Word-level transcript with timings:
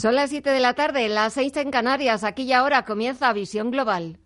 Son 0.00 0.14
las 0.14 0.30
7 0.30 0.48
de 0.48 0.60
la 0.60 0.72
tarde, 0.72 1.10
las 1.10 1.34
6 1.34 1.58
en 1.58 1.70
Canarias. 1.70 2.24
Aquí 2.24 2.44
y 2.44 2.54
ahora 2.54 2.86
comienza 2.86 3.30
Visión 3.34 3.70
Global. 3.70 4.18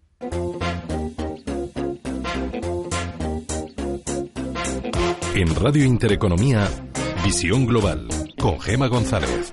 En 5.34 5.56
Radio 5.56 5.84
Intereconomía, 5.84 6.68
Visión 7.24 7.66
Global, 7.66 8.06
con 8.38 8.60
Gema 8.60 8.86
González. 8.86 9.52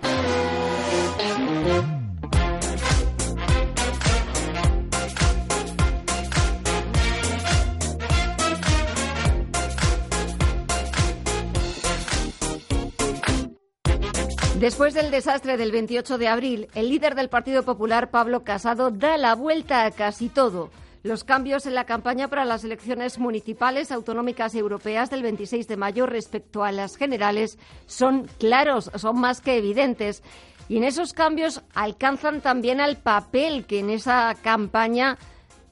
Después 14.61 14.93
del 14.93 15.09
desastre 15.09 15.57
del 15.57 15.71
28 15.71 16.19
de 16.19 16.27
abril, 16.27 16.67
el 16.75 16.87
líder 16.87 17.15
del 17.15 17.29
Partido 17.29 17.63
Popular, 17.63 18.11
Pablo 18.11 18.43
Casado, 18.43 18.91
da 18.91 19.17
la 19.17 19.33
vuelta 19.33 19.85
a 19.85 19.89
casi 19.89 20.29
todo. 20.29 20.69
Los 21.01 21.23
cambios 21.23 21.65
en 21.65 21.73
la 21.73 21.85
campaña 21.85 22.27
para 22.27 22.45
las 22.45 22.63
elecciones 22.63 23.17
municipales, 23.17 23.91
autonómicas 23.91 24.53
y 24.53 24.59
europeas 24.59 25.09
del 25.09 25.23
26 25.23 25.67
de 25.67 25.77
mayo 25.77 26.05
respecto 26.05 26.63
a 26.63 26.71
las 26.71 26.95
generales 26.95 27.57
son 27.87 28.29
claros, 28.37 28.91
son 28.97 29.19
más 29.19 29.41
que 29.41 29.57
evidentes. 29.57 30.21
Y 30.69 30.77
en 30.77 30.83
esos 30.83 31.13
cambios 31.13 31.63
alcanzan 31.73 32.39
también 32.39 32.81
al 32.81 32.97
papel 32.97 33.65
que 33.65 33.79
en 33.79 33.89
esa 33.89 34.35
campaña 34.43 35.17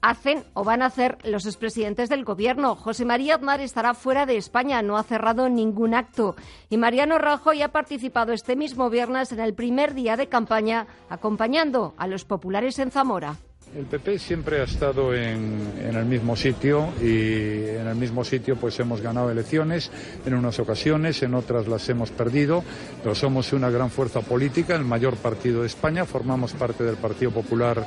hacen 0.01 0.43
o 0.53 0.63
van 0.63 0.81
a 0.81 0.87
hacer 0.87 1.17
los 1.23 1.45
expresidentes 1.45 2.09
del 2.09 2.23
gobierno. 2.23 2.75
José 2.75 3.05
María 3.05 3.35
Aznar 3.35 3.61
estará 3.61 3.93
fuera 3.93 4.25
de 4.25 4.37
España, 4.37 4.81
no 4.81 4.97
ha 4.97 5.03
cerrado 5.03 5.49
ningún 5.49 5.93
acto. 5.93 6.35
Y 6.69 6.77
Mariano 6.77 7.17
Rajoy 7.17 7.61
ha 7.61 7.71
participado 7.71 8.33
este 8.33 8.55
mismo 8.55 8.89
viernes 8.89 9.31
en 9.31 9.39
el 9.39 9.53
primer 9.53 9.93
día 9.93 10.17
de 10.17 10.27
campaña 10.27 10.87
acompañando 11.09 11.93
a 11.97 12.07
los 12.07 12.25
populares 12.25 12.79
en 12.79 12.91
Zamora. 12.91 13.37
El 13.75 13.85
PP 13.85 14.17
siempre 14.17 14.61
ha 14.61 14.63
estado 14.63 15.13
en, 15.13 15.73
el 15.79 16.05
mismo 16.05 16.35
sitio 16.35 16.89
y 16.99 17.67
en 17.69 17.87
el 17.87 17.95
mismo 17.95 18.23
sitio 18.23 18.55
pues 18.55 18.79
hemos 18.79 18.99
ganado 18.99 19.29
elecciones 19.29 19.91
en 20.25 20.33
unas 20.33 20.57
ocasiones, 20.57 21.21
en 21.21 21.35
otras 21.35 21.67
las 21.67 21.87
hemos 21.87 22.09
perdido, 22.09 22.63
pero 23.03 23.13
somos 23.13 23.53
una 23.53 23.69
gran 23.69 23.91
fuerza 23.91 24.21
política, 24.21 24.75
el 24.75 24.85
mayor 24.85 25.17
partido 25.17 25.61
de 25.61 25.67
España, 25.67 26.05
formamos 26.05 26.53
parte 26.53 26.83
del 26.83 26.95
Partido 26.95 27.29
Popular 27.29 27.85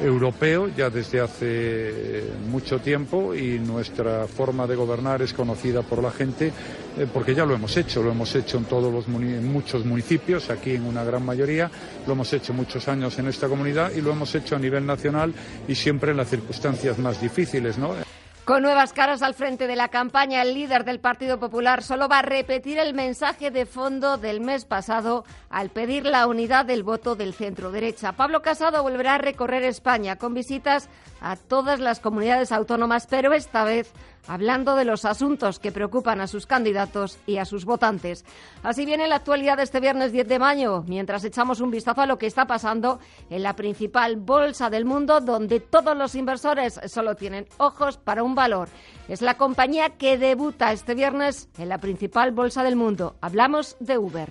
europeo 0.00 0.68
ya 0.68 0.90
desde 0.90 1.20
hace 1.20 2.24
mucho 2.48 2.78
tiempo 2.78 3.34
y 3.34 3.58
nuestra 3.58 4.26
forma 4.26 4.66
de 4.66 4.76
gobernar 4.76 5.22
es 5.22 5.32
conocida 5.32 5.82
por 5.82 6.02
la 6.02 6.10
gente 6.10 6.52
eh, 6.98 7.06
porque 7.12 7.34
ya 7.34 7.44
lo 7.44 7.54
hemos 7.54 7.76
hecho, 7.76 8.02
lo 8.02 8.10
hemos 8.10 8.34
hecho 8.34 8.58
en 8.58 8.64
todos 8.64 8.92
los 8.92 9.06
muchos 9.08 9.84
municipios, 9.84 10.50
aquí 10.50 10.74
en 10.74 10.86
una 10.86 11.04
gran 11.04 11.24
mayoría, 11.24 11.70
lo 12.06 12.12
hemos 12.14 12.32
hecho 12.32 12.52
muchos 12.52 12.88
años 12.88 13.18
en 13.18 13.28
esta 13.28 13.48
comunidad 13.48 13.92
y 13.92 14.00
lo 14.00 14.12
hemos 14.12 14.34
hecho 14.34 14.56
a 14.56 14.58
nivel 14.58 14.86
nacional 14.86 15.34
y 15.68 15.74
siempre 15.74 16.12
en 16.12 16.16
las 16.16 16.28
circunstancias 16.28 16.98
más 16.98 17.20
difíciles, 17.20 17.76
¿no? 17.76 17.94
Con 18.46 18.62
nuevas 18.62 18.92
caras 18.92 19.22
al 19.22 19.34
frente 19.34 19.66
de 19.66 19.74
la 19.74 19.88
campaña, 19.88 20.40
el 20.40 20.54
líder 20.54 20.84
del 20.84 21.00
Partido 21.00 21.40
Popular 21.40 21.82
solo 21.82 22.08
va 22.08 22.20
a 22.20 22.22
repetir 22.22 22.78
el 22.78 22.94
mensaje 22.94 23.50
de 23.50 23.66
fondo 23.66 24.18
del 24.18 24.40
mes 24.40 24.64
pasado 24.64 25.24
al 25.56 25.70
pedir 25.70 26.04
la 26.04 26.26
unidad 26.26 26.66
del 26.66 26.82
voto 26.82 27.16
del 27.16 27.32
centro 27.32 27.70
derecha. 27.70 28.12
Pablo 28.12 28.42
Casado 28.42 28.82
volverá 28.82 29.14
a 29.14 29.18
recorrer 29.18 29.62
España 29.62 30.16
con 30.16 30.34
visitas 30.34 30.90
a 31.22 31.36
todas 31.36 31.80
las 31.80 31.98
comunidades 31.98 32.52
autónomas, 32.52 33.06
pero 33.06 33.32
esta 33.32 33.64
vez 33.64 33.90
hablando 34.28 34.76
de 34.76 34.84
los 34.84 35.06
asuntos 35.06 35.58
que 35.58 35.72
preocupan 35.72 36.20
a 36.20 36.26
sus 36.26 36.44
candidatos 36.44 37.18
y 37.24 37.38
a 37.38 37.46
sus 37.46 37.64
votantes. 37.64 38.26
Así 38.62 38.84
viene 38.84 39.08
la 39.08 39.16
actualidad 39.16 39.56
de 39.56 39.62
este 39.62 39.80
viernes 39.80 40.12
10 40.12 40.28
de 40.28 40.38
mayo, 40.38 40.84
mientras 40.86 41.24
echamos 41.24 41.62
un 41.62 41.70
vistazo 41.70 42.02
a 42.02 42.06
lo 42.06 42.18
que 42.18 42.26
está 42.26 42.46
pasando 42.46 43.00
en 43.30 43.42
la 43.42 43.56
principal 43.56 44.16
bolsa 44.16 44.68
del 44.68 44.84
mundo, 44.84 45.22
donde 45.22 45.60
todos 45.60 45.96
los 45.96 46.16
inversores 46.16 46.78
solo 46.86 47.14
tienen 47.14 47.46
ojos 47.56 47.96
para 47.96 48.22
un 48.22 48.34
valor. 48.34 48.68
Es 49.08 49.22
la 49.22 49.38
compañía 49.38 49.88
que 49.96 50.18
debuta 50.18 50.72
este 50.72 50.94
viernes 50.94 51.48
en 51.56 51.70
la 51.70 51.78
principal 51.78 52.32
bolsa 52.32 52.62
del 52.62 52.76
mundo. 52.76 53.16
Hablamos 53.22 53.78
de 53.80 53.96
Uber. 53.96 54.28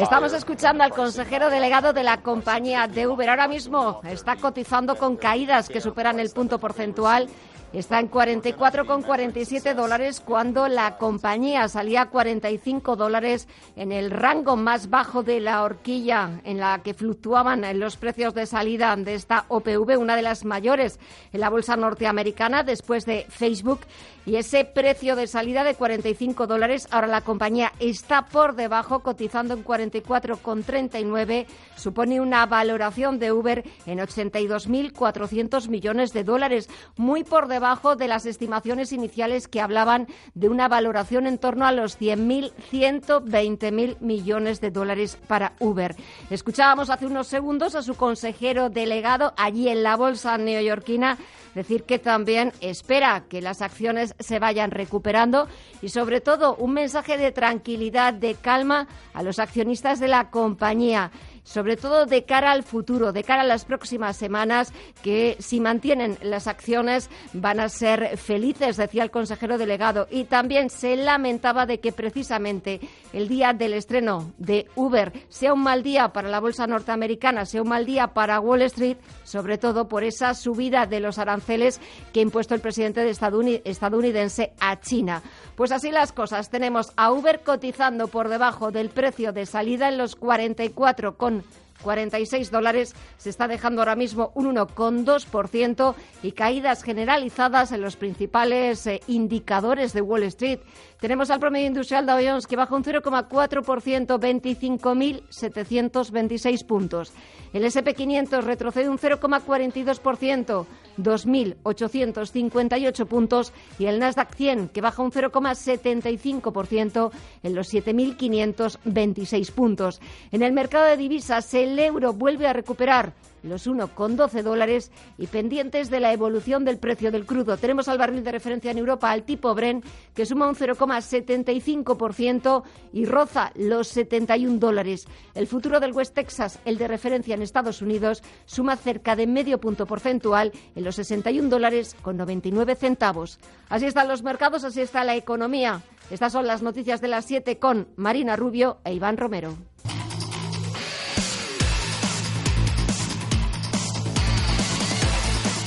Estamos 0.00 0.32
escuchando 0.32 0.82
al 0.82 0.90
consejero 0.90 1.48
delegado 1.48 1.92
de 1.92 2.02
la 2.02 2.22
compañía 2.22 2.88
de 2.88 3.06
Uber. 3.06 3.30
Ahora 3.30 3.46
mismo 3.46 4.00
está 4.04 4.36
cotizando 4.36 4.96
con 4.96 5.16
caídas 5.16 5.68
que 5.68 5.80
superan 5.80 6.18
el 6.18 6.30
punto 6.30 6.58
porcentual 6.58 7.28
Está 7.76 8.00
en 8.00 8.10
44,47 8.10 9.74
dólares 9.74 10.22
cuando 10.24 10.66
la 10.66 10.96
compañía 10.96 11.68
salía 11.68 12.00
a 12.00 12.08
45 12.08 12.96
dólares 12.96 13.48
en 13.76 13.92
el 13.92 14.10
rango 14.10 14.56
más 14.56 14.88
bajo 14.88 15.22
de 15.22 15.40
la 15.40 15.62
horquilla 15.62 16.40
en 16.44 16.56
la 16.58 16.78
que 16.82 16.94
fluctuaban 16.94 17.66
los 17.78 17.98
precios 17.98 18.32
de 18.32 18.46
salida 18.46 18.96
de 18.96 19.14
esta 19.14 19.44
OPV, 19.48 19.98
una 19.98 20.16
de 20.16 20.22
las 20.22 20.46
mayores 20.46 20.98
en 21.34 21.40
la 21.40 21.50
bolsa 21.50 21.76
norteamericana 21.76 22.62
después 22.62 23.04
de 23.04 23.26
Facebook. 23.28 23.80
Y 24.24 24.36
ese 24.36 24.64
precio 24.64 25.14
de 25.14 25.26
salida 25.28 25.62
de 25.62 25.74
45 25.74 26.46
dólares, 26.48 26.88
ahora 26.90 27.06
la 27.06 27.20
compañía 27.20 27.72
está 27.78 28.24
por 28.24 28.56
debajo, 28.56 29.00
cotizando 29.00 29.54
en 29.54 29.62
44,39. 29.62 31.46
Supone 31.76 32.20
una 32.20 32.44
valoración 32.46 33.20
de 33.20 33.30
Uber 33.30 33.62
en 33.84 33.98
82.400 33.98 35.68
millones 35.68 36.12
de 36.12 36.24
dólares, 36.24 36.68
muy 36.96 37.22
por 37.22 37.46
debajo 37.46 37.65
de 37.66 38.06
las 38.06 38.26
estimaciones 38.26 38.92
iniciales 38.92 39.48
que 39.48 39.60
hablaban 39.60 40.06
de 40.34 40.48
una 40.48 40.68
valoración 40.68 41.26
en 41.26 41.36
torno 41.36 41.66
a 41.66 41.72
los 41.72 41.98
100.000, 41.98 42.52
120.000 42.70 43.96
millones 43.98 44.60
de 44.60 44.70
dólares 44.70 45.18
para 45.26 45.54
Uber. 45.58 45.96
Escuchábamos 46.30 46.90
hace 46.90 47.06
unos 47.06 47.26
segundos 47.26 47.74
a 47.74 47.82
su 47.82 47.96
consejero 47.96 48.70
delegado 48.70 49.34
allí 49.36 49.68
en 49.68 49.82
la 49.82 49.96
bolsa 49.96 50.38
neoyorquina 50.38 51.18
decir 51.56 51.82
que 51.82 51.98
también 51.98 52.52
espera 52.60 53.24
que 53.28 53.42
las 53.42 53.62
acciones 53.62 54.14
se 54.20 54.38
vayan 54.38 54.70
recuperando 54.70 55.48
y 55.82 55.88
sobre 55.88 56.20
todo 56.20 56.54
un 56.54 56.72
mensaje 56.72 57.16
de 57.16 57.32
tranquilidad, 57.32 58.14
de 58.14 58.36
calma 58.36 58.86
a 59.12 59.24
los 59.24 59.40
accionistas 59.40 59.98
de 59.98 60.06
la 60.06 60.30
compañía 60.30 61.10
sobre 61.46 61.76
todo 61.76 62.06
de 62.06 62.24
cara 62.24 62.50
al 62.50 62.64
futuro, 62.64 63.12
de 63.12 63.22
cara 63.22 63.42
a 63.42 63.46
las 63.46 63.64
próximas 63.64 64.16
semanas, 64.16 64.72
que 65.02 65.36
si 65.38 65.60
mantienen 65.60 66.18
las 66.20 66.48
acciones 66.48 67.08
van 67.32 67.60
a 67.60 67.68
ser 67.68 68.18
felices, 68.18 68.76
decía 68.76 69.04
el 69.04 69.12
consejero 69.12 69.56
delegado. 69.56 70.08
Y 70.10 70.24
también 70.24 70.70
se 70.70 70.96
lamentaba 70.96 71.64
de 71.64 71.78
que 71.78 71.92
precisamente 71.92 72.80
el 73.12 73.28
día 73.28 73.52
del 73.52 73.74
estreno 73.74 74.32
de 74.38 74.66
Uber 74.74 75.12
sea 75.28 75.54
un 75.54 75.62
mal 75.62 75.84
día 75.84 76.12
para 76.12 76.28
la 76.28 76.40
bolsa 76.40 76.66
norteamericana, 76.66 77.46
sea 77.46 77.62
un 77.62 77.68
mal 77.68 77.86
día 77.86 78.08
para 78.08 78.40
Wall 78.40 78.62
Street, 78.62 78.96
sobre 79.22 79.56
todo 79.56 79.86
por 79.86 80.02
esa 80.02 80.34
subida 80.34 80.86
de 80.86 80.98
los 80.98 81.18
aranceles 81.18 81.80
que 82.12 82.18
ha 82.18 82.24
impuesto 82.24 82.54
el 82.56 82.60
presidente 82.60 83.08
estadounidense 83.08 84.52
a 84.58 84.80
China. 84.80 85.22
Pues 85.54 85.70
así 85.70 85.92
las 85.92 86.12
cosas. 86.12 86.50
Tenemos 86.50 86.92
a 86.96 87.12
Uber 87.12 87.40
cotizando 87.44 88.08
por 88.08 88.28
debajo 88.28 88.72
del 88.72 88.90
precio 88.90 89.32
de 89.32 89.46
salida 89.46 89.88
en 89.88 89.96
los 89.96 90.16
44 90.16 91.16
con 91.42 91.66
46 91.82 92.50
dólares. 92.50 92.94
Se 93.18 93.30
está 93.30 93.48
dejando 93.48 93.80
ahora 93.80 93.96
mismo 93.96 94.32
un 94.34 94.56
1,2% 94.56 95.94
y 96.22 96.32
caídas 96.32 96.82
generalizadas 96.82 97.72
en 97.72 97.80
los 97.80 97.96
principales 97.96 98.86
eh, 98.86 99.00
indicadores 99.06 99.92
de 99.92 100.00
Wall 100.00 100.24
Street. 100.24 100.60
Tenemos 101.00 101.30
al 101.30 101.40
promedio 101.40 101.66
industrial 101.66 102.06
Dow 102.06 102.20
Jones 102.24 102.46
que 102.46 102.56
baja 102.56 102.74
un 102.74 102.82
0,4%, 102.82 104.18
25.726 104.18 106.64
puntos. 106.64 107.12
El 107.52 107.64
SP500 107.64 108.42
retrocede 108.42 108.88
un 108.88 108.98
0,42%, 108.98 110.64
2.858 110.96 113.06
puntos. 113.06 113.52
Y 113.78 113.84
el 113.86 113.98
Nasdaq 113.98 114.34
100 114.34 114.70
que 114.70 114.80
baja 114.80 115.02
un 115.02 115.12
0,75% 115.12 117.10
en 117.42 117.54
los 117.54 117.74
7.526 117.74 119.52
puntos. 119.52 120.00
En 120.32 120.42
el 120.42 120.52
mercado 120.52 120.86
de 120.86 120.96
divisas 120.96 121.52
el 121.52 121.78
euro 121.78 122.14
vuelve 122.14 122.46
a 122.46 122.54
recuperar 122.54 123.12
los 123.46 123.66
1,12 123.66 124.42
dólares 124.42 124.90
y 125.18 125.26
pendientes 125.26 125.90
de 125.90 126.00
la 126.00 126.12
evolución 126.12 126.64
del 126.64 126.78
precio 126.78 127.10
del 127.10 127.26
crudo. 127.26 127.56
Tenemos 127.56 127.88
al 127.88 127.98
barril 127.98 128.24
de 128.24 128.32
referencia 128.32 128.70
en 128.70 128.78
Europa, 128.78 129.10
al 129.10 129.24
tipo 129.24 129.54
Bren, 129.54 129.82
que 130.14 130.26
suma 130.26 130.48
un 130.48 130.54
0,75% 130.54 132.62
y 132.92 133.06
roza 133.06 133.52
los 133.54 133.88
71 133.88 134.58
dólares. 134.58 135.06
El 135.34 135.46
futuro 135.46 135.80
del 135.80 135.92
West 135.92 136.14
Texas, 136.14 136.58
el 136.64 136.78
de 136.78 136.88
referencia 136.88 137.34
en 137.34 137.42
Estados 137.42 137.82
Unidos, 137.82 138.22
suma 138.44 138.76
cerca 138.76 139.16
de 139.16 139.26
medio 139.26 139.58
punto 139.58 139.86
porcentual 139.86 140.52
en 140.74 140.84
los 140.84 140.96
61 140.96 141.48
dólares 141.48 141.96
con 142.02 142.16
99 142.16 142.76
centavos. 142.76 143.38
Así 143.68 143.86
están 143.86 144.08
los 144.08 144.22
mercados, 144.22 144.64
así 144.64 144.80
está 144.80 145.04
la 145.04 145.16
economía. 145.16 145.82
Estas 146.10 146.32
son 146.32 146.46
las 146.46 146.62
noticias 146.62 147.00
de 147.00 147.08
las 147.08 147.24
7 147.24 147.58
con 147.58 147.88
Marina 147.96 148.36
Rubio 148.36 148.78
e 148.84 148.94
Iván 148.94 149.16
Romero. 149.16 149.56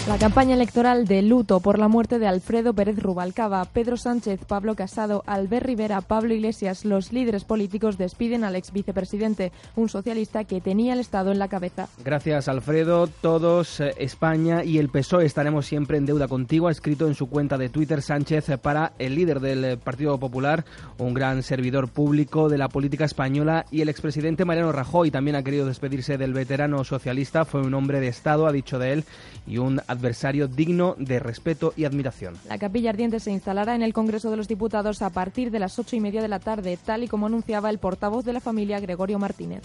La 0.09 0.17
campaña 0.17 0.55
electoral 0.55 1.05
de 1.05 1.21
luto 1.21 1.59
por 1.59 1.77
la 1.77 1.87
muerte 1.87 2.17
de 2.17 2.25
Alfredo 2.25 2.73
Pérez 2.73 2.97
Rubalcaba, 2.97 3.63
Pedro 3.65 3.95
Sánchez, 3.95 4.43
Pablo 4.43 4.73
Casado, 4.73 5.23
Albert 5.27 5.67
Rivera, 5.67 6.01
Pablo 6.01 6.33
Iglesias, 6.33 6.83
los 6.83 7.13
líderes 7.13 7.43
políticos 7.43 7.99
despiden 7.99 8.43
al 8.43 8.55
ex 8.55 8.73
vicepresidente, 8.73 9.51
un 9.75 9.87
socialista 9.87 10.45
que 10.45 10.61
tenía 10.61 10.93
el 10.93 10.99
Estado 10.99 11.31
en 11.31 11.37
la 11.37 11.47
cabeza. 11.47 11.89
Gracias, 12.03 12.47
Alfredo. 12.47 13.05
Todos, 13.05 13.81
eh, 13.81 13.93
España 13.99 14.63
y 14.63 14.79
el 14.79 14.89
PSOE 14.89 15.27
estaremos 15.27 15.67
siempre 15.67 15.99
en 15.99 16.07
deuda 16.07 16.27
contigo, 16.27 16.69
ha 16.69 16.71
escrito 16.71 17.05
en 17.05 17.13
su 17.13 17.29
cuenta 17.29 17.59
de 17.59 17.69
Twitter 17.69 18.01
Sánchez 18.01 18.45
para 18.63 18.93
el 18.97 19.13
líder 19.13 19.39
del 19.39 19.77
Partido 19.77 20.19
Popular, 20.19 20.65
un 20.97 21.13
gran 21.13 21.43
servidor 21.43 21.87
público 21.87 22.49
de 22.49 22.57
la 22.57 22.69
política 22.69 23.05
española 23.05 23.63
y 23.69 23.81
el 23.81 23.89
expresidente 23.89 24.43
Mariano 24.43 24.71
Rajoy 24.71 25.11
también 25.11 25.35
ha 25.35 25.43
querido 25.43 25.67
despedirse 25.67 26.17
del 26.17 26.33
veterano 26.33 26.83
socialista. 26.83 27.45
Fue 27.45 27.61
un 27.61 27.75
hombre 27.75 27.99
de 27.99 28.07
Estado, 28.07 28.47
ha 28.47 28.51
dicho 28.51 28.79
de 28.79 28.93
él, 28.93 29.03
y 29.45 29.59
un 29.59 29.79
adversario 29.99 30.47
digno 30.47 30.95
de 30.97 31.19
respeto 31.19 31.73
y 31.75 31.83
admiración. 31.83 32.37
La 32.47 32.57
capilla 32.57 32.89
ardiente 32.89 33.19
se 33.19 33.31
instalará 33.31 33.75
en 33.75 33.83
el 33.83 33.93
Congreso 33.93 34.31
de 34.31 34.37
los 34.37 34.47
Diputados 34.47 35.01
a 35.01 35.09
partir 35.09 35.51
de 35.51 35.59
las 35.59 35.77
ocho 35.77 35.95
y 35.95 35.99
media 35.99 36.21
de 36.21 36.29
la 36.29 36.39
tarde, 36.39 36.77
tal 36.83 37.03
y 37.03 37.07
como 37.07 37.25
anunciaba 37.25 37.69
el 37.69 37.79
portavoz 37.79 38.23
de 38.23 38.33
la 38.33 38.39
familia, 38.39 38.79
Gregorio 38.79 39.19
Martínez. 39.19 39.61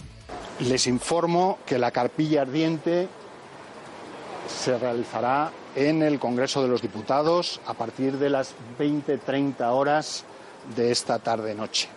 Les 0.59 0.87
informo 0.87 1.59
que 1.65 1.79
la 1.79 1.91
capilla 1.91 2.41
ardiente 2.41 3.07
se 4.47 4.77
realizará 4.77 5.51
en 5.75 6.03
el 6.03 6.19
Congreso 6.19 6.61
de 6.61 6.67
los 6.67 6.81
Diputados 6.81 7.61
a 7.65 7.73
partir 7.73 8.17
de 8.17 8.29
las 8.29 8.53
20-30 8.77 9.71
horas 9.71 10.25
de 10.75 10.91
esta 10.91 11.19
tarde-noche. 11.19 11.87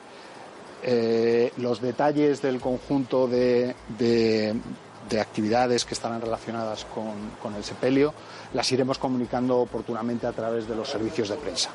Eh, 0.82 1.52
los 1.56 1.81
detalles 1.81 2.41
del 2.41 2.61
conjunto 2.61 3.26
de, 3.26 3.75
de 3.99 4.55
actividades 5.16 5.84
que 5.84 5.94
estarán 5.94 6.20
relacionadas 6.20 6.84
con, 6.84 7.55
el 7.55 7.64
sepelio, 7.64 8.12
las 8.52 8.70
iremos 8.72 8.99
comunicando 8.99 9.58
oportunamente 9.58 10.26
a 10.26 10.32
través 10.32 10.69
de 10.69 10.76
los 10.76 10.88
servicios 10.88 11.31
de 11.31 11.37
prensa. 11.37 11.70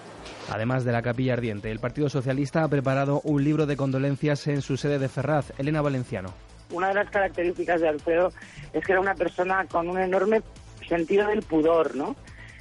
Además 0.49 0.83
de 0.83 0.91
la 0.91 1.01
capilla 1.01 1.33
ardiente, 1.33 1.71
el 1.71 1.79
Partido 1.79 2.09
Socialista 2.09 2.63
ha 2.63 2.67
preparado 2.67 3.21
un 3.23 3.43
libro 3.43 3.65
de 3.65 3.77
condolencias 3.77 4.45
en 4.47 4.61
su 4.61 4.77
sede 4.77 4.99
de 4.99 5.09
Ferraz. 5.09 5.51
Elena 5.57 5.81
Valenciano. 5.81 6.33
Una 6.71 6.89
de 6.89 6.95
las 6.95 7.09
características 7.09 7.81
de 7.81 7.89
Alfredo 7.89 8.31
es 8.73 8.85
que 8.85 8.91
era 8.91 9.01
una 9.01 9.15
persona 9.15 9.65
con 9.65 9.89
un 9.89 9.99
enorme 9.99 10.41
sentido 10.87 11.27
del 11.27 11.41
pudor, 11.41 11.95
¿no? 11.95 12.15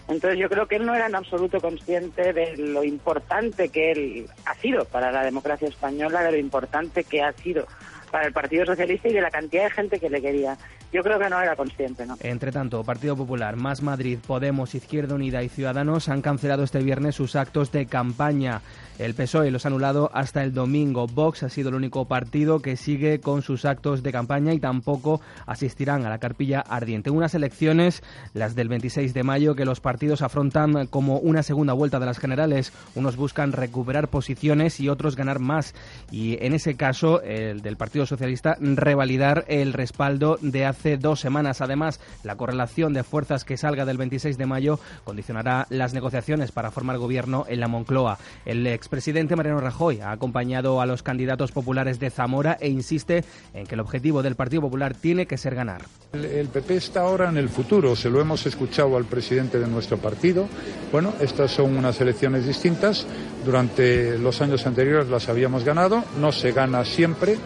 Entonces 0.08 0.38
yo 0.38 0.48
creo 0.48 0.66
que 0.66 0.76
él 0.76 0.86
no 0.86 0.94
era 0.94 1.06
en 1.06 1.14
absoluto 1.14 1.60
consciente 1.60 2.32
de 2.32 2.56
lo 2.56 2.82
importante 2.84 3.69
que 3.69 3.92
él 3.92 4.26
ha 4.44 4.54
sido 4.56 4.84
para 4.84 5.12
la 5.12 5.22
democracia 5.22 5.69
española, 5.69 6.22
de 6.22 6.32
lo 6.32 6.38
importante 6.38 7.04
que 7.04 7.22
ha 7.22 7.32
sido 7.32 7.66
para 8.12 8.26
el 8.26 8.32
Partido 8.32 8.64
Socialista 8.66 9.08
y 9.08 9.14
de 9.14 9.20
la 9.22 9.30
cantidad 9.30 9.64
de 9.64 9.70
gente 9.70 9.98
que 9.98 10.08
le 10.08 10.20
quería. 10.20 10.56
Yo 10.92 11.02
creo 11.02 11.18
que 11.18 11.30
no 11.30 11.40
era 11.40 11.56
consciente, 11.56 12.04
¿no? 12.04 12.16
Entre 12.20 12.52
tanto, 12.52 12.84
Partido 12.84 13.16
Popular, 13.16 13.56
Más 13.56 13.82
Madrid, 13.82 14.18
Podemos, 14.24 14.74
Izquierda 14.74 15.14
Unida 15.14 15.42
y 15.42 15.48
Ciudadanos 15.48 16.10
han 16.10 16.20
cancelado 16.20 16.62
este 16.62 16.80
viernes 16.80 17.14
sus 17.14 17.34
actos 17.34 17.72
de 17.72 17.86
campaña. 17.86 18.60
El 18.98 19.14
PSOE 19.14 19.50
los 19.50 19.64
ha 19.64 19.68
anulado 19.68 20.10
hasta 20.12 20.44
el 20.44 20.52
domingo. 20.52 21.06
Vox 21.06 21.42
ha 21.42 21.48
sido 21.48 21.70
el 21.70 21.76
único 21.76 22.04
partido 22.04 22.60
que 22.60 22.76
sigue 22.76 23.20
con 23.20 23.40
sus 23.40 23.64
actos 23.64 24.02
de 24.02 24.12
campaña 24.12 24.52
y 24.52 24.60
tampoco 24.60 25.22
asistirán 25.46 26.04
a 26.04 26.10
la 26.10 26.18
carpilla 26.18 26.60
ardiente. 26.60 27.08
Unas 27.08 27.34
elecciones, 27.34 28.02
las 28.34 28.54
del 28.54 28.68
26 28.68 29.14
de 29.14 29.22
mayo, 29.22 29.54
que 29.54 29.64
los 29.64 29.80
partidos 29.80 30.20
afrontan 30.20 30.86
como 30.88 31.16
una 31.18 31.42
segunda 31.42 31.72
vuelta 31.72 32.00
de 32.00 32.06
las 32.06 32.18
generales. 32.18 32.70
Unos 32.94 33.16
buscan 33.16 33.52
recuperar 33.52 34.08
posiciones 34.08 34.78
y 34.78 34.90
otros 34.90 35.16
ganar 35.16 35.38
más. 35.38 35.74
Y 36.10 36.36
en 36.44 36.52
ese 36.52 36.76
caso, 36.76 37.22
el 37.22 37.62
del 37.62 37.78
Partido 37.78 38.01
Socialista, 38.06 38.56
revalidar 38.60 39.44
el 39.49 39.72
respaldo 39.72 40.38
de 40.40 40.64
hace 40.64 40.96
dos 40.96 41.20
semanas. 41.20 41.60
Además, 41.60 42.00
la 42.22 42.37
correlación 42.37 42.93
de 42.93 43.02
fuerzas 43.02 43.44
que 43.44 43.56
salga 43.56 43.84
del 43.84 43.99
26 43.99 44.38
de 44.38 44.46
mayo 44.46 44.81
condicionará 45.04 45.66
las 45.70 45.94
negociaciones 45.94 46.52
para 46.52 46.70
formar 46.70 46.99
gobierno 46.99 47.44
en 47.49 47.60
la 47.60 47.69
Moncloa. 47.69 48.19
El 48.44 48.66
expresidente 48.66 49.37
Mariano 49.37 49.60
Rajoy 49.60 50.00
ha 50.00 50.12
acompañado 50.12 50.81
a 50.81 50.87
los 50.87 51.02
candidatos 51.02 51.52
populares 51.52 51.99
de 51.99 52.10
Zamora 52.10 52.56
e 52.60 52.69
insiste 52.69 53.25
en 53.54 53.66
que 53.66 53.75
el 53.75 53.81
objetivo 53.81 54.22
del 54.22 54.37
Partido 54.37 54.62
Popular 54.62 54.94
tiene 54.94 55.26
que 55.26 55.38
ser 55.38 55.55
ganar. 55.55 55.82
El, 56.12 56.48
PP 56.48 56.76
está 56.76 57.00
ahora 57.00 57.31
en 57.31 57.38
el 57.38 57.48
futuro, 57.48 57.96
se 57.96 58.10
lo 58.10 58.20
hemos 58.20 58.44
escuchado 58.46 58.96
al 58.96 59.06
presidente 59.06 59.58
de 59.58 59.66
nuestro 59.66 59.96
partido. 59.96 60.46
Bueno, 60.90 61.14
estas 61.20 61.50
son 61.50 61.76
unas 61.76 62.00
elecciones 62.00 62.46
distintas. 62.46 63.06
Durante 63.44 64.19
los 64.19 64.40
años 64.43 64.66
anteriores 64.66 65.08
las 65.08 65.28
habíamos 65.28 65.64
ganado, 65.64 66.05
no 66.20 66.31
se 66.32 66.52
gana 66.52 66.84
siempre. 66.84 67.37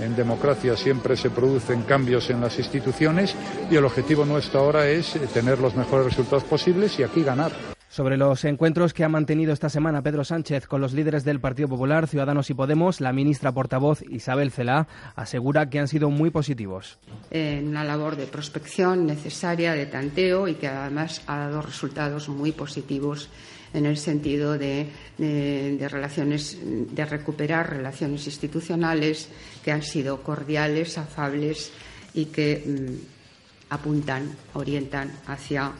En 0.00 0.14
democracia 0.16 0.76
siempre 0.76 1.16
se 1.16 1.30
producen 1.30 1.82
cambios 1.82 2.30
en 2.30 2.40
las 2.40 2.58
instituciones 2.58 3.34
y 3.70 3.76
el 3.76 3.84
objetivo 3.84 4.24
nuestro 4.24 4.60
ahora 4.60 4.88
es 4.88 5.18
tener 5.32 5.58
los 5.58 5.74
mejores 5.74 6.06
resultados 6.06 6.44
posibles 6.44 6.98
y 6.98 7.02
aquí 7.02 7.22
ganar 7.22 7.52
sobre 7.90 8.16
los 8.16 8.44
encuentros 8.44 8.94
que 8.94 9.02
ha 9.02 9.08
mantenido 9.08 9.52
esta 9.52 9.68
semana 9.68 10.00
Pedro 10.00 10.22
Sánchez 10.24 10.68
con 10.68 10.80
los 10.80 10.92
líderes 10.92 11.24
del 11.24 11.40
Partido 11.40 11.68
Popular, 11.68 12.06
Ciudadanos 12.06 12.48
y 12.48 12.54
Podemos, 12.54 13.00
la 13.00 13.12
ministra 13.12 13.52
portavoz 13.52 14.02
Isabel 14.08 14.52
Celá 14.52 14.86
asegura 15.16 15.68
que 15.68 15.80
han 15.80 15.88
sido 15.88 16.08
muy 16.08 16.30
positivos. 16.30 17.00
En 17.32 17.68
una 17.68 17.82
labor 17.82 18.14
de 18.14 18.26
prospección 18.26 19.06
necesaria, 19.06 19.72
de 19.72 19.86
tanteo 19.86 20.46
y 20.46 20.54
que 20.54 20.68
además 20.68 21.22
ha 21.26 21.38
dado 21.38 21.62
resultados 21.62 22.28
muy 22.28 22.52
positivos 22.52 23.28
en 23.72 23.86
el 23.86 23.96
sentido 23.96 24.58
de, 24.58 24.88
relaciones, 25.18 26.58
de 26.62 27.04
recuperar 27.04 27.70
relaciones 27.70 28.26
institucionales 28.26 29.28
que 29.64 29.72
han 29.72 29.82
sido 29.82 30.22
cordiales, 30.22 30.98
afables 30.98 31.70
y 32.14 32.26
que 32.26 32.64
mm, 32.66 33.72
apuntan, 33.72 34.36
orientan 34.54 35.12
hacia 35.26 35.72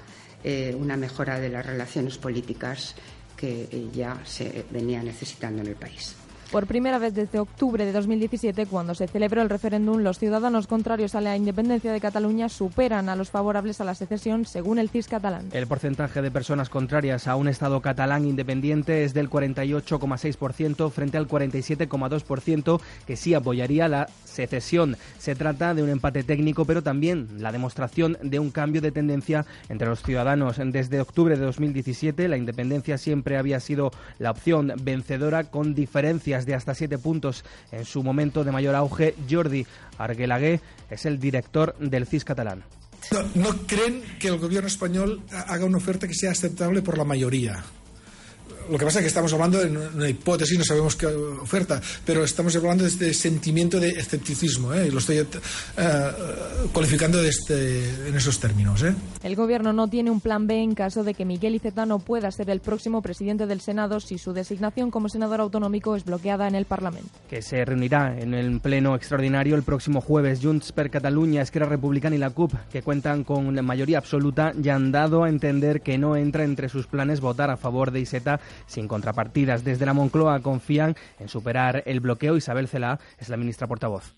eh, 0.44 0.75
una 0.78 0.96
mejora 0.96 1.40
de 1.40 1.48
las 1.48 1.66
relaciones 1.66 2.19
políticas 2.19 2.94
que 3.37 3.88
ya 3.92 4.20
se 4.25 4.66
venía 4.70 5.02
necesitando 5.02 5.62
en 5.62 5.69
el 5.69 5.76
país. 5.76 6.14
Por 6.50 6.67
primera 6.67 6.99
vez 6.99 7.14
desde 7.14 7.38
octubre 7.38 7.87
de 7.87 7.93
2017, 7.93 8.67
cuando 8.67 8.97
se 8.97 9.06
celebró 9.06 9.41
el 9.41 9.49
referéndum, 9.49 9.99
los 9.99 10.19
ciudadanos 10.19 10.67
contrarios 10.67 11.14
a 11.14 11.20
la 11.20 11.37
independencia 11.37 11.93
de 11.93 12.00
Cataluña 12.00 12.49
superan 12.49 13.08
a 13.08 13.14
los 13.14 13.31
favorables 13.31 13.81
a 13.81 13.85
la 13.85 13.94
secesión, 13.94 14.44
según 14.44 14.81
el 14.81 14.88
CIS 14.88 15.06
catalán. 15.06 15.49
El 15.52 15.69
porcentaje 15.69 16.23
de 16.23 16.31
personas 16.32 16.69
contrarias 16.69 17.29
a 17.29 17.37
un 17.37 17.47
Estado 17.47 17.81
catalán 17.81 18.26
independiente 18.26 19.05
es 19.05 19.14
del 19.14 19.31
48,6% 19.31 20.91
frente 20.91 21.19
al 21.19 21.29
47,2% 21.29 22.81
que 23.06 23.17
sí 23.17 23.32
apoyaría 23.35 23.87
la 23.87 24.08
secesión. 24.25 24.97
Se 25.19 25.37
trata 25.37 25.73
de 25.73 25.85
un 25.85 25.88
empate 25.88 26.25
técnico, 26.25 26.64
pero 26.64 26.82
también 26.82 27.29
la 27.38 27.52
demostración 27.52 28.19
de 28.23 28.41
un 28.41 28.50
cambio 28.50 28.81
de 28.81 28.91
tendencia 28.91 29.47
entre 29.69 29.87
los 29.87 30.02
ciudadanos. 30.02 30.56
Desde 30.61 31.00
octubre 31.00 31.37
de 31.37 31.44
2017, 31.44 32.26
la 32.26 32.37
independencia 32.37 32.99
siempre 32.99 33.37
había 33.37 33.61
sido 33.61 33.93
la 34.19 34.32
opción 34.32 34.73
vencedora 34.82 35.44
con 35.44 35.76
diferencias 35.76 36.39
de 36.46 36.54
hasta 36.54 36.75
siete 36.75 36.98
puntos 36.98 37.44
en 37.73 37.85
su 37.85 38.02
momento 38.02 38.44
de 38.44 38.52
mayor 38.52 38.75
auge. 38.75 39.14
Jordi 39.28 39.66
Arguelagué 39.99 40.61
es 40.90 41.06
el 41.06 41.18
director 41.18 41.76
del 41.78 42.06
CIS 42.06 42.25
catalán. 42.25 42.64
no 43.35 43.50
creen 43.66 44.02
que 44.18 44.28
el 44.28 44.38
gobierno 44.38 44.68
español 44.68 45.23
haga 45.30 45.64
una 45.64 45.78
oferta 45.78 46.06
que 46.06 46.14
sea 46.14 46.32
aceptable 46.32 46.82
por 46.82 46.99
la 46.99 47.04
mayoría. 47.04 47.64
Lo 48.69 48.79
que 48.79 48.85
pasa 48.85 48.99
es 49.00 49.05
que 49.05 49.09
estamos 49.09 49.33
hablando 49.33 49.59
de 49.59 49.69
una 49.69 50.09
hipótesis, 50.09 50.59
no 50.59 50.64
sabemos 50.64 50.97
qué 50.97 51.07
oferta, 51.07 51.81
pero 52.05 52.25
estamos 52.25 52.55
hablando 52.57 52.85
de 52.85 52.90
este 52.90 53.14
sentimiento 53.14 53.81
de 53.81 53.90
escepticismo, 53.90 54.73
¿eh? 54.75 54.88
y 54.88 54.90
lo 54.90 54.99
estoy 54.99 55.19
eh, 55.19 55.26
cualificando 56.73 57.23
este, 57.23 58.09
en 58.09 58.14
esos 58.14 58.38
términos. 58.38 58.83
¿eh? 58.83 58.95
El 59.23 59.37
Gobierno 59.37 59.73
no 59.73 59.88
tiene 59.88 60.11
un 60.11 60.21
plan 60.21 60.47
B 60.47 60.62
en 60.62 60.75
caso 60.75 61.05
de 61.05 61.14
que 61.14 61.25
Miguel 61.25 61.55
Icetano 61.55 61.99
pueda 61.99 62.31
ser 62.31 62.50
el 62.50 62.61
próximo 62.61 63.02
presidente 63.02 63.47
del 63.47 63.61
Senado 63.61 64.00
si 64.00 64.19
su 64.19 64.33
designación 64.33 64.90
como 64.90 65.09
senador 65.09 65.40
autonómico 65.40 65.97
es 65.97 66.05
bloqueada 66.05 66.47
en 66.47 66.55
el 66.55 66.64
Parlamento. 66.64 67.11
Que 67.29 67.43
se 67.43 67.64
reunirá 67.64 68.17
en 68.19 68.35
el 68.35 68.61
pleno 68.61 68.95
extraordinario 68.95 69.57
el 69.57 69.62
próximo 69.62 70.00
jueves. 70.00 70.40
Junts 70.43 70.73
per 70.73 70.90
Catalunya, 70.90 71.43
Esquerra 71.43 71.67
Republicana 71.67 72.17
y 72.17 72.19
la 72.19 72.31
CUP, 72.31 72.55
que 72.71 72.83
cuentan 72.83 73.25
con 73.25 73.55
mayoría 73.64 73.99
absoluta, 73.99 74.52
ya 74.57 74.75
han 74.75 74.93
dado 74.93 75.25
a 75.25 75.29
entender 75.29 75.81
que 75.81 75.99
no 75.99 76.17
entra 76.17 76.45
entre 76.45 76.69
sus 76.69 76.87
planes 76.87 77.21
votar 77.21 77.50
a 77.50 77.57
favor 77.57 77.90
de 77.90 78.00
Iseta 78.00 78.40
sin 78.67 78.88
contrapartidas. 78.88 79.64
Desde 79.64 79.87
la 79.87 79.95
Moncloa 79.95 80.40
confían 80.40 80.97
en 81.19 81.29
superar 81.29 81.83
el 81.87 82.00
bloqueo. 82.00 82.37
Isabel 82.37 82.69
Cela 82.69 82.99
es 83.19 83.29
la 83.29 83.37
ministra 83.37 83.67
portavoz. 83.67 84.14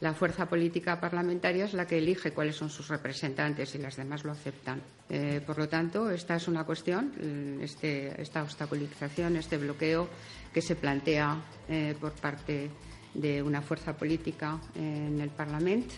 La 0.00 0.12
fuerza 0.12 0.46
política 0.46 1.00
parlamentaria 1.00 1.64
es 1.64 1.72
la 1.72 1.86
que 1.86 1.98
elige 1.98 2.32
cuáles 2.32 2.56
son 2.56 2.68
sus 2.68 2.88
representantes 2.88 3.74
y 3.74 3.78
las 3.78 3.96
demás 3.96 4.24
lo 4.24 4.32
aceptan. 4.32 4.82
Eh, 5.08 5.40
por 5.46 5.56
lo 5.56 5.68
tanto, 5.68 6.10
esta 6.10 6.36
es 6.36 6.48
una 6.48 6.64
cuestión, 6.64 7.12
este, 7.60 8.20
esta 8.20 8.42
obstaculización, 8.42 9.36
este 9.36 9.56
bloqueo 9.56 10.08
que 10.52 10.60
se 10.60 10.76
plantea 10.76 11.40
eh, 11.68 11.94
por 11.98 12.12
parte 12.12 12.70
de 13.14 13.42
una 13.42 13.62
fuerza 13.62 13.96
política 13.96 14.58
en 14.74 15.20
el 15.20 15.30
Parlamento 15.30 15.94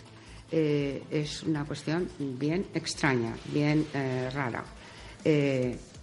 eh, 0.51 1.03
es 1.09 1.43
una 1.43 1.65
cuestión 1.65 2.07
bien 2.17 2.67
extraña, 2.73 3.35
bien 3.51 3.85
rara 4.33 4.63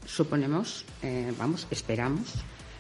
suponemos, 0.07 0.85
eh, 1.03 1.33
vamos, 1.39 1.67
esperamos, 1.71 2.35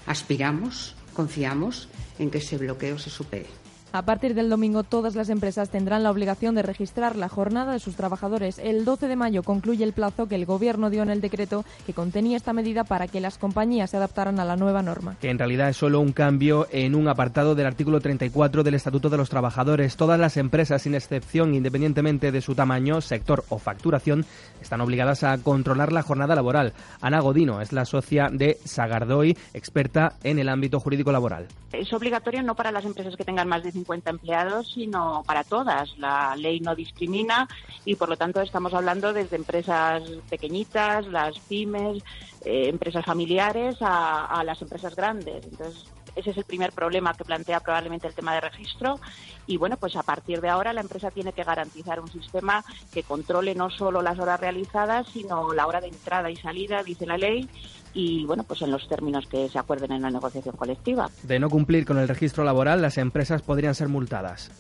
aspiramos, 0.06 0.94
confiamos 1.12 1.88
en 2.18 2.30
que 2.30 2.38
ese 2.38 2.58
bloqueo 2.58 2.98
se 2.98 3.10
supere. 3.10 3.63
A 3.94 4.02
partir 4.02 4.34
del 4.34 4.50
domingo, 4.50 4.82
todas 4.82 5.14
las 5.14 5.28
empresas 5.28 5.70
tendrán 5.70 6.02
la 6.02 6.10
obligación 6.10 6.56
de 6.56 6.64
registrar 6.64 7.14
la 7.14 7.28
jornada 7.28 7.74
de 7.74 7.78
sus 7.78 7.94
trabajadores. 7.94 8.58
El 8.58 8.84
12 8.84 9.06
de 9.06 9.14
mayo 9.14 9.44
concluye 9.44 9.84
el 9.84 9.92
plazo 9.92 10.26
que 10.26 10.34
el 10.34 10.46
Gobierno 10.46 10.90
dio 10.90 11.04
en 11.04 11.10
el 11.10 11.20
decreto 11.20 11.64
que 11.86 11.92
contenía 11.92 12.36
esta 12.36 12.52
medida 12.52 12.82
para 12.82 13.06
que 13.06 13.20
las 13.20 13.38
compañías 13.38 13.90
se 13.90 13.98
adaptaran 13.98 14.40
a 14.40 14.44
la 14.44 14.56
nueva 14.56 14.82
norma. 14.82 15.16
Que 15.20 15.30
en 15.30 15.38
realidad 15.38 15.68
es 15.68 15.76
solo 15.76 16.00
un 16.00 16.10
cambio 16.10 16.66
en 16.72 16.96
un 16.96 17.06
apartado 17.06 17.54
del 17.54 17.68
artículo 17.68 18.00
34 18.00 18.64
del 18.64 18.74
Estatuto 18.74 19.10
de 19.10 19.16
los 19.16 19.30
Trabajadores. 19.30 19.96
Todas 19.96 20.18
las 20.18 20.38
empresas, 20.38 20.82
sin 20.82 20.96
excepción, 20.96 21.54
independientemente 21.54 22.32
de 22.32 22.40
su 22.40 22.56
tamaño, 22.56 23.00
sector 23.00 23.44
o 23.48 23.58
facturación, 23.58 24.26
están 24.60 24.80
obligadas 24.80 25.22
a 25.22 25.38
controlar 25.38 25.92
la 25.92 26.02
jornada 26.02 26.34
laboral. 26.34 26.72
Ana 27.00 27.20
Godino 27.20 27.60
es 27.60 27.72
la 27.72 27.84
socia 27.84 28.28
de 28.28 28.58
Sagardoy, 28.64 29.38
experta 29.52 30.14
en 30.24 30.40
el 30.40 30.48
ámbito 30.48 30.80
jurídico 30.80 31.12
laboral. 31.12 31.46
Es 31.72 31.92
obligatorio 31.92 32.42
no 32.42 32.56
para 32.56 32.72
las 32.72 32.84
empresas 32.84 33.14
que 33.16 33.24
tengan 33.24 33.46
más 33.46 33.62
de 33.62 33.70
50 33.84 34.10
empleados, 34.10 34.72
sino 34.72 35.22
para 35.26 35.44
todas. 35.44 35.96
La 35.98 36.34
ley 36.36 36.60
no 36.60 36.74
discrimina 36.74 37.48
y, 37.84 37.96
por 37.96 38.08
lo 38.08 38.16
tanto, 38.16 38.40
estamos 38.40 38.72
hablando 38.72 39.12
desde 39.12 39.36
empresas 39.36 40.02
pequeñitas, 40.30 41.06
las 41.06 41.38
pymes, 41.40 42.02
eh, 42.44 42.68
empresas 42.68 43.04
familiares, 43.04 43.76
a, 43.80 44.26
a 44.26 44.42
las 44.44 44.60
empresas 44.62 44.96
grandes. 44.96 45.44
Entonces, 45.44 45.84
ese 46.16 46.30
es 46.30 46.36
el 46.36 46.44
primer 46.44 46.72
problema 46.72 47.12
que 47.14 47.24
plantea 47.24 47.60
probablemente 47.60 48.06
el 48.06 48.14
tema 48.14 48.34
de 48.34 48.40
registro. 48.40 48.98
Y 49.46 49.56
bueno, 49.56 49.76
pues 49.76 49.96
a 49.96 50.02
partir 50.02 50.40
de 50.40 50.48
ahora 50.48 50.72
la 50.72 50.80
empresa 50.80 51.10
tiene 51.10 51.32
que 51.32 51.44
garantizar 51.44 52.00
un 52.00 52.10
sistema 52.10 52.64
que 52.92 53.02
controle 53.02 53.54
no 53.54 53.68
solo 53.68 54.00
las 54.00 54.18
horas 54.18 54.40
realizadas, 54.40 55.06
sino 55.12 55.52
la 55.52 55.66
hora 55.66 55.80
de 55.80 55.88
entrada 55.88 56.30
y 56.30 56.36
salida, 56.36 56.82
dice 56.82 57.06
la 57.06 57.18
ley, 57.18 57.48
y 57.94 58.24
bueno, 58.26 58.42
pues 58.42 58.60
en 58.62 58.70
los 58.70 58.86
términos 58.88 59.26
que 59.30 59.48
se 59.48 59.58
acuerden 59.58 59.92
en 59.92 60.02
la 60.02 60.10
negociación 60.10 60.56
colectiva. 60.56 61.08
De 61.22 61.38
no 61.38 61.48
cumplir 61.48 61.86
con 61.86 61.98
el 61.98 62.08
registro 62.08 62.44
laboral, 62.44 62.82
las 62.82 62.98
empresas 62.98 63.42
podrían 63.42 63.74
ser 63.74 63.88
multadas 63.88 64.50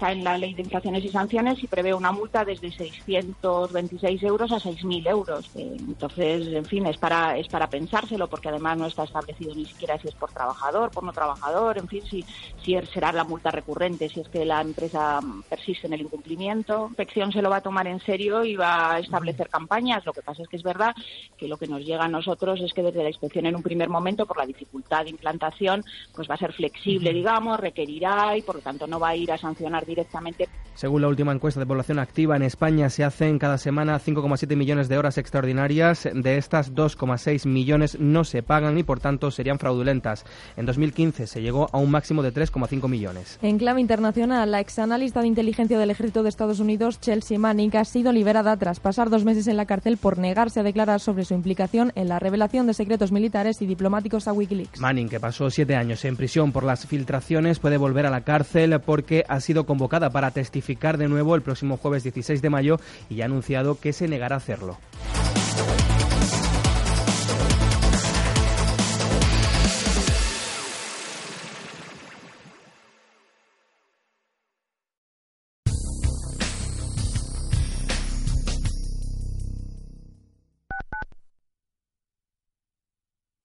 está 0.00 0.12
en 0.12 0.24
la 0.24 0.38
ley 0.38 0.54
de 0.54 0.62
infracciones 0.62 1.04
y 1.04 1.10
sanciones 1.10 1.62
y 1.62 1.66
prevé 1.66 1.92
una 1.92 2.10
multa 2.10 2.42
desde 2.42 2.72
626 2.72 4.22
euros 4.22 4.50
a 4.50 4.56
6.000 4.56 5.06
euros. 5.10 5.50
Eh, 5.54 5.76
entonces, 5.78 6.46
en 6.46 6.64
fin, 6.64 6.86
es 6.86 6.96
para, 6.96 7.36
es 7.36 7.48
para 7.48 7.68
pensárselo 7.68 8.26
porque 8.26 8.48
además 8.48 8.78
no 8.78 8.86
está 8.86 9.04
establecido 9.04 9.54
ni 9.54 9.66
siquiera 9.66 9.98
si 9.98 10.08
es 10.08 10.14
por 10.14 10.32
trabajador, 10.32 10.90
por 10.90 11.04
no 11.04 11.12
trabajador, 11.12 11.76
en 11.76 11.86
fin, 11.86 12.02
si, 12.08 12.24
si 12.64 12.74
er, 12.74 12.86
será 12.86 13.12
la 13.12 13.24
multa 13.24 13.50
recurrente, 13.50 14.08
si 14.08 14.20
es 14.20 14.28
que 14.30 14.46
la 14.46 14.62
empresa 14.62 15.20
persiste 15.50 15.86
en 15.86 15.92
el 15.92 16.00
incumplimiento. 16.00 16.78
La 16.78 16.86
inspección 16.86 17.30
se 17.30 17.42
lo 17.42 17.50
va 17.50 17.56
a 17.56 17.60
tomar 17.60 17.86
en 17.86 18.00
serio 18.00 18.42
y 18.42 18.56
va 18.56 18.94
a 18.94 18.98
establecer 19.00 19.50
campañas. 19.50 20.06
Lo 20.06 20.14
que 20.14 20.22
pasa 20.22 20.42
es 20.42 20.48
que 20.48 20.56
es 20.56 20.62
verdad 20.62 20.94
que 21.36 21.46
lo 21.46 21.58
que 21.58 21.66
nos 21.66 21.84
llega 21.84 22.04
a 22.04 22.08
nosotros 22.08 22.58
es 22.62 22.72
que 22.72 22.82
desde 22.82 23.02
la 23.02 23.10
inspección 23.10 23.44
en 23.44 23.54
un 23.54 23.62
primer 23.62 23.90
momento, 23.90 24.24
por 24.24 24.38
la 24.38 24.46
dificultad 24.46 25.04
de 25.04 25.10
implantación, 25.10 25.84
pues 26.14 26.26
va 26.26 26.36
a 26.36 26.38
ser 26.38 26.54
flexible, 26.54 27.12
digamos, 27.12 27.60
requerirá 27.60 28.34
y 28.38 28.40
por 28.40 28.54
lo 28.54 28.62
tanto 28.62 28.86
no 28.86 28.98
va 28.98 29.10
a 29.10 29.16
ir 29.16 29.30
a 29.30 29.36
sancionar 29.36 29.89
directamente. 29.90 30.48
Según 30.74 31.02
la 31.02 31.08
última 31.08 31.32
encuesta 31.32 31.60
de 31.60 31.66
población 31.66 31.98
activa 31.98 32.36
en 32.36 32.42
España, 32.42 32.88
se 32.88 33.04
hacen 33.04 33.38
cada 33.38 33.58
semana 33.58 34.00
5,7 34.00 34.56
millones 34.56 34.88
de 34.88 34.96
horas 34.96 35.18
extraordinarias. 35.18 36.08
De 36.14 36.38
estas, 36.38 36.74
2,6 36.74 37.46
millones 37.46 37.98
no 38.00 38.24
se 38.24 38.42
pagan 38.42 38.78
y, 38.78 38.82
por 38.82 39.00
tanto, 39.00 39.30
serían 39.30 39.58
fraudulentas. 39.58 40.24
En 40.56 40.64
2015 40.66 41.26
se 41.26 41.42
llegó 41.42 41.68
a 41.72 41.78
un 41.78 41.90
máximo 41.90 42.22
de 42.22 42.32
3,5 42.32 42.88
millones. 42.88 43.38
En 43.42 43.58
clave 43.58 43.80
internacional, 43.80 44.50
la 44.50 44.60
exanalista 44.60 45.20
de 45.20 45.26
inteligencia 45.26 45.78
del 45.78 45.90
ejército 45.90 46.22
de 46.22 46.28
Estados 46.28 46.60
Unidos, 46.60 47.00
Chelsea 47.00 47.38
Manning, 47.38 47.76
ha 47.76 47.84
sido 47.84 48.12
liberada 48.12 48.56
tras 48.56 48.80
pasar 48.80 49.10
dos 49.10 49.24
meses 49.24 49.48
en 49.48 49.56
la 49.56 49.66
cárcel 49.66 49.96
por 49.96 50.18
negarse 50.18 50.60
a 50.60 50.62
declarar 50.62 51.00
sobre 51.00 51.24
su 51.24 51.34
implicación 51.34 51.92
en 51.94 52.08
la 52.08 52.18
revelación 52.18 52.66
de 52.66 52.74
secretos 52.74 53.12
militares 53.12 53.60
y 53.60 53.66
diplomáticos 53.66 54.28
a 54.28 54.32
Wikileaks. 54.32 54.80
Manning, 54.80 55.08
que 55.08 55.20
pasó 55.20 55.50
siete 55.50 55.76
años 55.76 56.04
en 56.04 56.16
prisión 56.16 56.52
por 56.52 56.64
las 56.64 56.86
filtraciones, 56.86 57.58
puede 57.58 57.76
volver 57.76 58.06
a 58.06 58.10
la 58.10 58.22
cárcel 58.22 58.80
porque 58.80 59.24
ha 59.28 59.40
sido 59.40 59.66
convocada 59.80 60.10
para 60.10 60.30
testificar 60.30 60.98
de 60.98 61.08
nuevo 61.08 61.34
el 61.34 61.40
próximo 61.40 61.78
jueves 61.78 62.02
16 62.02 62.42
de 62.42 62.50
mayo 62.50 62.78
y 63.08 63.22
ha 63.22 63.24
anunciado 63.24 63.80
que 63.80 63.94
se 63.94 64.08
negará 64.08 64.34
a 64.34 64.38
hacerlo. 64.38 64.76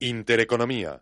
Intereconomía. 0.02 1.02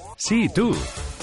Sí, 0.23 0.49
tú. 0.53 0.71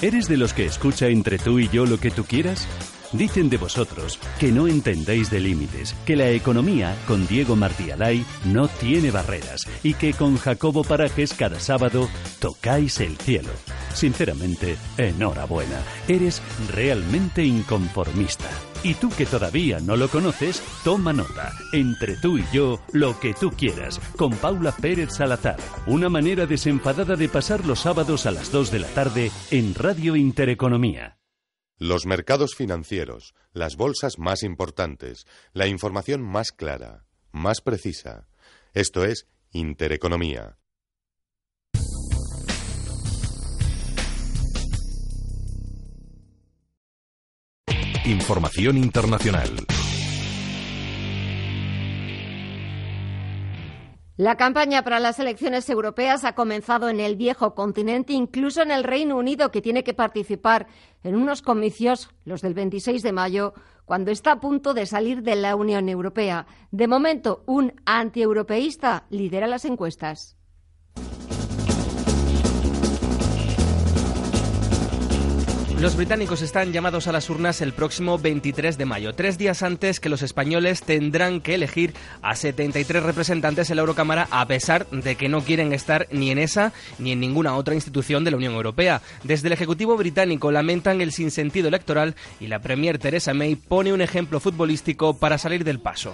¿Eres 0.03 0.27
de 0.27 0.37
los 0.37 0.53
que 0.53 0.65
escucha 0.65 1.07
entre 1.07 1.39
tú 1.39 1.61
y 1.61 1.69
yo 1.69 1.87
lo 1.87 1.99
que 1.99 2.11
tú 2.11 2.25
quieras? 2.25 2.67
Dicen 3.13 3.49
de 3.49 3.57
vosotros 3.57 4.19
que 4.39 4.53
no 4.53 4.69
entendéis 4.69 5.31
de 5.31 5.41
límites, 5.41 5.95
que 6.05 6.15
la 6.15 6.29
economía 6.29 6.95
con 7.07 7.27
Diego 7.27 7.57
Martialay 7.57 8.23
no 8.45 8.69
tiene 8.69 9.11
barreras 9.11 9.67
y 9.83 9.95
que 9.95 10.13
con 10.13 10.37
Jacobo 10.37 10.85
Parajes 10.85 11.33
cada 11.33 11.59
sábado 11.59 12.07
tocáis 12.39 13.01
el 13.01 13.17
cielo. 13.17 13.49
Sinceramente, 13.95 14.77
enhorabuena, 14.99 15.81
eres 16.07 16.43
realmente 16.71 17.43
inconformista. 17.45 18.49
Y 18.83 18.95
tú 18.95 19.09
que 19.09 19.25
todavía 19.25 19.81
no 19.81 19.97
lo 19.97 20.09
conoces, 20.09 20.63
toma 20.85 21.13
nota. 21.15 21.53
Entre 21.73 22.17
tú 22.17 22.39
y 22.39 22.45
yo, 22.53 22.79
lo 22.93 23.19
que 23.19 23.33
tú 23.33 23.51
quieras, 23.51 24.01
con 24.17 24.33
Paula 24.33 24.73
Pérez 24.73 25.15
Salazar. 25.15 25.57
Una 25.87 26.11
manera 26.11 26.47
desenfadada 26.47 27.17
de 27.17 27.29
pasar 27.29 27.65
los 27.65 27.81
sábados 27.81 28.27
a 28.27 28.31
las 28.31 28.53
2 28.53 28.71
de 28.71 28.79
la 28.79 28.89
tarde 28.89 29.33
en 29.51 29.75
Radio 29.75 30.15
Intereconomía. 30.15 31.18
Los 31.81 32.07
mercados 32.07 32.57
financieros, 32.57 33.35
las 33.53 33.77
bolsas 33.77 34.19
más 34.19 34.43
importantes, 34.43 35.27
la 35.53 35.69
información 35.69 36.21
más 36.21 36.51
clara, 36.51 37.05
más 37.31 37.61
precisa. 37.61 38.27
Esto 38.75 39.05
es 39.05 39.29
Intereconomía. 39.53 40.59
Información 48.05 48.77
internacional. 48.77 49.65
La 54.19 54.35
campaña 54.35 54.83
para 54.83 54.99
las 54.99 55.21
elecciones 55.21 55.71
europeas 55.71 56.25
ha 56.25 56.35
comenzado 56.35 56.89
en 56.89 56.99
el 56.99 57.15
viejo 57.15 57.55
continente, 57.55 58.15
incluso 58.15 58.63
en 58.63 58.73
el 58.73 58.83
Reino 58.83 59.17
Unido, 59.17 59.53
que 59.53 59.63
tiene 59.63 59.85
que 59.85 59.95
participar 59.95 60.67
en 61.05 61.15
unos 61.15 61.41
comicios, 61.41 62.11
los 62.25 62.43
del 62.43 62.53
26 62.53 63.05
de 63.05 63.13
mayo, 63.13 63.55
cuando 63.85 64.11
está 64.11 64.33
a 64.33 64.41
punto 64.41 64.75
de 64.75 64.87
salir 64.87 65.23
de 65.23 65.37
la 65.37 65.55
Unión 65.55 65.89
Europea. 65.89 66.49
De 66.73 66.89
momento, 66.89 67.45
un 67.47 67.75
antieuropeísta 67.87 69.07
lidera 69.09 69.47
las 69.47 69.65
encuestas. 69.65 70.38
Los 75.81 75.95
británicos 75.95 76.43
están 76.43 76.73
llamados 76.73 77.07
a 77.07 77.13
las 77.13 77.31
urnas 77.31 77.61
el 77.61 77.73
próximo 77.73 78.19
23 78.19 78.77
de 78.79 78.85
mayo, 78.85 79.13
tres 79.15 79.39
días 79.39 79.63
antes 79.63 80.01
que 80.01 80.09
los 80.09 80.23
españoles 80.23 80.83
tendrán 80.83 81.41
que 81.41 81.55
elegir 81.55 81.95
a 82.21 82.35
73 82.35 83.01
representantes 83.01 83.71
en 83.71 83.77
la 83.77 83.83
Eurocámara, 83.83 84.27
a 84.33 84.45
pesar 84.49 84.89
de 84.91 85.15
que 85.15 85.29
no 85.29 85.43
quieren 85.43 85.73
estar 85.73 86.09
ni 86.11 86.33
en 86.33 86.39
esa 86.39 86.73
ni 86.99 87.13
en 87.13 87.21
ninguna 87.21 87.55
otra 87.55 87.77
institución 87.77 88.25
de 88.25 88.33
la 88.33 88.39
Unión 88.39 88.55
Europea. 88.55 89.03
Desde 89.23 89.47
el 89.47 89.53
Ejecutivo 89.53 89.97
británico 89.97 90.51
lamentan 90.51 91.01
el 91.01 91.13
sinsentido 91.13 91.69
electoral 91.69 92.17
y 92.41 92.49
la 92.49 92.59
Premier 92.59 92.99
Theresa 92.99 93.33
May 93.33 93.55
pone 93.55 93.93
un 93.93 94.01
ejemplo 94.01 94.41
futbolístico 94.41 95.17
para 95.17 95.39
salir 95.39 95.63
del 95.63 95.79
paso. 95.79 96.13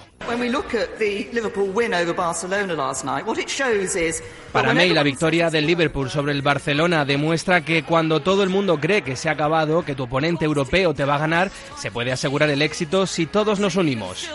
Para 4.52 4.72
May, 4.72 4.90
la 4.90 5.02
victoria 5.02 5.50
del 5.50 5.66
Liverpool 5.66 6.10
sobre 6.10 6.32
el 6.32 6.42
Barcelona 6.42 7.04
demuestra 7.04 7.64
que 7.64 7.82
cuando 7.82 8.20
todo 8.20 8.42
el 8.42 8.48
mundo 8.48 8.78
cree 8.78 9.02
que 9.02 9.16
se 9.16 9.28
ha 9.28 9.32
acabado 9.32 9.84
que 9.84 9.94
tu 9.94 10.04
oponente 10.04 10.44
europeo 10.44 10.94
te 10.94 11.04
va 11.04 11.16
a 11.16 11.18
ganar, 11.18 11.50
se 11.76 11.90
puede 11.90 12.12
asegurar 12.12 12.48
el 12.50 12.62
éxito 12.62 13.06
si 13.06 13.26
todos 13.26 13.58
nos 13.58 13.76
unimos. 13.76 14.28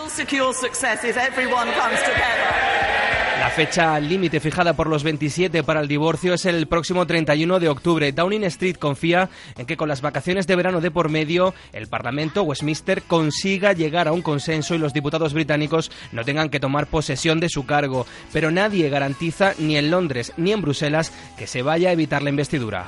La 3.50 3.56
fecha 3.56 4.00
límite 4.00 4.39
fijada 4.39 4.74
por 4.74 4.88
los 4.88 5.01
27 5.01 5.63
para 5.63 5.82
el 5.82 5.88
divorcio 5.88 6.36
es 6.36 6.46
el 6.46 6.68
próximo 6.68 7.08
31 7.08 7.60
de 7.60 7.68
octubre. 7.68 8.12
Downing 8.12 8.44
Street 8.44 8.77
confía 8.77 9.27
en 9.58 9.65
que 9.65 9.75
con 9.75 9.89
las 9.89 10.01
vacaciones 10.01 10.46
de 10.46 10.56
verano 10.56 10.82
de 10.82 10.91
por 10.91 11.10
medio, 11.10 11.56
el 11.74 11.88
Parlamento 11.88 12.44
Westminster 12.44 13.01
consiga 13.01 13.74
llegar 13.74 14.08
a 14.08 14.12
un 14.12 14.22
consenso 14.22 14.75
y 14.75 14.77
los 14.77 14.94
diputados 14.94 15.34
británicos 15.34 15.91
no 16.12 16.24
tengan 16.24 16.50
que 16.50 16.60
tomar 16.60 16.86
posesión 16.86 17.39
de 17.39 17.50
su 17.50 17.65
cargo. 17.65 18.06
Pero 18.32 18.51
nadie 18.51 18.88
garantiza, 18.89 19.56
ni 19.58 19.77
en 19.77 19.89
Londres 19.89 20.32
ni 20.38 20.51
en 20.51 20.62
Bruselas, 20.62 21.12
que 21.36 21.48
se 21.48 21.63
vaya 21.63 21.89
a 21.89 21.94
evitar 21.94 22.22
la 22.22 22.29
investidura. 22.29 22.86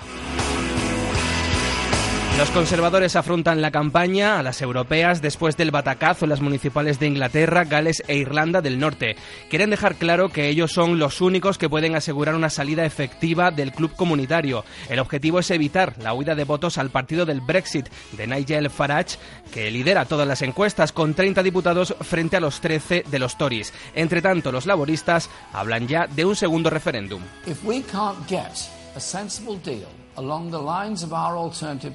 Los 2.37 2.49
conservadores 2.49 3.15
afrontan 3.15 3.61
la 3.61 3.69
campaña 3.69 4.39
a 4.39 4.43
las 4.43 4.61
europeas 4.63 5.21
después 5.21 5.57
del 5.57 5.69
batacazo 5.69 6.25
en 6.25 6.29
las 6.29 6.41
municipales 6.41 6.97
de 6.97 7.05
Inglaterra, 7.05 7.65
Gales 7.65 8.01
e 8.07 8.15
Irlanda 8.15 8.61
del 8.61 8.79
Norte. 8.79 9.15
Quieren 9.49 9.69
dejar 9.69 9.95
claro 9.95 10.29
que 10.29 10.47
ellos 10.47 10.71
son 10.71 10.97
los 10.97 11.21
únicos 11.21 11.59
que 11.59 11.69
pueden 11.69 11.95
asegurar 11.95 12.33
una 12.33 12.49
salida 12.49 12.83
efectiva 12.83 13.51
del 13.51 13.73
club 13.73 13.95
comunitario. 13.95 14.65
El 14.89 14.99
objetivo 14.99 15.39
es 15.39 15.51
evitar 15.51 15.95
la 15.99 16.13
huida 16.13 16.33
de 16.33 16.45
votos 16.45 16.79
al 16.79 16.89
partido 16.89 17.25
del 17.25 17.41
Brexit 17.41 17.89
de 18.13 18.25
Nigel 18.25 18.71
Farage, 18.71 19.17
que 19.53 19.69
lidera 19.69 20.05
todas 20.05 20.27
las 20.27 20.41
encuestas 20.41 20.93
con 20.93 21.13
30 21.13 21.43
diputados 21.43 21.95
frente 22.01 22.37
a 22.37 22.41
los 22.41 22.59
13 22.59 23.03
de 23.11 23.19
los 23.19 23.37
Tories. 23.37 23.71
Entre 23.93 24.21
tanto, 24.21 24.51
los 24.51 24.65
laboristas 24.65 25.29
hablan 25.53 25.87
ya 25.87 26.07
de 26.07 26.25
un 26.25 26.35
segundo 26.35 26.71
referéndum. 26.71 27.21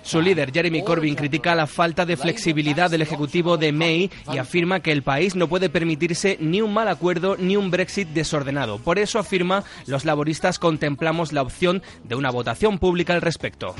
Su 0.03 0.21
líder, 0.21 0.53
Jeremy 0.53 0.83
Corbyn, 0.83 1.15
critica 1.15 1.55
la 1.55 1.67
falta 1.67 2.05
de 2.05 2.17
flexibilidad 2.17 2.91
del 2.91 3.03
Ejecutivo 3.03 3.57
de 3.57 3.73
May 3.73 4.11
y 4.33 4.39
afirma 4.39 4.81
que 4.81 4.93
el 4.93 5.03
país 5.03 5.37
no 5.37 5.49
puede 5.49 5.69
permitirse 5.69 6.37
ni 6.41 6.61
un 6.61 6.73
mal 6.73 6.89
acuerdo 6.89 7.37
ni 7.37 7.57
un 7.57 7.71
Brexit 7.71 8.09
desordenado. 8.09 8.79
Por 8.79 8.99
eso, 8.99 9.19
afirma, 9.19 9.65
los 9.87 10.05
laboristas 10.05 10.59
contemplamos 10.59 11.33
la 11.33 11.43
opción 11.43 11.83
de 12.05 12.15
una 12.15 12.31
votación 12.31 12.79
pública 12.79 13.15
al 13.15 13.23
respecto. 13.23 13.75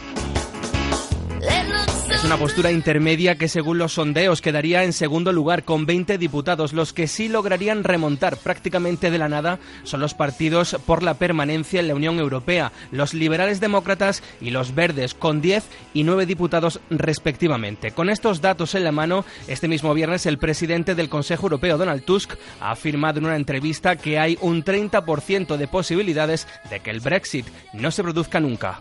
Es 2.17 2.25
una 2.25 2.39
postura 2.39 2.73
intermedia 2.73 3.37
que 3.37 3.47
según 3.47 3.77
los 3.77 3.93
sondeos 3.93 4.41
quedaría 4.41 4.85
en 4.85 4.95
segundo 4.95 5.33
lugar 5.33 5.65
con 5.65 5.85
20 5.85 6.17
diputados. 6.17 6.73
Los 6.73 6.95
que 6.95 7.09
sí 7.09 7.29
lograrían 7.29 7.85
remontar 7.85 8.39
prácticamente 8.39 9.11
de 9.11 9.19
la 9.19 9.29
nada 9.29 9.59
son 9.83 10.01
los 10.01 10.15
partidos 10.15 10.79
por 10.87 11.03
la 11.03 11.13
permanencia 11.13 11.79
en 11.79 11.89
la 11.89 11.95
Unión 11.95 12.19
Europea, 12.19 12.73
los 12.91 13.13
liberales 13.13 13.61
demócratas 13.61 14.23
y 14.41 14.49
los 14.49 14.75
verdes, 14.75 15.13
con 15.13 15.43
10 15.43 15.65
y 15.93 16.05
9 16.05 16.25
diputados 16.25 16.81
respectivamente. 16.89 17.91
Con 17.91 18.09
estos 18.09 18.41
datos 18.41 18.75
en 18.75 18.85
la 18.85 18.93
mano, 18.93 19.27
este 19.47 19.69
mismo 19.69 19.93
viernes 19.93 20.25
el 20.25 20.39
presidente 20.39 20.95
del 20.95 21.11
Consejo 21.11 21.49
Europeo, 21.49 21.77
Donald 21.77 22.03
Tusk, 22.03 22.33
ha 22.63 22.71
afirmado 22.71 23.19
en 23.19 23.27
una 23.27 23.37
entrevista 23.37 23.97
que 23.97 24.19
hay 24.19 24.39
un 24.41 24.65
30% 24.65 25.59
de 25.59 25.69
posibilidades 25.69 26.49
de 26.71 26.81
que 26.81 26.91
el 26.93 27.01
Brexit 27.01 27.47
no 27.75 27.91
se 27.91 28.03
produzca 28.03 28.41
nunca. 28.41 28.81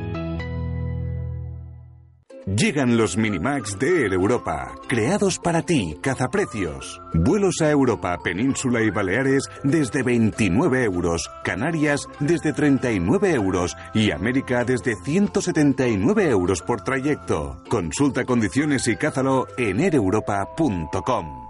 Llegan 2.45 2.97
los 2.97 3.17
Minimax 3.17 3.77
de 3.77 4.03
Air 4.03 4.13
Europa, 4.13 4.73
creados 4.87 5.37
para 5.37 5.61
ti, 5.61 5.97
cazaprecios. 6.01 6.99
Vuelos 7.13 7.61
a 7.61 7.69
Europa, 7.69 8.17
Península 8.23 8.81
y 8.81 8.89
Baleares 8.89 9.43
desde 9.63 10.01
29 10.01 10.83
euros, 10.83 11.29
Canarias 11.43 12.07
desde 12.19 12.51
39 12.51 13.33
euros 13.33 13.77
y 13.93 14.11
América 14.11 14.63
desde 14.65 14.95
179 14.95 16.29
euros 16.29 16.61
por 16.63 16.81
trayecto. 16.81 17.61
Consulta 17.69 18.25
condiciones 18.25 18.87
y 18.87 18.95
cázalo 18.95 19.47
en 19.57 19.79
aereuropa.com. 19.79 21.40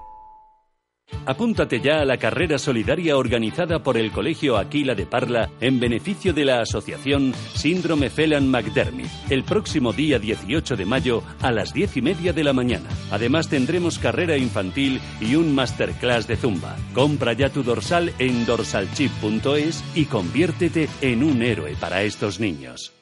Apúntate 1.25 1.79
ya 1.81 2.01
a 2.01 2.05
la 2.05 2.17
carrera 2.17 2.57
solidaria 2.57 3.17
organizada 3.17 3.83
por 3.83 3.97
el 3.97 4.11
Colegio 4.11 4.57
Aquila 4.57 4.95
de 4.95 5.05
Parla 5.05 5.49
en 5.59 5.79
beneficio 5.79 6.33
de 6.33 6.45
la 6.45 6.61
asociación 6.61 7.33
Síndrome 7.53 8.09
Phelan-McDermid 8.09 9.07
el 9.29 9.43
próximo 9.43 9.93
día 9.93 10.19
18 10.19 10.75
de 10.75 10.85
mayo 10.85 11.23
a 11.41 11.51
las 11.51 11.73
10 11.73 11.97
y 11.97 12.01
media 12.01 12.33
de 12.33 12.43
la 12.43 12.53
mañana. 12.53 12.89
Además 13.11 13.49
tendremos 13.49 13.99
carrera 13.99 14.37
infantil 14.37 14.99
y 15.19 15.35
un 15.35 15.53
masterclass 15.53 16.27
de 16.27 16.37
zumba. 16.37 16.75
Compra 16.93 17.33
ya 17.33 17.49
tu 17.49 17.63
dorsal 17.63 18.13
en 18.19 18.45
dorsalchip.es 18.45 19.83
y 19.95 20.05
conviértete 20.05 20.89
en 21.01 21.23
un 21.23 21.41
héroe 21.41 21.75
para 21.79 22.03
estos 22.03 22.39
niños. 22.39 22.93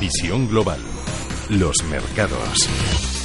Visión 0.00 0.48
global. 0.48 0.78
Los 1.50 1.74
mercados. 1.90 3.17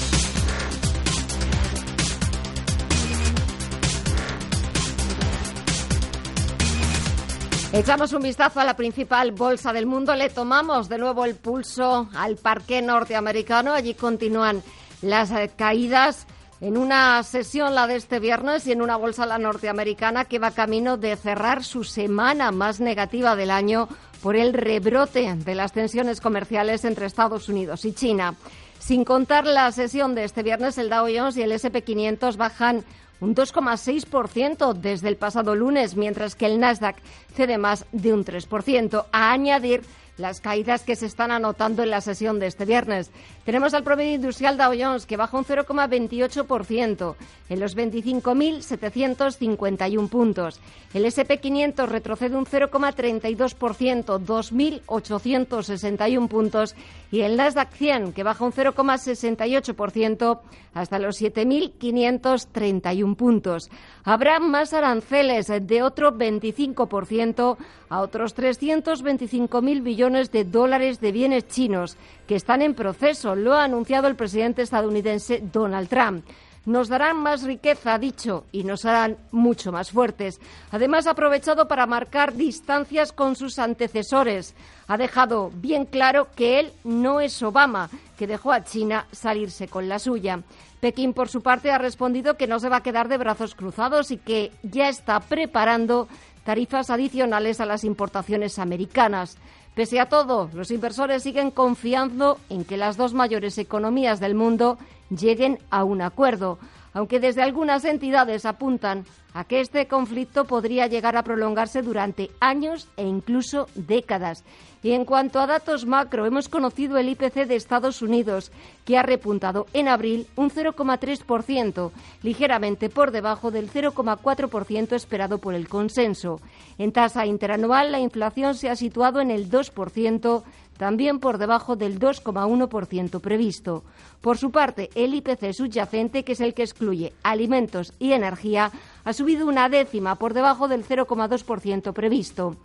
Echamos 7.73 8.13
un 8.13 8.21
vistazo 8.21 8.59
a 8.59 8.65
la 8.65 8.75
principal 8.75 9.31
bolsa 9.31 9.73
del 9.73 9.87
mundo, 9.87 10.13
le 10.13 10.29
tomamos 10.29 10.89
de 10.89 10.99
nuevo 10.99 11.25
el 11.25 11.33
pulso 11.33 12.07
al 12.13 12.35
parque 12.35 12.83
norteamericano. 12.83 13.73
Allí 13.73 13.95
continúan 13.95 14.61
las 15.01 15.31
eh, 15.31 15.49
caídas 15.55 16.27
en 16.61 16.77
una 16.77 17.23
sesión, 17.23 17.73
la 17.73 17.87
de 17.87 17.95
este 17.95 18.19
viernes, 18.19 18.67
y 18.67 18.73
en 18.73 18.83
una 18.83 18.95
bolsa 18.95 19.25
la 19.25 19.39
norteamericana 19.39 20.25
que 20.25 20.37
va 20.37 20.51
camino 20.51 20.97
de 20.97 21.15
cerrar 21.15 21.63
su 21.63 21.83
semana 21.83 22.51
más 22.51 22.79
negativa 22.79 23.35
del 23.35 23.49
año 23.49 23.89
por 24.21 24.35
el 24.35 24.53
rebrote 24.53 25.33
de 25.33 25.55
las 25.55 25.73
tensiones 25.73 26.21
comerciales 26.21 26.85
entre 26.85 27.07
Estados 27.07 27.49
Unidos 27.49 27.85
y 27.85 27.93
China. 27.93 28.35
Sin 28.77 29.03
contar 29.03 29.47
la 29.47 29.71
sesión 29.71 30.13
de 30.13 30.25
este 30.25 30.43
viernes, 30.43 30.77
el 30.77 30.91
Dow 30.91 31.07
Jones 31.07 31.37
y 31.37 31.41
el 31.41 31.51
SP500 31.51 32.37
bajan 32.37 32.85
un 33.23 33.35
2,6% 33.35 34.73
desde 34.73 35.07
el 35.07 35.15
pasado 35.15 35.55
lunes, 35.55 35.95
mientras 35.95 36.35
que 36.35 36.45
el 36.45 36.59
Nasdaq 36.59 36.97
cede 37.33 37.57
más 37.57 37.85
de 37.93 38.13
un 38.13 38.25
3%. 38.25 39.05
A 39.11 39.31
añadir 39.31 39.81
las 40.17 40.41
caídas 40.41 40.83
que 40.83 40.95
se 40.95 41.07
están 41.07 41.31
anotando 41.31 41.81
en 41.83 41.89
la 41.89 41.99
sesión 42.01 42.39
de 42.39 42.47
este 42.47 42.65
viernes. 42.65 43.11
Tenemos 43.45 43.73
al 43.73 43.83
promedio 43.83 44.13
industrial 44.13 44.57
Dow 44.57 44.73
Jones 44.77 45.05
que 45.05 45.15
baja 45.17 45.37
un 45.37 45.45
0,28% 45.45 47.15
en 47.49 47.59
los 47.59 47.75
25.751 47.75 50.07
puntos. 50.09 50.61
El 50.93 51.03
SP500 51.05 51.87
retrocede 51.87 52.37
un 52.37 52.45
0,32%, 52.45 54.19
2.861 54.19 56.27
puntos. 56.27 56.75
Y 57.11 57.21
el 57.21 57.37
Nasdaq 57.37 57.71
100 57.73 58.13
que 58.13 58.21
baja 58.23 58.45
un 58.45 58.53
0,68% 58.53 60.39
hasta 60.73 60.99
los 60.99 61.21
7.531 61.21 63.15
puntos. 63.15 63.69
Habrá 64.03 64.39
más 64.39 64.73
aranceles 64.73 65.47
de 65.47 65.83
otro 65.83 66.13
25% 66.13 67.57
a 67.89 68.01
otros 68.01 68.35
325.000 68.35 69.83
billones 69.83 70.02
millones 70.03 70.31
de 70.31 70.43
dólares 70.43 70.99
de 70.99 71.13
bienes 71.13 71.47
chinos 71.47 71.95
que 72.27 72.35
están 72.35 72.61
en 72.61 72.73
proceso. 72.73 73.35
Lo 73.35 73.53
ha 73.53 73.63
anunciado 73.63 74.09
el 74.09 74.17
presidente 74.17 74.61
estadounidense 74.61 75.41
Donald 75.41 75.87
Trump. 75.87 76.25
Nos 76.65 76.89
darán 76.89 77.15
más 77.23 77.43
riqueza, 77.43 77.93
ha 77.93 77.99
dicho, 77.99 78.43
y 78.51 78.65
nos 78.65 78.83
harán 78.83 79.15
mucho 79.31 79.71
más 79.71 79.91
fuertes. 79.91 80.41
Además, 80.71 81.07
ha 81.07 81.11
aprovechado 81.11 81.69
para 81.69 81.85
marcar 81.85 82.33
distancias 82.33 83.13
con 83.13 83.37
sus 83.37 83.59
antecesores. 83.59 84.55
Ha 84.87 84.97
dejado 84.97 85.51
bien 85.55 85.85
claro 85.85 86.27
que 86.35 86.59
él 86.59 86.73
no 86.83 87.21
es 87.21 87.41
Obama, 87.41 87.89
que 88.17 88.27
dejó 88.27 88.51
a 88.51 88.65
China 88.65 89.07
salirse 89.13 89.69
con 89.69 89.87
la 89.87 89.99
suya. 89.99 90.41
Pekín, 90.81 91.13
por 91.13 91.29
su 91.29 91.41
parte, 91.41 91.71
ha 91.71 91.77
respondido 91.77 92.35
que 92.35 92.47
no 92.47 92.59
se 92.59 92.67
va 92.67 92.77
a 92.77 92.83
quedar 92.83 93.07
de 93.07 93.17
brazos 93.17 93.55
cruzados 93.55 94.11
y 94.11 94.17
que 94.17 94.51
ya 94.63 94.89
está 94.89 95.21
preparando 95.21 96.09
tarifas 96.43 96.89
adicionales 96.89 97.61
a 97.61 97.65
las 97.65 97.83
importaciones 97.83 98.59
americanas. 98.59 99.37
Pese 99.75 99.99
a 99.99 100.07
todo, 100.07 100.51
los 100.53 100.69
inversores 100.69 101.23
siguen 101.23 101.49
confiando 101.49 102.37
en 102.49 102.63
que 102.63 102.77
las 102.77 102.95
dos 102.95 103.13
mayores 103.13 103.57
economías 103.57 104.19
del 104.19 104.35
mundo 104.35 104.77
lleguen 105.09 105.57
a 105.71 105.83
un 105.83 106.03
acuerdo, 106.03 106.59
aunque 106.93 107.19
desde 107.19 107.41
algunas 107.41 107.85
entidades 107.85 108.45
apuntan 108.45 109.05
a 109.33 109.45
que 109.45 109.61
este 109.61 109.87
conflicto 109.87 110.45
podría 110.45 110.87
llegar 110.87 111.17
a 111.17 111.23
prolongarse 111.23 111.81
durante 111.81 112.29
años 112.39 112.87
e 112.97 113.03
incluso 113.03 113.67
décadas. 113.75 114.43
Y 114.83 114.91
en 114.91 115.05
cuanto 115.05 115.39
a 115.39 115.47
datos 115.47 115.85
macro, 115.85 116.25
hemos 116.25 116.49
conocido 116.49 116.97
el 116.97 117.07
IPC 117.09 117.47
de 117.47 117.55
Estados 117.55 118.01
Unidos, 118.01 118.51
que 118.85 118.97
ha 118.97 119.01
repuntado 119.01 119.65
en 119.73 119.87
abril 119.87 120.27
un 120.35 120.51
0,3%, 120.51 121.91
ligeramente 122.21 122.89
por 122.89 123.11
debajo 123.11 123.49
del 123.49 123.71
0,4% 123.71 124.93
esperado 124.93 125.37
por 125.37 125.53
el 125.53 125.69
consenso. 125.69 126.41
En 126.77 126.91
tasa 126.91 127.25
interanual, 127.25 127.93
la 127.93 128.01
inflación 128.01 128.55
se 128.55 128.69
ha 128.69 128.75
situado 128.75 129.21
en 129.21 129.31
el 129.31 129.49
2%, 129.49 130.43
también 130.77 131.19
por 131.19 131.37
debajo 131.37 131.75
del 131.75 131.99
2,1% 131.99 133.21
previsto. 133.21 133.83
Por 134.21 134.37
su 134.37 134.51
parte, 134.51 134.89
el 134.95 135.13
IPC 135.13 135.53
subyacente, 135.53 136.23
que 136.23 136.33
es 136.33 136.41
el 136.41 136.53
que 136.53 136.63
excluye 136.63 137.13
alimentos 137.23 137.93
y 137.99 138.13
energía, 138.13 138.71
ha 139.03 139.13
subido 139.13 139.47
una 139.47 139.69
décima 139.69 140.15
por 140.15 140.33
debajo 140.33 140.67
del 140.67 140.85
0,2% 140.85 141.93
previsto. 141.93 142.55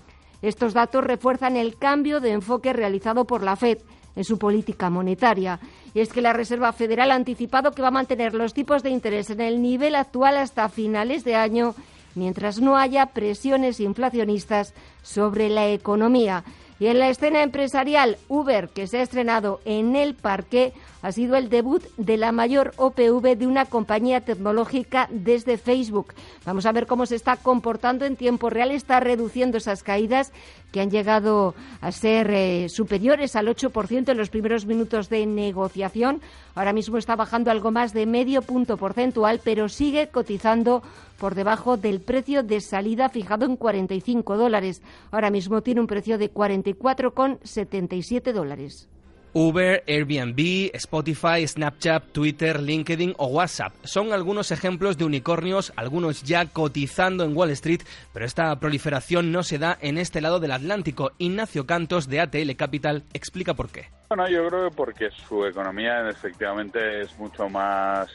Estos 0.40 0.72
datos 0.72 1.04
refuerzan 1.04 1.56
el 1.56 1.76
cambio 1.76 2.20
de 2.20 2.32
enfoque 2.32 2.72
realizado 2.72 3.24
por 3.24 3.42
la 3.42 3.56
Fed 3.56 3.78
en 4.14 4.24
su 4.24 4.38
política 4.38 4.90
monetaria. 4.90 5.58
Y 5.94 6.00
es 6.00 6.12
que 6.12 6.22
la 6.22 6.32
Reserva 6.32 6.72
Federal 6.72 7.10
ha 7.10 7.14
anticipado 7.14 7.72
que 7.72 7.82
va 7.82 7.88
a 7.88 7.92
mantener 7.92 8.34
los 8.34 8.54
tipos 8.54 8.82
de 8.82 8.90
interés 8.90 9.30
en 9.30 9.40
el 9.40 9.62
nivel 9.62 9.94
actual 9.94 10.36
hasta 10.36 10.68
finales 10.68 11.24
de 11.24 11.34
año, 11.34 11.74
mientras 12.14 12.60
no 12.60 12.76
haya 12.76 13.06
presiones 13.06 13.80
inflacionistas 13.80 14.74
sobre 15.02 15.48
la 15.48 15.68
economía. 15.68 16.44
Y 16.80 16.86
en 16.86 16.98
la 17.00 17.08
escena 17.08 17.42
empresarial, 17.42 18.18
Uber, 18.28 18.68
que 18.68 18.86
se 18.86 18.98
ha 18.98 19.02
estrenado 19.02 19.60
en 19.64 19.96
el 19.96 20.14
parque, 20.14 20.72
ha 21.02 21.12
sido 21.12 21.36
el 21.36 21.48
debut 21.48 21.82
de 21.96 22.16
la 22.16 22.30
mayor 22.30 22.72
OPV 22.76 23.36
de 23.36 23.46
una 23.46 23.64
compañía 23.64 24.20
tecnológica 24.20 25.08
desde 25.10 25.58
Facebook. 25.58 26.14
Vamos 26.44 26.66
a 26.66 26.72
ver 26.72 26.86
cómo 26.86 27.06
se 27.06 27.16
está 27.16 27.36
comportando 27.36 28.04
en 28.04 28.16
tiempo 28.16 28.48
real. 28.48 28.70
Está 28.70 29.00
reduciendo 29.00 29.58
esas 29.58 29.82
caídas 29.82 30.32
que 30.72 30.80
han 30.80 30.90
llegado 30.90 31.54
a 31.80 31.92
ser 31.92 32.30
eh, 32.30 32.68
superiores 32.68 33.36
al 33.36 33.48
8% 33.48 34.10
en 34.10 34.18
los 34.18 34.30
primeros 34.30 34.66
minutos 34.66 35.08
de 35.08 35.26
negociación. 35.26 36.20
Ahora 36.54 36.72
mismo 36.72 36.98
está 36.98 37.16
bajando 37.16 37.50
algo 37.50 37.70
más 37.70 37.92
de 37.92 38.06
medio 38.06 38.42
punto 38.42 38.76
porcentual, 38.76 39.40
pero 39.42 39.68
sigue 39.68 40.08
cotizando 40.08 40.82
por 41.18 41.34
debajo 41.34 41.76
del 41.76 42.00
precio 42.00 42.42
de 42.42 42.60
salida 42.60 43.08
fijado 43.08 43.46
en 43.46 43.56
45 43.56 44.36
dólares. 44.36 44.82
Ahora 45.10 45.30
mismo 45.30 45.62
tiene 45.62 45.80
un 45.80 45.86
precio 45.86 46.18
de 46.18 46.32
44,77 46.32 48.32
dólares. 48.32 48.88
Uber, 49.32 49.84
Airbnb, 49.86 50.70
Spotify, 50.74 51.46
Snapchat, 51.46 52.12
Twitter, 52.12 52.60
LinkedIn 52.60 53.14
o 53.18 53.26
WhatsApp 53.26 53.72
son 53.84 54.12
algunos 54.12 54.50
ejemplos 54.50 54.98
de 54.98 55.04
unicornios, 55.04 55.72
algunos 55.76 56.22
ya 56.22 56.46
cotizando 56.46 57.24
en 57.24 57.36
Wall 57.36 57.50
Street, 57.50 57.82
pero 58.12 58.24
esta 58.24 58.54
proliferación 58.58 59.32
no 59.32 59.42
se 59.42 59.58
da 59.58 59.76
en 59.80 59.98
este 59.98 60.20
lado 60.20 60.40
del 60.40 60.52
Atlántico. 60.52 61.12
Ignacio 61.18 61.66
Cantos 61.66 62.08
de 62.08 62.20
ATL 62.20 62.56
Capital 62.56 63.04
explica 63.12 63.54
por 63.54 63.70
qué. 63.70 63.86
Bueno, 64.08 64.28
yo 64.28 64.48
creo 64.48 64.70
que 64.70 64.76
porque 64.76 65.10
su 65.28 65.44
economía 65.44 66.08
efectivamente 66.08 67.02
es 67.02 67.16
mucho 67.18 67.48
más 67.48 68.08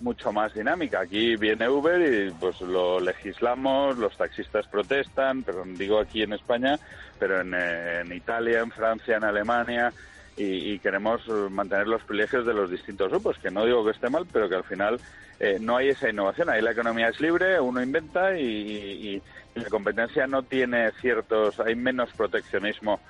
mucho 0.00 0.32
más 0.32 0.52
dinámica. 0.52 1.00
Aquí 1.00 1.36
viene 1.36 1.68
Uber 1.68 2.00
y 2.00 2.30
pues 2.32 2.60
lo 2.60 3.00
legislamos, 3.00 3.96
los 3.98 4.16
taxistas 4.16 4.66
protestan, 4.66 5.42
pero 5.42 5.62
digo 5.64 6.00
aquí 6.00 6.22
en 6.22 6.32
España, 6.32 6.78
pero 7.18 7.40
en, 7.40 7.54
en 7.54 8.12
Italia, 8.12 8.60
en 8.60 8.70
Francia, 8.72 9.16
en 9.16 9.24
Alemania, 9.24 9.92
y, 10.36 10.78
queremos 10.78 11.26
mantener 11.50 11.86
los 11.86 12.02
privilegios 12.02 12.46
de 12.46 12.54
los 12.54 12.70
distintos 12.70 13.10
grupos, 13.10 13.38
que 13.38 13.50
no 13.50 13.64
digo 13.64 13.84
que 13.84 13.90
esté 13.90 14.08
mal, 14.08 14.26
pero 14.32 14.48
que 14.48 14.54
al 14.54 14.64
final 14.64 14.98
eh, 15.38 15.58
no 15.60 15.76
hay 15.76 15.90
esa 15.90 16.08
innovación. 16.08 16.48
Ahí 16.48 16.62
la 16.62 16.72
economía 16.72 17.08
es 17.08 17.20
libre, 17.20 17.60
uno 17.60 17.82
inventa 17.82 18.38
y, 18.38 19.20
la 19.54 19.68
competencia 19.68 20.26
no 20.26 20.42
tiene 20.42 20.90
ciertos, 20.92 21.60
hay 21.60 21.74
menos 21.74 22.10
proteccionismo, 22.14 23.00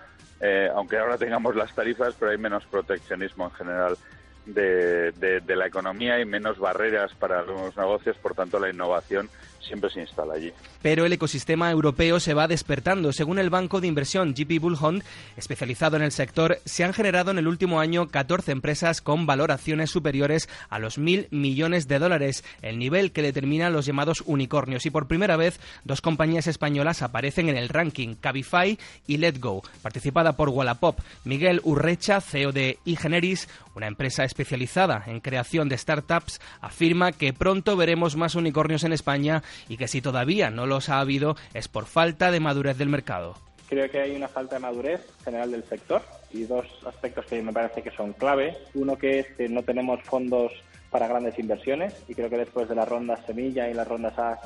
eh, 0.41 0.69
aunque 0.75 0.99
ahora 0.99 1.17
tengamos 1.17 1.55
las 1.55 1.73
tarifas, 1.73 2.17
pero 2.19 2.33
hay 2.33 2.39
menos 2.39 2.65
proteccionismo 2.67 3.45
en 3.45 3.53
general 3.53 3.97
de, 4.47 5.13
de, 5.13 5.57
la 5.57 5.67
economía 5.67 6.21
y 6.21 6.25
menos 6.25 6.59
barreras 6.59 7.13
para 7.15 7.43
los 7.43 7.77
negocios, 7.77 8.17
por 8.19 8.35
tanto 8.35 8.59
la 8.59 8.71
innovación 8.71 9.29
siempre 9.61 9.91
se 9.91 10.01
instala 10.01 10.35
allí. 10.35 10.53
Pero 10.83 11.07
el 11.07 11.13
ecosistema 11.13 11.71
europeo 11.71 12.19
se 12.19 12.35
va 12.35 12.49
despertando. 12.49 13.13
Según 13.13 13.39
el 13.39 13.51
banco 13.51 13.81
de 13.81 13.87
inversión 13.87 14.35
JP 14.35 14.61
Bullhorn, 14.61 15.03
especializado 15.37 15.97
en 15.97 16.03
el 16.03 16.11
sector, 16.11 16.59
se 16.65 16.83
han 16.83 16.93
generado 16.93 17.31
en 17.31 17.39
el 17.39 17.47
último 17.47 17.81
año 17.81 18.09
14 18.09 18.51
empresas 18.51 19.01
con 19.01 19.25
valoraciones 19.25 19.91
superiores 19.91 20.49
a 20.69 20.81
los 20.81 20.99
mil 20.99 21.29
millones 21.31 21.87
de 21.87 22.01
dólares, 22.01 22.45
el 22.61 22.79
nivel 22.79 23.13
que 23.13 23.23
determina 23.23 23.71
los 23.71 23.87
llamados 23.87 24.23
unicornios. 24.27 24.85
Y 24.87 24.91
por 24.91 25.07
primera 25.07 25.37
vez, 25.37 25.61
dos 25.85 26.01
compañías 26.01 26.49
españolas 26.49 27.03
aparecen 27.03 27.49
en 27.49 27.57
el 27.57 27.69
ranking, 27.69 28.17
Cabify 28.17 28.79
y 29.07 29.19
Letgo, 29.19 29.63
participada 29.83 30.37
por 30.37 30.49
Wallapop. 30.49 30.99
Miguel 31.25 31.61
Urrecha, 31.63 32.21
CEO 32.21 32.51
de 32.51 32.79
eGeneris, 32.85 33.49
una 33.75 33.87
empresa 33.87 34.25
especializada 34.33 35.05
en 35.07 35.21
creación 35.21 35.69
de 35.69 35.77
startups, 35.77 36.41
afirma 36.61 37.13
que 37.13 37.35
pronto 37.35 37.77
veremos 37.77 38.17
más 38.17 38.35
unicornios 38.35 38.83
en 38.85 38.95
España 38.95 39.43
y 39.69 39.77
que 39.77 39.89
si 39.89 40.01
todavía 40.01 40.51
no 40.51 40.67
los 40.67 40.89
ha 40.89 41.01
habido 41.01 41.37
es 41.53 41.69
por 41.69 41.85
falta 41.85 42.31
de 42.31 42.41
madurez 42.41 42.79
del 42.79 42.89
mercado. 42.89 43.37
Creo 43.69 43.91
que 43.91 44.01
hay 44.01 44.17
una 44.17 44.29
falta 44.29 44.57
de 44.57 44.63
madurez 44.63 45.07
general 45.25 45.51
del 45.51 45.65
sector 45.65 46.03
y 46.31 46.45
dos 46.45 46.67
aspectos 46.87 47.27
que 47.27 47.43
me 47.43 47.53
parece 47.53 47.83
que 47.83 47.91
son 47.91 48.13
clave. 48.15 48.57
Uno 48.75 48.97
que 48.97 49.21
es 49.21 49.27
que 49.37 49.49
no 49.49 49.63
tenemos 49.63 50.03
fondos 50.03 50.53
para 50.91 51.09
grandes 51.09 51.39
inversiones 51.39 51.95
y 52.09 52.15
creo 52.15 52.29
que 52.29 52.39
después 52.39 52.69
de 52.69 52.75
las 52.75 52.89
rondas 52.89 53.25
semilla 53.27 53.69
y 53.69 53.75
las 53.75 53.89
rondas 53.89 54.19
A 54.19 54.39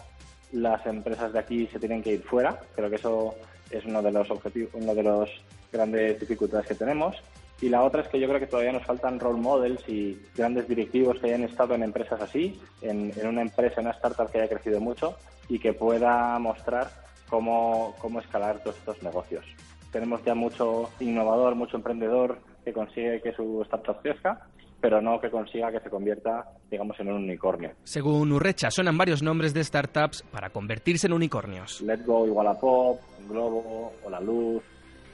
las 0.53 0.87
empresas 0.87 1.33
de 1.33 1.39
aquí 1.39 1.67
se 1.73 1.79
tienen 1.79 2.03
que 2.03 2.13
ir 2.13 2.23
fuera. 2.23 2.61
Creo 2.75 2.89
que 2.89 2.97
eso 2.97 3.35
es 3.71 3.85
uno 3.85 4.03
de 4.03 4.13
los 4.13 4.31
objetivos, 4.31 4.71
uno 4.75 4.95
de 4.95 5.03
los 5.03 5.31
grandes 5.73 6.21
dificultades 6.21 6.69
que 6.69 6.75
tenemos. 6.75 7.17
Y 7.61 7.69
la 7.71 7.83
otra 7.83 8.03
es 8.03 8.09
que 8.09 8.21
yo 8.21 8.29
creo 8.29 8.41
que 8.41 8.47
todavía 8.47 8.73
nos 8.73 8.85
faltan 8.85 9.19
role 9.19 9.41
models 9.41 9.89
y 9.89 10.21
grandes 10.37 10.69
directivos 10.69 11.19
que 11.19 11.29
hayan 11.29 11.45
estado 11.45 11.75
en 11.75 11.83
empresas 11.83 12.21
así, 12.21 12.61
en, 12.83 13.13
una 13.27 13.43
empresa, 13.43 13.81
en 13.81 13.87
una 13.87 13.97
startup 13.97 14.31
que 14.31 14.41
haya 14.41 14.49
crecido 14.49 14.81
mucho 14.81 15.17
y 15.49 15.59
que 15.59 15.73
pueda 15.73 16.39
mostrar 16.39 16.91
cómo, 17.29 17.95
cómo 17.99 18.21
escalar 18.21 18.59
todos 18.61 18.77
estos 18.77 19.03
negocios. 19.03 19.45
Tenemos 19.91 20.23
ya 20.25 20.35
mucho 20.35 20.91
innovador, 21.01 21.55
mucho 21.55 21.79
emprendedor 21.79 22.39
que 22.63 22.73
consigue 22.73 23.23
que 23.23 23.33
su 23.33 23.63
startup 23.63 24.03
crezca, 24.03 24.49
pero 24.81 25.01
no 25.01 25.19
que 25.19 25.31
consiga 25.31 25.73
que 25.73 25.81
se 25.81 25.89
convierta, 25.89 26.45
digamos, 26.71 26.99
en 27.01 27.09
un 27.09 27.25
unicornio. 27.25 27.73
Según 27.85 28.33
Urrecha, 28.33 28.71
suenan 28.71 28.99
varios 28.99 29.23
nombres 29.23 29.55
de 29.55 29.65
startups 29.65 30.23
para 30.31 30.51
convertirse 30.51 31.07
en 31.07 31.15
unicornios. 31.15 31.81
Let's 31.81 32.05
Go, 32.05 32.27
Igualapop, 32.27 33.01
Globo, 33.29 33.95
Hola 34.05 34.21
Luz, 34.21 34.63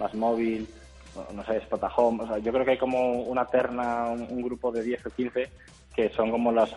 Más 0.00 0.14
Móvil, 0.14 0.66
no 1.32 1.44
sé, 1.44 1.60
Spotahome, 1.60 2.24
o 2.24 2.26
sea, 2.26 2.38
yo 2.38 2.52
creo 2.52 2.64
que 2.64 2.72
hay 2.72 2.78
como 2.78 3.22
una 3.22 3.44
terna, 3.46 4.08
un, 4.08 4.42
grupo 4.42 4.72
de 4.72 4.82
10 4.82 5.06
o 5.06 5.10
15 5.10 5.50
que 5.94 6.08
son 6.10 6.30
como 6.30 6.52
las, 6.52 6.70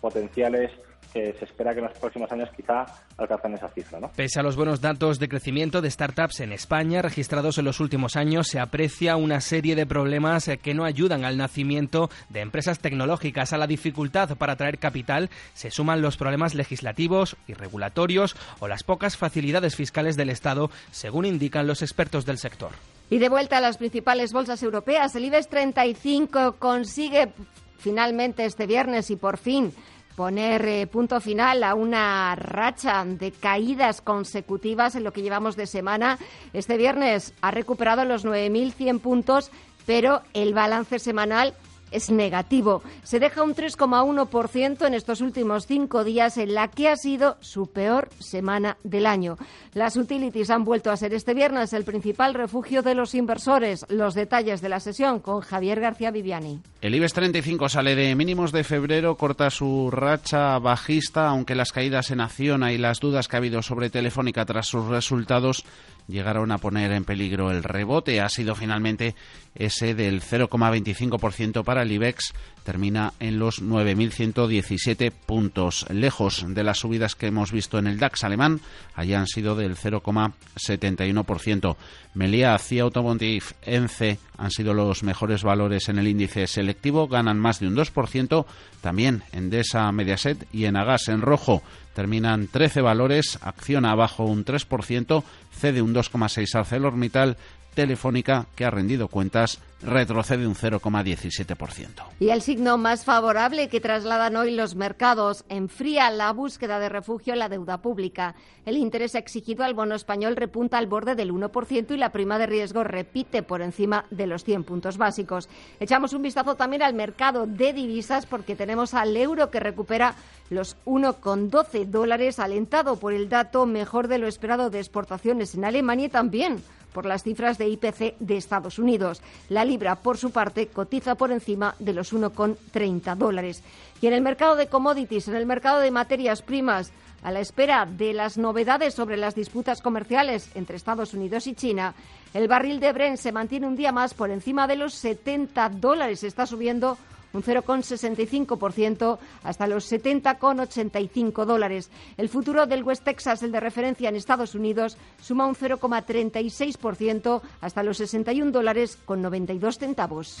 potenciales 0.00 0.70
que 1.12 1.34
se 1.38 1.44
espera 1.44 1.72
que 1.72 1.80
en 1.80 1.86
los 1.86 1.98
próximos 1.98 2.30
años 2.32 2.48
quizá 2.56 2.86
alcancen 3.18 3.54
esa 3.54 3.68
cifra. 3.68 3.98
Pese 4.14 4.40
a 4.40 4.42
los 4.42 4.56
buenos 4.56 4.80
datos 4.80 5.18
de 5.18 5.28
crecimiento 5.28 5.82
de 5.82 5.90
startups 5.90 6.40
en 6.40 6.52
España 6.52 7.02
registrados 7.02 7.58
en 7.58 7.64
los 7.64 7.80
últimos 7.80 8.16
años, 8.16 8.46
se 8.48 8.60
aprecia 8.60 9.16
una 9.16 9.40
serie 9.40 9.74
de 9.74 9.86
problemas 9.86 10.48
que 10.62 10.72
no 10.72 10.84
ayudan 10.84 11.24
al 11.24 11.36
nacimiento 11.36 12.10
de 12.28 12.40
empresas 12.40 12.78
tecnológicas. 12.78 13.52
A 13.52 13.58
la 13.58 13.66
dificultad 13.66 14.36
para 14.36 14.54
atraer 14.54 14.78
capital 14.78 15.30
se 15.52 15.70
suman 15.70 16.00
los 16.00 16.16
problemas 16.16 16.54
legislativos 16.54 17.36
y 17.46 17.54
regulatorios 17.54 18.36
o 18.60 18.68
las 18.68 18.84
pocas 18.84 19.16
facilidades 19.16 19.76
fiscales 19.76 20.16
del 20.16 20.30
Estado, 20.30 20.70
según 20.92 21.26
indican 21.26 21.66
los 21.66 21.82
expertos 21.82 22.24
del 22.24 22.38
sector. 22.38 22.70
Y 23.10 23.18
de 23.18 23.28
vuelta 23.28 23.58
a 23.58 23.60
las 23.60 23.76
principales 23.76 24.32
bolsas 24.32 24.62
europeas, 24.62 25.14
el 25.16 25.24
IBEX 25.24 25.48
35 25.48 26.56
consigue 26.60 27.32
finalmente 27.76 28.44
este 28.44 28.66
viernes 28.66 29.10
y 29.10 29.16
por 29.16 29.36
fin 29.36 29.74
poner 30.14 30.64
eh, 30.66 30.86
punto 30.86 31.20
final 31.20 31.64
a 31.64 31.74
una 31.74 32.36
racha 32.36 33.04
de 33.04 33.32
caídas 33.32 34.00
consecutivas 34.00 34.94
en 34.94 35.02
lo 35.02 35.12
que 35.12 35.22
llevamos 35.22 35.56
de 35.56 35.66
semana. 35.66 36.18
Este 36.52 36.76
viernes 36.76 37.34
ha 37.40 37.50
recuperado 37.50 38.04
los 38.04 38.24
9.100 38.24 39.00
puntos, 39.00 39.50
pero 39.86 40.22
el 40.32 40.54
balance 40.54 41.00
semanal 41.00 41.54
es 41.90 42.10
negativo. 42.10 42.82
Se 43.02 43.20
deja 43.20 43.42
un 43.42 43.54
3,1% 43.54 44.86
en 44.86 44.94
estos 44.94 45.20
últimos 45.20 45.66
cinco 45.66 46.04
días 46.04 46.38
en 46.38 46.54
la 46.54 46.68
que 46.68 46.88
ha 46.88 46.96
sido 46.96 47.36
su 47.40 47.66
peor 47.66 48.08
semana 48.18 48.76
del 48.84 49.06
año. 49.06 49.36
Las 49.74 49.96
utilities 49.96 50.50
han 50.50 50.64
vuelto 50.64 50.90
a 50.90 50.96
ser 50.96 51.14
este 51.14 51.34
viernes 51.34 51.72
el 51.72 51.84
principal 51.84 52.34
refugio 52.34 52.82
de 52.82 52.94
los 52.94 53.14
inversores. 53.14 53.86
Los 53.88 54.14
detalles 54.14 54.60
de 54.60 54.68
la 54.68 54.80
sesión 54.80 55.20
con 55.20 55.40
Javier 55.40 55.80
García 55.80 56.10
Viviani. 56.10 56.60
El 56.80 56.94
IBEX 56.94 57.12
35 57.12 57.68
sale 57.68 57.94
de 57.94 58.14
mínimos 58.14 58.52
de 58.52 58.64
febrero, 58.64 59.16
corta 59.16 59.50
su 59.50 59.90
racha 59.90 60.58
bajista, 60.58 61.28
aunque 61.28 61.54
las 61.54 61.72
caídas 61.72 62.10
en 62.10 62.20
Acciona 62.20 62.72
y 62.72 62.78
las 62.78 63.00
dudas 63.00 63.28
que 63.28 63.36
ha 63.36 63.38
habido 63.38 63.62
sobre 63.62 63.90
Telefónica 63.90 64.44
tras 64.44 64.66
sus 64.66 64.86
resultados 64.86 65.64
llegaron 66.10 66.52
a 66.52 66.58
poner 66.58 66.92
en 66.92 67.04
peligro 67.04 67.50
el 67.50 67.62
rebote. 67.62 68.20
Ha 68.20 68.28
sido 68.28 68.54
finalmente 68.54 69.14
ese 69.54 69.94
del 69.94 70.22
0,25% 70.22 71.64
para 71.64 71.82
el 71.82 71.92
IBEX. 71.92 72.32
Termina 72.64 73.12
en 73.20 73.38
los 73.38 73.62
9.117 73.62 75.10
puntos. 75.10 75.86
Lejos 75.90 76.44
de 76.48 76.64
las 76.64 76.78
subidas 76.78 77.14
que 77.14 77.28
hemos 77.28 77.52
visto 77.52 77.78
en 77.78 77.86
el 77.86 77.98
DAX 77.98 78.24
alemán, 78.24 78.60
allí 78.94 79.14
han 79.14 79.26
sido 79.26 79.56
del 79.56 79.76
0,71%. 79.76 81.76
Melia, 82.14 82.58
CIA 82.58 82.82
Automotive, 82.82 83.44
ENCE 83.62 84.18
han 84.36 84.50
sido 84.50 84.74
los 84.74 85.02
mejores 85.02 85.42
valores 85.42 85.88
en 85.88 85.98
el 85.98 86.08
índice 86.08 86.46
selectivo, 86.46 87.08
ganan 87.08 87.38
más 87.38 87.60
de 87.60 87.68
un 87.68 87.76
2%. 87.76 88.44
También 88.80 89.22
Endesa, 89.32 89.90
Mediaset 89.92 90.46
y 90.52 90.64
Enagas 90.64 91.08
en 91.08 91.22
rojo 91.22 91.62
terminan 91.94 92.48
13 92.48 92.80
valores, 92.80 93.38
acción 93.42 93.84
abajo 93.84 94.24
un 94.24 94.44
3%, 94.44 95.22
cede 95.50 95.82
un 95.82 95.94
2,6 95.94 96.54
ArcelorMittal, 96.54 97.36
Telefónica, 97.74 98.46
que 98.56 98.64
ha 98.64 98.70
rendido 98.70 99.08
cuentas, 99.08 99.60
retrocede 99.82 100.46
un 100.46 100.54
0,17%. 100.54 102.04
Y 102.18 102.28
el 102.30 102.42
signo 102.42 102.76
más 102.76 103.04
favorable 103.04 103.68
que 103.68 103.80
trasladan 103.80 104.36
hoy 104.36 104.54
los 104.54 104.74
mercados 104.74 105.44
enfría 105.48 106.10
la 106.10 106.32
búsqueda 106.32 106.78
de 106.78 106.88
refugio 106.88 107.32
en 107.32 107.38
la 107.38 107.48
deuda 107.48 107.78
pública. 107.78 108.34
El 108.66 108.76
interés 108.76 109.14
exigido 109.14 109.64
al 109.64 109.74
bono 109.74 109.94
español 109.94 110.36
repunta 110.36 110.78
al 110.78 110.86
borde 110.86 111.14
del 111.14 111.32
1% 111.32 111.92
y 111.92 111.96
la 111.96 112.12
prima 112.12 112.38
de 112.38 112.46
riesgo 112.46 112.84
repite 112.84 113.42
por 113.42 113.62
encima 113.62 114.04
de 114.10 114.26
los 114.26 114.44
100 114.44 114.64
puntos 114.64 114.98
básicos. 114.98 115.48
Echamos 115.78 116.12
un 116.12 116.22
vistazo 116.22 116.56
también 116.56 116.82
al 116.82 116.94
mercado 116.94 117.46
de 117.46 117.72
divisas 117.72 118.26
porque 118.26 118.56
tenemos 118.56 118.92
al 118.92 119.16
euro 119.16 119.50
que 119.50 119.60
recupera 119.60 120.14
los 120.50 120.76
1,12 120.84 121.86
dólares 121.86 122.38
alentado 122.38 122.96
por 122.96 123.14
el 123.14 123.28
dato 123.28 123.64
mejor 123.66 124.08
de 124.08 124.18
lo 124.18 124.26
esperado 124.26 124.68
de 124.68 124.80
exportaciones 124.80 125.54
en 125.54 125.64
Alemania 125.64 126.06
y 126.06 126.10
también 126.10 126.62
por 126.92 127.06
las 127.06 127.22
cifras 127.22 127.58
de 127.58 127.68
IPC 127.68 128.16
de 128.18 128.36
Estados 128.36 128.78
Unidos. 128.78 129.22
La 129.48 129.64
libra, 129.64 129.96
por 129.96 130.18
su 130.18 130.30
parte, 130.30 130.68
cotiza 130.68 131.14
por 131.14 131.32
encima 131.32 131.74
de 131.78 131.92
los 131.92 132.12
1,30 132.12 133.16
dólares. 133.16 133.62
Y 134.00 134.06
en 134.06 134.12
el 134.12 134.22
mercado 134.22 134.56
de 134.56 134.68
commodities, 134.68 135.28
en 135.28 135.36
el 135.36 135.46
mercado 135.46 135.80
de 135.80 135.90
materias 135.90 136.42
primas, 136.42 136.92
a 137.22 137.30
la 137.30 137.40
espera 137.40 137.86
de 137.86 138.14
las 138.14 138.38
novedades 138.38 138.94
sobre 138.94 139.16
las 139.16 139.34
disputas 139.34 139.82
comerciales 139.82 140.50
entre 140.54 140.76
Estados 140.76 141.12
Unidos 141.12 141.46
y 141.46 141.54
China, 141.54 141.94
el 142.32 142.48
barril 142.48 142.80
de 142.80 142.92
Brent 142.92 143.18
se 143.18 143.32
mantiene 143.32 143.66
un 143.66 143.76
día 143.76 143.92
más 143.92 144.14
por 144.14 144.30
encima 144.30 144.66
de 144.66 144.76
los 144.76 144.94
70 144.94 145.68
dólares. 145.70 146.24
Está 146.24 146.46
subiendo 146.46 146.96
un 147.32 147.42
0,65% 147.42 149.18
hasta 149.42 149.66
los 149.66 149.90
70,85 149.90 151.44
dólares. 151.44 151.90
El 152.16 152.28
futuro 152.28 152.66
del 152.66 152.82
West 152.82 153.04
Texas, 153.04 153.42
el 153.42 153.52
de 153.52 153.60
referencia 153.60 154.08
en 154.08 154.16
Estados 154.16 154.54
Unidos, 154.54 154.96
suma 155.20 155.46
un 155.46 155.54
0,36% 155.54 157.40
hasta 157.60 157.82
los 157.82 157.98
61 157.98 158.50
dólares 158.50 158.98
con 159.04 159.22
92 159.22 159.78
centavos. 159.78 160.40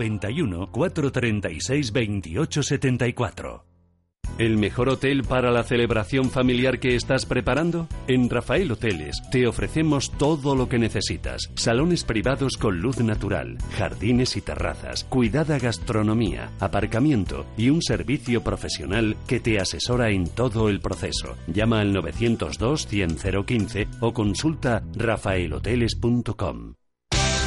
91 0.00 0.70
436 0.70 1.92
28 1.92 2.62
74. 2.62 3.64
¿El 4.38 4.56
mejor 4.56 4.88
hotel 4.88 5.22
para 5.24 5.50
la 5.50 5.64
celebración 5.64 6.30
familiar 6.30 6.78
que 6.78 6.94
estás 6.94 7.26
preparando? 7.26 7.88
En 8.06 8.30
Rafael 8.30 8.72
Hoteles 8.72 9.20
te 9.30 9.46
ofrecemos 9.46 10.12
todo 10.12 10.56
lo 10.56 10.66
que 10.66 10.78
necesitas. 10.78 11.50
Salones 11.56 12.04
privados 12.04 12.56
con 12.56 12.80
luz 12.80 13.00
natural, 13.00 13.58
jardines 13.76 14.38
y 14.38 14.40
terrazas, 14.40 15.04
cuidada 15.04 15.58
gastronomía, 15.58 16.50
aparcamiento 16.58 17.44
y 17.58 17.68
un 17.68 17.82
servicio 17.82 18.42
profesional 18.42 19.18
que 19.26 19.40
te 19.40 19.60
asesora 19.60 20.08
en 20.10 20.26
todo 20.26 20.70
el 20.70 20.80
proceso. 20.80 21.36
Llama 21.46 21.80
al 21.80 21.92
902 21.92 22.86
100 22.86 23.16
015 23.44 23.88
o 24.00 24.14
consulta 24.14 24.82
rafaelhoteles.com. 24.94 26.79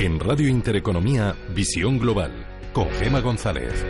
En 0.00 0.18
Radio 0.18 0.48
Intereconomía, 0.48 1.36
Visión 1.54 1.98
Global, 1.98 2.32
con 2.72 2.88
Gema 2.92 3.20
González. 3.20 3.84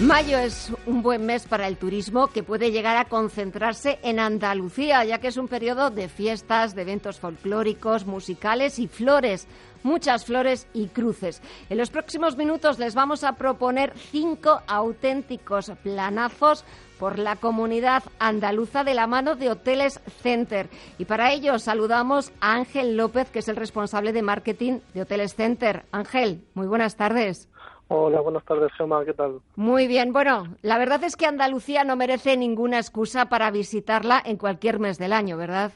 Mayo 0.00 0.36
es 0.36 0.72
un 0.84 1.02
buen 1.02 1.24
mes 1.24 1.46
para 1.46 1.68
el 1.68 1.76
turismo 1.76 2.26
que 2.26 2.42
puede 2.42 2.72
llegar 2.72 2.96
a 2.96 3.04
concentrarse 3.04 4.00
en 4.02 4.18
Andalucía, 4.18 5.04
ya 5.04 5.20
que 5.20 5.28
es 5.28 5.36
un 5.36 5.46
periodo 5.46 5.90
de 5.90 6.08
fiestas, 6.08 6.74
de 6.74 6.82
eventos 6.82 7.20
folclóricos, 7.20 8.04
musicales 8.04 8.80
y 8.80 8.88
flores 8.88 9.46
muchas 9.86 10.24
flores 10.24 10.66
y 10.74 10.88
cruces. 10.88 11.40
En 11.70 11.78
los 11.78 11.90
próximos 11.90 12.36
minutos 12.36 12.78
les 12.78 12.94
vamos 12.94 13.24
a 13.24 13.34
proponer 13.36 13.94
cinco 14.10 14.60
auténticos 14.66 15.72
planazos 15.82 16.64
por 16.98 17.18
la 17.18 17.36
comunidad 17.36 18.02
andaluza 18.18 18.84
de 18.84 18.94
la 18.94 19.06
mano 19.06 19.34
de 19.34 19.50
Hoteles 19.50 20.00
Center. 20.22 20.68
Y 20.98 21.04
para 21.04 21.32
ello 21.32 21.58
saludamos 21.58 22.32
a 22.40 22.54
Ángel 22.54 22.96
López, 22.96 23.30
que 23.30 23.40
es 23.40 23.48
el 23.48 23.56
responsable 23.56 24.12
de 24.12 24.22
marketing 24.22 24.80
de 24.94 25.02
Hoteles 25.02 25.34
Center. 25.34 25.84
Ángel, 25.92 26.42
muy 26.54 26.66
buenas 26.66 26.96
tardes. 26.96 27.48
Hola, 27.88 28.20
buenas 28.20 28.44
tardes, 28.44 28.72
Gemma, 28.76 29.04
¿qué 29.04 29.12
tal? 29.12 29.40
Muy 29.54 29.86
bien, 29.86 30.12
bueno, 30.12 30.56
la 30.62 30.76
verdad 30.76 31.04
es 31.04 31.16
que 31.16 31.26
Andalucía 31.26 31.84
no 31.84 31.94
merece 31.94 32.36
ninguna 32.36 32.78
excusa 32.78 33.26
para 33.28 33.50
visitarla 33.52 34.20
en 34.24 34.38
cualquier 34.38 34.80
mes 34.80 34.98
del 34.98 35.12
año, 35.12 35.36
¿verdad? 35.36 35.70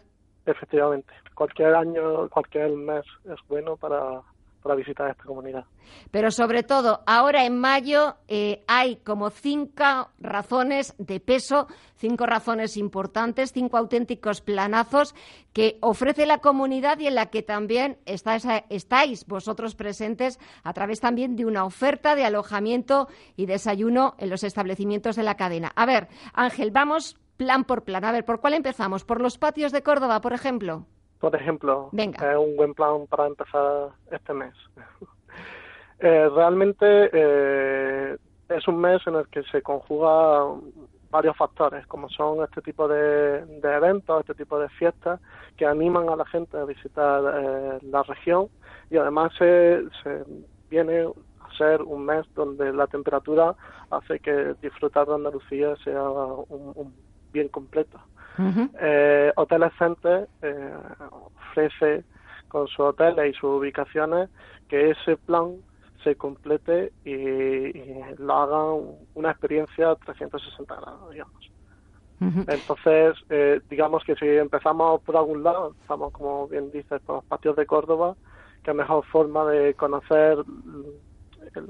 Efectivamente, 0.45 1.13
cualquier 1.35 1.73
año, 1.75 2.29
cualquier 2.29 2.71
mes 2.71 3.05
es 3.27 3.39
bueno 3.49 3.77
para, 3.77 4.23
para 4.62 4.75
visitar 4.75 5.11
esta 5.11 5.25
comunidad. 5.25 5.64
Pero 6.11 6.31
sobre 6.31 6.62
todo, 6.62 7.03
ahora 7.07 7.44
en 7.44 7.59
mayo 7.59 8.16
eh, 8.29 8.62
hay 8.66 8.96
como 8.96 9.31
cinco 9.31 10.11
razones 10.18 10.94
de 10.99 11.20
peso, 11.20 11.66
cinco 11.96 12.27
razones 12.27 12.77
importantes, 12.77 13.53
cinco 13.53 13.77
auténticos 13.77 14.40
planazos 14.40 15.14
que 15.53 15.79
ofrece 15.81 16.27
la 16.27 16.38
comunidad 16.38 16.99
y 16.99 17.07
en 17.07 17.14
la 17.14 17.27
que 17.27 17.42
también 17.42 17.99
estáis 18.05 19.27
vosotros 19.27 19.75
presentes 19.75 20.38
a 20.62 20.73
través 20.73 21.01
también 21.01 21.37
de 21.37 21.46
una 21.46 21.64
oferta 21.64 22.14
de 22.14 22.25
alojamiento 22.25 23.09
y 23.37 23.46
desayuno 23.46 24.14
en 24.18 24.31
los 24.31 24.44
establecimientos 24.44 25.16
de 25.16 25.23
la 25.23 25.37
cadena. 25.37 25.73
A 25.75 25.87
ver, 25.87 26.09
Ángel, 26.33 26.70
vamos 26.70 27.16
plan 27.37 27.64
por 27.64 27.85
plan. 27.85 28.05
A 28.05 28.12
ver, 28.12 28.25
¿por 28.27 28.40
cuál 28.40 28.55
empezamos? 28.55 29.05
¿Por 29.05 29.20
los 29.20 29.38
patios 29.38 29.73
de 29.73 29.83
Córdoba, 29.83 30.20
por 30.20 30.35
ejemplo? 30.35 30.87
Por 31.21 31.37
ejemplo, 31.37 31.91
es 31.93 32.37
un 32.37 32.57
buen 32.57 32.75
plan 32.75 33.07
para 33.07 33.27
empezar 33.27 33.91
este 34.11 34.35
mes. 34.35 34.55
Eh, 36.03 36.31
realmente 36.35 37.11
eh, 37.13 38.17
es 38.49 38.67
un 38.67 38.81
mes 38.81 39.07
en 39.07 39.17
el 39.17 39.29
que 39.29 39.43
se 39.43 39.61
conjuga 39.61 40.47
varios 41.11 41.37
factores, 41.37 41.87
como 41.89 42.09
son 42.09 42.43
este 42.43 42.63
tipo 42.63 42.89
de, 42.89 43.45
eventos, 43.63 44.21
este 44.21 44.35
tipo 44.35 44.59
de 44.59 44.71
fiestas 44.71 45.21
que 45.59 45.67
animan 45.67 46.09
a 46.09 46.17
la 46.17 46.25
gente 46.25 46.57
a 46.57 46.65
visitar 46.65 47.23
eh, 47.35 47.79
la 47.83 48.03
región 48.03 48.49
y 48.89 48.97
además 48.97 49.31
se, 49.37 49.85
viene 50.71 51.03
a 51.03 51.57
ser 51.59 51.83
un 51.83 52.07
mes 52.07 52.25
donde 52.35 52.73
la 52.73 52.87
temperatura 52.87 53.55
hace 53.91 54.21
que 54.21 54.55
disfrutar 54.63 55.07
de 55.07 55.17
Andalucía 55.17 55.77
sea 55.85 56.03
un 56.03 56.95
bien 57.31 57.49
completo. 57.49 58.01
Eh, 58.81 59.33
hoteles 59.37 59.73
Center 59.79 60.29
eh, 60.43 60.75
ofrece 61.11 62.05
con 62.49 62.66
sus 62.69 62.81
hoteles 62.81 63.31
y 63.31 63.38
sus 63.38 63.59
ubicaciones 63.59 64.31
que 64.69 64.90
ese 64.90 65.16
plan 65.16 65.57
se 66.03 66.16
complete 66.16 66.93
y, 67.05 67.73
lo 68.19 68.35
haga 68.35 68.73
una 69.14 69.31
experiencia 69.31 69.95
360 69.97 70.75
grados, 70.75 71.11
digamos. 71.11 71.51
Entonces, 72.21 73.16
eh, 73.31 73.61
digamos 73.71 74.05
que 74.05 74.14
si 74.16 74.27
empezamos 74.27 75.01
por 75.03 75.16
algún 75.16 75.43
lado, 75.43 75.75
estamos, 75.81 76.12
como 76.12 76.49
bien 76.49 76.71
dices, 76.71 77.01
por 77.01 77.16
los 77.16 77.25
patios 77.25 77.57
de 77.57 77.64
Córdoba, 77.64 78.14
que 78.62 78.75
mejor 78.75 79.07
forma 79.07 79.47
de 79.47 79.73
conocer 79.73 80.37
el, 81.55 81.66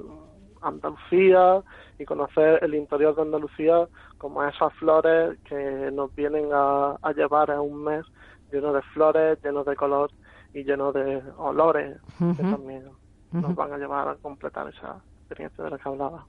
Andalucía 0.62 1.62
y 2.00 2.06
conocer 2.06 2.58
el 2.64 2.74
interior 2.74 3.14
de 3.14 3.22
Andalucía 3.22 3.86
como 4.16 4.42
esas 4.42 4.72
flores 4.74 5.38
que 5.44 5.90
nos 5.92 6.14
vienen 6.14 6.48
a, 6.52 6.96
llevar 7.14 7.50
a 7.50 7.60
un 7.60 7.84
mes 7.84 8.06
lleno 8.50 8.72
de 8.72 8.80
flores, 8.94 9.38
lleno 9.44 9.64
de 9.64 9.76
color 9.76 10.10
y 10.54 10.64
lleno 10.64 10.92
de 10.92 11.22
olores 11.36 12.00
que 12.18 12.42
también 12.42 12.84
nos 13.32 13.54
van 13.54 13.74
a 13.74 13.78
llevar 13.78 14.08
a 14.08 14.14
completar 14.16 14.68
esa 14.68 14.96
experiencia 15.26 15.62
de 15.62 15.70
la 15.70 15.78
que 15.78 15.88
hablaba. 15.88 16.26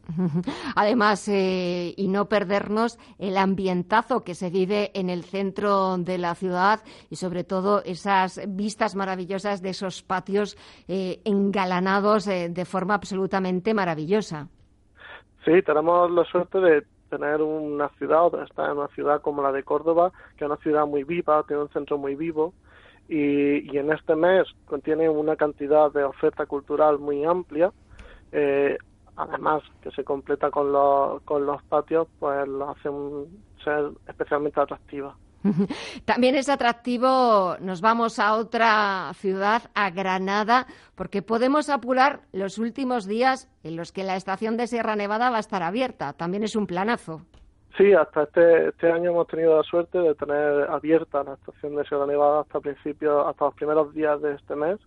Además, 0.76 1.28
eh, 1.30 1.94
y 1.96 2.08
no 2.10 2.28
perdernos 2.28 3.00
el 3.18 3.38
ambientazo 3.38 4.24
que 4.24 4.36
se 4.36 4.50
vive 4.50 4.92
en 4.94 5.10
el 5.10 5.24
centro 5.24 5.98
de 5.98 6.18
la 6.18 6.36
ciudad 6.36 6.82
y 7.10 7.16
sobre 7.16 7.46
todo 7.46 7.82
esas 7.84 8.42
vistas 8.50 8.96
maravillosas 8.96 9.62
de 9.62 9.70
esos 9.70 10.04
patios 10.04 10.58
eh, 10.90 11.22
engalanados 11.24 12.28
eh, 12.28 12.50
de 12.50 12.66
forma 12.66 12.94
absolutamente 12.94 13.74
maravillosa. 13.74 14.50
Sí, 15.46 15.62
tenemos 15.64 16.12
la 16.12 16.24
suerte 16.26 16.60
de 16.60 16.84
tener 17.10 17.42
una 17.42 17.90
ciudad, 17.98 18.34
o 18.34 18.44
estar 18.44 18.72
en 18.72 18.78
una 18.78 18.88
ciudad 18.90 19.22
como 19.22 19.42
la 19.42 19.52
de 19.52 19.64
Córdoba, 19.64 20.12
que 20.38 20.46
es 20.46 20.50
una 20.50 20.60
ciudad 20.62 20.86
muy 20.86 21.04
viva, 21.04 21.44
tiene 21.48 21.64
un 21.64 21.70
centro 21.70 21.98
muy 21.98 22.16
vivo, 22.16 22.54
y, 23.10 23.78
en 23.78 23.92
este 23.92 24.16
mes 24.16 24.48
contiene 24.66 25.10
una 25.10 25.36
cantidad 25.36 25.92
de 25.92 26.04
oferta 26.04 26.46
cultural 26.46 26.98
muy 26.98 27.26
amplia. 27.26 27.74
Eh, 28.32 28.78
además 29.18 29.64
que 29.82 29.92
se 29.92 30.06
completa 30.06 30.50
con 30.50 30.72
los, 30.72 31.22
con 31.24 31.46
los 31.46 31.62
patios, 31.64 32.08
pues 32.20 32.48
lo 32.48 32.70
hacen 32.70 33.42
ser 33.64 33.92
especialmente 34.08 34.62
atractiva. 34.62 35.16
También 36.06 36.36
es 36.36 36.50
atractivo, 36.50 37.56
nos 37.60 37.82
vamos 37.82 38.20
a 38.20 38.36
otra 38.36 39.12
ciudad, 39.16 39.64
a 39.74 39.90
Granada, 39.90 40.68
porque 40.96 41.22
podemos 41.22 41.70
apurar 41.70 42.22
los 42.32 42.58
últimos 42.58 43.08
días 43.08 43.50
en 43.64 43.76
los 43.76 43.92
que 43.92 44.04
la 44.04 44.16
estación 44.16 44.58
de 44.58 44.68
Sierra 44.68 44.96
Nevada 44.96 45.30
va 45.30 45.38
a 45.38 45.42
estar 45.42 45.64
abierta. 45.64 46.14
También 46.14 46.44
es 46.44 46.56
un 46.56 46.68
planazo. 46.68 47.22
Sí, 47.78 47.94
hasta 47.94 48.24
este, 48.24 48.68
este 48.68 48.92
año 48.92 49.12
hemos 49.12 49.28
tenido 49.28 49.56
la 49.56 49.64
suerte 49.64 49.98
de 49.98 50.14
tener 50.16 50.70
abierta 50.70 51.24
la 51.24 51.36
estación 51.36 51.76
de 51.76 51.86
Sierra 51.86 52.06
Nevada 52.06 52.42
hasta 52.42 52.60
principios, 52.60 53.26
hasta 53.26 53.46
los 53.46 53.54
primeros 53.54 53.94
días 53.94 54.22
de 54.22 54.34
este 54.34 54.56
mes 54.56 54.78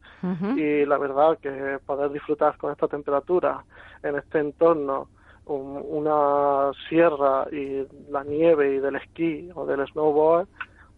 y 0.56 0.84
la 0.84 0.98
verdad 0.98 1.38
que 1.40 1.78
poder 1.86 2.10
disfrutar 2.12 2.56
con 2.58 2.72
esta 2.72 2.86
temperatura 2.86 3.64
en 4.02 4.16
este 4.16 4.38
entorno 4.38 5.08
una 5.46 6.72
sierra 6.88 7.46
y 7.52 7.86
la 8.10 8.24
nieve 8.24 8.74
y 8.74 8.78
del 8.78 8.96
esquí 8.96 9.50
o 9.54 9.66
del 9.66 9.86
snowboard, 9.88 10.48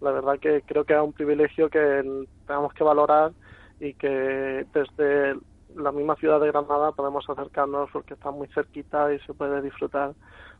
la 0.01 0.11
verdad 0.13 0.39
que 0.39 0.63
creo 0.63 0.85
que 0.85 0.95
es 0.95 1.01
un 1.01 1.13
privilegio 1.13 1.69
que 1.69 2.27
tenemos 2.47 2.73
que 2.75 2.85
valorar 2.85 3.33
y 3.81 3.95
que 3.95 4.67
desde 4.73 5.37
la 5.75 5.93
misma 5.93 6.17
ciudad 6.17 6.41
de 6.41 6.49
Granada 6.49 6.93
podemos 6.93 7.29
acercarnos 7.29 7.91
porque 7.93 8.15
está 8.15 8.31
muy 8.31 8.49
cerquita 8.49 9.13
y 9.13 9.19
se 9.21 9.35
puede 9.35 9.61
disfrutar 9.63 10.15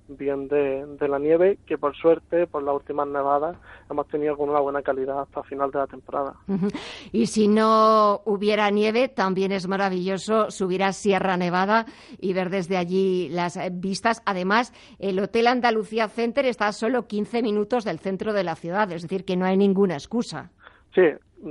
bien 0.09 0.49
de, 0.49 1.09
la 1.09 1.19
nieve, 1.19 1.59
que 1.67 1.79
por 1.79 1.97
suerte, 1.97 2.47
por 2.47 2.63
las 2.63 2.75
últimas 2.75 3.09
nevadas, 3.09 3.57
hemos 3.91 4.07
tenido 4.09 4.37
con 4.37 4.51
una 4.51 4.61
buena 4.61 4.83
calidad 4.83 5.21
hasta 5.21 5.43
final 5.43 5.71
de 5.71 5.79
la 5.79 5.87
temporada. 5.87 6.35
Y 7.13 7.27
si 7.27 7.49
no 7.49 8.23
hubiera 8.25 8.71
nieve, 8.71 9.09
también 9.09 9.53
es 9.53 9.67
maravilloso 9.69 10.51
subir 10.51 10.83
a 10.83 10.93
Sierra 10.93 11.37
Nevada 11.37 11.87
y 12.21 12.33
ver 12.33 12.51
desde 12.51 12.77
allí 12.77 13.29
las 13.31 13.59
vistas. 13.73 14.23
Además, 14.27 14.73
el 14.99 15.19
Hotel 15.19 15.47
Andalucía 15.47 16.09
Center 16.09 16.47
está 16.47 16.69
a 16.69 16.73
solo 16.73 17.07
15 17.07 17.43
minutos 17.43 17.85
del 17.85 17.99
centro 17.99 18.33
de 18.33 18.45
la 18.45 18.55
ciudad, 18.55 18.91
es 18.93 19.03
decir, 19.03 19.25
que 19.25 19.37
no 19.37 19.47
hay 19.47 19.57
ninguna 19.57 19.95
excusa. 19.95 20.51
Sí, 20.95 21.03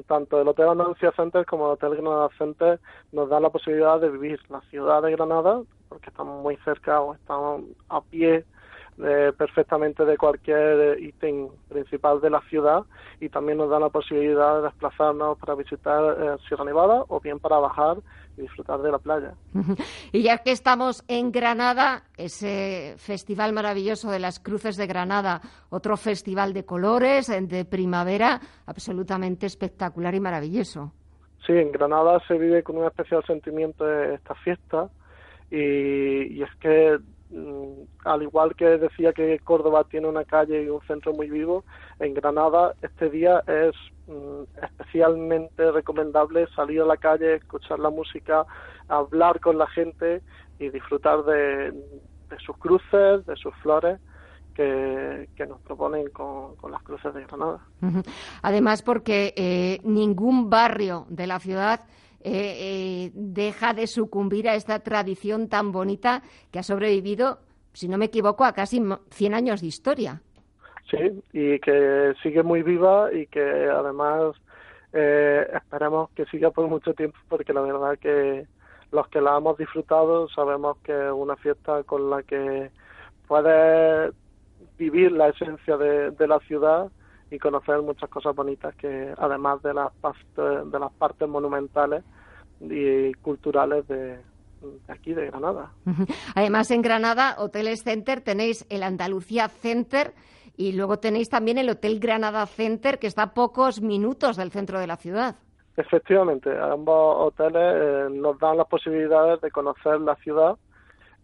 tanto 0.07 0.41
el 0.41 0.47
Hotel 0.47 0.69
Andalucía 0.69 1.11
Center 1.15 1.45
como 1.45 1.65
el 1.67 1.71
Hotel 1.73 1.91
Granada 1.91 2.29
Center 2.37 2.79
nos 3.11 3.29
da 3.29 3.39
la 3.39 3.49
posibilidad 3.49 3.99
de 3.99 4.09
vivir 4.09 4.39
la 4.49 4.61
ciudad 4.61 5.01
de 5.01 5.11
Granada, 5.11 5.61
porque 5.95 6.09
estamos 6.09 6.43
muy 6.43 6.57
cerca 6.57 6.99
o 6.99 7.13
estamos 7.13 7.61
a 7.87 8.01
pie 8.01 8.43
perfectamente 9.37 10.03
de 10.03 10.17
cualquier 10.17 10.99
ítem 11.01 11.47
principal 11.69 12.19
de 12.19 12.29
la 12.29 12.41
ciudad 12.49 12.83
y 13.21 13.29
también 13.29 13.57
nos 13.57 13.69
da 13.69 13.79
la 13.79 13.87
posibilidad 13.87 14.57
de 14.57 14.63
desplazarnos 14.63 15.37
para 15.37 15.55
visitar 15.55 16.17
eh, 16.19 16.35
Sierra 16.49 16.65
Nevada 16.65 17.05
o 17.07 17.21
bien 17.21 17.39
para 17.39 17.59
bajar 17.59 17.97
y 18.35 18.41
disfrutar 18.41 18.81
de 18.81 18.91
la 18.91 18.99
playa. 18.99 19.35
Y 20.11 20.23
ya 20.23 20.39
que 20.39 20.51
estamos 20.51 21.05
en 21.07 21.31
Granada, 21.31 22.03
ese 22.17 22.95
festival 22.97 23.53
maravilloso 23.53 24.11
de 24.11 24.19
las 24.19 24.41
Cruces 24.41 24.75
de 24.75 24.87
Granada, 24.87 25.39
otro 25.69 25.95
festival 25.95 26.51
de 26.51 26.65
colores, 26.65 27.27
de 27.27 27.63
primavera, 27.63 28.41
absolutamente 28.65 29.45
espectacular 29.45 30.13
y 30.13 30.19
maravilloso. 30.19 30.91
Sí, 31.45 31.53
en 31.53 31.71
Granada 31.71 32.19
se 32.27 32.37
vive 32.37 32.63
con 32.63 32.75
un 32.77 32.85
especial 32.85 33.23
sentimiento 33.25 33.89
esta 33.89 34.35
fiesta 34.35 34.89
y 35.57 36.41
es 36.41 36.53
que 36.59 36.99
Mm, 37.35 37.87
al 38.05 38.21
igual 38.21 38.55
que 38.55 38.65
decía 38.77 39.11
que 39.11 39.39
Córdoba 39.39 39.83
tiene 39.83 40.07
una 40.07 40.23
calle 40.23 40.63
y 40.63 40.69
un 40.69 40.81
centro 40.81 41.11
muy 41.11 41.29
vivo, 41.29 41.65
en 41.99 42.13
Granada 42.13 42.75
este 42.81 43.09
día 43.09 43.43
es 43.47 43.75
mm, 44.07 44.63
especialmente 44.63 45.71
recomendable 45.71 46.47
salir 46.55 46.81
a 46.81 46.85
la 46.85 46.97
calle, 46.97 47.35
escuchar 47.35 47.79
la 47.79 47.89
música, 47.89 48.45
hablar 48.87 49.39
con 49.39 49.57
la 49.57 49.67
gente 49.67 50.21
y 50.59 50.69
disfrutar 50.69 51.23
de, 51.25 51.73
sus 52.45 52.57
cruces, 52.57 53.25
de 53.25 53.35
sus 53.35 53.53
flores. 53.55 53.99
Que, 54.53 55.27
nos 55.49 55.59
proponen 55.59 56.09
con, 56.11 56.55
las 56.71 56.81
cruces 56.81 57.13
de 57.13 57.25
Granada. 57.25 57.59
Además, 58.41 58.81
porque 58.83 59.33
eh, 59.35 59.81
ningún 59.83 60.49
barrio 60.49 61.05
de 61.09 61.27
la 61.27 61.41
ciudad 61.41 61.81
eh, 62.27 62.31
eh, 62.33 63.11
deja 63.13 63.75
de 63.75 63.85
sucumbir 63.85 64.49
a 64.49 64.55
esta 64.55 64.79
tradición 64.79 65.47
tan 65.47 65.71
bonita 65.71 66.23
que 66.51 66.57
ha 66.57 66.63
sobrevivido, 66.63 67.37
si 67.71 67.87
no 67.87 67.99
me 67.99 68.05
equivoco, 68.05 68.43
a 68.45 68.53
casi 68.53 68.81
100 69.11 69.33
años 69.35 69.61
de 69.61 69.67
historia. 69.67 70.23
Sí, 70.89 71.21
y 71.33 71.59
que 71.59 72.15
sigue 72.23 72.41
muy 72.41 72.63
viva 72.63 73.13
y 73.13 73.27
que 73.27 73.69
además 73.69 74.35
eh, 74.91 75.45
esperamos 75.53 76.09
que 76.15 76.25
siga 76.25 76.49
por 76.49 76.67
mucho 76.67 76.95
tiempo 76.95 77.15
porque 77.29 77.53
la 77.53 77.61
verdad 77.61 77.99
que 77.99 78.47
los 78.91 79.07
que 79.09 79.21
la 79.21 79.37
hemos 79.37 79.55
disfrutado 79.59 80.27
sabemos 80.29 80.77
que 80.77 80.93
es 80.93 81.11
una 81.11 81.35
fiesta 81.35 81.83
con 81.83 82.09
la 82.09 82.23
que 82.23 82.71
puedes 83.27 84.15
vivir 84.79 85.11
la 85.11 85.29
esencia 85.29 85.77
de, 85.77 86.09
de 86.09 86.27
la 86.27 86.39
ciudad 86.39 86.89
y 87.31 87.39
conocer 87.39 87.81
muchas 87.81 88.09
cosas 88.09 88.35
bonitas 88.35 88.75
que 88.75 89.13
además 89.17 89.61
de 89.63 89.73
las 89.73 89.91
de 90.35 90.79
las 90.79 90.91
partes 90.93 91.27
monumentales 91.27 92.03
y 92.61 93.13
culturales 93.15 93.87
de, 93.87 94.19
aquí 94.87 95.13
de 95.13 95.27
Granada. 95.27 95.71
Además 96.35 96.71
en 96.71 96.81
Granada, 96.81 97.35
Hoteles 97.39 97.83
Center, 97.83 98.21
tenéis 98.21 98.65
el 98.69 98.83
Andalucía 98.83 99.49
Center 99.49 100.13
y 100.57 100.71
luego 100.73 100.99
tenéis 100.99 101.29
también 101.29 101.57
el 101.57 101.69
Hotel 101.69 101.99
Granada 101.99 102.45
Center 102.45 102.99
que 102.99 103.07
está 103.07 103.23
a 103.23 103.33
pocos 103.33 103.81
minutos 103.81 104.37
del 104.37 104.51
centro 104.51 104.79
de 104.79 104.87
la 104.87 104.97
ciudad. 104.97 105.35
Efectivamente, 105.77 106.49
ambos 106.57 107.27
hoteles 107.27 107.75
eh, 107.75 108.07
nos 108.09 108.39
dan 108.39 108.57
las 108.57 108.67
posibilidades 108.67 109.41
de 109.41 109.51
conocer 109.51 109.99
la 109.99 110.15
ciudad 110.15 110.55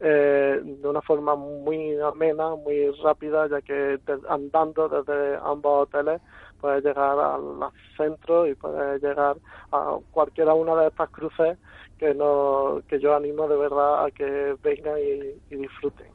eh, 0.04 0.60
de 0.64 0.88
una 0.88 1.02
forma 1.02 1.36
muy 1.36 1.96
amena, 2.00 2.56
muy 2.56 2.90
rápida, 3.04 3.48
ya 3.48 3.62
que 3.62 4.00
andando 4.28 4.90
desde 4.90 5.38
ambos 5.44 5.84
hoteles 5.84 6.20
puedes 6.60 6.84
llegar 6.84 7.20
al 7.20 7.70
centro 7.96 8.48
y 8.48 8.56
puedes 8.56 9.02
llegar 9.02 9.38
a 9.72 9.98
cualquiera 10.12 10.54
una 10.54 10.76
de 10.76 10.88
estas 10.88 11.10
cruces 11.10 11.58
que, 12.00 12.16
no, 12.16 12.82
que 12.88 13.00
yo 13.00 13.16
animo 13.16 13.48
de 13.48 13.58
verdad 13.58 14.06
a 14.06 14.10
que 14.12 14.56
vengan 14.64 14.98
y, 14.98 15.56
disfruten. 15.56 16.08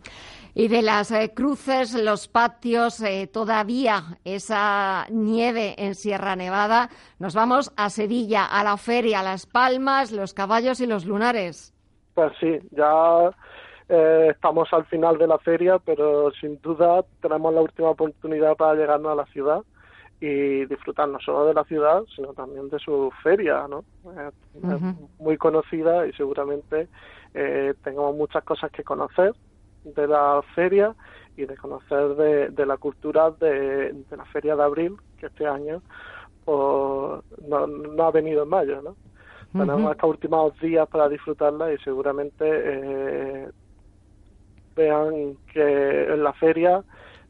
Y 0.52 0.66
de 0.66 0.82
las 0.82 1.12
eh, 1.12 1.32
cruces, 1.32 1.94
los 1.94 2.26
patios, 2.26 3.00
eh, 3.02 3.28
todavía 3.32 4.18
esa 4.24 5.06
nieve 5.10 5.76
en 5.78 5.94
Sierra 5.94 6.34
Nevada, 6.34 6.88
nos 7.20 7.34
vamos 7.34 7.72
a 7.76 7.90
Sevilla, 7.90 8.46
a 8.46 8.64
la 8.64 8.76
feria, 8.78 9.20
a 9.20 9.22
Las 9.22 9.46
Palmas, 9.46 10.10
los 10.10 10.34
caballos 10.34 10.80
y 10.80 10.86
los 10.86 11.04
lunares. 11.04 11.72
Pues 12.14 12.32
sí, 12.40 12.58
ya 12.72 13.30
eh, 13.88 14.28
estamos 14.32 14.72
al 14.72 14.84
final 14.86 15.16
de 15.16 15.28
la 15.28 15.38
feria, 15.38 15.78
pero 15.78 16.32
sin 16.32 16.60
duda 16.60 17.04
tenemos 17.20 17.54
la 17.54 17.60
última 17.60 17.90
oportunidad 17.90 18.56
para 18.56 18.74
llegarnos 18.74 19.12
a 19.12 19.14
la 19.14 19.26
ciudad 19.26 19.62
y 20.20 20.64
disfrutar 20.64 21.08
no 21.08 21.20
solo 21.20 21.46
de 21.46 21.54
la 21.54 21.64
ciudad, 21.64 22.02
sino 22.14 22.32
también 22.32 22.68
de 22.70 22.78
su 22.78 23.12
feria, 23.22 23.66
¿no? 23.68 23.84
Es 24.16 24.80
muy 25.18 25.36
conocida 25.36 26.06
y 26.06 26.12
seguramente 26.14 26.88
eh, 27.34 27.74
tengamos 27.84 28.16
muchas 28.16 28.42
cosas 28.42 28.70
que 28.72 28.82
conocer 28.82 29.34
de 29.84 30.06
la 30.08 30.42
feria 30.54 30.94
y 31.36 31.44
de 31.44 31.56
conocer 31.56 32.48
de, 32.50 32.66
la 32.66 32.78
cultura 32.78 33.30
de, 33.30 33.94
la 34.10 34.24
feria 34.26 34.56
de 34.56 34.62
abril, 34.62 34.96
que 35.20 35.26
este 35.26 35.46
año 35.46 35.82
pues, 36.44 37.22
no, 37.46 38.02
ha 38.02 38.10
venido 38.10 38.42
en 38.44 38.48
mayo, 38.48 38.82
¿no? 38.82 38.96
Tenemos 39.52 39.92
estos 39.92 40.10
últimos 40.10 40.58
días 40.60 40.88
para 40.88 41.08
disfrutarla 41.08 41.72
y 41.72 41.78
seguramente 41.78 42.44
eh, 42.44 43.50
vean 44.76 45.36
que 45.52 46.04
en 46.12 46.22
la 46.22 46.32
feria 46.34 46.84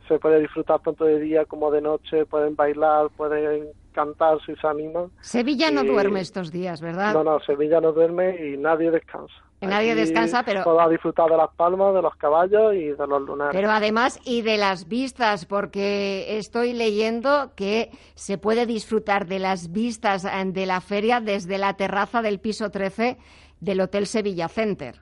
se 0.08 0.18
puede 0.18 0.40
disfrutar 0.40 0.80
tanto 0.80 1.04
de 1.04 1.18
día 1.20 1.44
como 1.46 1.70
de 1.70 1.80
noche, 1.80 2.26
pueden 2.26 2.54
bailar, 2.54 3.08
pueden 3.16 3.68
cantar 3.92 4.38
si 4.44 4.54
se 4.56 4.66
animan. 4.66 5.10
Sevilla 5.20 5.70
no 5.70 5.82
duerme 5.82 6.20
estos 6.20 6.52
días, 6.52 6.80
¿verdad? 6.80 7.14
No, 7.14 7.24
no, 7.24 7.40
Sevilla 7.40 7.80
no 7.80 7.92
duerme 7.92 8.36
y 8.46 8.56
nadie 8.56 8.90
descansa. 8.90 9.34
nadie 9.62 9.94
descansa, 9.94 10.42
pero... 10.44 10.62
Puedo 10.64 10.88
disfrutar 10.90 11.30
de 11.30 11.36
las 11.36 11.50
palmas, 11.56 11.94
de 11.94 12.02
los 12.02 12.14
caballos 12.16 12.74
y 12.74 12.88
de 12.88 13.06
los 13.06 13.22
lunares. 13.22 13.54
Pero 13.54 13.70
además, 13.70 14.20
y 14.24 14.42
de 14.42 14.58
las 14.58 14.86
vistas, 14.86 15.46
porque 15.46 16.38
estoy 16.38 16.74
leyendo 16.74 17.52
que 17.56 17.90
se 18.14 18.36
puede 18.38 18.66
disfrutar 18.66 19.26
de 19.26 19.38
las 19.38 19.72
vistas 19.72 20.24
eh, 20.24 20.30
de 20.44 20.66
la 20.66 20.80
feria 20.80 21.20
desde 21.20 21.56
la 21.58 21.74
terraza 21.74 22.20
del 22.22 22.38
piso 22.38 22.70
13 22.70 23.16
del 23.60 23.80
Hotel 23.80 24.06
Sevilla 24.06 24.48
Center. 24.48 24.96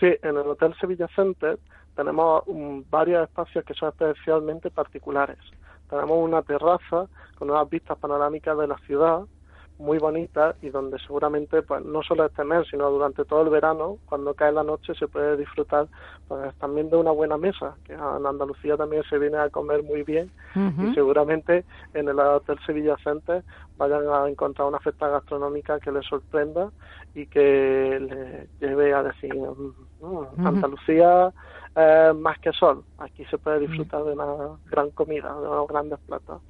Sí, 0.00 0.08
en 0.22 0.36
el 0.36 0.48
Hotel 0.48 0.74
Sevilla 0.80 1.08
Center 1.14 1.58
tenemos 1.96 2.44
varios 2.90 3.24
espacios 3.28 3.64
que 3.64 3.74
son 3.74 3.90
especialmente 3.90 4.70
particulares. 4.70 5.38
Tenemos 5.88 6.18
una 6.18 6.42
terraza 6.42 7.06
con 7.36 7.50
unas 7.50 7.68
vistas 7.68 7.98
panorámicas 7.98 8.56
de 8.56 8.66
la 8.68 8.78
ciudad 8.78 9.22
muy 9.80 9.98
bonitas 9.98 10.54
y 10.62 10.68
donde 10.68 10.98
seguramente 10.98 11.62
pues 11.62 11.82
no 11.84 12.02
solo 12.02 12.26
este 12.26 12.44
mes 12.44 12.66
sino 12.70 12.90
durante 12.90 13.24
todo 13.24 13.42
el 13.42 13.48
verano 13.48 13.96
cuando 14.04 14.34
cae 14.34 14.52
la 14.52 14.62
noche 14.62 14.94
se 14.94 15.08
puede 15.08 15.38
disfrutar 15.38 15.88
pues 16.28 16.54
también 16.56 16.90
de 16.90 16.96
una 16.96 17.10
buena 17.10 17.38
mesa 17.38 17.74
que 17.84 17.94
en 17.94 18.00
Andalucía 18.00 18.76
también 18.76 19.02
se 19.08 19.18
viene 19.18 19.38
a 19.38 19.48
comer 19.48 19.82
muy 19.82 20.02
bien 20.02 20.30
y 20.54 20.94
seguramente 20.94 21.64
en 21.94 22.08
el 22.08 22.20
Hotel 22.20 22.58
Sevilla 22.66 22.96
Center 23.02 23.42
vayan 23.78 24.06
a 24.08 24.28
encontrar 24.28 24.68
una 24.68 24.80
fiesta 24.80 25.08
gastronómica 25.08 25.80
que 25.80 25.90
les 25.90 26.04
sorprenda 26.04 26.70
y 27.14 27.26
que 27.26 27.98
les 28.00 28.60
lleve 28.60 28.92
a 28.92 29.02
decir 29.02 29.34
mm, 29.34 30.46
Andalucía 30.46 31.32
más 31.76 32.38
que 32.40 32.52
sol. 32.52 32.84
Aquí 32.98 33.24
se 33.26 33.38
puede 33.38 33.60
disfrutar 33.60 34.04
de 34.04 34.12
una 34.12 34.58
gran 34.70 34.90
comida, 34.90 35.32
de 35.34 35.48
unos 35.48 35.68
grandes 35.68 35.98
platos. 36.00 36.42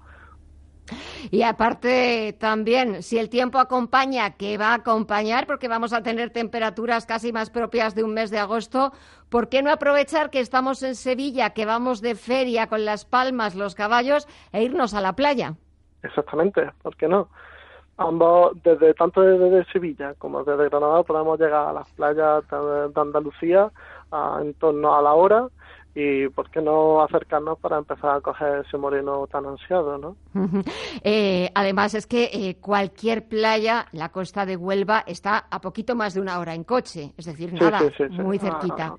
Y 1.30 1.42
aparte 1.42 2.36
también, 2.38 3.02
si 3.02 3.18
el 3.18 3.28
tiempo 3.28 3.58
acompaña, 3.58 4.32
que 4.32 4.58
va 4.58 4.68
a 4.68 4.74
acompañar, 4.74 5.46
porque 5.46 5.68
vamos 5.68 5.92
a 5.92 6.02
tener 6.02 6.30
temperaturas 6.30 7.06
casi 7.06 7.32
más 7.32 7.50
propias 7.50 7.94
de 7.94 8.02
un 8.02 8.14
mes 8.14 8.30
de 8.30 8.38
agosto, 8.38 8.92
¿por 9.28 9.48
qué 9.48 9.62
no 9.62 9.70
aprovechar 9.70 10.30
que 10.30 10.40
estamos 10.40 10.82
en 10.82 10.96
Sevilla, 10.96 11.50
que 11.50 11.66
vamos 11.66 12.00
de 12.00 12.14
feria 12.14 12.66
con 12.66 12.84
las 12.84 13.04
palmas, 13.04 13.54
los 13.54 13.74
caballos, 13.74 14.26
e 14.52 14.64
irnos 14.64 14.94
a 14.94 15.00
la 15.00 15.12
playa? 15.12 15.54
Exactamente, 16.02 16.70
¿por 16.82 16.96
qué 16.96 17.06
no? 17.06 17.28
Ambos, 17.96 18.56
desde 18.64 18.94
tanto 18.94 19.20
desde 19.20 19.70
Sevilla 19.70 20.14
como 20.14 20.42
desde 20.42 20.70
Granada, 20.70 21.02
podemos 21.02 21.38
llegar 21.38 21.68
a 21.68 21.72
las 21.74 21.88
playas 21.90 22.42
de 22.48 23.00
Andalucía 23.00 23.70
en 24.12 24.54
torno 24.54 24.94
a 24.94 25.02
la 25.02 25.14
hora 25.14 25.48
y 25.94 26.28
por 26.28 26.50
qué 26.50 26.60
no 26.62 27.02
acercarnos 27.02 27.58
para 27.58 27.78
empezar 27.78 28.16
a 28.16 28.20
coger 28.20 28.64
ese 28.66 28.76
moreno 28.78 29.26
tan 29.26 29.46
ansiado, 29.46 29.98
¿no? 29.98 30.16
Eh, 31.02 31.50
además 31.54 31.94
es 31.94 32.06
que 32.06 32.30
eh, 32.32 32.56
cualquier 32.60 33.26
playa, 33.26 33.86
la 33.92 34.10
costa 34.10 34.46
de 34.46 34.56
Huelva, 34.56 35.02
está 35.06 35.46
a 35.50 35.60
poquito 35.60 35.96
más 35.96 36.14
de 36.14 36.20
una 36.20 36.38
hora 36.38 36.54
en 36.54 36.64
coche, 36.64 37.12
es 37.16 37.26
decir, 37.26 37.52
nada, 37.52 37.80
muy 38.10 38.38
cerquita. 38.38 38.94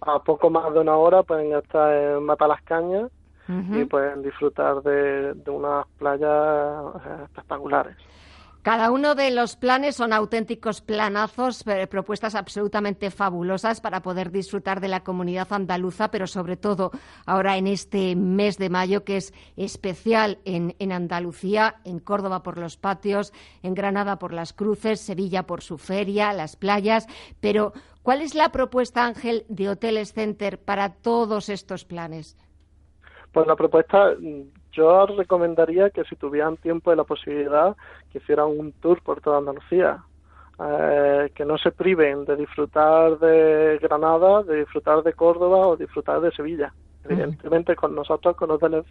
A, 0.00 0.18
poco 0.20 0.50
más 0.50 0.72
de 0.72 0.80
una 0.80 0.96
hora 0.96 1.22
pueden 1.22 1.54
estar 1.54 1.92
en 1.92 2.24
Matalascañas 2.24 3.10
y 3.48 3.84
pueden 3.84 4.22
disfrutar 4.22 4.82
de, 4.82 5.34
de 5.34 5.50
unas 5.50 5.86
playas 5.98 6.84
eh, 7.06 7.22
espectaculares. 7.24 7.96
Cada 8.66 8.90
uno 8.90 9.14
de 9.14 9.30
los 9.30 9.54
planes 9.54 9.94
son 9.94 10.12
auténticos 10.12 10.80
planazos, 10.80 11.64
eh, 11.68 11.86
propuestas 11.86 12.34
absolutamente 12.34 13.12
fabulosas 13.12 13.80
para 13.80 14.02
poder 14.02 14.32
disfrutar 14.32 14.80
de 14.80 14.88
la 14.88 15.04
comunidad 15.04 15.52
andaluza, 15.52 16.10
pero 16.10 16.26
sobre 16.26 16.56
todo 16.56 16.90
ahora 17.26 17.58
en 17.58 17.68
este 17.68 18.16
mes 18.16 18.58
de 18.58 18.68
mayo 18.68 19.04
que 19.04 19.18
es 19.18 19.32
especial 19.56 20.40
en, 20.44 20.74
en 20.80 20.90
Andalucía, 20.90 21.76
en 21.84 22.00
Córdoba 22.00 22.42
por 22.42 22.58
los 22.58 22.76
patios, 22.76 23.32
en 23.62 23.74
Granada 23.74 24.18
por 24.18 24.32
las 24.32 24.52
cruces, 24.52 24.98
Sevilla 24.98 25.44
por 25.44 25.62
su 25.62 25.78
feria, 25.78 26.32
las 26.32 26.56
playas. 26.56 27.06
Pero, 27.38 27.72
¿cuál 28.02 28.20
es 28.20 28.34
la 28.34 28.48
propuesta, 28.48 29.04
Ángel, 29.04 29.44
de 29.48 29.68
Hoteles 29.68 30.12
Center 30.12 30.58
para 30.58 30.92
todos 30.92 31.50
estos 31.50 31.84
planes? 31.84 32.36
Pues 33.30 33.46
la 33.46 33.54
propuesta 33.54 34.10
yo 34.76 35.06
recomendaría 35.06 35.90
que 35.90 36.04
si 36.04 36.16
tuvieran 36.16 36.56
tiempo 36.58 36.92
y 36.92 36.96
la 36.96 37.04
posibilidad, 37.04 37.76
que 38.12 38.18
hicieran 38.18 38.48
un 38.48 38.72
tour 38.72 39.02
por 39.02 39.20
toda 39.20 39.38
Andalucía. 39.38 40.04
Eh, 40.58 41.32
que 41.34 41.44
no 41.44 41.58
se 41.58 41.70
priven 41.70 42.24
de 42.24 42.34
disfrutar 42.34 43.18
de 43.18 43.78
Granada, 43.82 44.42
de 44.42 44.60
disfrutar 44.60 45.02
de 45.02 45.12
Córdoba 45.12 45.66
o 45.66 45.76
disfrutar 45.76 46.20
de 46.22 46.30
Sevilla. 46.30 46.72
Evidentemente 47.04 47.76
con 47.76 47.94
nosotros, 47.94 48.34
con 48.36 48.48
los 48.48 48.60
del 48.60 48.82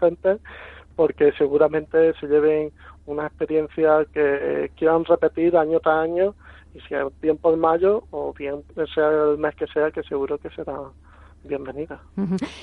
porque 0.95 1.33
seguramente 1.33 2.13
se 2.19 2.27
lleven 2.27 2.71
una 3.07 3.25
experiencia 3.25 4.05
que 4.13 4.71
quieran 4.77 5.03
repetir 5.05 5.57
año 5.57 5.79
tras 5.79 6.03
año 6.03 6.35
y 6.73 6.79
si 6.81 6.93
el 6.93 7.11
tiempo 7.19 7.51
de 7.51 7.57
mayo 7.57 8.03
o 8.11 8.33
bien 8.33 8.63
sea 8.93 9.09
el 9.09 9.37
mes 9.37 9.55
que 9.55 9.67
sea, 9.67 9.91
que 9.91 10.03
seguro 10.03 10.37
que 10.37 10.49
será 10.51 10.77
bienvenida. 11.45 12.01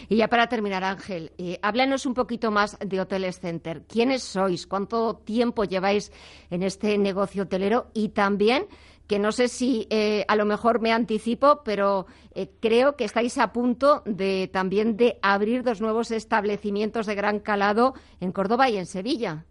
Y 0.09 0.17
ya 0.17 0.29
para 0.29 0.47
terminar, 0.49 0.85
Ángel, 0.85 1.33
eh, 1.39 1.59
háblanos 1.63 2.07
un 2.07 2.15
poquito 2.15 2.51
más 2.51 2.79
de 2.79 3.01
Hoteles 3.01 3.41
Center. 3.41 3.83
¿Quiénes 3.89 4.23
sois? 4.23 4.67
¿Cuánto 4.67 5.17
tiempo 5.17 5.65
lleváis 5.65 6.13
en 6.51 6.63
este 6.63 6.99
negocio 6.99 7.45
hotelero? 7.45 7.87
Y 7.95 8.11
también, 8.11 8.67
que 9.07 9.19
no 9.19 9.33
sé 9.33 9.49
si 9.49 9.87
eh, 9.91 10.25
a 10.29 10.37
lo 10.37 10.45
mejor 10.45 10.81
me 10.81 10.93
anticipo, 10.93 11.63
pero 11.65 12.07
eh, 12.35 12.51
creo 12.61 12.97
que 12.97 13.05
estáis 13.05 13.39
a 13.39 13.53
punto 13.53 14.03
de 14.05 14.49
también 14.53 14.97
de 14.97 15.19
abrir 15.23 15.63
dos 15.63 15.81
nuevos 15.81 16.11
establecimientos 16.11 17.07
de 17.07 17.15
gran 17.15 17.41
calado 17.41 17.95
en 18.21 18.33
Córdoba 18.33 18.69
y 18.69 18.77
en 18.77 18.87
Sevilla. 18.87 19.45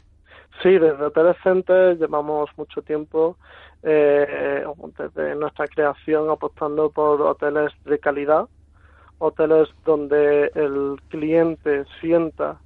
Sí, 0.62 0.70
desde 0.70 1.04
Hoteles 1.04 1.38
Center 1.44 1.98
llevamos 1.98 2.50
mucho 2.58 2.82
tiempo 2.82 3.38
desde 3.84 5.34
nuestra 5.36 5.66
creación 5.66 6.30
apostando 6.30 6.92
por 6.92 7.20
hoteles 7.20 7.72
de 7.84 7.98
calidad 7.98 8.48
hoteles 9.22 9.69
donde 9.86 10.51
el 10.55 10.99
cliente 11.09 11.86
sienta 11.99 12.57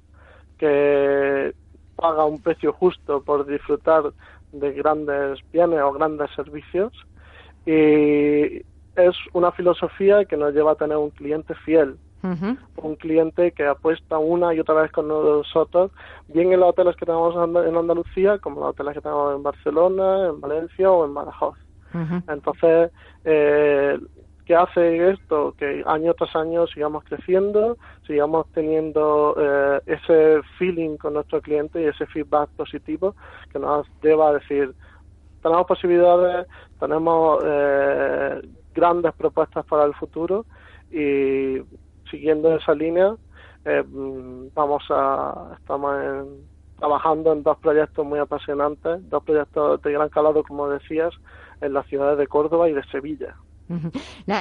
que 0.58 1.54
paga 1.96 2.24
un 2.24 2.40
precio 2.40 2.72
justo 2.72 3.22
por 3.22 3.46
disfrutar 3.46 4.04
de 4.52 4.72
grandes 4.72 5.38
bienes 5.52 5.80
o 5.82 5.92
grandes 5.92 6.30
servicios. 6.34 6.92
Y 7.66 8.62
es 8.96 9.14
una 9.34 9.52
filosofía 9.52 10.24
que 10.24 10.36
nos 10.36 10.54
lleva 10.54 10.72
a 10.72 10.76
tener 10.76 10.96
un 10.96 11.10
cliente 11.10 11.54
fiel, 11.54 11.96
un 12.76 12.96
cliente 12.96 13.52
que 13.52 13.66
apuesta 13.66 14.18
una 14.18 14.52
y 14.54 14.58
otra 14.58 14.74
vez 14.74 14.90
con 14.90 15.06
nosotros, 15.06 15.92
bien 16.28 16.52
en 16.52 16.60
los 16.60 16.70
hoteles 16.70 16.96
que 16.96 17.06
tenemos 17.06 17.34
en 17.36 17.76
Andalucía 17.76 18.38
como 18.38 18.56
en 18.56 18.60
los 18.62 18.70
hoteles 18.70 18.94
que 18.94 19.00
tenemos 19.02 19.36
en 19.36 19.42
Barcelona, 19.42 20.28
en 20.28 20.40
Valencia 20.40 20.90
o 20.90 21.04
en 21.04 21.14
Badajoz. 21.14 21.58
Entonces, 22.28 22.90
eh, 23.24 23.98
que 24.46 24.54
hace 24.54 25.10
esto 25.10 25.54
que 25.58 25.82
año 25.86 26.14
tras 26.14 26.34
año 26.36 26.66
sigamos 26.68 27.02
creciendo, 27.04 27.76
sigamos 28.06 28.46
teniendo 28.52 29.34
eh, 29.38 29.80
ese 29.86 30.40
feeling 30.56 30.96
con 30.96 31.14
nuestro 31.14 31.42
cliente 31.42 31.82
y 31.82 31.86
ese 31.86 32.06
feedback 32.06 32.48
positivo 32.50 33.16
que 33.52 33.58
nos 33.58 33.86
lleva 34.02 34.28
a 34.28 34.34
decir 34.34 34.72
tenemos 35.42 35.66
posibilidades, 35.66 36.46
tenemos 36.78 37.42
eh, 37.44 38.40
grandes 38.74 39.12
propuestas 39.14 39.64
para 39.66 39.84
el 39.84 39.94
futuro 39.94 40.46
y 40.90 41.60
siguiendo 42.10 42.54
esa 42.56 42.74
línea 42.74 43.14
eh, 43.64 43.82
vamos 44.54 44.84
a 44.90 45.56
estamos 45.58 45.92
trabajando 46.78 47.32
en 47.32 47.42
dos 47.42 47.58
proyectos 47.58 48.06
muy 48.06 48.20
apasionantes, 48.20 49.08
dos 49.10 49.24
proyectos 49.24 49.82
de 49.82 49.92
gran 49.92 50.08
calado, 50.08 50.44
como 50.44 50.68
decías, 50.68 51.12
en 51.60 51.72
las 51.72 51.86
ciudades 51.86 52.18
de 52.18 52.26
Córdoba 52.28 52.68
y 52.68 52.74
de 52.74 52.84
Sevilla. 52.84 53.34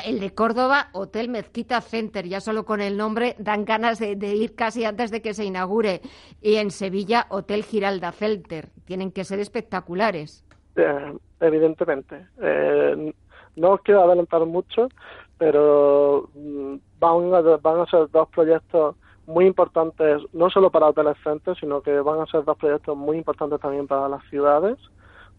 El 0.05 0.19
de 0.19 0.33
Córdoba, 0.33 0.87
Hotel 0.93 1.29
Mezquita 1.29 1.81
Center, 1.81 2.25
ya 2.27 2.39
solo 2.41 2.65
con 2.65 2.81
el 2.81 2.97
nombre 2.97 3.35
dan 3.39 3.65
ganas 3.65 3.99
de, 3.99 4.35
ir 4.35 4.55
casi 4.55 4.85
antes 4.85 5.11
de 5.11 5.21
que 5.21 5.33
se 5.33 5.45
inaugure. 5.45 6.01
Y 6.41 6.55
en 6.55 6.71
Sevilla, 6.71 7.27
Hotel 7.29 7.63
Giralda 7.63 8.11
Center. 8.11 8.69
Tienen 8.85 9.11
que 9.11 9.23
ser 9.23 9.39
espectaculares. 9.39 10.45
Eh, 10.75 11.17
evidentemente. 11.39 12.27
Eh, 12.41 13.13
no 13.55 13.71
os 13.71 13.81
quiero 13.81 14.03
adelantar 14.03 14.45
mucho, 14.45 14.89
pero 15.37 16.29
mm, 16.35 16.75
van 16.99 17.33
a, 17.33 17.41
van 17.57 17.79
a 17.79 17.85
ser 17.85 18.09
dos 18.11 18.27
proyectos 18.29 18.95
muy 19.27 19.45
importantes, 19.47 20.21
no 20.33 20.49
solo 20.49 20.69
para 20.69 20.87
hoteles 20.87 21.17
Center, 21.23 21.57
sino 21.59 21.81
que 21.81 21.99
van 21.99 22.21
a 22.21 22.27
ser 22.27 22.43
dos 22.43 22.57
proyectos 22.57 22.95
muy 22.95 23.17
importantes 23.17 23.59
también 23.59 23.87
para 23.87 24.07
las 24.07 24.23
ciudades 24.29 24.77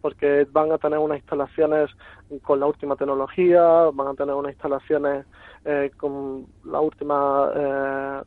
porque 0.07 0.47
van 0.53 0.71
a 0.71 0.79
tener 0.79 1.01
unas 1.01 1.19
instalaciones 1.19 1.91
con 2.45 2.61
la 2.61 2.67
última 2.67 2.95
tecnología, 2.95 3.61
van 3.93 4.07
a 4.07 4.15
tener 4.15 4.37
unas 4.37 4.53
instalaciones 4.53 5.27
eh, 5.65 5.91
con 5.97 6.47
la 6.63 6.79
última, 6.79 7.51
eh, 7.53 8.23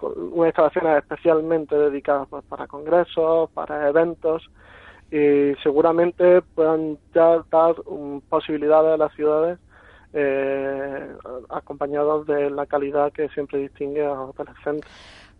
unas 0.00 0.46
instalaciones 0.46 0.98
especialmente 0.98 1.74
dedicadas 1.74 2.28
pues, 2.30 2.44
para 2.44 2.68
congresos, 2.68 3.50
para 3.50 3.88
eventos 3.88 4.48
y 5.10 5.52
seguramente 5.64 6.42
puedan 6.42 6.96
ya 7.12 7.42
dar 7.50 7.74
posibilidades 8.28 8.94
a 8.94 8.96
las 8.96 9.12
ciudades 9.14 9.58
eh, 10.12 11.08
acompañados 11.48 12.24
de 12.28 12.50
la 12.50 12.66
calidad 12.66 13.12
que 13.12 13.28
siempre 13.30 13.58
distingue 13.58 14.06
a 14.06 14.12
Hoteles 14.12 14.54
Center. 14.62 14.88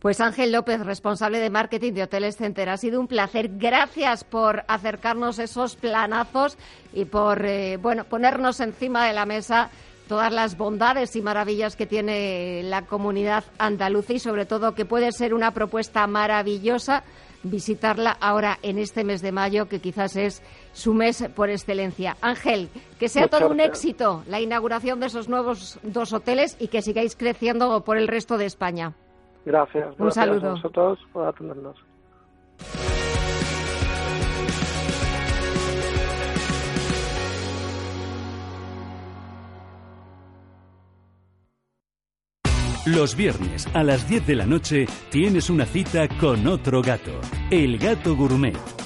Pues 0.06 0.20
Ángel 0.20 0.52
López, 0.52 0.78
responsable 0.86 1.40
de 1.40 1.50
marketing 1.50 1.92
de 1.92 2.04
Hoteles 2.04 2.36
Center, 2.36 2.68
ha 2.68 2.76
sido 2.76 3.00
un 3.00 3.08
placer. 3.08 3.50
Gracias 3.58 4.22
por 4.22 4.62
acercarnos 4.68 5.40
esos 5.40 5.74
planazos 5.74 6.56
y 6.92 7.06
por 7.06 7.44
eh, 7.44 7.76
bueno 7.76 8.04
ponernos 8.04 8.60
encima 8.60 9.04
de 9.04 9.12
la 9.12 9.26
mesa 9.26 9.68
todas 10.06 10.32
las 10.32 10.56
bondades 10.56 11.16
y 11.16 11.22
maravillas 11.22 11.74
que 11.74 11.86
tiene 11.86 12.62
la 12.62 12.82
comunidad 12.82 13.42
andaluza 13.58 14.12
y 14.12 14.20
sobre 14.20 14.46
todo 14.46 14.76
que 14.76 14.84
puede 14.84 15.10
ser 15.10 15.34
una 15.34 15.50
propuesta 15.50 16.06
maravillosa 16.06 17.02
visitarla 17.42 18.16
ahora 18.20 18.60
en 18.62 18.78
este 18.78 19.02
mes 19.02 19.22
de 19.22 19.32
mayo, 19.32 19.66
que 19.68 19.80
quizás 19.80 20.14
es 20.14 20.40
su 20.72 20.94
mes 20.94 21.24
por 21.34 21.50
excelencia. 21.50 22.16
Ángel, 22.20 22.68
que 23.00 23.08
sea 23.08 23.26
todo 23.26 23.48
un 23.48 23.58
éxito 23.58 24.22
la 24.28 24.40
inauguración 24.40 25.00
de 25.00 25.06
esos 25.06 25.28
nuevos 25.28 25.80
dos 25.82 26.12
hoteles 26.12 26.56
y 26.60 26.68
que 26.68 26.80
sigáis 26.80 27.16
creciendo 27.16 27.82
por 27.82 27.98
el 27.98 28.06
resto 28.06 28.38
de 28.38 28.46
España. 28.46 28.94
Gracias. 29.46 29.94
Un 29.98 30.12
saludo. 30.12 30.48
a 30.48 30.50
vosotros 30.50 30.98
por 31.12 31.26
atendernos. 31.26 31.76
Los 42.86 43.16
viernes 43.16 43.66
a 43.74 43.82
las 43.82 44.08
10 44.08 44.26
de 44.26 44.34
la 44.36 44.46
noche 44.46 44.86
tienes 45.10 45.50
una 45.50 45.64
cita 45.64 46.06
con 46.20 46.46
otro 46.46 46.82
gato, 46.82 47.20
el 47.50 47.78
gato 47.78 48.14
gourmet 48.14 48.85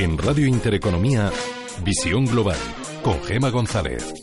En 0.00 0.16
Radio 0.16 0.46
Intereconomía, 0.46 1.30
Visión 1.84 2.24
Global, 2.24 2.56
con 3.04 3.22
Gema 3.22 3.50
González. 3.50 4.14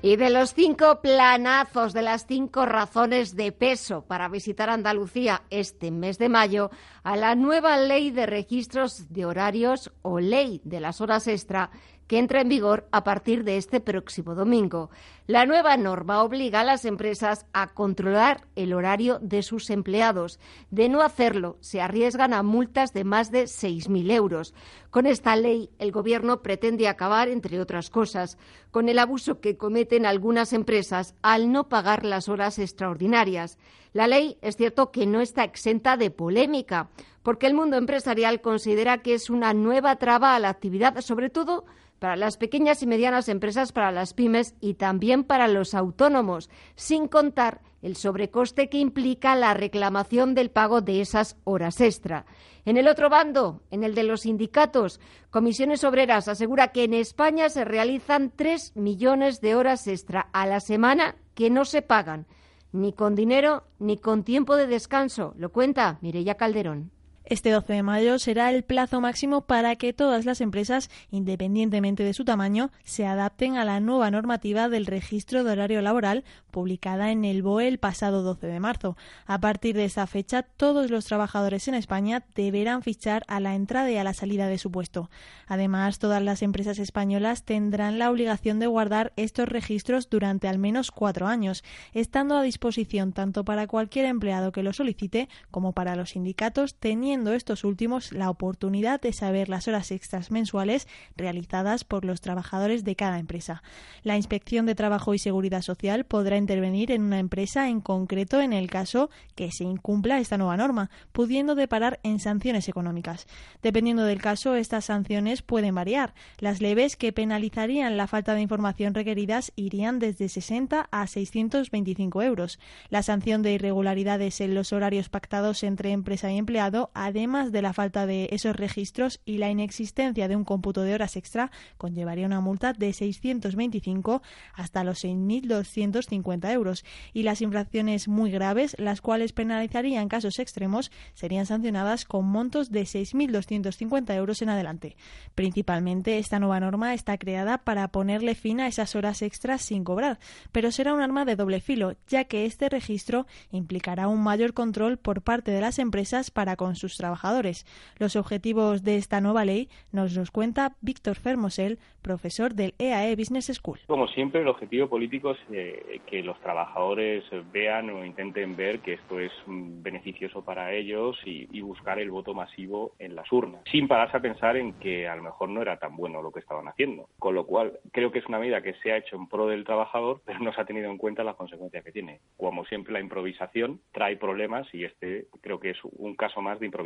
Y 0.00 0.16
de 0.16 0.30
los 0.30 0.54
cinco 0.54 1.02
planazos, 1.02 1.92
de 1.92 2.00
las 2.00 2.26
cinco 2.26 2.64
razones 2.64 3.36
de 3.36 3.52
peso 3.52 4.06
para 4.06 4.30
visitar 4.30 4.70
Andalucía 4.70 5.42
este 5.50 5.90
mes 5.90 6.16
de 6.16 6.30
mayo, 6.30 6.70
a 7.02 7.16
la 7.16 7.34
nueva 7.34 7.76
ley 7.76 8.10
de 8.10 8.24
registros 8.24 9.12
de 9.12 9.26
horarios 9.26 9.92
o 10.00 10.18
ley 10.18 10.62
de 10.64 10.80
las 10.80 11.02
horas 11.02 11.26
extra 11.26 11.70
que 12.06 12.18
entra 12.18 12.40
en 12.40 12.48
vigor 12.48 12.88
a 12.90 13.04
partir 13.04 13.44
de 13.44 13.58
este 13.58 13.80
próximo 13.80 14.34
domingo. 14.34 14.90
La 15.26 15.46
nueva 15.46 15.78
norma 15.78 16.22
obliga 16.22 16.60
a 16.60 16.64
las 16.64 16.84
empresas 16.84 17.46
a 17.54 17.68
controlar 17.68 18.46
el 18.56 18.74
horario 18.74 19.18
de 19.22 19.42
sus 19.42 19.70
empleados. 19.70 20.38
De 20.70 20.90
no 20.90 21.00
hacerlo, 21.00 21.56
se 21.60 21.80
arriesgan 21.80 22.34
a 22.34 22.42
multas 22.42 22.92
de 22.92 23.04
más 23.04 23.30
de 23.30 23.44
6.000 23.44 24.10
euros. 24.12 24.52
Con 24.90 25.06
esta 25.06 25.34
ley, 25.34 25.70
el 25.78 25.92
Gobierno 25.92 26.42
pretende 26.42 26.88
acabar, 26.88 27.30
entre 27.30 27.58
otras 27.58 27.88
cosas, 27.88 28.36
con 28.70 28.90
el 28.90 28.98
abuso 28.98 29.40
que 29.40 29.56
cometen 29.56 30.04
algunas 30.04 30.52
empresas 30.52 31.14
al 31.22 31.50
no 31.50 31.70
pagar 31.70 32.04
las 32.04 32.28
horas 32.28 32.58
extraordinarias. 32.58 33.56
La 33.94 34.06
ley 34.06 34.36
es 34.42 34.58
cierto 34.58 34.90
que 34.90 35.06
no 35.06 35.22
está 35.22 35.42
exenta 35.42 35.96
de 35.96 36.10
polémica, 36.10 36.90
porque 37.22 37.46
el 37.46 37.54
mundo 37.54 37.78
empresarial 37.78 38.42
considera 38.42 38.98
que 38.98 39.14
es 39.14 39.30
una 39.30 39.54
nueva 39.54 39.96
traba 39.96 40.36
a 40.36 40.38
la 40.38 40.50
actividad, 40.50 41.00
sobre 41.00 41.30
todo 41.30 41.64
para 42.04 42.16
las 42.16 42.36
pequeñas 42.36 42.82
y 42.82 42.86
medianas 42.86 43.30
empresas, 43.30 43.72
para 43.72 43.90
las 43.90 44.12
pymes 44.12 44.54
y 44.60 44.74
también 44.74 45.13
para 45.22 45.46
los 45.46 45.74
autónomos, 45.74 46.50
sin 46.74 47.06
contar 47.06 47.60
el 47.82 47.94
sobrecoste 47.94 48.68
que 48.68 48.78
implica 48.78 49.36
la 49.36 49.54
reclamación 49.54 50.34
del 50.34 50.50
pago 50.50 50.80
de 50.80 51.02
esas 51.02 51.36
horas 51.44 51.80
extra. 51.80 52.24
En 52.64 52.78
el 52.78 52.88
otro 52.88 53.10
bando, 53.10 53.60
en 53.70 53.84
el 53.84 53.94
de 53.94 54.04
los 54.04 54.22
sindicatos, 54.22 54.98
Comisiones 55.30 55.84
Obreras 55.84 56.26
asegura 56.26 56.72
que 56.72 56.84
en 56.84 56.94
España 56.94 57.50
se 57.50 57.64
realizan 57.64 58.32
tres 58.34 58.74
millones 58.74 59.42
de 59.42 59.54
horas 59.54 59.86
extra 59.86 60.30
a 60.32 60.46
la 60.46 60.60
semana 60.60 61.16
que 61.34 61.50
no 61.50 61.66
se 61.66 61.82
pagan, 61.82 62.26
ni 62.72 62.94
con 62.94 63.14
dinero 63.14 63.64
ni 63.78 63.98
con 63.98 64.24
tiempo 64.24 64.56
de 64.56 64.66
descanso. 64.66 65.34
Lo 65.36 65.52
cuenta 65.52 65.98
Mireya 66.00 66.36
Calderón. 66.36 66.93
Este 67.26 67.50
12 67.50 67.72
de 67.72 67.82
mayo 67.82 68.18
será 68.18 68.50
el 68.50 68.64
plazo 68.64 69.00
máximo 69.00 69.46
para 69.46 69.76
que 69.76 69.94
todas 69.94 70.26
las 70.26 70.42
empresas, 70.42 70.90
independientemente 71.10 72.02
de 72.02 72.12
su 72.12 72.26
tamaño, 72.26 72.70
se 72.84 73.06
adapten 73.06 73.56
a 73.56 73.64
la 73.64 73.80
nueva 73.80 74.10
normativa 74.10 74.68
del 74.68 74.84
registro 74.84 75.42
de 75.42 75.52
horario 75.52 75.80
laboral 75.80 76.24
publicada 76.50 77.12
en 77.12 77.24
el 77.24 77.42
BOE 77.42 77.66
el 77.66 77.78
pasado 77.78 78.22
12 78.22 78.46
de 78.46 78.60
marzo. 78.60 78.98
A 79.24 79.40
partir 79.40 79.74
de 79.74 79.86
esa 79.86 80.06
fecha, 80.06 80.42
todos 80.42 80.90
los 80.90 81.06
trabajadores 81.06 81.66
en 81.66 81.74
España 81.74 82.26
deberán 82.34 82.82
fichar 82.82 83.24
a 83.26 83.40
la 83.40 83.54
entrada 83.54 83.90
y 83.90 83.96
a 83.96 84.04
la 84.04 84.12
salida 84.12 84.46
de 84.46 84.58
su 84.58 84.70
puesto. 84.70 85.08
Además, 85.46 85.98
todas 85.98 86.22
las 86.22 86.42
empresas 86.42 86.78
españolas 86.78 87.44
tendrán 87.44 87.98
la 87.98 88.10
obligación 88.10 88.58
de 88.58 88.66
guardar 88.66 89.14
estos 89.16 89.48
registros 89.48 90.10
durante 90.10 90.46
al 90.46 90.58
menos 90.58 90.90
cuatro 90.90 91.26
años, 91.26 91.64
estando 91.94 92.36
a 92.36 92.42
disposición 92.42 93.14
tanto 93.14 93.46
para 93.46 93.66
cualquier 93.66 94.04
empleado 94.04 94.52
que 94.52 94.62
lo 94.62 94.74
solicite 94.74 95.30
como 95.50 95.72
para 95.72 95.96
los 95.96 96.10
sindicatos, 96.10 96.74
teniendo 96.74 97.13
estos 97.14 97.62
últimos 97.64 98.12
la 98.12 98.28
oportunidad 98.28 99.00
de 99.00 99.12
saber 99.12 99.48
las 99.48 99.68
horas 99.68 99.92
extras 99.92 100.30
mensuales 100.30 100.88
realizadas 101.16 101.84
por 101.84 102.04
los 102.04 102.20
trabajadores 102.20 102.84
de 102.84 102.96
cada 102.96 103.18
empresa. 103.18 103.62
La 104.02 104.16
Inspección 104.16 104.66
de 104.66 104.74
Trabajo 104.74 105.14
y 105.14 105.18
Seguridad 105.18 105.62
Social 105.62 106.04
podrá 106.04 106.36
intervenir 106.36 106.90
en 106.90 107.02
una 107.02 107.20
empresa 107.20 107.68
en 107.68 107.80
concreto 107.80 108.40
en 108.40 108.52
el 108.52 108.68
caso 108.68 109.10
que 109.36 109.52
se 109.52 109.64
incumpla 109.64 110.18
esta 110.18 110.38
nueva 110.38 110.56
norma, 110.56 110.90
pudiendo 111.12 111.54
deparar 111.54 112.00
en 112.02 112.18
sanciones 112.18 112.68
económicas. 112.68 113.26
Dependiendo 113.62 114.04
del 114.04 114.20
caso, 114.20 114.56
estas 114.56 114.86
sanciones 114.86 115.42
pueden 115.42 115.74
variar. 115.74 116.14
Las 116.38 116.60
leves 116.60 116.96
que 116.96 117.12
penalizarían 117.12 117.96
la 117.96 118.08
falta 118.08 118.34
de 118.34 118.40
información 118.40 118.94
requeridas 118.94 119.52
irían 119.56 120.00
desde 120.00 120.28
60 120.28 120.88
a 120.90 121.06
625 121.06 122.22
euros. 122.22 122.58
La 122.90 123.02
sanción 123.02 123.42
de 123.42 123.52
irregularidades 123.52 124.40
en 124.40 124.54
los 124.54 124.72
horarios 124.72 125.08
pactados 125.08 125.62
entre 125.62 125.92
empresa 125.92 126.32
y 126.32 126.38
empleado, 126.38 126.90
además 127.04 127.52
de 127.52 127.60
la 127.60 127.74
falta 127.74 128.06
de 128.06 128.28
esos 128.32 128.56
registros 128.56 129.20
y 129.26 129.36
la 129.36 129.50
inexistencia 129.50 130.26
de 130.26 130.36
un 130.36 130.44
cómputo 130.44 130.80
de 130.80 130.94
horas 130.94 131.16
extra, 131.16 131.50
conllevaría 131.76 132.24
una 132.24 132.40
multa 132.40 132.72
de 132.72 132.94
625 132.94 134.22
hasta 134.54 134.84
los 134.84 135.04
6.250 135.04 136.50
euros. 136.50 136.82
Y 137.12 137.24
las 137.24 137.42
infracciones 137.42 138.08
muy 138.08 138.30
graves, 138.30 138.74
las 138.78 139.02
cuales 139.02 139.32
penalizarían 139.32 140.08
casos 140.08 140.38
extremos, 140.38 140.90
serían 141.12 141.44
sancionadas 141.44 142.06
con 142.06 142.24
montos 142.24 142.70
de 142.70 142.84
6.250 142.84 144.14
euros 144.14 144.40
en 144.40 144.48
adelante. 144.48 144.96
Principalmente, 145.34 146.18
esta 146.18 146.38
nueva 146.38 146.60
norma 146.60 146.94
está 146.94 147.18
creada 147.18 147.58
para 147.58 147.88
ponerle 147.88 148.34
fin 148.34 148.60
a 148.60 148.66
esas 148.66 148.96
horas 148.96 149.20
extras 149.20 149.60
sin 149.60 149.84
cobrar, 149.84 150.18
pero 150.52 150.72
será 150.72 150.94
un 150.94 151.02
arma 151.02 151.26
de 151.26 151.36
doble 151.36 151.60
filo, 151.60 151.96
ya 152.08 152.24
que 152.24 152.46
este 152.46 152.70
registro 152.70 153.26
implicará 153.50 154.08
un 154.08 154.22
mayor 154.22 154.54
control 154.54 154.96
por 154.96 155.20
parte 155.20 155.50
de 155.50 155.60
las 155.60 155.78
empresas 155.78 156.30
para 156.30 156.56
con 156.56 156.76
sus 156.76 156.93
trabajadores. 156.96 157.66
Los 157.98 158.16
objetivos 158.16 158.82
de 158.82 158.96
esta 158.96 159.20
nueva 159.20 159.44
ley 159.44 159.68
nos 159.92 160.14
los 160.14 160.30
cuenta 160.30 160.76
Víctor 160.80 161.16
Fermosel, 161.16 161.78
profesor 162.02 162.54
del 162.54 162.74
EAE 162.78 163.12
e 163.12 163.16
Business 163.16 163.50
School. 163.54 163.80
Como 163.86 164.08
siempre, 164.08 164.42
el 164.42 164.48
objetivo 164.48 164.88
político 164.88 165.32
es 165.32 165.38
eh, 165.50 166.00
que 166.06 166.22
los 166.22 166.38
trabajadores 166.40 167.24
vean 167.52 167.90
o 167.90 168.04
intenten 168.04 168.56
ver 168.56 168.80
que 168.80 168.94
esto 168.94 169.18
es 169.18 169.32
beneficioso 169.46 170.44
para 170.44 170.72
ellos 170.72 171.16
y, 171.24 171.48
y 171.50 171.60
buscar 171.62 171.98
el 171.98 172.10
voto 172.10 172.34
masivo 172.34 172.92
en 172.98 173.14
las 173.14 173.30
urnas, 173.32 173.62
sin 173.70 173.88
pararse 173.88 174.16
a 174.16 174.20
pensar 174.20 174.56
en 174.56 174.74
que 174.74 175.08
a 175.08 175.16
lo 175.16 175.22
mejor 175.22 175.48
no 175.48 175.62
era 175.62 175.78
tan 175.78 175.96
bueno 175.96 176.22
lo 176.22 176.30
que 176.30 176.40
estaban 176.40 176.68
haciendo. 176.68 177.08
Con 177.18 177.34
lo 177.34 177.46
cual, 177.46 177.78
creo 177.92 178.12
que 178.12 178.18
es 178.18 178.26
una 178.26 178.38
medida 178.38 178.62
que 178.62 178.74
se 178.74 178.92
ha 178.92 178.98
hecho 178.98 179.16
en 179.16 179.28
pro 179.28 179.46
del 179.46 179.64
trabajador, 179.64 180.20
pero 180.24 180.40
no 180.40 180.52
se 180.52 180.60
ha 180.60 180.66
tenido 180.66 180.90
en 180.90 180.98
cuenta 180.98 181.24
las 181.24 181.36
consecuencias 181.36 181.84
que 181.84 181.92
tiene. 181.92 182.20
Como 182.36 182.64
siempre, 182.66 182.92
la 182.92 183.00
improvisación 183.00 183.80
trae 183.92 184.16
problemas 184.16 184.66
y 184.74 184.84
este 184.84 185.26
creo 185.40 185.58
que 185.60 185.70
es 185.70 185.78
un 185.84 186.14
caso 186.14 186.40
más 186.42 186.60
de 186.60 186.66
improvisación 186.66 186.83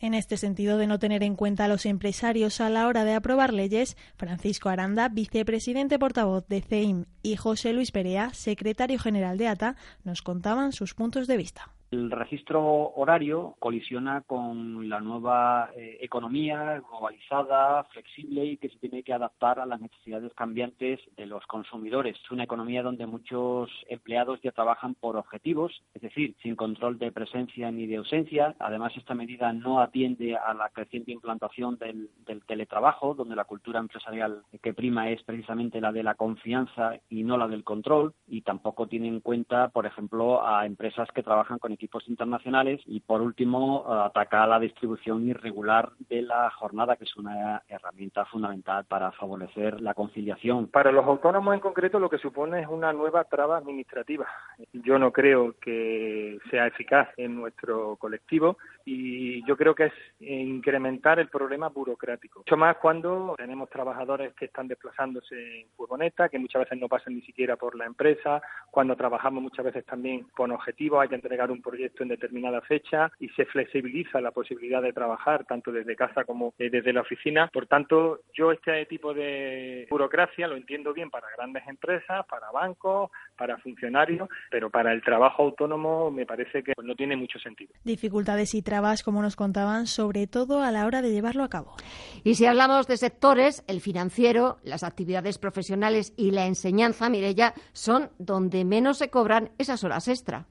En 0.00 0.14
este 0.14 0.36
sentido 0.36 0.78
de 0.78 0.86
no 0.86 0.98
tener 0.98 1.22
en 1.22 1.36
cuenta 1.36 1.64
a 1.64 1.68
los 1.68 1.86
empresarios 1.86 2.60
a 2.60 2.70
la 2.70 2.86
hora 2.86 3.04
de 3.04 3.14
aprobar 3.14 3.52
leyes, 3.52 3.96
Francisco 4.16 4.68
Aranda, 4.68 5.08
vicepresidente 5.08 5.98
portavoz 5.98 6.46
de 6.48 6.62
CEIM, 6.62 7.04
y 7.22 7.36
José 7.36 7.72
Luis 7.72 7.90
Perea, 7.90 8.32
secretario 8.32 8.98
general 8.98 9.38
de 9.38 9.48
ATA, 9.48 9.76
nos 10.04 10.22
contaban 10.22 10.72
sus 10.72 10.94
puntos 10.94 11.26
de 11.26 11.36
vista. 11.36 11.73
El 11.90 12.10
registro 12.10 12.62
horario 12.96 13.54
colisiona 13.60 14.22
con 14.22 14.88
la 14.88 15.00
nueva 15.00 15.70
eh, 15.76 15.98
economía 16.00 16.80
globalizada, 16.80 17.84
flexible 17.84 18.44
y 18.44 18.56
que 18.56 18.68
se 18.68 18.78
tiene 18.78 19.02
que 19.02 19.12
adaptar 19.12 19.60
a 19.60 19.66
las 19.66 19.80
necesidades 19.80 20.32
cambiantes 20.34 20.98
de 21.16 21.26
los 21.26 21.46
consumidores. 21.46 22.16
Es 22.16 22.30
una 22.32 22.44
economía 22.44 22.82
donde 22.82 23.06
muchos 23.06 23.70
empleados 23.88 24.40
ya 24.42 24.50
trabajan 24.50 24.94
por 24.94 25.16
objetivos, 25.16 25.82
es 25.94 26.02
decir, 26.02 26.34
sin 26.42 26.56
control 26.56 26.98
de 26.98 27.12
presencia 27.12 27.70
ni 27.70 27.86
de 27.86 27.96
ausencia. 27.96 28.56
Además, 28.58 28.92
esta 28.96 29.14
medida 29.14 29.52
no 29.52 29.80
atiende 29.80 30.36
a 30.36 30.52
la 30.54 30.70
creciente 30.70 31.12
implantación 31.12 31.78
del, 31.78 32.10
del 32.26 32.44
teletrabajo, 32.44 33.14
donde 33.14 33.36
la 33.36 33.44
cultura 33.44 33.78
empresarial 33.78 34.42
que 34.62 34.74
prima 34.74 35.10
es 35.10 35.22
precisamente 35.22 35.80
la 35.80 35.92
de 35.92 36.02
la 36.02 36.14
confianza 36.14 36.98
y 37.08 37.22
no 37.22 37.36
la 37.36 37.46
del 37.46 37.62
control, 37.62 38.14
y 38.26 38.42
tampoco 38.42 38.88
tiene 38.88 39.08
en 39.08 39.20
cuenta, 39.20 39.68
por 39.68 39.86
ejemplo, 39.86 40.44
a 40.44 40.66
empresas 40.66 41.08
que 41.14 41.22
trabajan 41.22 41.58
con 41.58 41.72
equipos 41.74 42.08
internacionales 42.08 42.80
y, 42.86 43.00
por 43.00 43.20
último, 43.20 43.84
atacar 43.86 44.48
la 44.48 44.58
distribución 44.58 45.28
irregular 45.28 45.90
de 46.08 46.22
la 46.22 46.50
jornada, 46.50 46.96
que 46.96 47.04
es 47.04 47.16
una 47.16 47.62
herramienta 47.68 48.24
fundamental 48.24 48.84
para 48.84 49.12
favorecer 49.12 49.80
la 49.80 49.94
conciliación. 49.94 50.68
Para 50.68 50.92
los 50.92 51.04
autónomos 51.06 51.54
en 51.54 51.60
concreto 51.60 51.98
lo 51.98 52.08
que 52.10 52.18
supone 52.18 52.62
es 52.62 52.68
una 52.68 52.92
nueva 52.92 53.24
traba 53.24 53.58
administrativa. 53.58 54.26
Yo 54.72 54.98
no 54.98 55.12
creo 55.12 55.54
que 55.60 56.38
sea 56.50 56.66
eficaz 56.66 57.08
en 57.16 57.36
nuestro 57.36 57.96
colectivo 57.96 58.56
y 58.84 59.44
yo 59.46 59.56
creo 59.56 59.74
que 59.74 59.86
es 59.86 59.92
incrementar 60.20 61.18
el 61.18 61.28
problema 61.28 61.68
burocrático. 61.68 62.40
Mucho 62.40 62.56
más 62.56 62.76
cuando 62.78 63.34
tenemos 63.36 63.68
trabajadores 63.70 64.34
que 64.34 64.46
están 64.46 64.68
desplazándose 64.68 65.60
en 65.60 65.68
furgoneta, 65.76 66.28
que 66.28 66.38
muchas 66.38 66.62
veces 66.62 66.78
no 66.78 66.88
pasan 66.88 67.14
ni 67.14 67.22
siquiera 67.22 67.56
por 67.56 67.76
la 67.76 67.86
empresa, 67.86 68.42
cuando 68.70 68.96
trabajamos 68.96 69.42
muchas 69.42 69.64
veces 69.64 69.84
también 69.84 70.26
con 70.36 70.50
objetivos, 70.52 71.00
hay 71.00 71.08
que 71.08 71.14
entregar 71.14 71.50
un 71.50 71.62
proyecto 71.64 72.02
en 72.02 72.10
determinada 72.10 72.60
fecha 72.60 73.10
y 73.18 73.28
se 73.30 73.46
flexibiliza 73.46 74.20
la 74.20 74.30
posibilidad 74.30 74.82
de 74.82 74.92
trabajar 74.92 75.44
tanto 75.46 75.72
desde 75.72 75.96
casa 75.96 76.24
como 76.24 76.54
eh, 76.58 76.70
desde 76.70 76.92
la 76.92 77.00
oficina. 77.00 77.50
Por 77.52 77.66
tanto, 77.66 78.20
yo 78.32 78.52
este 78.52 78.86
tipo 78.86 79.14
de 79.14 79.86
burocracia 79.90 80.46
lo 80.46 80.56
entiendo 80.56 80.92
bien 80.92 81.10
para 81.10 81.26
grandes 81.36 81.66
empresas, 81.66 82.26
para 82.26 82.50
bancos, 82.52 83.10
para 83.36 83.58
funcionarios, 83.58 84.28
pero 84.50 84.70
para 84.70 84.92
el 84.92 85.02
trabajo 85.02 85.42
autónomo 85.42 86.10
me 86.10 86.26
parece 86.26 86.62
que 86.62 86.72
no 86.82 86.94
tiene 86.94 87.16
mucho 87.16 87.38
sentido. 87.38 87.72
Dificultades 87.84 88.54
y 88.54 88.62
trabas, 88.62 89.02
como 89.02 89.22
nos 89.22 89.36
contaban, 89.36 89.86
sobre 89.86 90.26
todo 90.26 90.62
a 90.62 90.70
la 90.70 90.86
hora 90.86 91.02
de 91.02 91.10
llevarlo 91.10 91.42
a 91.42 91.48
cabo. 91.48 91.74
Y 92.22 92.34
si 92.34 92.46
hablamos 92.46 92.86
de 92.86 92.96
sectores, 92.96 93.64
el 93.66 93.80
financiero, 93.80 94.58
las 94.62 94.84
actividades 94.84 95.38
profesionales 95.38 96.12
y 96.16 96.30
la 96.30 96.46
enseñanza, 96.46 97.08
Mirella, 97.08 97.54
son 97.72 98.10
donde 98.18 98.64
menos 98.64 98.98
se 98.98 99.10
cobran 99.10 99.50
esas 99.58 99.84
horas 99.84 100.08
extra. 100.08 100.46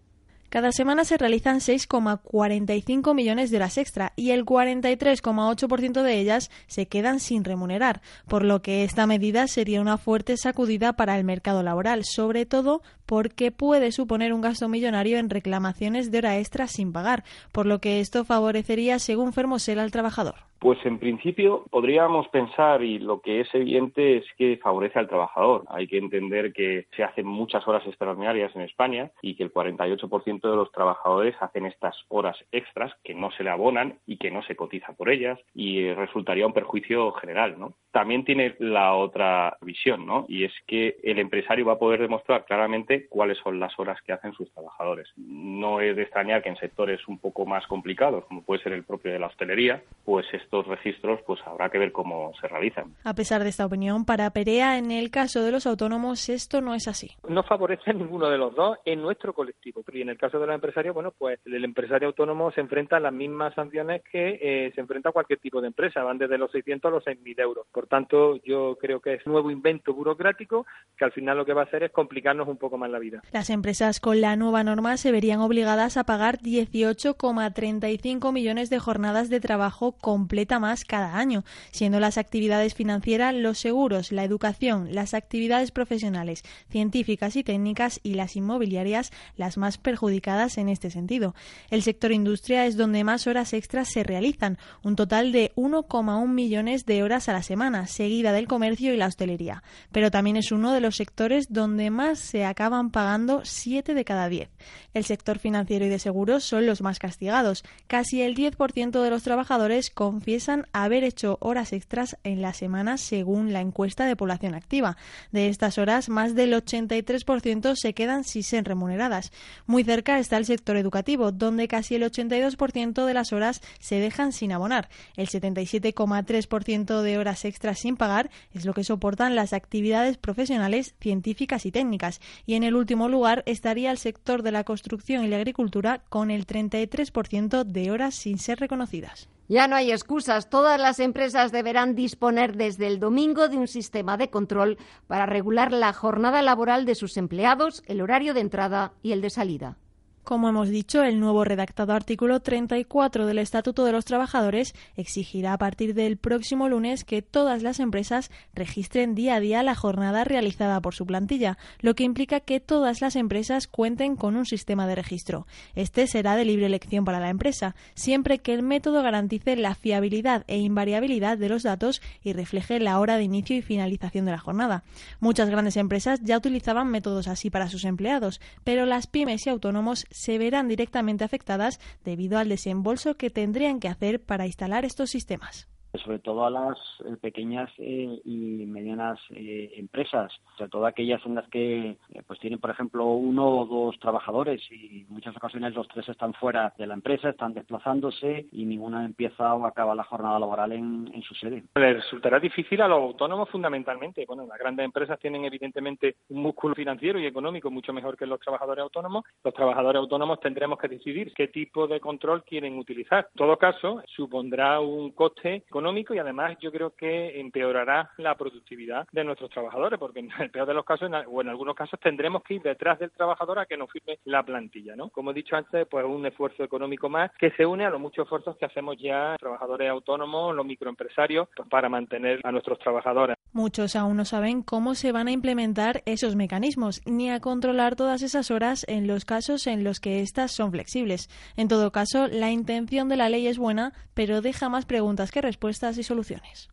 Cada 0.53 0.71
semana 0.71 1.03
se 1.03 1.17
realizan 1.17 1.61
6,45 1.61 3.15
millones 3.15 3.49
de 3.49 3.57
horas 3.57 3.79
extra 3.79 4.13
y 4.15 4.29
el 4.29 4.45
43,8% 4.45 6.03
de 6.03 6.19
ellas 6.19 6.51
se 6.67 6.87
quedan 6.87 7.19
sin 7.19 7.43
remunerar, 7.43 8.03
por 8.27 8.45
lo 8.45 8.61
que 8.61 8.83
esta 8.83 9.07
medida 9.07 9.47
sería 9.47 9.81
una 9.81 9.97
fuerte 9.97 10.37
sacudida 10.37 10.93
para 10.93 11.17
el 11.17 11.23
mercado 11.23 11.63
laboral, 11.63 12.03
sobre 12.05 12.45
todo 12.45 12.83
porque 13.05 13.51
puede 13.51 13.91
suponer 13.91 14.33
un 14.33 14.41
gasto 14.41 14.69
millonario 14.69 15.17
en 15.17 15.29
reclamaciones 15.29 16.11
de 16.11 16.17
hora 16.19 16.37
extra 16.37 16.67
sin 16.67 16.93
pagar, 16.93 17.23
por 17.51 17.65
lo 17.65 17.79
que 17.79 17.99
esto 17.99 18.25
favorecería, 18.25 18.99
según 18.99 19.33
Fermosel, 19.33 19.79
al 19.79 19.91
trabajador. 19.91 20.35
Pues 20.63 20.79
en 20.85 20.97
principio 20.97 21.65
podríamos 21.69 22.29
pensar, 22.29 22.83
y 22.83 22.97
lo 22.97 23.19
que 23.19 23.41
es 23.41 23.53
evidente 23.53 24.15
es 24.15 24.25
que 24.37 24.55
favorece 24.63 24.97
al 24.97 25.09
trabajador. 25.09 25.65
Hay 25.67 25.87
que 25.87 25.97
entender 25.97 26.53
que 26.53 26.87
se 26.95 27.03
hacen 27.03 27.27
muchas 27.27 27.67
horas 27.67 27.85
extraordinarias 27.85 28.55
en 28.55 28.61
España 28.61 29.11
y 29.21 29.35
que 29.35 29.43
el 29.43 29.51
48% 29.51 30.49
de 30.49 30.55
los 30.55 30.71
trabajadores 30.71 31.35
hacen 31.41 31.65
estas 31.65 31.97
horas 32.07 32.37
extras 32.53 32.93
que 33.03 33.13
no 33.13 33.29
se 33.31 33.43
le 33.43 33.49
abonan 33.49 33.99
y 34.07 34.15
que 34.15 34.31
no 34.31 34.41
se 34.43 34.55
cotiza 34.55 34.93
por 34.93 35.09
ellas 35.09 35.37
y 35.53 35.91
resultaría 35.91 36.47
un 36.47 36.53
perjuicio 36.53 37.11
general, 37.11 37.59
¿no? 37.59 37.73
También 37.91 38.23
tiene 38.23 38.55
la 38.59 38.95
otra 38.95 39.57
visión, 39.59 40.05
¿no? 40.05 40.23
Y 40.29 40.45
es 40.45 40.53
que 40.65 40.95
el 41.03 41.19
empresario 41.19 41.65
va 41.65 41.73
a 41.73 41.79
poder 41.79 41.99
demostrar 41.99 42.45
claramente 42.45 42.92
cuáles 43.09 43.37
son 43.39 43.59
las 43.59 43.77
horas 43.79 44.01
que 44.03 44.13
hacen 44.13 44.33
sus 44.33 44.51
trabajadores. 44.51 45.09
No 45.17 45.81
es 45.81 45.95
de 45.95 46.03
extrañar 46.03 46.41
que 46.41 46.49
en 46.49 46.57
sectores 46.57 47.05
un 47.07 47.17
poco 47.19 47.45
más 47.45 47.65
complicados, 47.67 48.25
como 48.25 48.43
puede 48.43 48.63
ser 48.63 48.73
el 48.73 48.83
propio 48.83 49.11
de 49.11 49.19
la 49.19 49.27
hostelería, 49.27 49.81
pues 50.05 50.25
esto 50.33 50.53
estos 50.53 50.67
registros, 50.67 51.19
pues 51.25 51.39
habrá 51.47 51.69
que 51.69 51.79
ver 51.79 51.91
cómo 51.91 52.31
se 52.39 52.47
realizan. 52.47 52.93
A 53.03 53.15
pesar 53.15 53.43
de 53.43 53.49
esta 53.49 53.65
opinión, 53.65 54.05
para 54.05 54.29
Perea, 54.29 54.77
en 54.77 54.91
el 54.91 55.09
caso 55.09 55.43
de 55.43 55.51
los 55.51 55.65
autónomos, 55.65 56.29
esto 56.29 56.61
no 56.61 56.75
es 56.75 56.87
así. 56.87 57.09
No 57.27 57.41
favorece 57.43 57.89
a 57.89 57.93
ninguno 57.93 58.29
de 58.29 58.37
los 58.37 58.53
dos 58.53 58.77
en 58.85 59.01
nuestro 59.01 59.33
colectivo. 59.33 59.83
Y 59.91 60.01
en 60.01 60.09
el 60.09 60.17
caso 60.17 60.39
de 60.39 60.45
los 60.45 60.53
empresarios, 60.53 60.93
bueno, 60.93 61.11
pues 61.17 61.39
el 61.45 61.63
empresario 61.63 62.09
autónomo 62.09 62.51
se 62.51 62.61
enfrenta 62.61 62.97
a 62.97 62.99
las 62.99 63.13
mismas 63.13 63.55
sanciones 63.55 64.03
que 64.11 64.39
eh, 64.41 64.71
se 64.75 64.81
enfrenta 64.81 65.09
a 65.09 65.11
cualquier 65.11 65.39
tipo 65.39 65.59
de 65.59 65.67
empresa. 65.67 66.03
Van 66.03 66.19
desde 66.19 66.37
los 66.37 66.51
600 66.51 66.89
a 66.89 66.95
los 66.95 67.05
6.000 67.05 67.41
euros. 67.41 67.65
Por 67.71 67.87
tanto, 67.87 68.35
yo 68.43 68.77
creo 68.79 68.99
que 68.99 69.15
es 69.15 69.25
un 69.25 69.33
nuevo 69.33 69.49
invento 69.49 69.93
burocrático 69.93 70.67
que 70.97 71.05
al 71.05 71.11
final 71.13 71.37
lo 71.37 71.45
que 71.45 71.53
va 71.53 71.61
a 71.61 71.65
hacer 71.65 71.83
es 71.83 71.91
complicarnos 71.91 72.47
un 72.47 72.57
poco 72.57 72.77
más 72.77 72.82
la 72.91 72.99
vida. 72.99 73.21
Las 73.31 73.49
empresas 73.49 73.99
con 73.99 74.21
la 74.21 74.35
nueva 74.35 74.63
norma 74.63 74.97
se 74.97 75.11
verían 75.11 75.39
obligadas 75.39 75.97
a 75.97 76.03
pagar 76.03 76.39
18,35 76.39 78.31
millones 78.31 78.69
de 78.69 78.79
jornadas 78.79 79.29
de 79.29 79.39
trabajo 79.39 79.93
completas 79.93 80.59
más 80.59 80.85
cada 80.85 81.17
año, 81.17 81.43
siendo 81.71 81.99
las 81.99 82.17
actividades 82.17 82.73
financieras, 82.73 83.33
los 83.33 83.57
seguros, 83.57 84.11
la 84.11 84.23
educación, 84.23 84.93
las 84.93 85.13
actividades 85.13 85.71
profesionales, 85.71 86.43
científicas 86.69 87.35
y 87.35 87.43
técnicas 87.43 87.99
y 88.03 88.15
las 88.15 88.35
inmobiliarias 88.35 89.11
las 89.35 89.57
más 89.57 89.77
perjudicadas 89.77 90.57
en 90.57 90.69
este 90.69 90.89
sentido. 90.89 91.35
El 91.69 91.83
sector 91.83 92.11
industria 92.11 92.65
es 92.65 92.77
donde 92.77 93.03
más 93.03 93.27
horas 93.27 93.53
extras 93.53 93.89
se 93.89 94.03
realizan, 94.03 94.57
un 94.83 94.95
total 94.95 95.31
de 95.31 95.51
1,1 95.55 96.27
millones 96.27 96.85
de 96.85 97.03
horas 97.03 97.29
a 97.29 97.33
la 97.33 97.43
semana 97.43 97.87
seguida 97.87 98.31
del 98.31 98.47
comercio 98.47 98.93
y 98.93 98.97
la 98.97 99.07
hostelería. 99.07 99.63
Pero 99.91 100.11
también 100.11 100.37
es 100.37 100.51
uno 100.51 100.73
de 100.73 100.81
los 100.81 100.95
sectores 100.95 101.51
donde 101.51 101.89
más 101.89 102.19
se 102.19 102.45
acaban 102.73 102.89
pagando 102.89 103.41
7 103.43 103.93
de 103.93 104.03
cada 104.03 104.29
10. 104.29 104.49
El 104.95 105.05
sector 105.05 105.37
financiero 105.37 105.85
y 105.85 105.89
de 105.89 105.99
seguros 105.99 106.43
son 106.43 106.65
los 106.65 106.81
más 106.81 106.97
castigados. 106.97 107.63
Casi 107.85 108.23
el 108.23 108.35
10% 108.35 109.01
de 109.01 109.09
los 109.11 109.21
trabajadores 109.21 109.91
confiesan 109.91 110.65
haber 110.73 111.03
hecho 111.03 111.37
horas 111.39 111.71
extras 111.71 112.17
en 112.23 112.41
la 112.41 112.53
semana 112.53 112.97
según 112.97 113.53
la 113.53 113.61
encuesta 113.61 114.05
de 114.05 114.15
población 114.15 114.55
activa. 114.55 114.97
De 115.31 115.49
estas 115.49 115.77
horas, 115.77 116.09
más 116.09 116.33
del 116.33 116.53
83% 116.53 117.75
se 117.75 117.93
quedan 117.93 118.23
sin 118.23 118.43
ser 118.43 118.63
remuneradas. 118.65 119.31
Muy 119.67 119.83
cerca 119.83 120.17
está 120.17 120.37
el 120.37 120.45
sector 120.45 120.75
educativo, 120.75 121.31
donde 121.31 121.67
casi 121.67 121.93
el 121.93 122.03
82% 122.03 123.05
de 123.05 123.13
las 123.13 123.33
horas 123.33 123.61
se 123.79 123.99
dejan 123.99 124.33
sin 124.33 124.51
abonar. 124.51 124.89
El 125.15 125.27
77,3% 125.27 127.01
de 127.01 127.17
horas 127.19 127.45
extras 127.45 127.79
sin 127.79 127.97
pagar 127.97 128.31
es 128.51 128.65
lo 128.65 128.73
que 128.73 128.83
soportan 128.83 129.35
las 129.35 129.53
actividades 129.53 130.17
profesionales, 130.17 130.95
científicas 130.99 131.67
y 131.67 131.71
técnicas. 131.71 132.19
Y 132.45 132.55
en 132.55 132.62
el 132.63 132.75
último 132.75 133.09
lugar 133.09 133.43
estaría 133.45 133.91
el 133.91 133.97
sector 133.97 134.43
de 134.43 134.51
la 134.51 134.63
construcción 134.63 135.23
y 135.23 135.27
la 135.27 135.37
agricultura 135.37 136.01
con 136.09 136.31
el 136.31 136.47
33% 136.47 137.63
de 137.63 137.91
horas 137.91 138.15
sin 138.15 138.37
ser 138.37 138.59
reconocidas. 138.59 139.29
Ya 139.49 139.67
no 139.67 139.75
hay 139.75 139.91
excusas. 139.91 140.49
Todas 140.49 140.79
las 140.79 140.99
empresas 140.99 141.51
deberán 141.51 141.95
disponer 141.95 142.55
desde 142.55 142.87
el 142.87 142.99
domingo 142.99 143.49
de 143.49 143.57
un 143.57 143.67
sistema 143.67 144.17
de 144.17 144.29
control 144.29 144.77
para 145.07 145.25
regular 145.25 145.71
la 145.71 145.93
jornada 145.93 146.41
laboral 146.41 146.85
de 146.85 146.95
sus 146.95 147.17
empleados, 147.17 147.83
el 147.85 148.01
horario 148.01 148.33
de 148.33 148.41
entrada 148.41 148.93
y 149.01 149.11
el 149.11 149.21
de 149.21 149.29
salida. 149.29 149.77
Como 150.23 150.47
hemos 150.47 150.69
dicho, 150.69 151.03
el 151.03 151.19
nuevo 151.19 151.43
redactado 151.43 151.91
artículo 151.91 152.39
34 152.39 153.25
del 153.25 153.39
Estatuto 153.39 153.83
de 153.83 153.91
los 153.91 154.05
Trabajadores 154.05 154.73
exigirá 154.95 155.51
a 155.51 155.57
partir 155.57 155.93
del 155.93 156.15
próximo 156.15 156.69
lunes 156.69 157.03
que 157.03 157.21
todas 157.21 157.61
las 157.61 157.81
empresas 157.81 158.31
registren 158.53 159.15
día 159.15 159.35
a 159.35 159.39
día 159.41 159.63
la 159.63 159.75
jornada 159.75 160.23
realizada 160.23 160.79
por 160.79 160.95
su 160.95 161.05
plantilla, 161.05 161.57
lo 161.81 161.93
que 161.93 162.05
implica 162.05 162.39
que 162.39 162.61
todas 162.61 163.01
las 163.01 163.17
empresas 163.17 163.67
cuenten 163.67 164.15
con 164.15 164.37
un 164.37 164.45
sistema 164.45 164.87
de 164.87 164.95
registro. 164.95 165.45
Este 165.75 166.07
será 166.07 166.37
de 166.37 166.45
libre 166.45 166.67
elección 166.67 167.03
para 167.03 167.19
la 167.19 167.29
empresa, 167.29 167.75
siempre 167.93 168.39
que 168.39 168.53
el 168.53 168.63
método 168.63 169.03
garantice 169.03 169.57
la 169.57 169.75
fiabilidad 169.75 170.45
e 170.47 170.57
invariabilidad 170.57 171.37
de 171.37 171.49
los 171.49 171.63
datos 171.63 172.01
y 172.23 172.31
refleje 172.31 172.79
la 172.79 172.97
hora 173.01 173.17
de 173.17 173.23
inicio 173.23 173.57
y 173.57 173.61
finalización 173.61 174.23
de 174.23 174.31
la 174.31 174.39
jornada. 174.39 174.85
Muchas 175.19 175.49
grandes 175.49 175.75
empresas 175.75 176.21
ya 176.23 176.37
utilizaban 176.37 176.87
métodos 176.87 177.27
así 177.27 177.49
para 177.49 177.67
sus 177.67 177.83
empleados, 177.83 178.39
pero 178.63 178.85
las 178.85 179.07
pymes 179.07 179.45
y 179.47 179.49
autónomos 179.49 180.05
se 180.13 180.37
verán 180.37 180.69
directamente 180.69 181.25
afectadas 181.25 181.79
debido 182.05 182.37
al 182.37 182.47
desembolso 182.47 183.17
que 183.17 183.29
tendrían 183.29 183.79
que 183.79 183.89
hacer 183.89 184.23
para 184.23 184.45
instalar 184.45 184.85
estos 184.85 185.09
sistemas 185.09 185.67
sobre 186.01 186.19
todo 186.19 186.45
a 186.45 186.49
las 186.49 186.77
eh, 187.05 187.15
pequeñas 187.21 187.69
eh, 187.77 188.19
y 188.25 188.65
medianas 188.65 189.19
eh, 189.29 189.73
empresas, 189.75 190.31
sobre 190.57 190.69
todo 190.69 190.85
aquellas 190.85 191.23
en 191.25 191.35
las 191.35 191.47
que 191.49 191.97
pues 192.27 192.39
tienen, 192.39 192.59
por 192.59 192.71
ejemplo, 192.71 193.05
uno 193.05 193.59
o 193.59 193.65
dos 193.65 193.99
trabajadores 193.99 194.61
y 194.71 195.01
en 195.01 195.13
muchas 195.13 195.35
ocasiones 195.35 195.73
los 195.73 195.87
tres 195.87 196.07
están 196.09 196.33
fuera 196.33 196.73
de 196.77 196.87
la 196.87 196.93
empresa, 196.93 197.29
están 197.29 197.53
desplazándose 197.53 198.47
y 198.51 198.65
ninguna 198.65 199.05
empieza 199.05 199.53
o 199.53 199.65
acaba 199.65 199.95
la 199.95 200.03
jornada 200.03 200.39
laboral 200.39 200.71
en, 200.71 201.23
su 201.23 201.35
sede. 201.35 201.63
Le 201.75 201.93
resultará 201.93 202.39
difícil 202.39 202.81
a 202.81 202.87
los 202.87 202.99
autónomos 202.99 203.49
fundamentalmente. 203.49 204.25
Bueno, 204.25 204.45
las 204.45 204.57
grandes 204.57 204.83
empresas 204.83 205.17
tienen 205.19 205.45
evidentemente 205.45 206.17
un 206.29 206.41
músculo 206.41 206.75
financiero 206.75 207.17
y 207.17 207.25
económico 207.25 207.71
mucho 207.71 207.93
mejor 207.93 208.17
que 208.17 208.25
los 208.25 208.39
trabajadores 208.41 208.83
autónomos. 208.83 209.23
Los 209.43 209.53
trabajadores 209.53 209.99
autónomos 209.99 210.39
tendremos 210.41 210.77
que 210.79 210.89
decidir 210.89 211.33
qué 211.33 211.47
tipo 211.47 211.87
de 211.87 212.01
control 212.01 212.43
quieren 212.43 212.77
utilizar. 212.77 213.27
En 213.33 213.37
todo 213.37 213.57
caso, 213.57 214.01
supondrá 214.07 214.81
un 214.81 215.11
coste 215.11 215.63
y 216.13 216.17
además 216.17 216.57
yo 216.61 216.71
creo 216.71 216.95
que 216.95 217.39
empeorará 217.39 218.11
la 218.17 218.35
productividad 218.35 219.07
de 219.11 219.23
nuestros 219.23 219.49
trabajadores, 219.49 219.99
porque 219.99 220.19
en 220.19 220.29
el 220.39 220.49
peor 220.49 220.67
de 220.67 220.73
los 220.73 220.85
casos, 220.85 221.11
o 221.27 221.41
en 221.41 221.49
algunos 221.49 221.75
casos, 221.75 221.99
tendremos 221.99 222.41
que 222.43 222.55
ir 222.55 222.61
detrás 222.61 222.99
del 222.99 223.11
trabajador 223.11 223.59
a 223.59 223.65
que 223.65 223.77
nos 223.77 223.91
firme 223.91 224.19
la 224.25 224.43
plantilla, 224.43 224.95
¿no? 224.95 225.09
Como 225.09 225.31
he 225.31 225.33
dicho 225.33 225.55
antes, 225.55 225.85
pues 225.89 226.05
un 226.05 226.25
esfuerzo 226.25 226.63
económico 226.63 227.09
más 227.09 227.31
que 227.37 227.51
se 227.51 227.65
une 227.65 227.85
a 227.85 227.89
los 227.89 227.99
muchos 227.99 228.23
esfuerzos 228.23 228.57
que 228.57 228.65
hacemos 228.65 228.95
ya 228.97 229.35
trabajadores 229.39 229.89
autónomos, 229.89 230.55
los 230.55 230.65
microempresarios, 230.65 231.49
pues 231.55 231.67
para 231.69 231.89
mantener 231.89 232.39
a 232.43 232.51
nuestros 232.51 232.79
trabajadores. 232.79 233.37
Muchos 233.51 233.95
aún 233.95 234.17
no 234.17 234.25
saben 234.25 234.63
cómo 234.63 234.95
se 234.95 235.11
van 235.11 235.27
a 235.27 235.31
implementar 235.31 236.01
esos 236.05 236.35
mecanismos, 236.35 237.01
ni 237.05 237.29
a 237.29 237.39
controlar 237.39 237.95
todas 237.95 238.21
esas 238.23 238.51
horas 238.51 238.85
en 238.87 239.05
los 239.05 239.25
casos 239.25 239.67
en 239.67 239.83
los 239.83 239.99
que 239.99 240.21
éstas 240.21 240.51
son 240.51 240.71
flexibles. 240.71 241.29
En 241.55 241.67
todo 241.67 241.91
caso, 241.91 242.27
la 242.27 242.51
intención 242.51 243.09
de 243.09 243.17
la 243.17 243.29
ley 243.29 243.47
es 243.47 243.57
buena, 243.57 243.93
pero 244.13 244.41
deja 244.41 244.69
más 244.69 244.85
preguntas 244.85 245.31
que 245.31 245.41
respuestas 245.41 245.72
y 245.97 246.03
soluciones. 246.03 246.69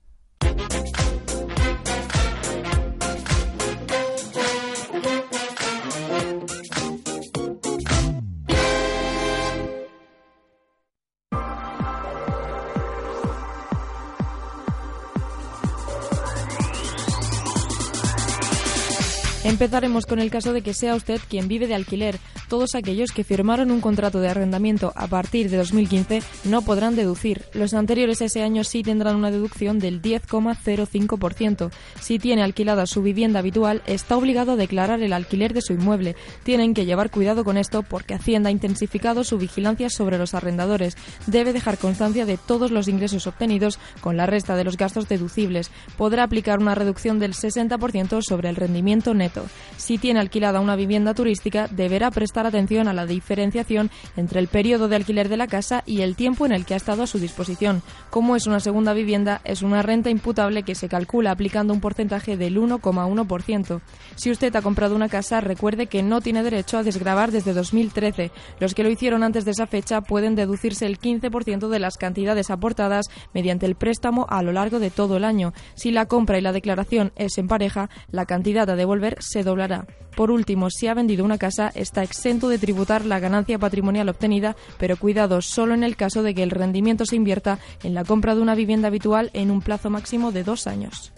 Empezaremos 19.43 20.05
con 20.05 20.19
el 20.19 20.31
caso 20.31 20.53
de 20.53 20.61
que 20.61 20.75
sea 20.75 20.95
usted 20.95 21.19
quien 21.27 21.49
vive 21.49 21.67
de 21.67 21.75
alquiler. 21.75 22.19
Todos 22.49 22.75
aquellos 22.75 23.11
que 23.11 23.25
firmaron 23.25 23.71
un 23.71 23.81
contrato 23.81 24.21
de 24.21 24.29
arrendamiento 24.29 24.93
a 24.97 25.07
partir 25.07 25.49
de 25.49 25.57
2015 25.57 26.23
no 26.45 26.61
podrán 26.61 26.95
deducir. 26.95 27.47
Los 27.55 27.73
anteriores 27.73 28.21
ese 28.21 28.43
año 28.43 28.65
sí 28.65 28.83
tendrán 28.83 29.17
una 29.17 29.31
deducción 29.31 29.79
del 29.79 30.03
10,05%. 30.03 31.71
Si 32.01 32.19
tiene 32.19 32.43
alquilada 32.43 32.85
su 32.85 33.01
vivienda 33.01 33.39
habitual, 33.39 33.83
está 33.87 34.19
obligado 34.19 34.53
a 34.53 34.57
declarar 34.57 35.01
el 35.01 35.15
alquiler 35.15 35.55
de 35.55 35.63
su 35.63 35.73
inmueble. 35.73 36.17
Tienen 36.43 36.75
que 36.75 36.85
llevar 36.85 37.11
cuidado 37.11 37.43
con 37.43 37.57
esto 37.57 37.83
porque 37.83 38.13
Hacienda 38.13 38.49
ha 38.49 38.53
intensificado 38.53 39.25
su 39.25 39.39
vigilancia 39.39 39.89
sobre 39.89 40.19
los 40.19 40.35
arrendadores. 40.35 40.99
Debe 41.27 41.55
dejar 41.55 41.79
constancia 41.79 42.27
de 42.27 42.37
todos 42.37 42.71
los 42.71 42.89
ingresos 42.89 43.27
obtenidos 43.27 43.79
con 44.03 44.19
la 44.19 44.27
resta 44.27 44.55
de 44.55 44.65
los 44.65 44.77
gastos 44.77 45.09
deducibles. 45.09 45.71
Podrá 45.97 46.25
aplicar 46.25 46.59
una 46.59 46.75
reducción 46.75 47.19
del 47.19 47.33
60% 47.33 48.21
sobre 48.21 48.51
el 48.51 48.57
rendimiento 48.57 49.15
neto. 49.15 49.30
Si 49.77 49.99
tiene 49.99 50.21
alquilada 50.21 50.61
una 50.61 50.77
vivienda 50.77 51.15
turística, 51.15 51.69
deberá 51.69 52.11
prestar 52.11 52.47
atención 52.47 52.89
a 52.89 52.93
la 52.93 53.07
diferenciación 53.07 53.91
entre 54.17 54.41
el 54.41 54.49
periodo 54.49 54.89
de 54.89 54.97
alquiler 54.97 55.29
de 55.29 55.37
la 55.37 55.47
casa 55.47 55.83
y 55.87 56.03
el 56.03 56.17
tiempo 56.17 56.47
en 56.47 56.53
el 56.53 56.65
que 56.65 56.75
ha 56.75 56.77
estado 56.77 57.03
a 57.03 57.07
su 57.07 57.19
disposición. 57.19 57.83
Como 58.11 58.37
es 58.37 58.47
una 58.47 58.61
segunda 58.61 58.93
vivienda, 58.93 59.41
es 59.45 59.63
una 59.63 59.83
renta 59.83 60.11
imputable 60.11 60.63
que 60.63 60.75
se 60.75 60.89
calcula 60.89 61.31
aplicando 61.31 61.73
un 61.73 61.81
porcentaje 61.81 62.37
del 62.37 62.59
1,1%. 62.59 63.81
Si 64.17 64.31
usted 64.31 64.55
ha 64.55 64.63
comprado 64.63 64.95
una 64.95 65.09
casa, 65.09 65.41
recuerde 65.41 65.87
que 65.87 66.03
no 66.03 66.21
tiene 66.21 66.43
derecho 66.43 66.79
a 66.79 66.83
desgravar 66.83 67.31
desde 67.31 67.53
2013. 67.53 68.31
Los 68.59 68.75
que 68.75 68.83
lo 68.83 68.91
hicieron 68.91 69.23
antes 69.23 69.45
de 69.45 69.53
esa 69.53 69.67
fecha 69.67 70.01
pueden 70.01 70.35
deducirse 70.35 70.87
el 70.87 70.99
15% 70.99 71.69
de 71.69 71.79
las 71.79 71.97
cantidades 71.97 72.51
aportadas 72.51 73.07
mediante 73.33 73.67
el 73.67 73.77
préstamo 73.77 74.27
a 74.29 74.43
lo 74.43 74.53
largo 74.53 74.79
de 74.79 74.91
todo 74.91 75.17
el 75.17 75.25
año. 75.25 75.53
Si 75.75 75.91
la 75.91 76.07
compra 76.07 76.39
y 76.39 76.43
la 76.43 76.53
declaración 76.53 77.13
es 77.17 77.39
en 77.39 77.49
pareja, 77.49 77.91
la 78.11 78.27
cantidad 78.27 78.69
a 78.69 78.77
devolver 78.77 79.17
se 79.21 79.43
doblará. 79.43 79.87
Por 80.17 80.31
último, 80.31 80.71
si 80.71 80.89
ha 80.89 80.95
vendido 80.95 81.25
una 81.25 81.39
casa, 81.39 81.71
está 81.75 82.03
exento 82.03 82.49
de 82.49 82.59
tributar 82.59 83.07
la 83.07 83.21
ganancia 83.21 83.59
patrimonial 83.59 84.09
obtenida, 84.09 84.57
pero 84.79 84.97
cuidado 84.97 85.41
solo 85.41 85.75
en 85.75 85.85
el 85.85 85.97
caso 85.97 86.23
de 86.23 86.35
que 86.35 86.43
el 86.43 86.51
rendimiento 86.51 87.07
se 87.07 87.17
invierta 87.17 87.59
en 87.83 87.95
la 87.95 88.05
compra 88.05 88.35
de 88.35 88.43
una 88.43 88.55
vivienda 88.55 88.89
habitual 88.89 89.31
en 89.33 89.51
un 89.51 89.63
plazo 89.63 89.91
máximo 89.91 90.33
de 90.33 90.45
dos 90.45 90.67
años. 90.67 91.13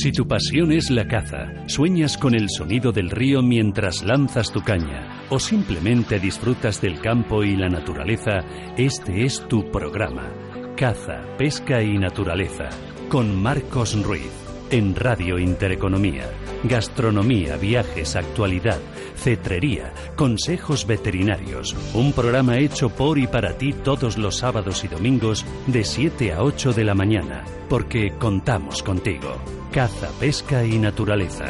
Si 0.00 0.12
tu 0.12 0.28
pasión 0.28 0.70
es 0.70 0.90
la 0.90 1.08
caza, 1.08 1.66
sueñas 1.66 2.16
con 2.16 2.32
el 2.36 2.48
sonido 2.50 2.92
del 2.92 3.10
río 3.10 3.42
mientras 3.42 4.04
lanzas 4.04 4.52
tu 4.52 4.60
caña, 4.60 5.17
o 5.30 5.38
simplemente 5.38 6.18
disfrutas 6.18 6.80
del 6.80 7.00
campo 7.00 7.42
y 7.44 7.56
la 7.56 7.68
naturaleza, 7.68 8.40
este 8.76 9.24
es 9.24 9.46
tu 9.48 9.70
programa. 9.70 10.28
Caza, 10.76 11.22
pesca 11.36 11.82
y 11.82 11.98
naturaleza, 11.98 12.68
con 13.08 13.40
Marcos 13.40 14.00
Ruiz, 14.02 14.30
en 14.70 14.94
Radio 14.94 15.38
Intereconomía. 15.38 16.30
Gastronomía, 16.64 17.56
viajes, 17.56 18.16
actualidad, 18.16 18.80
cetrería, 19.16 19.92
consejos 20.16 20.86
veterinarios. 20.86 21.76
Un 21.94 22.12
programa 22.12 22.58
hecho 22.58 22.88
por 22.88 23.18
y 23.18 23.26
para 23.26 23.56
ti 23.56 23.72
todos 23.72 24.18
los 24.18 24.38
sábados 24.38 24.84
y 24.84 24.88
domingos 24.88 25.44
de 25.66 25.84
7 25.84 26.32
a 26.32 26.42
8 26.42 26.72
de 26.72 26.84
la 26.84 26.94
mañana, 26.94 27.44
porque 27.68 28.12
contamos 28.18 28.82
contigo. 28.82 29.36
Caza, 29.72 30.08
pesca 30.18 30.64
y 30.64 30.78
naturaleza, 30.78 31.46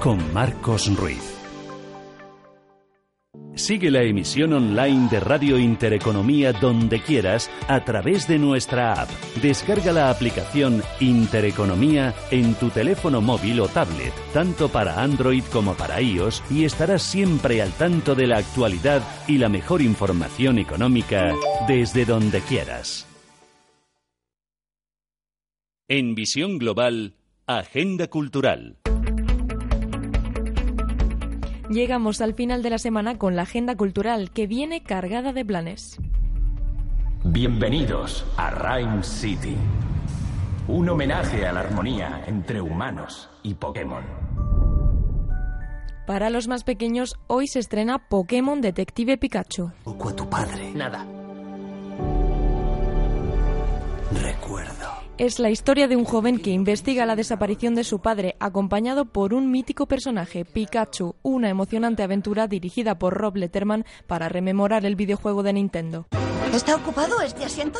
con 0.00 0.32
Marcos 0.32 0.94
Ruiz. 0.96 1.35
Sigue 3.56 3.90
la 3.90 4.02
emisión 4.02 4.52
online 4.52 5.08
de 5.08 5.18
Radio 5.18 5.58
Intereconomía 5.58 6.52
donde 6.52 7.00
quieras 7.00 7.50
a 7.68 7.82
través 7.84 8.28
de 8.28 8.38
nuestra 8.38 8.92
app. 9.00 9.08
Descarga 9.40 9.92
la 9.92 10.10
aplicación 10.10 10.82
Intereconomía 11.00 12.14
en 12.30 12.54
tu 12.56 12.68
teléfono 12.68 13.22
móvil 13.22 13.60
o 13.60 13.68
tablet, 13.68 14.12
tanto 14.34 14.68
para 14.68 15.02
Android 15.02 15.42
como 15.50 15.74
para 15.74 16.02
iOS, 16.02 16.42
y 16.50 16.66
estarás 16.66 17.02
siempre 17.02 17.62
al 17.62 17.72
tanto 17.72 18.14
de 18.14 18.26
la 18.26 18.36
actualidad 18.36 19.02
y 19.26 19.38
la 19.38 19.48
mejor 19.48 19.80
información 19.80 20.58
económica 20.58 21.32
desde 21.66 22.04
donde 22.04 22.42
quieras. 22.42 23.06
En 25.88 26.14
Visión 26.14 26.58
Global, 26.58 27.14
Agenda 27.46 28.08
Cultural. 28.08 28.76
Llegamos 31.68 32.20
al 32.20 32.34
final 32.34 32.62
de 32.62 32.70
la 32.70 32.78
semana 32.78 33.18
con 33.18 33.34
la 33.34 33.42
agenda 33.42 33.74
cultural 33.74 34.30
que 34.30 34.46
viene 34.46 34.82
cargada 34.82 35.32
de 35.32 35.44
planes. 35.44 35.98
Bienvenidos 37.24 38.24
a 38.36 38.50
Rhyme 38.50 39.02
City, 39.02 39.56
un 40.68 40.88
homenaje 40.88 41.44
a 41.44 41.52
la 41.52 41.60
armonía 41.60 42.22
entre 42.28 42.60
humanos 42.60 43.28
y 43.42 43.54
Pokémon. 43.54 44.04
Para 46.06 46.30
los 46.30 46.46
más 46.46 46.62
pequeños, 46.62 47.16
hoy 47.26 47.48
se 47.48 47.58
estrena 47.58 47.98
Pokémon 47.98 48.60
Detective 48.60 49.18
Pikachu. 49.18 49.72
a 49.84 50.14
tu 50.14 50.30
padre. 50.30 50.70
Nada. 50.72 51.04
Recuerdo. 54.12 54.75
Es 55.18 55.38
la 55.38 55.48
historia 55.48 55.88
de 55.88 55.96
un 55.96 56.04
joven 56.04 56.38
que 56.38 56.50
investiga 56.50 57.06
la 57.06 57.16
desaparición 57.16 57.74
de 57.74 57.84
su 57.84 58.00
padre, 58.00 58.36
acompañado 58.38 59.06
por 59.06 59.32
un 59.32 59.50
mítico 59.50 59.86
personaje, 59.86 60.44
Pikachu, 60.44 61.14
una 61.22 61.48
emocionante 61.48 62.02
aventura 62.02 62.48
dirigida 62.48 62.98
por 62.98 63.14
Rob 63.14 63.36
Letterman 63.36 63.86
para 64.06 64.28
rememorar 64.28 64.84
el 64.84 64.94
videojuego 64.94 65.42
de 65.42 65.54
Nintendo. 65.54 66.06
¿Está 66.52 66.76
ocupado 66.76 67.22
este 67.22 67.46
asiento? 67.46 67.78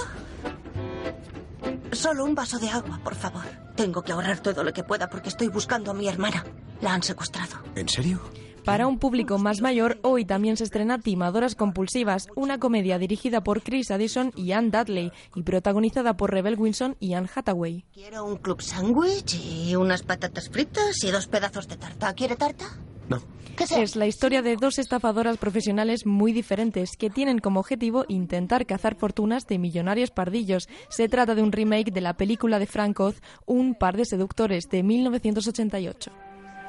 Solo 1.92 2.24
un 2.24 2.34
vaso 2.34 2.58
de 2.58 2.68
agua, 2.68 3.00
por 3.02 3.14
favor. 3.14 3.44
Tengo 3.74 4.02
que 4.02 4.12
ahorrar 4.12 4.40
todo 4.40 4.64
lo 4.64 4.72
que 4.72 4.84
pueda 4.84 5.08
porque 5.08 5.28
estoy 5.28 5.48
buscando 5.48 5.90
a 5.90 5.94
mi 5.94 6.08
hermana. 6.08 6.44
La 6.80 6.94
han 6.94 7.02
secuestrado. 7.02 7.56
¿En 7.74 7.88
serio? 7.88 8.20
Para 8.66 8.88
un 8.88 8.98
público 8.98 9.38
más 9.38 9.60
mayor, 9.60 10.00
hoy 10.02 10.24
también 10.24 10.56
se 10.56 10.64
estrena 10.64 10.98
Timadoras 10.98 11.54
Compulsivas, 11.54 12.26
una 12.34 12.58
comedia 12.58 12.98
dirigida 12.98 13.40
por 13.40 13.62
Chris 13.62 13.92
Addison 13.92 14.32
y 14.34 14.50
Anne 14.50 14.70
Dudley 14.70 15.12
y 15.36 15.44
protagonizada 15.44 16.16
por 16.16 16.32
Rebel 16.32 16.56
Wilson 16.58 16.96
y 16.98 17.14
Anne 17.14 17.28
Hathaway. 17.32 17.84
Quiero 17.92 18.24
un 18.24 18.38
club 18.38 18.60
sándwich 18.60 19.34
y 19.34 19.76
unas 19.76 20.02
patatas 20.02 20.48
fritas 20.50 21.04
y 21.04 21.12
dos 21.12 21.28
pedazos 21.28 21.68
de 21.68 21.76
tarta. 21.76 22.12
¿Quiere 22.14 22.34
tarta? 22.34 22.64
No. 23.08 23.20
¿Qué 23.56 23.64
Es 23.82 23.96
la 23.96 24.06
historia 24.06 24.42
de 24.42 24.56
dos 24.56 24.78
estafadoras 24.78 25.38
profesionales 25.38 26.04
muy 26.04 26.32
diferentes 26.32 26.94
que 26.98 27.08
tienen 27.08 27.38
como 27.38 27.60
objetivo 27.60 28.04
intentar 28.06 28.66
cazar 28.66 28.96
fortunas 28.96 29.46
de 29.46 29.58
millonarios 29.58 30.10
pardillos. 30.10 30.68
Se 30.90 31.08
trata 31.08 31.34
de 31.34 31.42
un 31.42 31.52
remake 31.52 31.90
de 31.90 32.02
la 32.02 32.18
película 32.18 32.58
de 32.58 32.66
Frank 32.66 33.00
Oz, 33.00 33.22
Un 33.46 33.74
par 33.74 33.96
de 33.96 34.04
seductores, 34.04 34.68
de 34.68 34.82
1988. 34.82 36.12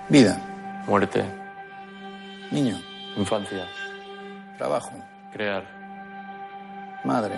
Vida. 0.08 0.84
Muerte. 0.88 1.26
Niño. 2.52 2.80
Infancia. 3.18 3.68
Trabajo. 4.58 4.94
Crear. 5.34 5.66
Madre. 7.04 7.36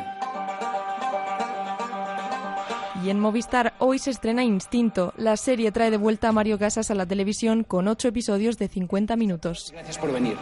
Y 3.03 3.09
en 3.09 3.19
Movistar 3.19 3.73
hoy 3.79 3.99
se 3.99 4.11
estrena 4.11 4.43
Instinto. 4.43 5.13
La 5.15 5.37
serie 5.37 5.71
trae 5.71 5.91
de 5.91 5.97
vuelta 5.97 6.29
a 6.29 6.31
Mario 6.31 6.59
Casas 6.59 6.91
a 6.91 6.95
la 6.95 7.05
televisión 7.05 7.63
con 7.63 7.87
ocho 7.87 8.09
episodios 8.09 8.57
de 8.57 8.67
50 8.67 9.15
minutos. 9.15 9.71
Gracias 9.71 9.97
por 9.97 10.11
venir. 10.11 10.37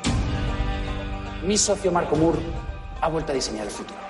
Mi 1.45 1.57
socio 1.57 1.91
Marco 1.91 2.15
Moore 2.15 2.39
ha 3.01 3.09
vuelto 3.09 3.31
a 3.31 3.35
diseñar 3.35 3.65
el 3.65 3.71
futuro. 3.71 4.06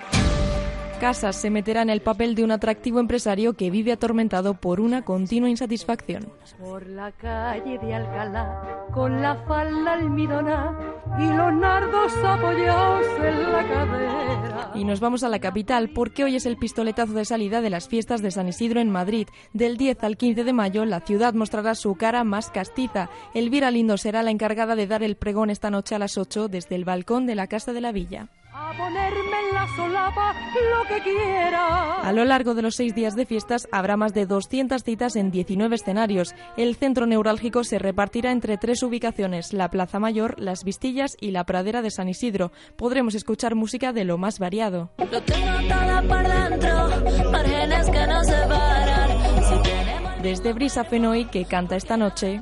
Casas 1.00 1.36
se 1.36 1.52
meterá 1.52 1.84
en 1.84 1.92
el 1.92 2.02
papel 2.02 2.34
de 2.34 2.44
un 2.44 2.52
atractivo 2.52 3.00
empresario 3.00 3.54
que 3.54 3.70
vive 3.70 3.92
atormentado 3.92 4.56
por 4.56 4.82
una 4.82 5.06
continua 5.06 5.48
insatisfacción. 5.48 6.28
Por 6.60 6.88
la 6.88 7.12
calle 7.12 7.78
de 7.78 7.94
Alcalá, 7.94 8.88
con 8.92 9.22
la 9.22 9.36
falda 9.46 9.94
almidona 9.94 10.76
y 11.20 11.28
los 11.28 11.54
nardos 11.54 12.14
apoyados 12.24 13.06
en 13.24 13.52
la 13.52 13.68
cadera. 13.68 14.72
Y 14.74 14.86
nos 14.86 15.00
vamos 15.00 15.24
a 15.24 15.30
la 15.30 15.38
capital 15.40 15.90
porque 15.90 16.24
hoy 16.24 16.36
es 16.36 16.48
el 16.48 16.58
pistoletazo 16.58 17.14
de 17.14 17.26
salida 17.26 17.62
de 17.62 17.70
las 17.70 17.88
fiestas 17.88 18.24
de 18.24 18.32
San 18.32 18.48
Isidro 18.48 18.80
en 18.80 18.90
Madrid. 18.90 19.28
Del 19.54 19.78
10 19.78 20.04
al 20.04 20.18
15 20.18 20.44
de 20.44 20.54
mayo 20.54 20.84
la 20.86 21.02
ciudad 21.02 21.36
mostrará 21.36 21.76
su 21.76 21.96
cara 21.96 22.24
más 22.24 22.50
castiza. 22.50 23.10
Elvira 23.36 23.70
Lindo 23.70 23.98
será 23.98 24.24
la 24.24 24.32
encargada 24.32 24.76
de 24.76 24.88
dar 24.88 25.04
el 25.04 25.16
pregón 25.16 25.52
esta 25.52 25.70
noche 25.70 25.94
a 25.94 26.00
las 26.00 26.18
8 26.18 26.48
desde 26.48 26.76
el 26.76 26.86
balcón 26.86 27.28
de 27.28 27.36
la 27.36 27.46
Casa 27.46 27.72
de 27.72 27.82
la 27.82 27.92
Villa. 27.92 28.30
A 28.60 28.72
ponerme 28.76 29.40
en 29.50 29.54
la 29.54 29.68
solapa 29.76 30.34
lo 30.34 30.88
que 30.88 31.04
quiera. 31.04 32.02
A 32.02 32.12
lo 32.12 32.26
largo 32.26 32.56
de 32.56 32.64
los 32.64 32.74
seis 32.74 32.96
días 32.96 33.16
de 33.16 33.28
fiestas 33.28 33.68
habrá 33.72 33.98
más 33.98 34.16
de 34.16 34.26
200 34.26 34.84
citas 34.84 35.16
en 35.16 35.30
19 35.30 35.76
escenarios. 35.76 36.34
El 36.58 36.76
centro 36.76 37.06
neurálgico 37.06 37.64
se 37.64 37.78
repartirá 37.78 38.32
entre 38.32 38.58
tres 38.58 38.82
ubicaciones, 38.82 39.54
la 39.54 39.70
Plaza 39.70 40.00
Mayor, 40.00 40.40
Las 40.40 40.64
Vistillas 40.64 41.16
y 41.22 41.32
la 41.32 41.44
Pradera 41.44 41.84
de 41.84 41.92
San 41.92 42.10
Isidro. 42.10 42.52
Podremos 42.78 43.14
escuchar 43.14 43.54
música 43.54 43.94
de 43.94 44.06
lo 44.06 44.18
más 44.18 44.40
variado. 44.40 44.90
Lo 44.98 45.22
tengo 45.22 45.52
todo 45.70 46.08
por 46.08 46.28
dentro, 46.28 47.32
márgenes 47.32 47.90
que 47.92 48.08
no 48.08 48.24
se 48.24 48.38
paran. 48.48 49.10
Si 49.50 49.62
tenemos 49.70 50.22
Desde 50.24 50.54
Brisa 50.54 50.84
Fenoy, 50.84 51.26
que 51.26 51.46
canta 51.46 51.76
esta 51.76 51.96
noche, 51.96 52.42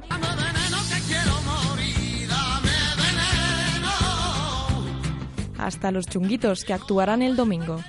hasta 5.65 5.91
los 5.91 6.05
chunguitos, 6.05 6.63
que 6.63 6.73
actuarán 6.73 7.21
el 7.21 7.35
domingo. 7.35 7.81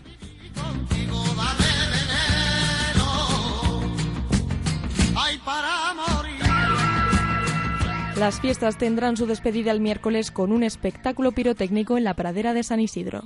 Las 8.17 8.41
fiestas 8.41 8.79
tendrán 8.79 9.19
su 9.19 9.27
despedida 9.27 9.73
el 9.73 9.81
miércoles 9.81 10.31
con 10.31 10.51
un 10.51 10.63
espectáculo 10.63 11.33
pirotécnico 11.33 11.99
en 11.99 12.05
la 12.05 12.15
pradera 12.15 12.55
de 12.55 12.63
San 12.63 12.81
Isidro. 12.81 13.25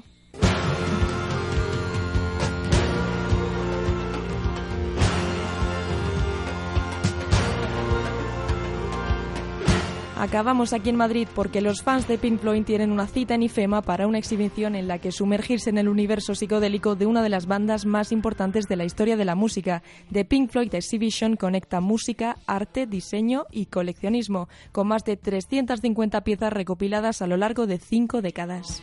Acabamos 10.21 10.75
aquí 10.75 10.91
en 10.91 10.97
Madrid 10.97 11.27
porque 11.35 11.63
los 11.63 11.83
fans 11.83 12.07
de 12.07 12.19
Pink 12.19 12.41
Floyd 12.41 12.65
tienen 12.65 12.93
una 12.93 13.07
cita 13.07 13.35
en 13.35 13.43
IFEMA 13.43 13.81
para 13.81 14.07
una 14.07 14.19
exhibición 14.19 14.75
en 14.75 14.87
la 14.87 14.99
que 14.99 15.13
sumergirse 15.13 15.71
en 15.71 15.79
el 15.79 15.89
universo 15.89 16.35
psicodélico 16.35 16.95
de 16.95 17.07
una 17.07 17.23
de 17.23 17.31
las 17.31 17.47
bandas 17.47 17.87
más 17.87 18.13
importantes 18.13 18.69
de 18.69 18.77
la 18.77 18.85
historia 18.85 19.17
de 19.17 19.25
la 19.25 19.35
música. 19.35 19.83
The 20.13 20.27
Pink 20.27 20.51
Floyd 20.51 20.75
Exhibition 20.75 21.37
conecta 21.37 21.81
música, 21.81 22.37
arte, 22.47 22.87
diseño 22.87 23.47
y 23.51 23.65
coleccionismo, 23.67 24.51
con 24.73 24.89
más 24.89 25.05
de 25.05 25.17
350 25.17 26.21
piezas 26.21 26.53
recopiladas 26.53 27.23
a 27.23 27.27
lo 27.27 27.39
largo 27.39 27.67
de 27.67 27.79
cinco 27.79 28.21
décadas. 28.21 28.83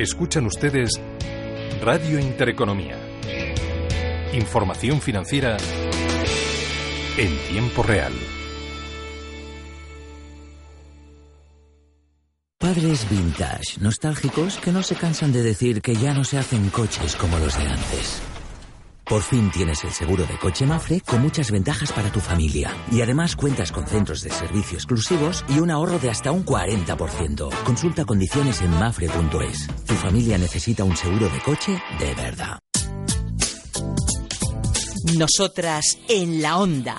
Escuchan 0.00 0.46
ustedes 0.46 0.92
Radio 1.82 2.18
Intereconomía. 2.18 2.96
Información 4.32 4.98
financiera 4.98 5.58
en 7.18 7.38
tiempo 7.50 7.82
real. 7.82 8.14
Padres 12.56 13.10
vintage, 13.10 13.78
nostálgicos 13.80 14.56
que 14.56 14.72
no 14.72 14.82
se 14.82 14.94
cansan 14.94 15.32
de 15.32 15.42
decir 15.42 15.82
que 15.82 15.94
ya 15.94 16.14
no 16.14 16.24
se 16.24 16.38
hacen 16.38 16.70
coches 16.70 17.14
como 17.16 17.38
los 17.38 17.58
de 17.58 17.68
antes. 17.68 18.22
Por 19.10 19.22
fin 19.22 19.50
tienes 19.50 19.82
el 19.82 19.90
seguro 19.90 20.24
de 20.24 20.38
coche 20.38 20.64
Mafre 20.64 21.00
con 21.00 21.20
muchas 21.20 21.50
ventajas 21.50 21.90
para 21.90 22.12
tu 22.12 22.20
familia. 22.20 22.72
Y 22.92 23.02
además 23.02 23.34
cuentas 23.34 23.72
con 23.72 23.84
centros 23.84 24.22
de 24.22 24.30
servicio 24.30 24.78
exclusivos 24.78 25.44
y 25.48 25.58
un 25.58 25.72
ahorro 25.72 25.98
de 25.98 26.10
hasta 26.10 26.30
un 26.30 26.44
40%. 26.44 27.50
Consulta 27.64 28.04
condiciones 28.04 28.62
en 28.62 28.70
mafre.es. 28.70 29.66
Tu 29.84 29.94
familia 29.94 30.38
necesita 30.38 30.84
un 30.84 30.96
seguro 30.96 31.28
de 31.28 31.40
coche 31.40 31.82
de 31.98 32.14
verdad. 32.14 32.60
Nosotras 35.18 35.98
en 36.08 36.40
la 36.40 36.58
Onda. 36.58 36.96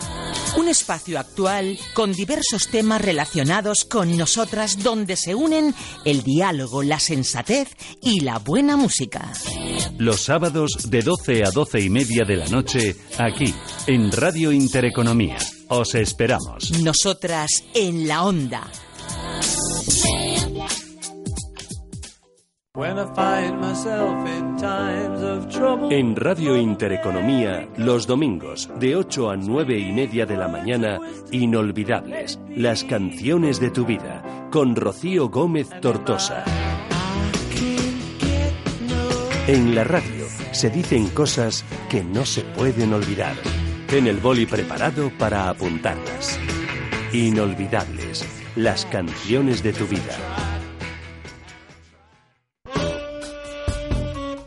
Un 0.57 0.67
espacio 0.67 1.17
actual 1.17 1.77
con 1.93 2.11
diversos 2.11 2.67
temas 2.67 3.01
relacionados 3.01 3.85
con 3.85 4.17
nosotras 4.17 4.83
donde 4.83 5.15
se 5.15 5.33
unen 5.33 5.73
el 6.05 6.23
diálogo, 6.23 6.83
la 6.83 6.99
sensatez 6.99 7.69
y 8.01 8.19
la 8.19 8.39
buena 8.39 8.75
música. 8.75 9.31
Los 9.97 10.21
sábados 10.21 10.89
de 10.89 11.01
12 11.01 11.43
a 11.45 11.51
12 11.51 11.79
y 11.79 11.89
media 11.89 12.23
de 12.25 12.35
la 12.35 12.47
noche, 12.47 12.95
aquí, 13.17 13.53
en 13.87 14.11
Radio 14.11 14.51
Intereconomía. 14.51 15.37
Os 15.69 15.95
esperamos. 15.95 16.71
Nosotras 16.81 17.49
en 17.73 18.07
la 18.07 18.23
Onda. 18.23 18.69
En 25.89 26.15
Radio 26.15 26.55
Intereconomía, 26.55 27.67
los 27.75 28.07
domingos, 28.07 28.69
de 28.79 28.95
8 28.95 29.29
a 29.29 29.35
9 29.35 29.77
y 29.77 29.91
media 29.91 30.25
de 30.25 30.37
la 30.37 30.47
mañana, 30.47 30.97
Inolvidables, 31.31 32.39
las 32.55 32.85
canciones 32.85 33.59
de 33.59 33.71
tu 33.71 33.85
vida, 33.85 34.47
con 34.51 34.77
Rocío 34.77 35.27
Gómez 35.27 35.69
Tortosa. 35.81 36.45
En 39.47 39.75
la 39.75 39.83
radio 39.83 40.25
se 40.53 40.69
dicen 40.69 41.09
cosas 41.09 41.65
que 41.89 42.05
no 42.05 42.25
se 42.25 42.43
pueden 42.43 42.93
olvidar. 42.93 43.35
Ten 43.87 44.07
el 44.07 44.17
boli 44.21 44.45
preparado 44.45 45.11
para 45.19 45.49
apuntarlas. 45.49 46.39
Inolvidables, 47.11 48.25
las 48.55 48.85
canciones 48.85 49.61
de 49.61 49.73
tu 49.73 49.87
vida. 49.87 50.50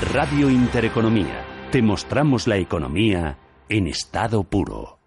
Radio 0.00 0.50
Intereconomía. 0.50 1.46
Te 1.70 1.80
mostramos 1.80 2.48
la 2.48 2.56
economía 2.56 3.38
en 3.68 3.86
estado 3.86 4.42
puro. 4.42 4.98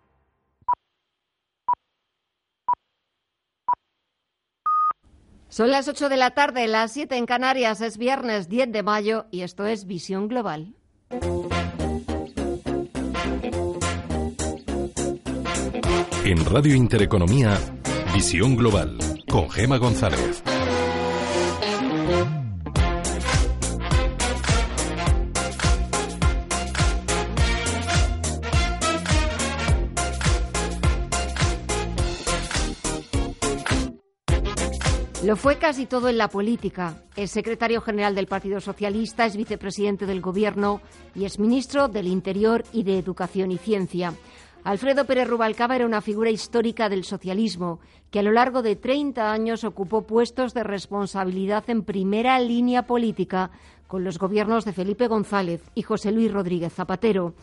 Son 5.49 5.71
las 5.71 5.87
8 5.87 6.07
de 6.07 6.17
la 6.17 6.31
tarde, 6.31 6.67
las 6.67 6.93
7 6.93 7.17
en 7.17 7.25
Canarias, 7.25 7.81
es 7.81 7.97
viernes 7.97 8.47
10 8.47 8.71
de 8.71 8.83
mayo 8.83 9.25
y 9.31 9.41
esto 9.41 9.65
es 9.65 9.85
Visión 9.85 10.27
Global. 10.27 10.75
En 16.23 16.45
Radio 16.45 16.75
Intereconomía, 16.75 17.57
Visión 18.13 18.55
Global, 18.55 18.97
con 19.29 19.49
Gema 19.49 19.77
González. 19.77 20.43
Lo 35.27 35.35
fue 35.35 35.57
casi 35.57 35.87
todo 35.87 36.07
en 36.07 36.17
la 36.17 36.29
política. 36.29 37.03
Es 37.17 37.31
secretario 37.31 37.81
general 37.81 38.15
del 38.15 38.27
Partido 38.27 38.61
Socialista, 38.61 39.25
es 39.25 39.35
vicepresidente 39.35 40.05
del 40.05 40.21
Gobierno 40.21 40.79
y 41.13 41.25
es 41.25 41.37
ministro 41.37 41.89
del 41.89 42.07
Interior 42.07 42.63
y 42.71 42.83
de 42.83 42.97
Educación 42.97 43.51
y 43.51 43.57
Ciencia. 43.57 44.13
Alfredo 44.63 45.03
Pérez 45.03 45.27
Rubalcaba 45.27 45.75
era 45.75 45.85
una 45.85 45.99
figura 45.99 46.29
histórica 46.29 46.87
del 46.87 47.03
socialismo 47.03 47.81
que 48.09 48.19
a 48.19 48.23
lo 48.23 48.31
largo 48.31 48.61
de 48.61 48.77
30 48.77 49.29
años 49.29 49.65
ocupó 49.65 50.07
puestos 50.07 50.53
de 50.53 50.63
responsabilidad 50.63 51.69
en 51.69 51.83
primera 51.83 52.39
línea 52.39 52.83
política 52.83 53.51
con 53.85 54.05
los 54.05 54.19
gobiernos 54.19 54.63
de 54.63 54.71
Felipe 54.71 55.09
González 55.09 55.61
y 55.75 55.81
José 55.81 56.13
Luis 56.13 56.31
Rodríguez 56.31 56.71
Zapatero. 56.71 57.33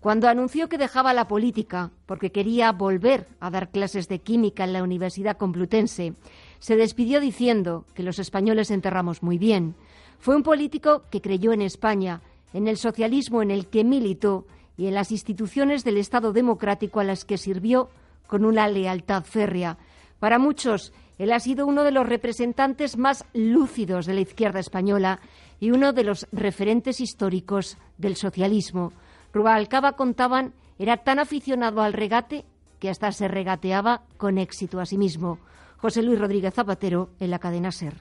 Cuando 0.00 0.28
anunció 0.28 0.68
que 0.70 0.78
dejaba 0.78 1.12
la 1.12 1.28
política 1.28 1.90
porque 2.06 2.32
quería 2.32 2.72
volver 2.72 3.26
a 3.38 3.50
dar 3.50 3.70
clases 3.70 4.08
de 4.08 4.18
química 4.18 4.64
en 4.64 4.72
la 4.72 4.82
Universidad 4.82 5.36
Complutense, 5.36 6.14
se 6.60 6.76
despidió 6.76 7.20
diciendo 7.20 7.84
que 7.94 8.02
los 8.02 8.18
españoles 8.18 8.70
enterramos 8.70 9.22
muy 9.22 9.38
bien. 9.38 9.74
Fue 10.18 10.36
un 10.36 10.42
político 10.42 11.02
que 11.10 11.20
creyó 11.20 11.52
en 11.52 11.62
España, 11.62 12.20
en 12.52 12.68
el 12.68 12.76
socialismo 12.76 13.42
en 13.42 13.50
el 13.50 13.66
que 13.66 13.82
militó 13.82 14.46
y 14.76 14.86
en 14.86 14.94
las 14.94 15.10
instituciones 15.10 15.84
del 15.84 15.96
Estado 15.96 16.32
democrático 16.32 17.00
a 17.00 17.04
las 17.04 17.24
que 17.24 17.38
sirvió 17.38 17.88
con 18.26 18.44
una 18.44 18.68
lealtad 18.68 19.24
férrea. 19.24 19.78
Para 20.20 20.38
muchos, 20.38 20.92
él 21.18 21.32
ha 21.32 21.40
sido 21.40 21.66
uno 21.66 21.84
de 21.84 21.90
los 21.90 22.08
representantes 22.08 22.96
más 22.96 23.24
lúcidos 23.34 24.06
de 24.06 24.14
la 24.14 24.20
izquierda 24.20 24.60
española 24.60 25.20
y 25.58 25.70
uno 25.70 25.92
de 25.92 26.04
los 26.04 26.26
referentes 26.32 27.00
históricos 27.00 27.76
del 27.98 28.16
socialismo. 28.16 28.92
Rubalcaba 29.32 29.92
contaban 29.92 30.54
era 30.78 30.98
tan 30.98 31.18
aficionado 31.18 31.82
al 31.82 31.92
regate 31.92 32.44
que 32.78 32.88
hasta 32.88 33.12
se 33.12 33.28
regateaba 33.28 34.02
con 34.16 34.38
éxito 34.38 34.80
a 34.80 34.86
sí 34.86 34.96
mismo. 34.96 35.38
José 35.80 36.02
Luis 36.02 36.18
Rodríguez 36.18 36.54
Zapatero 36.54 37.08
en 37.20 37.30
la 37.30 37.38
cadena 37.38 37.72
SER. 37.72 37.94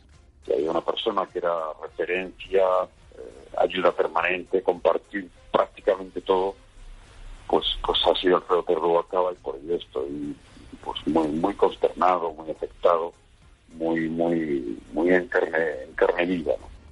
hay 0.48 0.68
una 0.68 0.82
persona 0.82 1.26
que 1.32 1.40
era 1.40 1.54
referencia, 1.82 2.64
eh, 3.18 3.50
ayuda 3.58 3.92
permanente, 3.92 4.62
compartir 4.62 5.30
prácticamente 5.52 6.22
todo, 6.22 6.56
pues, 7.48 7.66
pues 7.86 8.00
ha 8.06 8.20
sido 8.20 8.38
Alfredo 8.38 8.64
Perú 8.64 9.00
Acaba 9.00 9.32
y 9.32 9.36
por 9.36 9.56
ello 9.56 9.76
estoy 9.76 10.36
pues 10.84 11.08
muy, 11.08 11.28
muy 11.28 11.54
consternado, 11.56 12.34
muy 12.34 12.50
afectado, 12.52 13.14
muy, 13.74 14.10
muy, 14.10 14.80
muy 14.94 15.10
en 15.10 15.30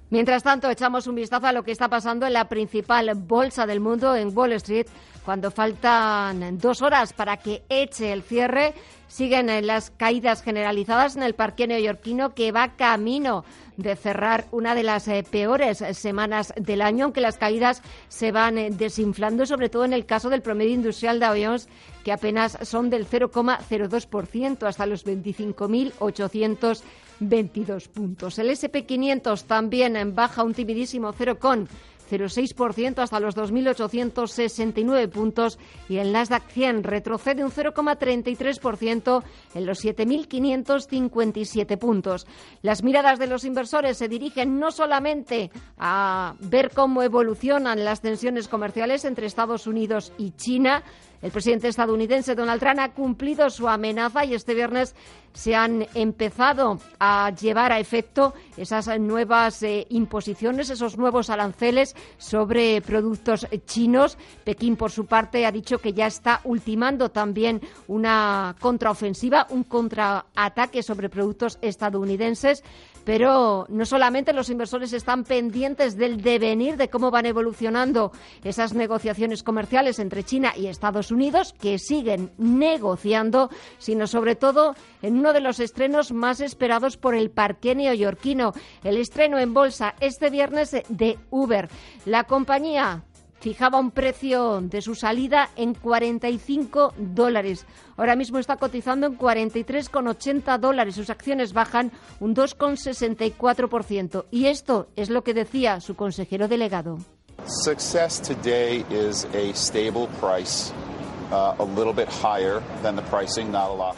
Mientras 0.09 0.41
tanto, 0.41 0.69
echamos 0.69 1.05
un 1.07 1.15
vistazo 1.15 1.47
a 1.47 1.51
lo 1.51 1.63
que 1.63 1.71
está 1.71 1.89
pasando 1.89 2.25
en 2.25 2.33
la 2.33 2.47
principal 2.47 3.11
bolsa 3.13 3.65
del 3.65 3.81
mundo, 3.81 4.15
en 4.15 4.35
Wall 4.35 4.53
Street, 4.53 4.88
cuando 5.28 5.51
faltan 5.51 6.57
dos 6.57 6.82
horas 6.82 7.11
para 7.11 7.36
que 7.36 7.63
eche 7.67 8.13
el 8.13 8.23
cierre. 8.23 8.73
Siguen 9.09 9.67
las 9.67 9.91
caídas 9.91 10.41
generalizadas 10.41 11.17
en 11.17 11.23
el 11.23 11.36
parque 11.36 11.67
neoyorquino 11.67 12.34
que 12.34 12.53
va 12.53 12.78
camino 12.78 13.43
de 13.75 13.97
cerrar 13.97 14.45
una 14.51 14.73
de 14.73 14.84
las 14.84 15.05
eh, 15.09 15.25
peores 15.30 15.84
semanas 15.91 16.53
del 16.55 16.82
año, 16.82 17.03
aunque 17.03 17.19
las 17.19 17.38
caídas 17.38 17.82
se 18.07 18.32
van 18.32 18.57
eh, 18.57 18.69
desinflando, 18.71 19.45
sobre 19.45 19.67
todo 19.67 19.84
en 19.84 19.91
el 19.91 20.05
caso 20.05 20.30
del 20.30 20.41
promedio 20.41 20.75
industrial 20.75 21.19
de 21.19 21.45
Jones, 21.45 21.67
que 22.05 22.13
apenas 22.13 22.57
son 22.61 22.89
del 22.89 23.05
0,02% 23.05 24.65
hasta 24.65 24.86
los 24.86 25.05
25.822 25.05 27.89
puntos. 27.89 28.39
El 28.39 28.49
SP500 28.49 29.43
también 29.43 30.15
baja 30.15 30.43
un 30.43 30.53
timidísimo 30.53 31.11
0,5%. 31.11 31.67
0,6% 32.08 32.99
hasta 32.99 33.20
los 33.20 33.36
2.869 33.36 35.10
puntos 35.10 35.60
y 35.89 35.97
el 35.97 36.12
Nasdaq 36.12 36.47
100 36.49 36.84
retrocede 36.84 37.43
un 37.43 37.51
0,33% 37.51 39.24
en 39.55 39.66
los 39.66 39.84
7.557 39.84 41.78
puntos. 41.78 42.28
Las 42.62 42.84
miradas 42.84 43.20
de 43.20 43.28
los 43.28 43.43
inversores 43.45 43.97
se 43.97 44.08
dirigen 44.08 44.60
no 44.60 44.72
solamente 44.72 45.51
a 45.78 46.36
ver 46.39 46.72
cómo 46.74 47.03
evolucionan 47.03 47.84
las 47.84 48.01
tensiones 48.01 48.47
comerciales 48.47 49.05
entre 49.05 49.28
Estados 49.28 49.68
Unidos 49.68 50.14
y 50.18 50.32
China, 50.32 50.84
el 51.22 51.32
presidente 51.32 51.68
estadounidense 51.68 52.36
Donald 52.36 52.59
Trump 52.59 52.80
ha 52.80 52.93
cumplido 52.93 53.49
su 53.49 53.68
amenaza 53.68 54.26
y 54.26 54.34
este 54.34 54.53
viernes 54.53 54.95
se 55.34 55.55
han 55.55 55.86
empezado 55.93 56.80
a 56.99 57.32
llevar 57.32 57.72
a 57.72 57.80
efecto 57.80 58.34
esas 58.55 58.88
nuevas 58.99 59.61
eh, 59.61 59.86
imposiciones, 59.89 60.70
esos 60.70 60.97
nuevos 60.97 61.30
aranceles 61.30 61.95
sobre 62.18 62.82
productos 62.82 63.45
chinos. 63.65 64.18
Pekín, 64.43 64.76
por 64.76 64.91
su 64.91 65.05
parte, 65.05 65.45
ha 65.45 65.51
dicho 65.51 65.78
que 65.78 65.93
ya 65.93 66.07
está 66.07 66.41
ultimando 66.43 67.09
también 67.09 67.61
una 67.88 68.55
contraofensiva, 68.59 69.45
un 69.51 69.63
contraataque 69.63 70.82
sobre 70.82 71.09
productos 71.09 71.59
estadounidenses. 71.61 72.63
Pero 73.08 73.66
no 73.70 73.86
solamente 73.86 74.34
los 74.34 74.49
inversores 74.49 74.91
están 74.91 75.24
pendientes 75.24 75.95
del 75.95 76.22
devenir 76.22 76.76
de 76.76 76.89
cómo 76.89 77.10
van 77.10 77.26
evolucionando 77.26 78.12
esas 78.43 78.74
negociaciones 78.74 79.43
comerciales 79.43 79.99
entre 79.99 80.26
China 80.26 80.51
y 80.58 80.68
Estados 80.68 81.10
Unidos, 81.10 81.53
que 81.58 81.80
siguen 81.80 82.32
negociando, 82.38 83.49
sino 83.78 84.08
sobre 84.08 84.36
todo 84.36 84.76
en 85.01 85.18
uno 85.20 85.32
de 85.32 85.39
los 85.39 85.62
estrenos 85.62 86.12
más 86.12 86.41
esperados 86.41 86.97
por 86.97 87.16
el 87.16 87.32
parque 87.32 87.76
neoyorquino, 87.76 88.51
el 88.84 88.97
estreno 88.97 89.39
en 89.39 89.53
bolsa 89.53 89.95
este 90.01 90.30
viernes 90.30 90.76
de 90.89 91.18
Uber. 91.30 91.70
La 92.03 92.26
compañía 92.26 93.05
fijaba 93.39 93.79
un 93.79 93.91
precio 93.91 94.61
de 94.61 94.81
su 94.81 94.95
salida 94.95 95.49
en 95.55 95.73
45 95.73 96.93
dólares. 96.97 97.65
Ahora 97.95 98.15
mismo 98.15 98.39
está 98.39 98.57
cotizando 98.57 99.07
en 99.07 99.17
43,80 99.17 100.59
dólares. 100.59 100.95
Sus 100.95 101.09
acciones 101.09 101.53
bajan 101.53 101.91
un 102.19 102.35
2,64%. 102.35 104.25
Y 104.31 104.45
esto 104.47 104.88
es 104.95 105.09
lo 105.09 105.23
que 105.23 105.33
decía 105.33 105.79
su 105.79 105.95
consejero 105.95 106.47
delegado. 106.47 106.99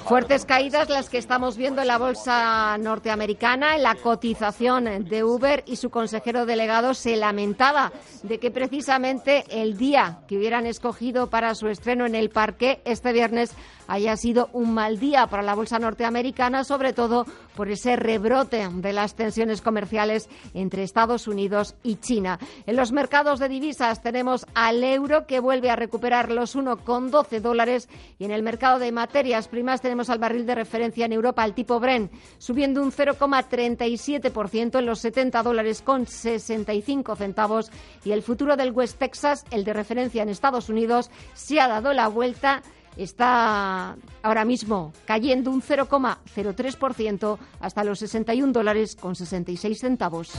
Fuertes 0.05 0.45
caídas 0.45 0.89
las 0.89 1.09
que 1.09 1.17
estamos 1.17 1.57
viendo 1.57 1.81
en 1.81 1.87
la 1.87 1.97
bolsa 1.97 2.77
norteamericana, 2.77 3.75
en 3.75 3.83
la 3.83 3.95
cotización 3.95 5.05
de 5.05 5.23
Uber 5.23 5.63
y 5.67 5.75
su 5.75 5.89
consejero 5.89 6.45
delegado 6.45 6.93
se 6.93 7.15
lamentaba 7.15 7.91
de 8.23 8.39
que 8.39 8.51
precisamente 8.51 9.45
el 9.49 9.77
día 9.77 10.19
que 10.27 10.37
hubieran 10.37 10.65
escogido 10.65 11.29
para 11.29 11.53
su 11.55 11.67
estreno 11.67 12.05
en 12.05 12.15
el 12.15 12.29
parque 12.29 12.81
este 12.85 13.13
viernes 13.13 13.55
haya 13.87 14.15
sido 14.17 14.49
un 14.53 14.73
mal 14.73 14.99
día 14.99 15.27
para 15.27 15.43
la 15.43 15.55
bolsa 15.55 15.79
norteamericana, 15.79 16.63
sobre 16.63 16.93
todo 16.93 17.25
por 17.59 17.69
ese 17.69 17.97
rebrote 17.97 18.65
de 18.71 18.93
las 18.93 19.15
tensiones 19.15 19.61
comerciales 19.61 20.29
entre 20.53 20.83
Estados 20.83 21.27
Unidos 21.27 21.75
y 21.83 21.97
China. 21.97 22.39
En 22.65 22.77
los 22.77 22.93
mercados 22.93 23.37
de 23.37 23.49
divisas 23.49 24.01
tenemos 24.01 24.45
al 24.55 24.81
euro 24.81 25.27
que 25.27 25.41
vuelve 25.41 25.69
a 25.69 25.75
recuperar 25.75 26.31
los 26.31 26.55
1,12 26.55 27.41
dólares 27.41 27.89
y 28.17 28.23
en 28.23 28.31
el 28.31 28.43
mercado 28.43 28.79
de 28.79 28.93
materias 28.93 29.49
primas 29.49 29.81
tenemos 29.81 30.09
al 30.09 30.19
barril 30.19 30.45
de 30.45 30.55
referencia 30.55 31.05
en 31.05 31.11
Europa, 31.11 31.43
el 31.43 31.53
tipo 31.53 31.81
Bren, 31.81 32.09
subiendo 32.37 32.81
un 32.81 32.93
0,37% 32.93 34.79
en 34.79 34.85
los 34.85 34.99
70 34.99 35.43
dólares 35.43 35.81
con 35.81 36.07
65 36.07 37.17
centavos 37.17 37.71
y 38.05 38.11
el 38.11 38.23
futuro 38.23 38.55
del 38.55 38.71
West 38.71 38.99
Texas, 38.99 39.43
el 39.51 39.65
de 39.65 39.73
referencia 39.73 40.23
en 40.23 40.29
Estados 40.29 40.69
Unidos, 40.69 41.11
se 41.33 41.59
ha 41.59 41.67
dado 41.67 41.91
la 41.91 42.07
vuelta 42.07 42.63
está 43.03 43.97
ahora 44.21 44.45
mismo 44.45 44.93
cayendo 45.05 45.51
un 45.51 45.61
0,03% 45.61 47.37
hasta 47.59 47.83
los 47.83 47.99
61 47.99 48.51
dólares 48.51 48.95
con 48.95 49.15
66 49.15 49.79
centavos. 49.79 50.31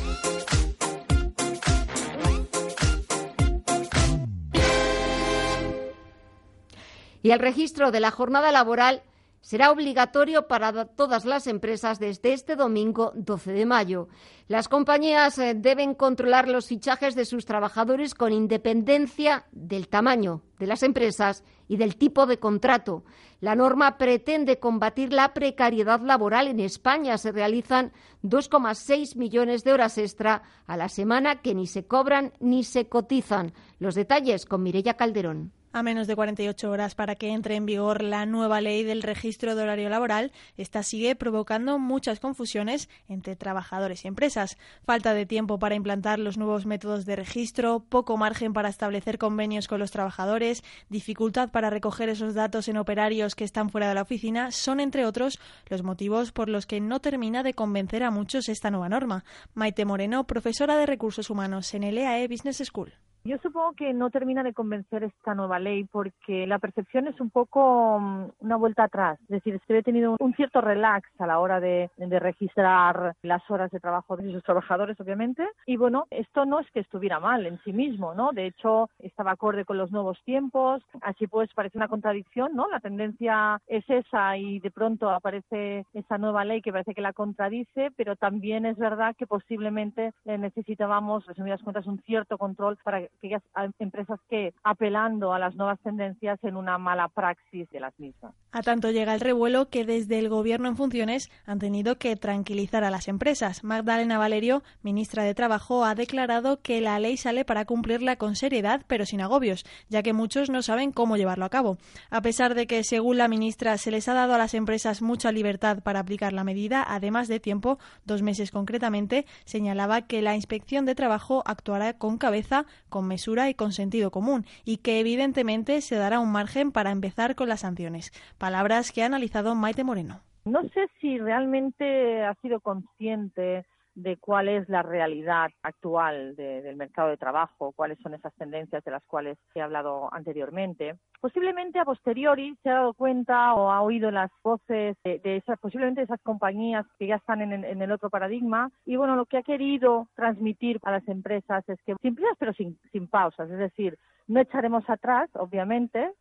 Y 7.22 7.32
el 7.32 7.38
registro 7.38 7.90
de 7.90 8.00
la 8.00 8.10
jornada 8.10 8.50
laboral 8.50 9.02
será 9.40 9.70
obligatorio 9.70 10.46
para 10.48 10.84
todas 10.84 11.24
las 11.24 11.46
empresas 11.46 11.98
desde 11.98 12.32
este 12.32 12.56
domingo 12.56 13.12
12 13.14 13.52
de 13.52 13.66
mayo. 13.66 14.08
Las 14.48 14.68
compañías 14.68 15.38
eh, 15.38 15.54
deben 15.54 15.94
controlar 15.94 16.48
los 16.48 16.66
fichajes 16.66 17.14
de 17.14 17.24
sus 17.24 17.46
trabajadores 17.46 18.14
con 18.14 18.32
independencia 18.32 19.46
del 19.52 19.88
tamaño 19.88 20.42
de 20.58 20.66
las 20.66 20.82
empresas 20.82 21.42
y 21.70 21.76
del 21.76 21.94
tipo 21.94 22.26
de 22.26 22.40
contrato. 22.40 23.04
La 23.40 23.54
norma 23.54 23.96
pretende 23.96 24.58
combatir 24.58 25.12
la 25.12 25.32
precariedad 25.32 26.00
laboral. 26.00 26.48
En 26.48 26.58
España 26.58 27.16
se 27.16 27.30
realizan 27.30 27.92
2,6 28.24 29.14
millones 29.14 29.62
de 29.62 29.72
horas 29.72 29.96
extra 29.96 30.42
a 30.66 30.76
la 30.76 30.88
semana 30.88 31.42
que 31.42 31.54
ni 31.54 31.68
se 31.68 31.86
cobran 31.86 32.32
ni 32.40 32.64
se 32.64 32.88
cotizan. 32.88 33.52
Los 33.78 33.94
detalles 33.94 34.46
con 34.46 34.64
Mirella 34.64 34.94
Calderón. 34.94 35.52
A 35.72 35.84
menos 35.84 36.08
de 36.08 36.16
48 36.16 36.68
horas 36.68 36.96
para 36.96 37.14
que 37.14 37.28
entre 37.28 37.54
en 37.54 37.64
vigor 37.64 38.02
la 38.02 38.26
nueva 38.26 38.60
ley 38.60 38.82
del 38.82 39.02
registro 39.02 39.54
de 39.54 39.62
horario 39.62 39.88
laboral, 39.88 40.32
esta 40.56 40.82
sigue 40.82 41.14
provocando 41.14 41.78
muchas 41.78 42.18
confusiones 42.18 42.88
entre 43.08 43.36
trabajadores 43.36 44.04
y 44.04 44.08
empresas. 44.08 44.58
Falta 44.84 45.14
de 45.14 45.26
tiempo 45.26 45.60
para 45.60 45.76
implantar 45.76 46.18
los 46.18 46.38
nuevos 46.38 46.66
métodos 46.66 47.06
de 47.06 47.14
registro, 47.14 47.84
poco 47.88 48.16
margen 48.16 48.52
para 48.52 48.68
establecer 48.68 49.16
convenios 49.16 49.68
con 49.68 49.78
los 49.78 49.92
trabajadores, 49.92 50.64
dificultad 50.88 51.50
para 51.50 51.70
recoger 51.70 52.08
esos 52.08 52.34
datos 52.34 52.66
en 52.66 52.76
operarios 52.76 53.36
que 53.36 53.44
están 53.44 53.70
fuera 53.70 53.88
de 53.88 53.94
la 53.94 54.02
oficina, 54.02 54.50
son, 54.50 54.80
entre 54.80 55.06
otros, 55.06 55.38
los 55.68 55.84
motivos 55.84 56.32
por 56.32 56.48
los 56.48 56.66
que 56.66 56.80
no 56.80 56.98
termina 56.98 57.44
de 57.44 57.54
convencer 57.54 58.02
a 58.02 58.10
muchos 58.10 58.48
esta 58.48 58.72
nueva 58.72 58.88
norma. 58.88 59.24
Maite 59.54 59.84
Moreno, 59.84 60.26
profesora 60.26 60.76
de 60.76 60.86
Recursos 60.86 61.30
Humanos 61.30 61.74
en 61.74 61.84
el 61.84 61.96
EAE 61.96 62.26
Business 62.26 62.60
School. 62.64 62.92
Yo 63.22 63.36
supongo 63.38 63.72
que 63.72 63.92
no 63.92 64.08
termina 64.08 64.42
de 64.42 64.54
convencer 64.54 65.04
esta 65.04 65.34
nueva 65.34 65.58
ley 65.58 65.84
porque 65.84 66.46
la 66.46 66.58
percepción 66.58 67.06
es 67.06 67.20
un 67.20 67.28
poco 67.28 67.98
mm, 68.00 68.30
una 68.40 68.56
vuelta 68.56 68.84
atrás. 68.84 69.20
Es 69.22 69.28
decir, 69.28 69.60
que 69.68 69.78
he 69.78 69.82
tenido 69.82 70.16
un 70.18 70.34
cierto 70.34 70.62
relax 70.62 71.08
a 71.20 71.26
la 71.26 71.38
hora 71.38 71.60
de, 71.60 71.90
registrar 71.98 73.14
las 73.22 73.42
horas 73.50 73.70
de 73.70 73.78
trabajo 73.78 74.16
de 74.16 74.32
sus 74.32 74.42
trabajadores, 74.42 74.98
obviamente. 75.00 75.46
Y 75.66 75.76
bueno, 75.76 76.06
esto 76.10 76.46
no 76.46 76.60
es 76.60 76.70
que 76.70 76.80
estuviera 76.80 77.20
mal 77.20 77.46
en 77.46 77.60
sí 77.62 77.74
mismo, 77.74 78.14
¿no? 78.14 78.32
De 78.32 78.46
hecho, 78.46 78.88
estaba 78.98 79.32
acorde 79.32 79.66
con 79.66 79.76
los 79.76 79.92
nuevos 79.92 80.18
tiempos. 80.24 80.82
Así 81.02 81.26
pues, 81.26 81.52
parece 81.54 81.76
una 81.76 81.88
contradicción, 81.88 82.56
¿no? 82.56 82.68
La 82.68 82.80
tendencia 82.80 83.60
es 83.66 83.84
esa 83.88 84.38
y 84.38 84.60
de 84.60 84.70
pronto 84.70 85.10
aparece 85.10 85.84
esa 85.92 86.16
nueva 86.16 86.44
ley 86.46 86.62
que 86.62 86.72
parece 86.72 86.94
que 86.94 87.02
la 87.02 87.12
contradice, 87.12 87.90
pero 87.96 88.16
también 88.16 88.64
es 88.64 88.78
verdad 88.78 89.14
que 89.14 89.26
posiblemente 89.26 90.12
necesitábamos, 90.24 91.26
resumidas 91.26 91.62
cuentas, 91.62 91.86
un 91.86 92.00
cierto 92.02 92.38
control 92.38 92.78
para 92.82 93.09
aquellas 93.18 93.42
empresas 93.78 94.18
que 94.28 94.54
apelando 94.62 95.32
a 95.32 95.38
las 95.38 95.54
nuevas 95.54 95.78
tendencias 95.80 96.38
en 96.42 96.56
una 96.56 96.78
mala 96.78 97.08
praxis 97.08 97.68
de 97.70 97.80
las 97.80 97.98
mismas. 97.98 98.34
A 98.52 98.62
tanto 98.62 98.90
llega 98.90 99.14
el 99.14 99.20
revuelo 99.20 99.68
que 99.68 99.84
desde 99.84 100.18
el 100.18 100.28
gobierno 100.28 100.68
en 100.68 100.76
funciones 100.76 101.30
han 101.46 101.58
tenido 101.58 101.98
que 101.98 102.16
tranquilizar 102.16 102.82
a 102.82 102.90
las 102.90 103.08
empresas. 103.08 103.62
Magdalena 103.62 104.18
Valerio, 104.18 104.62
ministra 104.82 105.22
de 105.22 105.34
Trabajo, 105.34 105.84
ha 105.84 105.94
declarado 105.94 106.60
que 106.60 106.80
la 106.80 106.98
ley 106.98 107.16
sale 107.16 107.44
para 107.44 107.64
cumplirla 107.64 108.16
con 108.16 108.36
seriedad 108.36 108.82
pero 108.86 109.06
sin 109.06 109.20
agobios, 109.20 109.64
ya 109.88 110.02
que 110.02 110.12
muchos 110.12 110.50
no 110.50 110.62
saben 110.62 110.92
cómo 110.92 111.16
llevarlo 111.16 111.44
a 111.44 111.50
cabo. 111.50 111.78
A 112.10 112.22
pesar 112.22 112.54
de 112.54 112.66
que, 112.66 112.82
según 112.82 113.18
la 113.18 113.28
ministra, 113.28 113.78
se 113.78 113.90
les 113.90 114.08
ha 114.08 114.14
dado 114.14 114.34
a 114.34 114.38
las 114.38 114.54
empresas 114.54 115.02
mucha 115.02 115.32
libertad 115.32 115.82
para 115.82 116.00
aplicar 116.00 116.32
la 116.32 116.44
medida, 116.44 116.84
además 116.86 117.28
de 117.28 117.40
tiempo, 117.40 117.78
dos 118.04 118.22
meses 118.22 118.50
concretamente, 118.50 119.26
señalaba 119.44 120.02
que 120.02 120.22
la 120.22 120.34
inspección 120.34 120.86
de 120.86 120.94
trabajo 120.94 121.42
actuará 121.46 121.94
con 121.94 122.18
cabeza, 122.18 122.66
con 122.88 122.99
mesura 123.06 123.48
y 123.48 123.54
con 123.54 123.72
sentido 123.72 124.10
común, 124.10 124.46
y 124.64 124.78
que 124.78 125.00
evidentemente 125.00 125.80
se 125.80 125.96
dará 125.96 126.20
un 126.20 126.32
margen 126.32 126.72
para 126.72 126.90
empezar 126.90 127.34
con 127.34 127.48
las 127.48 127.60
sanciones. 127.60 128.12
Palabras 128.38 128.92
que 128.92 129.02
ha 129.02 129.06
analizado 129.06 129.54
Maite 129.54 129.84
Moreno. 129.84 130.20
No 130.44 130.62
sé 130.70 130.88
si 131.00 131.18
realmente 131.18 132.24
ha 132.24 132.34
sido 132.36 132.60
consciente 132.60 133.66
de 133.94 134.16
cuál 134.16 134.48
es 134.48 134.68
la 134.68 134.82
realidad 134.82 135.50
actual 135.62 136.36
del 136.36 136.76
mercado 136.76 137.08
de 137.08 137.16
trabajo, 137.16 137.72
cuáles 137.72 137.98
son 138.00 138.14
esas 138.14 138.34
tendencias 138.34 138.82
de 138.84 138.90
las 138.90 139.02
cuales 139.04 139.38
he 139.54 139.60
hablado 139.60 140.12
anteriormente. 140.12 140.96
Posiblemente 141.20 141.78
a 141.78 141.84
posteriori 141.84 142.56
se 142.62 142.70
ha 142.70 142.74
dado 142.74 142.94
cuenta 142.94 143.54
o 143.54 143.70
ha 143.70 143.82
oído 143.82 144.10
las 144.10 144.30
voces 144.42 144.96
de, 145.04 145.20
esas, 145.24 145.58
posiblemente 145.58 146.02
esas 146.02 146.20
compañías 146.22 146.86
que 146.98 147.06
ya 147.06 147.16
están 147.16 147.42
en, 147.42 147.82
el 147.82 147.92
otro 147.92 148.10
paradigma 148.10 148.70
y 148.84 148.96
bueno, 148.96 149.16
lo 149.16 149.26
que 149.26 149.38
ha 149.38 149.42
querido 149.42 150.08
transmitir 150.14 150.78
a 150.82 150.92
las 150.92 151.06
empresas 151.08 151.68
es 151.68 151.78
que 151.82 151.94
sin 152.00 152.16
pero 152.38 152.52
sin, 152.54 152.78
sin 152.92 153.08
pausas, 153.08 153.50
es 153.50 153.58
decir, 153.58 153.98
no 154.26 154.40
echaremos 154.40 154.88
atrás, 154.88 155.28
obviamente, 155.34 156.12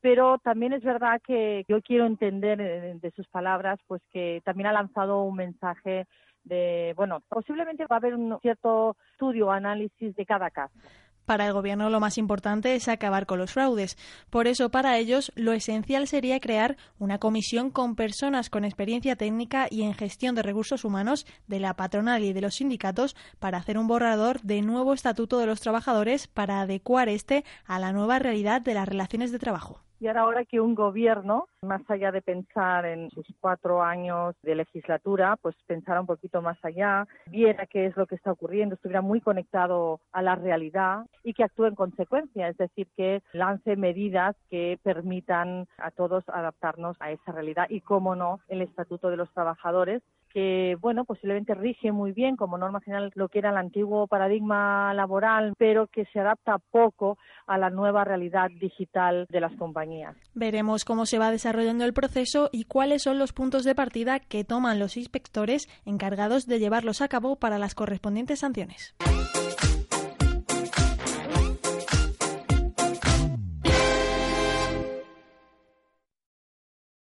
pero 0.00 0.38
también 0.38 0.72
es 0.72 0.82
verdad 0.82 1.20
que 1.26 1.64
yo 1.68 1.82
quiero 1.82 2.06
entender 2.06 2.98
de 2.98 3.10
sus 3.12 3.28
palabras 3.28 3.78
pues 3.86 4.02
que 4.10 4.40
también 4.44 4.68
ha 4.68 4.72
lanzado 4.72 5.22
un 5.22 5.36
mensaje 5.36 6.06
de, 6.44 6.94
bueno, 6.96 7.22
posiblemente 7.28 7.86
va 7.86 7.96
a 7.96 7.98
haber 7.98 8.14
un 8.14 8.38
cierto 8.40 8.96
estudio 9.12 9.50
análisis 9.50 10.14
de 10.14 10.26
cada 10.26 10.50
caso. 10.50 10.74
Para 11.30 11.46
el 11.46 11.52
Gobierno 11.52 11.90
lo 11.90 12.00
más 12.00 12.18
importante 12.18 12.74
es 12.74 12.88
acabar 12.88 13.24
con 13.24 13.38
los 13.38 13.52
fraudes. 13.52 13.96
Por 14.30 14.48
eso, 14.48 14.70
para 14.70 14.98
ellos, 14.98 15.30
lo 15.36 15.52
esencial 15.52 16.08
sería 16.08 16.40
crear 16.40 16.76
una 16.98 17.18
comisión 17.18 17.70
con 17.70 17.94
personas 17.94 18.50
con 18.50 18.64
experiencia 18.64 19.14
técnica 19.14 19.68
y 19.70 19.82
en 19.82 19.94
gestión 19.94 20.34
de 20.34 20.42
recursos 20.42 20.84
humanos 20.84 21.26
de 21.46 21.60
la 21.60 21.74
patronal 21.74 22.24
y 22.24 22.32
de 22.32 22.40
los 22.40 22.56
sindicatos 22.56 23.14
para 23.38 23.58
hacer 23.58 23.78
un 23.78 23.86
borrador 23.86 24.40
de 24.40 24.60
nuevo 24.62 24.92
estatuto 24.92 25.38
de 25.38 25.46
los 25.46 25.60
trabajadores 25.60 26.26
para 26.26 26.62
adecuar 26.62 27.08
este 27.08 27.44
a 27.64 27.78
la 27.78 27.92
nueva 27.92 28.18
realidad 28.18 28.60
de 28.60 28.74
las 28.74 28.88
relaciones 28.88 29.30
de 29.30 29.38
trabajo. 29.38 29.84
Y 30.00 30.08
ahora 30.08 30.46
que 30.46 30.60
un 30.60 30.74
gobierno, 30.74 31.46
más 31.60 31.82
allá 31.90 32.10
de 32.10 32.22
pensar 32.22 32.86
en 32.86 33.10
sus 33.10 33.26
cuatro 33.38 33.82
años 33.82 34.34
de 34.42 34.54
legislatura, 34.54 35.36
pues 35.36 35.54
pensara 35.66 36.00
un 36.00 36.06
poquito 36.06 36.40
más 36.40 36.56
allá, 36.64 37.06
viera 37.26 37.66
qué 37.66 37.84
es 37.84 37.94
lo 37.98 38.06
que 38.06 38.14
está 38.14 38.32
ocurriendo, 38.32 38.76
estuviera 38.76 39.02
muy 39.02 39.20
conectado 39.20 40.00
a 40.12 40.22
la 40.22 40.36
realidad 40.36 41.04
y 41.22 41.34
que 41.34 41.44
actúe 41.44 41.66
en 41.66 41.74
consecuencia, 41.74 42.48
es 42.48 42.56
decir, 42.56 42.88
que 42.96 43.22
lance 43.34 43.76
medidas 43.76 44.36
que 44.48 44.78
permitan 44.82 45.68
a 45.76 45.90
todos 45.90 46.24
adaptarnos 46.30 46.96
a 47.00 47.10
esa 47.10 47.32
realidad 47.32 47.66
y, 47.68 47.82
cómo 47.82 48.16
no, 48.16 48.40
el 48.48 48.62
Estatuto 48.62 49.10
de 49.10 49.18
los 49.18 49.30
Trabajadores 49.34 50.00
que, 50.32 50.76
bueno, 50.80 51.04
posiblemente 51.04 51.54
rige 51.54 51.92
muy 51.92 52.12
bien 52.12 52.36
como 52.36 52.58
norma 52.58 52.80
general 52.80 53.10
lo 53.14 53.28
que 53.28 53.40
era 53.40 53.50
el 53.50 53.56
antiguo 53.56 54.06
paradigma 54.06 54.94
laboral, 54.94 55.54
pero 55.58 55.86
que 55.86 56.04
se 56.06 56.20
adapta 56.20 56.58
poco 56.70 57.18
a 57.46 57.58
la 57.58 57.70
nueva 57.70 58.04
realidad 58.04 58.48
digital 58.60 59.26
de 59.28 59.40
las 59.40 59.52
compañías. 59.56 60.16
Veremos 60.34 60.84
cómo 60.84 61.06
se 61.06 61.18
va 61.18 61.30
desarrollando 61.30 61.84
el 61.84 61.92
proceso 61.92 62.48
y 62.52 62.64
cuáles 62.64 63.02
son 63.02 63.18
los 63.18 63.32
puntos 63.32 63.64
de 63.64 63.74
partida 63.74 64.20
que 64.20 64.44
toman 64.44 64.78
los 64.78 64.96
inspectores 64.96 65.68
encargados 65.84 66.46
de 66.46 66.58
llevarlos 66.58 67.02
a 67.02 67.08
cabo 67.08 67.36
para 67.36 67.58
las 67.58 67.74
correspondientes 67.74 68.40
sanciones. 68.40 68.94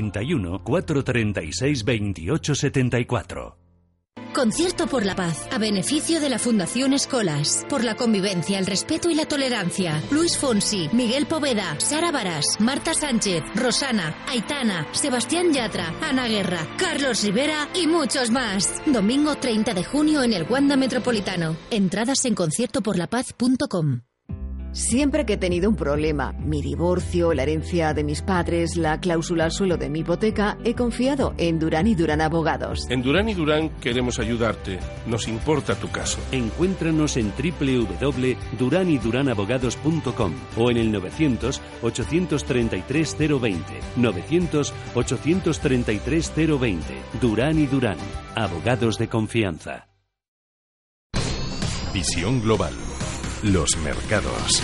91 0.00 0.62
436 0.64 1.84
28 1.84 2.54
74. 2.54 3.56
Concierto 4.32 4.86
por 4.86 5.04
la 5.04 5.16
paz, 5.16 5.48
a 5.50 5.58
beneficio 5.58 6.20
de 6.20 6.30
la 6.30 6.38
Fundación 6.38 6.92
Escolas, 6.92 7.66
por 7.68 7.82
la 7.82 7.96
convivencia, 7.96 8.60
el 8.60 8.66
respeto 8.66 9.10
y 9.10 9.14
la 9.16 9.26
tolerancia. 9.26 10.00
Luis 10.12 10.38
Fonsi, 10.38 10.88
Miguel 10.92 11.26
Poveda, 11.26 11.78
Sara 11.80 12.12
Barás, 12.12 12.44
Marta 12.60 12.94
Sánchez, 12.94 13.42
Rosana, 13.56 14.14
Aitana, 14.28 14.86
Sebastián 14.92 15.52
Yatra, 15.52 15.92
Ana 16.00 16.28
Guerra, 16.28 16.64
Carlos 16.78 17.24
Rivera 17.24 17.68
y 17.74 17.88
muchos 17.88 18.30
más. 18.30 18.80
Domingo 18.86 19.34
30 19.34 19.74
de 19.74 19.84
junio 19.84 20.22
en 20.22 20.32
el 20.32 20.44
Wanda 20.48 20.76
Metropolitano. 20.76 21.56
Entradas 21.70 22.24
en 22.24 22.36
conciertoporlapaz.com. 22.36 24.09
Siempre 24.72 25.26
que 25.26 25.32
he 25.32 25.36
tenido 25.36 25.68
un 25.68 25.74
problema, 25.74 26.32
mi 26.38 26.62
divorcio, 26.62 27.34
la 27.34 27.42
herencia 27.42 27.92
de 27.92 28.04
mis 28.04 28.22
padres, 28.22 28.76
la 28.76 29.00
cláusula 29.00 29.42
al 29.44 29.50
suelo 29.50 29.76
de 29.76 29.90
mi 29.90 29.98
hipoteca, 30.00 30.58
he 30.64 30.74
confiado 30.74 31.34
en 31.38 31.58
Durán 31.58 31.88
y 31.88 31.96
Durán 31.96 32.20
Abogados. 32.20 32.86
En 32.88 33.02
Durán 33.02 33.28
y 33.28 33.34
Durán 33.34 33.70
queremos 33.80 34.20
ayudarte. 34.20 34.78
Nos 35.06 35.26
importa 35.26 35.74
tu 35.74 35.90
caso. 35.90 36.20
Encuéntranos 36.30 37.16
en 37.16 37.32
www.duranyduranabogados.com 37.32 40.32
o 40.56 40.70
en 40.70 40.76
el 40.76 40.92
900 40.92 41.60
833 41.82 43.16
020. 43.18 43.80
900 43.96 44.72
833 44.94 46.32
020. 46.36 46.94
Durán 47.20 47.58
y 47.58 47.66
Durán. 47.66 47.98
Abogados 48.36 48.98
de 48.98 49.08
confianza. 49.08 49.88
Visión 51.92 52.40
global. 52.40 52.72
Los 53.42 53.74
mercados. 53.78 54.62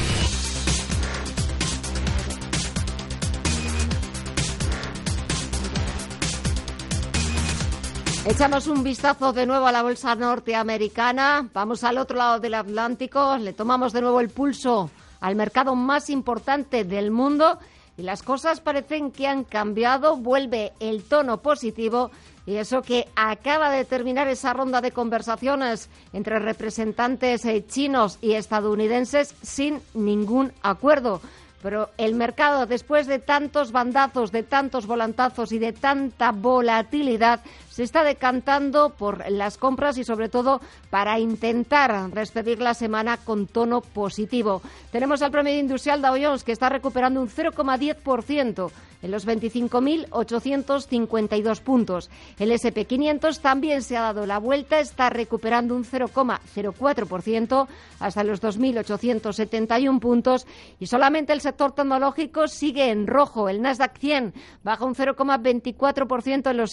Echamos 8.26 8.66
un 8.66 8.82
vistazo 8.82 9.32
de 9.32 9.46
nuevo 9.46 9.66
a 9.66 9.72
la 9.72 9.82
bolsa 9.82 10.14
norteamericana. 10.14 11.48
Vamos 11.54 11.84
al 11.84 11.96
otro 11.96 12.18
lado 12.18 12.38
del 12.38 12.52
Atlántico. 12.52 13.38
Le 13.38 13.54
tomamos 13.54 13.94
de 13.94 14.02
nuevo 14.02 14.20
el 14.20 14.28
pulso 14.28 14.90
al 15.20 15.36
mercado 15.36 15.74
más 15.74 16.10
importante 16.10 16.84
del 16.84 17.10
mundo 17.10 17.58
y 17.96 18.02
las 18.02 18.22
cosas 18.22 18.60
parecen 18.60 19.10
que 19.10 19.26
han 19.26 19.44
cambiado. 19.44 20.18
Vuelve 20.18 20.74
el 20.80 21.04
tono 21.04 21.40
positivo 21.40 22.10
y 22.46 22.56
eso 22.56 22.80
que 22.82 23.08
acaba 23.16 23.70
de 23.70 23.84
terminar 23.84 24.28
esa 24.28 24.52
ronda 24.52 24.80
de 24.80 24.92
conversaciones 24.92 25.90
entre 26.12 26.38
representantes 26.38 27.44
eh, 27.44 27.64
chinos 27.66 28.18
y 28.22 28.32
estadounidenses 28.32 29.34
sin 29.42 29.82
ningún 29.94 30.52
acuerdo. 30.62 31.20
Pero 31.62 31.90
el 31.98 32.14
mercado, 32.14 32.66
después 32.66 33.08
de 33.08 33.18
tantos 33.18 33.72
bandazos, 33.72 34.30
de 34.30 34.44
tantos 34.44 34.86
volantazos 34.86 35.50
y 35.50 35.58
de 35.58 35.72
tanta 35.72 36.30
volatilidad, 36.30 37.40
se 37.76 37.82
está 37.82 38.02
decantando 38.02 38.88
por 38.88 39.30
las 39.30 39.58
compras 39.58 39.98
y 39.98 40.04
sobre 40.04 40.30
todo 40.30 40.62
para 40.88 41.18
intentar 41.18 42.10
despedir 42.10 42.62
la 42.62 42.72
semana 42.72 43.18
con 43.18 43.46
tono 43.46 43.82
positivo. 43.82 44.62
Tenemos 44.90 45.20
al 45.20 45.30
promedio 45.30 45.60
industrial 45.60 46.00
Dow 46.00 46.16
Jones 46.18 46.42
que 46.42 46.52
está 46.52 46.70
recuperando 46.70 47.20
un 47.20 47.28
0,10% 47.28 48.70
en 49.02 49.10
los 49.10 49.26
25.852 49.26 51.60
puntos. 51.60 52.08
El 52.38 52.50
SP500 52.50 53.40
también 53.40 53.82
se 53.82 53.98
ha 53.98 54.02
dado 54.02 54.26
la 54.26 54.38
vuelta, 54.38 54.80
está 54.80 55.10
recuperando 55.10 55.76
un 55.76 55.84
0,04% 55.84 57.66
hasta 58.00 58.24
los 58.24 58.42
2.871 58.42 60.00
puntos 60.00 60.46
y 60.80 60.86
solamente 60.86 61.34
el 61.34 61.42
sector 61.42 61.72
tecnológico 61.72 62.48
sigue 62.48 62.90
en 62.90 63.06
rojo. 63.06 63.48
El 63.48 63.62
Nasdaq 63.62 63.96
100 63.98 64.34
baja 64.62 64.84
un 64.84 64.94
0,24% 64.94 66.50
en 66.50 66.56
los 66.56 66.70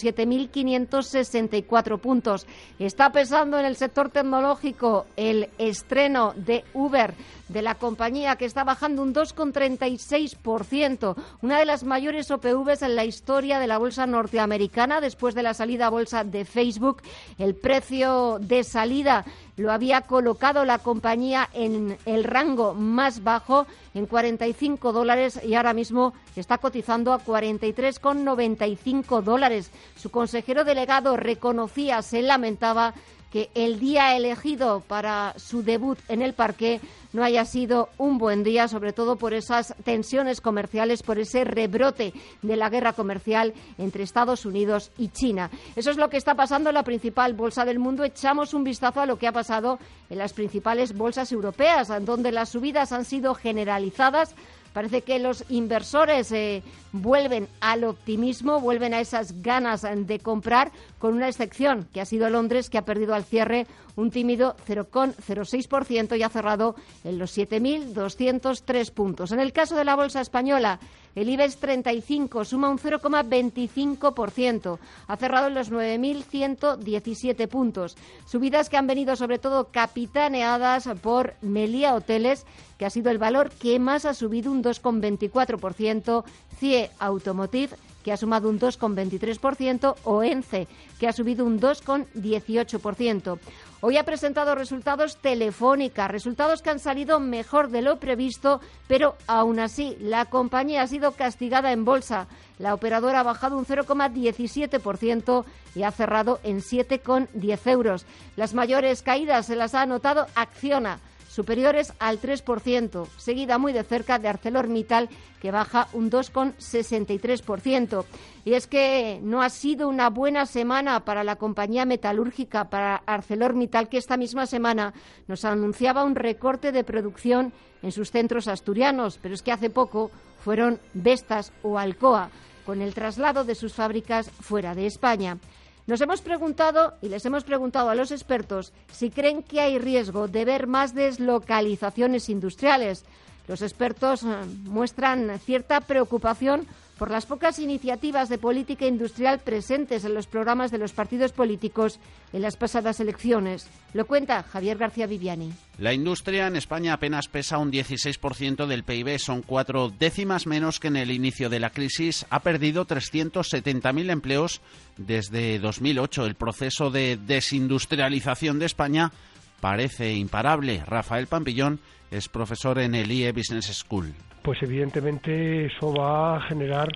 7.564 1.00 1.98
puntos. 1.98 2.46
Está 2.78 3.10
pesando 3.10 3.58
en 3.58 3.64
el 3.64 3.76
sector 3.76 4.10
tecnológico 4.10 5.06
el 5.16 5.50
estreno 5.58 6.32
de 6.36 6.64
Uber 6.74 7.14
de 7.48 7.62
la 7.62 7.74
compañía 7.74 8.36
que 8.36 8.44
está 8.44 8.64
bajando 8.64 9.02
un 9.02 9.14
2,36%, 9.14 11.16
una 11.42 11.58
de 11.58 11.64
las 11.64 11.84
mayores 11.84 12.30
OPVs 12.30 12.82
en 12.82 12.96
la 12.96 13.04
historia 13.04 13.58
de 13.58 13.66
la 13.66 13.78
bolsa 13.78 14.06
norteamericana 14.06 15.00
después 15.00 15.34
de 15.34 15.42
la 15.42 15.54
salida 15.54 15.86
a 15.86 15.90
bolsa 15.90 16.24
de 16.24 16.44
Facebook. 16.44 17.02
El 17.38 17.54
precio 17.54 18.38
de 18.40 18.64
salida 18.64 19.24
lo 19.56 19.70
había 19.70 20.00
colocado 20.02 20.64
la 20.64 20.78
compañía 20.78 21.48
en 21.52 21.96
el 22.06 22.24
rango 22.24 22.74
más 22.74 23.22
bajo, 23.22 23.68
en 23.94 24.06
45 24.06 24.92
dólares, 24.92 25.38
y 25.44 25.54
ahora 25.54 25.74
mismo 25.74 26.12
está 26.34 26.58
cotizando 26.58 27.12
a 27.12 27.20
43,95 27.20 29.22
dólares. 29.22 29.70
Su 29.96 30.10
consejero 30.10 30.64
delegado 30.64 31.16
reconocía, 31.16 32.02
se 32.02 32.22
lamentaba 32.22 32.94
que 33.34 33.50
el 33.56 33.80
día 33.80 34.16
elegido 34.16 34.78
para 34.86 35.34
su 35.38 35.64
debut 35.64 35.98
en 36.08 36.22
el 36.22 36.34
parque 36.34 36.80
no 37.12 37.24
haya 37.24 37.44
sido 37.44 37.88
un 37.98 38.16
buen 38.16 38.44
día, 38.44 38.68
sobre 38.68 38.92
todo 38.92 39.16
por 39.16 39.34
esas 39.34 39.74
tensiones 39.82 40.40
comerciales, 40.40 41.02
por 41.02 41.18
ese 41.18 41.42
rebrote 41.42 42.14
de 42.42 42.56
la 42.56 42.70
guerra 42.70 42.92
comercial 42.92 43.52
entre 43.76 44.04
Estados 44.04 44.46
Unidos 44.46 44.92
y 44.98 45.08
China. 45.08 45.50
Eso 45.74 45.90
es 45.90 45.96
lo 45.96 46.10
que 46.10 46.16
está 46.16 46.36
pasando 46.36 46.70
en 46.70 46.74
la 46.74 46.84
principal 46.84 47.34
bolsa 47.34 47.64
del 47.64 47.80
mundo. 47.80 48.04
Echamos 48.04 48.54
un 48.54 48.62
vistazo 48.62 49.00
a 49.00 49.06
lo 49.06 49.18
que 49.18 49.26
ha 49.26 49.32
pasado 49.32 49.80
en 50.10 50.18
las 50.18 50.32
principales 50.32 50.96
bolsas 50.96 51.32
europeas, 51.32 51.88
donde 52.04 52.30
las 52.30 52.50
subidas 52.50 52.92
han 52.92 53.04
sido 53.04 53.34
generalizadas 53.34 54.36
Parece 54.74 55.02
que 55.02 55.20
los 55.20 55.44
inversores 55.50 56.32
eh, 56.32 56.64
vuelven 56.90 57.46
al 57.60 57.84
optimismo, 57.84 58.60
vuelven 58.60 58.92
a 58.92 59.00
esas 59.00 59.40
ganas 59.40 59.82
de 59.82 60.18
comprar, 60.18 60.72
con 60.98 61.14
una 61.14 61.28
excepción, 61.28 61.86
que 61.94 62.00
ha 62.00 62.04
sido 62.04 62.28
Londres, 62.28 62.68
que 62.68 62.78
ha 62.78 62.84
perdido 62.84 63.14
al 63.14 63.24
cierre 63.24 63.68
un 63.94 64.10
tímido 64.10 64.56
0,06% 64.66 66.18
y 66.18 66.22
ha 66.24 66.28
cerrado 66.28 66.74
en 67.04 67.18
los 67.18 67.38
7.203 67.38 68.90
puntos. 68.90 69.30
En 69.30 69.38
el 69.38 69.52
caso 69.52 69.76
de 69.76 69.84
la 69.84 69.94
bolsa 69.94 70.20
española, 70.20 70.80
el 71.14 71.28
IBEX 71.28 71.56
35 71.56 72.44
suma 72.44 72.68
un 72.68 72.78
0,25%. 72.78 74.78
Ha 75.06 75.16
cerrado 75.16 75.48
en 75.48 75.54
los 75.54 75.70
9.117 75.70 77.48
puntos. 77.48 77.96
Subidas 78.26 78.68
que 78.68 78.76
han 78.76 78.86
venido 78.86 79.16
sobre 79.16 79.38
todo 79.38 79.68
capitaneadas 79.70 80.88
por 81.02 81.34
Melia 81.40 81.94
Hoteles, 81.94 82.44
que 82.78 82.86
ha 82.86 82.90
sido 82.90 83.10
el 83.10 83.18
valor 83.18 83.50
que 83.50 83.78
más 83.78 84.04
ha 84.04 84.14
subido 84.14 84.50
un 84.50 84.62
2,24%. 84.62 86.24
CIE 86.58 86.90
Automotive 86.98 87.76
que 88.04 88.12
ha 88.12 88.16
sumado 88.18 88.50
un 88.50 88.60
2,23%, 88.60 89.96
o 90.04 90.22
ENCE, 90.22 90.68
que 91.00 91.08
ha 91.08 91.12
subido 91.12 91.46
un 91.46 91.58
2,18%. 91.58 93.38
Hoy 93.86 93.98
ha 93.98 94.04
presentado 94.04 94.54
resultados 94.54 95.18
Telefónica, 95.18 96.08
resultados 96.08 96.62
que 96.62 96.70
han 96.70 96.78
salido 96.78 97.20
mejor 97.20 97.68
de 97.68 97.82
lo 97.82 98.00
previsto, 98.00 98.62
pero 98.88 99.14
aún 99.26 99.60
así 99.60 99.98
la 100.00 100.24
compañía 100.24 100.80
ha 100.80 100.86
sido 100.86 101.12
castigada 101.12 101.70
en 101.70 101.84
bolsa. 101.84 102.26
La 102.58 102.72
operadora 102.72 103.20
ha 103.20 103.24
bajado 103.24 103.58
un 103.58 103.66
0,17% 103.66 105.44
y 105.74 105.82
ha 105.82 105.90
cerrado 105.90 106.40
en 106.44 106.62
7,10 106.62 107.70
euros. 107.70 108.06
Las 108.36 108.54
mayores 108.54 109.02
caídas 109.02 109.44
se 109.44 109.54
las 109.54 109.74
ha 109.74 109.82
anotado 109.82 110.28
Acciona 110.34 110.98
superiores 111.34 111.92
al 111.98 112.20
3%, 112.20 113.08
seguida 113.16 113.58
muy 113.58 113.72
de 113.72 113.82
cerca 113.82 114.20
de 114.20 114.28
ArcelorMittal, 114.28 115.08
que 115.40 115.50
baja 115.50 115.88
un 115.92 116.08
2,63%. 116.08 118.04
Y 118.44 118.52
es 118.52 118.68
que 118.68 119.18
no 119.20 119.42
ha 119.42 119.50
sido 119.50 119.88
una 119.88 120.10
buena 120.10 120.46
semana 120.46 121.04
para 121.04 121.24
la 121.24 121.34
compañía 121.34 121.86
metalúrgica, 121.86 122.70
para 122.70 123.02
ArcelorMittal, 123.04 123.88
que 123.88 123.98
esta 123.98 124.16
misma 124.16 124.46
semana 124.46 124.94
nos 125.26 125.44
anunciaba 125.44 126.04
un 126.04 126.14
recorte 126.14 126.70
de 126.70 126.84
producción 126.84 127.52
en 127.82 127.90
sus 127.90 128.12
centros 128.12 128.46
asturianos, 128.46 129.18
pero 129.20 129.34
es 129.34 129.42
que 129.42 129.50
hace 129.50 129.70
poco 129.70 130.12
fueron 130.44 130.78
Vestas 130.92 131.52
o 131.64 131.80
Alcoa, 131.80 132.30
con 132.64 132.80
el 132.80 132.94
traslado 132.94 133.42
de 133.42 133.56
sus 133.56 133.74
fábricas 133.74 134.30
fuera 134.30 134.76
de 134.76 134.86
España. 134.86 135.38
Nos 135.86 136.00
hemos 136.00 136.22
preguntado 136.22 136.94
y 137.02 137.08
les 137.10 137.26
hemos 137.26 137.44
preguntado 137.44 137.90
a 137.90 137.94
los 137.94 138.10
expertos 138.10 138.72
si 138.90 139.10
creen 139.10 139.42
que 139.42 139.60
hay 139.60 139.78
riesgo 139.78 140.28
de 140.28 140.46
ver 140.46 140.66
más 140.66 140.94
deslocalizaciones 140.94 142.30
industriales. 142.30 143.04
Los 143.48 143.60
expertos 143.60 144.22
eh, 144.22 144.26
muestran 144.64 145.38
cierta 145.40 145.82
preocupación 145.82 146.66
por 146.98 147.10
las 147.10 147.26
pocas 147.26 147.58
iniciativas 147.58 148.28
de 148.28 148.38
política 148.38 148.86
industrial 148.86 149.40
presentes 149.40 150.04
en 150.04 150.14
los 150.14 150.26
programas 150.26 150.70
de 150.70 150.78
los 150.78 150.92
partidos 150.92 151.32
políticos 151.32 151.98
en 152.32 152.42
las 152.42 152.56
pasadas 152.56 153.00
elecciones. 153.00 153.68
Lo 153.92 154.06
cuenta 154.06 154.42
Javier 154.42 154.78
García 154.78 155.06
Viviani. 155.06 155.52
La 155.78 155.92
industria 155.92 156.46
en 156.46 156.56
España 156.56 156.92
apenas 156.92 157.28
pesa 157.28 157.58
un 157.58 157.72
16% 157.72 158.66
del 158.66 158.84
PIB, 158.84 159.18
son 159.18 159.42
cuatro 159.42 159.90
décimas 159.90 160.46
menos 160.46 160.78
que 160.78 160.88
en 160.88 160.96
el 160.96 161.10
inicio 161.10 161.50
de 161.50 161.60
la 161.60 161.70
crisis. 161.70 162.26
Ha 162.30 162.40
perdido 162.40 162.86
370.000 162.86 164.10
empleos 164.10 164.60
desde 164.96 165.58
2008. 165.58 166.26
El 166.26 166.36
proceso 166.36 166.90
de 166.90 167.16
desindustrialización 167.16 168.58
de 168.58 168.66
España 168.66 169.12
parece 169.60 170.14
imparable. 170.14 170.82
Rafael 170.86 171.26
Pampillón 171.26 171.80
es 172.10 172.28
profesor 172.28 172.78
en 172.78 172.94
el 172.94 173.10
IE 173.10 173.32
Business 173.32 173.66
School. 173.66 174.14
Pues 174.44 174.62
evidentemente 174.62 175.64
eso 175.64 175.90
va 175.94 176.36
a 176.36 176.40
generar 176.42 176.88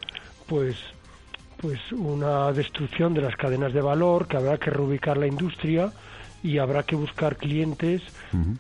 pues 0.47 0.77
pues 1.57 1.81
una 1.93 2.53
destrucción 2.53 3.15
de 3.15 3.23
las 3.23 3.35
cadenas 3.37 3.73
de 3.73 3.81
valor, 3.81 4.29
que 4.29 4.37
habrá 4.37 4.59
que 4.59 4.71
reubicar 4.71 5.17
la 5.17 5.27
industria 5.27 5.91
y 6.43 6.59
habrá 6.59 6.83
que 6.85 6.95
buscar 6.97 7.37
clientes 7.37 8.03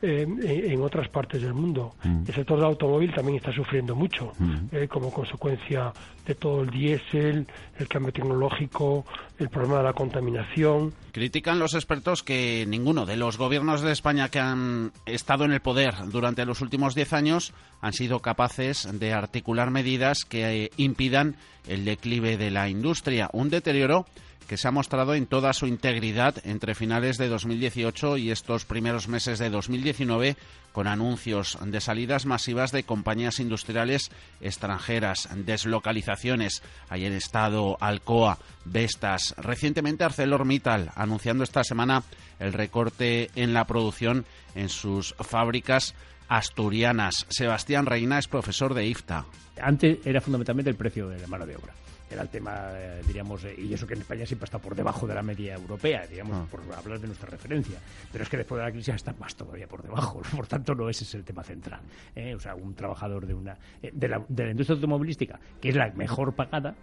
eh, 0.02 0.26
en, 0.42 0.82
otras 0.82 1.08
partes 1.08 1.42
del 1.42 1.54
mundo. 1.54 1.94
El 2.02 2.34
sector 2.34 2.56
del 2.58 2.66
automóvil 2.66 3.12
también 3.14 3.36
está 3.36 3.52
sufriendo 3.52 3.94
mucho 3.94 4.32
eh, 4.72 4.88
como 4.88 5.12
consecuencia 5.12 5.92
de 6.26 6.34
todo 6.34 6.62
el 6.62 6.70
diésel, 6.70 7.46
el 7.78 7.88
cambio 7.88 8.12
tecnológico, 8.12 9.06
el 9.38 9.48
problema 9.48 9.78
de 9.78 9.84
la 9.84 9.92
contaminación. 9.94 10.92
Critican 11.12 11.58
los 11.58 11.74
expertos 11.74 12.22
que 12.22 12.66
ninguno 12.68 13.06
de 13.06 13.16
los 13.16 13.38
gobiernos 13.38 13.80
de 13.80 13.92
España 13.92 14.28
que 14.28 14.38
han 14.38 14.92
estado 15.06 15.44
en 15.44 15.52
el 15.52 15.60
poder 15.60 15.94
durante 16.10 16.44
los 16.44 16.60
últimos 16.60 16.94
diez 16.94 17.12
años 17.12 17.54
han 17.80 17.92
sido 17.92 18.20
capaces 18.20 18.88
de 18.98 19.12
articular 19.14 19.70
medidas 19.70 20.24
que 20.28 20.64
eh, 20.64 20.70
impidan 20.76 21.36
el 21.66 21.84
declive 21.84 22.36
de 22.36 22.50
la 22.50 22.68
industria. 22.68 23.30
Un 23.32 23.48
deterioro 23.48 24.04
que 24.48 24.56
se 24.56 24.66
ha 24.66 24.72
mostrado 24.72 25.14
en 25.14 25.26
toda 25.26 25.52
su 25.52 25.66
integridad 25.66 26.34
entre 26.44 26.74
finales 26.74 27.18
de 27.18 27.28
2018 27.28 28.16
y 28.16 28.30
estos 28.30 28.64
primeros 28.64 29.06
meses 29.06 29.38
de 29.38 29.50
2019 29.50 30.36
con 30.72 30.86
anuncios 30.86 31.58
de 31.62 31.80
salidas 31.80 32.24
masivas 32.24 32.72
de 32.72 32.82
compañías 32.82 33.40
industriales 33.40 34.10
extranjeras, 34.40 35.28
deslocalizaciones. 35.44 36.62
Ayer 36.88 37.12
estado 37.12 37.76
Alcoa, 37.80 38.38
Vestas, 38.64 39.34
recientemente 39.36 40.04
ArcelorMittal, 40.04 40.92
anunciando 40.94 41.44
esta 41.44 41.62
semana 41.62 42.02
el 42.40 42.54
recorte 42.54 43.30
en 43.34 43.52
la 43.52 43.66
producción 43.66 44.24
en 44.54 44.70
sus 44.70 45.14
fábricas 45.20 45.94
asturianas. 46.28 47.26
Sebastián 47.28 47.84
Reina 47.84 48.18
es 48.18 48.28
profesor 48.28 48.72
de 48.72 48.86
IFTA. 48.86 49.26
Antes 49.60 49.98
era 50.06 50.20
fundamentalmente 50.22 50.70
el 50.70 50.76
precio 50.76 51.08
de 51.08 51.18
la 51.18 51.26
mano 51.26 51.44
de 51.44 51.56
obra 51.56 51.74
era 52.10 52.22
el 52.22 52.28
tema, 52.28 52.70
eh, 52.72 53.02
diríamos, 53.06 53.44
eh, 53.44 53.54
y 53.58 53.72
eso 53.72 53.86
que 53.86 53.94
en 53.94 54.00
España 54.00 54.24
siempre 54.26 54.44
está 54.44 54.58
por 54.58 54.74
debajo 54.74 55.06
de 55.06 55.14
la 55.14 55.22
media 55.22 55.54
europea, 55.54 56.06
digamos, 56.06 56.36
ah. 56.36 56.46
por 56.50 56.60
hablar 56.74 57.00
de 57.00 57.06
nuestra 57.06 57.28
referencia. 57.28 57.78
Pero 58.10 58.24
es 58.24 58.30
que 58.30 58.36
después 58.36 58.58
de 58.58 58.64
la 58.64 58.72
crisis 58.72 58.94
está 58.94 59.12
más 59.18 59.34
todavía 59.34 59.66
por 59.66 59.82
debajo, 59.82 60.22
por 60.36 60.46
tanto 60.46 60.74
no 60.74 60.88
ese 60.88 61.04
es 61.04 61.14
el 61.14 61.24
tema 61.24 61.42
central. 61.42 61.80
¿eh? 62.14 62.34
O 62.34 62.40
sea, 62.40 62.54
un 62.54 62.74
trabajador 62.74 63.26
de 63.26 63.34
una 63.34 63.56
de 63.80 64.08
la, 64.08 64.24
de 64.28 64.44
la 64.44 64.50
industria 64.50 64.74
automovilística, 64.74 65.38
que 65.60 65.68
es 65.68 65.76
la 65.76 65.90
mejor 65.92 66.34
pagada, 66.34 66.74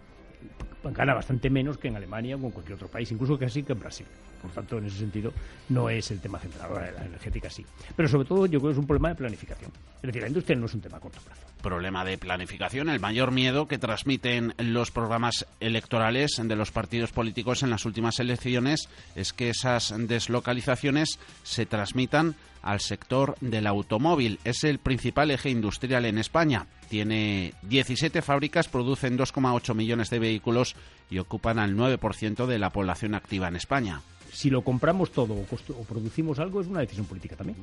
gana 0.92 1.14
bastante 1.14 1.50
menos 1.50 1.78
que 1.78 1.88
en 1.88 1.96
Alemania 1.96 2.36
o 2.36 2.44
en 2.44 2.50
cualquier 2.50 2.74
otro 2.76 2.88
país, 2.88 3.10
incluso 3.12 3.38
casi 3.38 3.62
que 3.62 3.72
en 3.72 3.80
Brasil. 3.80 4.06
Por 4.40 4.50
tanto, 4.50 4.78
en 4.78 4.86
ese 4.86 4.98
sentido, 4.98 5.32
no 5.70 5.88
es 5.88 6.10
el 6.10 6.20
tema 6.20 6.38
central. 6.38 6.70
Ahora, 6.70 6.90
la 6.92 7.04
energética 7.04 7.50
sí. 7.50 7.64
Pero 7.96 8.08
sobre 8.08 8.28
todo, 8.28 8.46
yo 8.46 8.60
creo 8.60 8.70
que 8.70 8.74
es 8.74 8.78
un 8.78 8.86
problema 8.86 9.08
de 9.08 9.14
planificación. 9.16 9.70
Es 9.96 10.02
decir, 10.02 10.22
la 10.22 10.28
industria 10.28 10.56
no 10.56 10.66
es 10.66 10.74
un 10.74 10.80
tema 10.80 10.98
a 10.98 11.00
corto 11.00 11.20
plazo. 11.20 11.42
Problema 11.62 12.04
de 12.04 12.18
planificación, 12.18 12.88
el 12.88 13.00
mayor 13.00 13.32
miedo 13.32 13.66
que 13.66 13.78
transmiten 13.78 14.54
los 14.58 14.90
programas 14.90 15.46
electorales 15.58 16.40
de 16.40 16.56
los 16.56 16.70
partidos 16.70 17.12
políticos 17.12 17.62
en 17.62 17.70
las 17.70 17.84
últimas 17.86 18.20
elecciones 18.20 18.88
es 19.16 19.32
que 19.32 19.50
esas 19.50 19.92
deslocalizaciones 19.96 21.18
se 21.42 21.66
transmitan 21.66 22.36
al 22.62 22.80
sector 22.80 23.36
del 23.40 23.66
automóvil. 23.66 24.38
Es 24.44 24.64
el 24.64 24.78
principal 24.78 25.30
eje 25.30 25.50
industrial 25.50 26.04
en 26.04 26.18
España. 26.18 26.66
Tiene 26.88 27.54
17 27.62 28.22
fábricas, 28.22 28.68
producen 28.68 29.18
2,8 29.18 29.74
millones 29.74 30.10
de 30.10 30.18
vehículos 30.18 30.76
y 31.10 31.18
ocupan 31.18 31.58
al 31.58 31.76
9% 31.76 32.46
de 32.46 32.58
la 32.58 32.70
población 32.70 33.14
activa 33.14 33.48
en 33.48 33.56
España. 33.56 34.00
Si 34.32 34.50
lo 34.50 34.62
compramos 34.62 35.10
todo 35.10 35.34
o, 35.34 35.84
producimos 35.84 36.38
algo 36.38 36.60
es 36.60 36.66
una 36.66 36.80
decisión 36.80 37.06
política 37.06 37.36
también. 37.36 37.58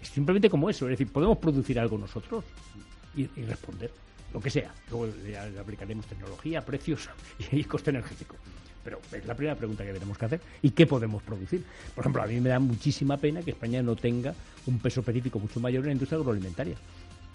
Es 0.00 0.08
simplemente 0.08 0.50
como 0.50 0.68
eso, 0.68 0.86
es 0.86 0.98
decir, 0.98 1.10
podemos 1.10 1.38
producir 1.38 1.78
algo 1.78 1.96
nosotros 1.96 2.44
y, 3.16 3.26
responder, 3.44 3.90
lo 4.34 4.40
que 4.40 4.50
sea. 4.50 4.74
Luego 4.90 5.08
le 5.24 5.38
aplicaremos 5.38 6.04
tecnología, 6.06 6.64
precios 6.64 7.08
y 7.52 7.64
coste 7.64 7.90
energético. 7.90 8.36
Pero 8.84 9.00
es 9.10 9.26
la 9.26 9.34
primera 9.34 9.56
pregunta 9.56 9.84
que 9.84 9.92
tenemos 9.92 10.16
que 10.16 10.26
hacer. 10.26 10.40
¿Y 10.62 10.70
qué 10.70 10.86
podemos 10.86 11.22
producir? 11.22 11.64
Por 11.94 12.02
ejemplo, 12.02 12.22
a 12.22 12.26
mí 12.26 12.40
me 12.40 12.50
da 12.50 12.60
muchísima 12.60 13.16
pena 13.16 13.42
que 13.42 13.50
España 13.50 13.82
no 13.82 13.96
tenga 13.96 14.32
un 14.66 14.78
peso 14.78 15.00
específico 15.00 15.40
mucho 15.40 15.58
mayor 15.58 15.82
en 15.82 15.86
la 15.86 15.92
industria 15.92 16.18
agroalimentaria 16.18 16.76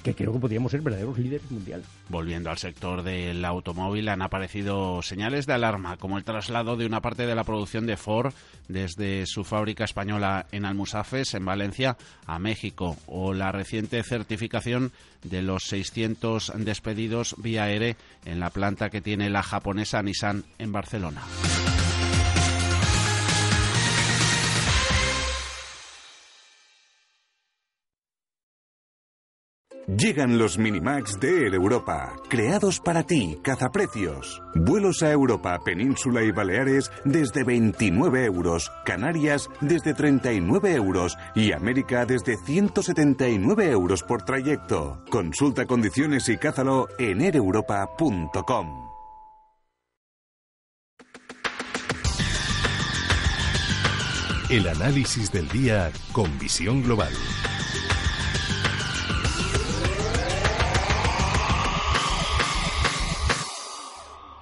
que 0.02 0.16
creo 0.16 0.34
que 0.34 0.40
podríamos 0.40 0.72
ser 0.72 0.82
verdaderos 0.82 1.18
líderes 1.18 1.50
mundiales. 1.52 1.86
Volviendo 2.10 2.50
al 2.50 2.58
sector 2.58 3.04
del 3.04 3.44
automóvil, 3.46 4.10
han 4.10 4.22
aparecido 4.22 5.02
señales 5.02 5.46
de 5.46 5.54
alarma, 5.54 5.98
como 5.98 6.18
el 6.18 6.24
traslado 6.24 6.76
de 6.76 6.86
una 6.86 7.02
parte 7.02 7.26
de 7.26 7.36
la 7.36 7.44
producción 7.44 7.86
de 7.86 7.98
Ford 7.98 8.34
desde 8.68 9.26
su 9.26 9.44
fábrica 9.44 9.84
española 9.84 10.46
en 10.52 10.66
Almusafes, 10.66 11.34
en 11.34 11.46
Valencia, 11.46 11.98
a 12.26 12.40
México, 12.40 12.98
o 13.06 13.34
la 13.34 13.52
reciente 13.52 14.02
certificación 14.04 14.92
de 15.24 15.42
los 15.42 15.64
600 15.66 16.54
despedidos 16.58 17.36
vía 17.38 17.66
aire 17.66 17.96
en 18.26 18.40
la 18.40 18.50
planta 18.50 18.90
que 18.90 19.02
tiene 19.02 19.30
la 19.30 19.44
japonesa 19.44 20.02
Nissan 20.02 20.44
en 20.58 20.72
Barcelona. 20.72 21.22
Llegan 29.88 30.38
los 30.38 30.60
Minimax 30.60 31.20
de 31.20 31.46
Air 31.46 31.56
Europa, 31.56 32.14
creados 32.30 32.80
para 32.80 33.04
ti, 33.04 33.40
cazaprecios. 33.42 34.42
Vuelos 34.54 35.02
a 35.02 35.12
Europa, 35.12 35.60
Península 35.66 36.24
y 36.24 36.32
Baleares 36.32 36.92
desde 37.04 37.44
29 37.44 38.26
euros, 38.26 38.72
Canarias 38.86 39.50
desde 39.60 39.96
39 39.96 40.76
euros 40.76 41.18
y 41.34 41.52
América 41.52 42.06
desde 42.06 42.38
179 42.38 43.72
euros 43.72 44.04
por 44.04 44.22
trayecto. 44.22 45.04
Consulta 45.10 45.66
condiciones 45.66 46.30
y 46.30 46.38
cázalo 46.38 46.88
en 47.00 47.22
aereuropa.com. 47.22 48.92
El 54.50 54.68
análisis 54.68 55.32
del 55.32 55.48
día 55.48 55.92
con 56.12 56.38
visión 56.38 56.84
global. 56.84 57.14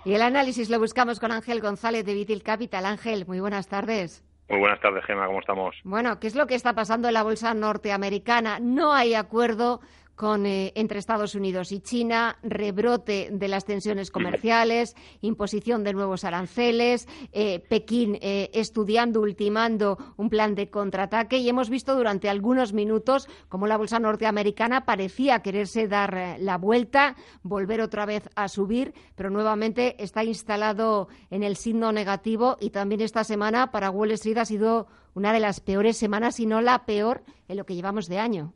Y 0.09 0.15
el 0.15 0.23
análisis 0.23 0.71
lo 0.71 0.79
buscamos 0.79 1.19
con 1.19 1.31
Ángel 1.31 1.61
González 1.61 2.03
de 2.03 2.15
Vitil 2.15 2.41
Capital. 2.41 2.83
Ángel, 2.87 3.27
muy 3.27 3.39
buenas 3.39 3.67
tardes. 3.67 4.23
Muy 4.49 4.57
buenas 4.57 4.81
tardes, 4.81 5.05
Gemma, 5.05 5.27
¿cómo 5.27 5.39
estamos? 5.39 5.75
Bueno, 5.83 6.19
¿qué 6.19 6.25
es 6.25 6.33
lo 6.33 6.47
que 6.47 6.55
está 6.55 6.73
pasando 6.73 7.09
en 7.09 7.13
la 7.13 7.21
bolsa 7.21 7.53
norteamericana? 7.53 8.57
No 8.59 8.91
hay 8.91 9.13
acuerdo 9.13 9.81
con, 10.19 10.45
eh, 10.45 10.73
entre 10.75 10.99
Estados 10.99 11.33
Unidos 11.33 11.71
y 11.71 11.79
China, 11.79 12.39
rebrote 12.43 13.29
de 13.31 13.47
las 13.47 13.63
tensiones 13.63 14.11
comerciales, 14.11 14.97
imposición 15.21 15.85
de 15.85 15.93
nuevos 15.93 16.25
aranceles, 16.25 17.07
eh, 17.31 17.61
Pekín 17.69 18.17
eh, 18.19 18.49
estudiando, 18.53 19.21
ultimando 19.21 19.97
un 20.17 20.29
plan 20.29 20.55
de 20.55 20.69
contraataque 20.69 21.37
y 21.37 21.47
hemos 21.47 21.69
visto 21.69 21.95
durante 21.95 22.27
algunos 22.27 22.73
minutos 22.73 23.29
cómo 23.47 23.65
la 23.65 23.77
bolsa 23.77 23.97
norteamericana 23.97 24.83
parecía 24.83 25.39
quererse 25.39 25.87
dar 25.87 26.35
la 26.37 26.57
vuelta, 26.57 27.15
volver 27.41 27.79
otra 27.79 28.05
vez 28.05 28.27
a 28.35 28.49
subir, 28.49 28.93
pero 29.15 29.29
nuevamente 29.29 30.03
está 30.03 30.25
instalado 30.25 31.07
en 31.29 31.43
el 31.43 31.55
signo 31.55 31.93
negativo 31.93 32.57
y 32.59 32.71
también 32.71 32.99
esta 32.99 33.23
semana 33.23 33.71
para 33.71 33.89
Wall 33.89 34.11
Street 34.11 34.39
ha 34.39 34.43
sido 34.43 34.87
una 35.13 35.31
de 35.31 35.39
las 35.39 35.61
peores 35.61 35.95
semanas, 35.95 36.35
si 36.35 36.45
no 36.45 36.59
la 36.59 36.85
peor, 36.85 37.23
en 37.47 37.55
lo 37.55 37.65
que 37.65 37.75
llevamos 37.75 38.09
de 38.09 38.19
año 38.19 38.53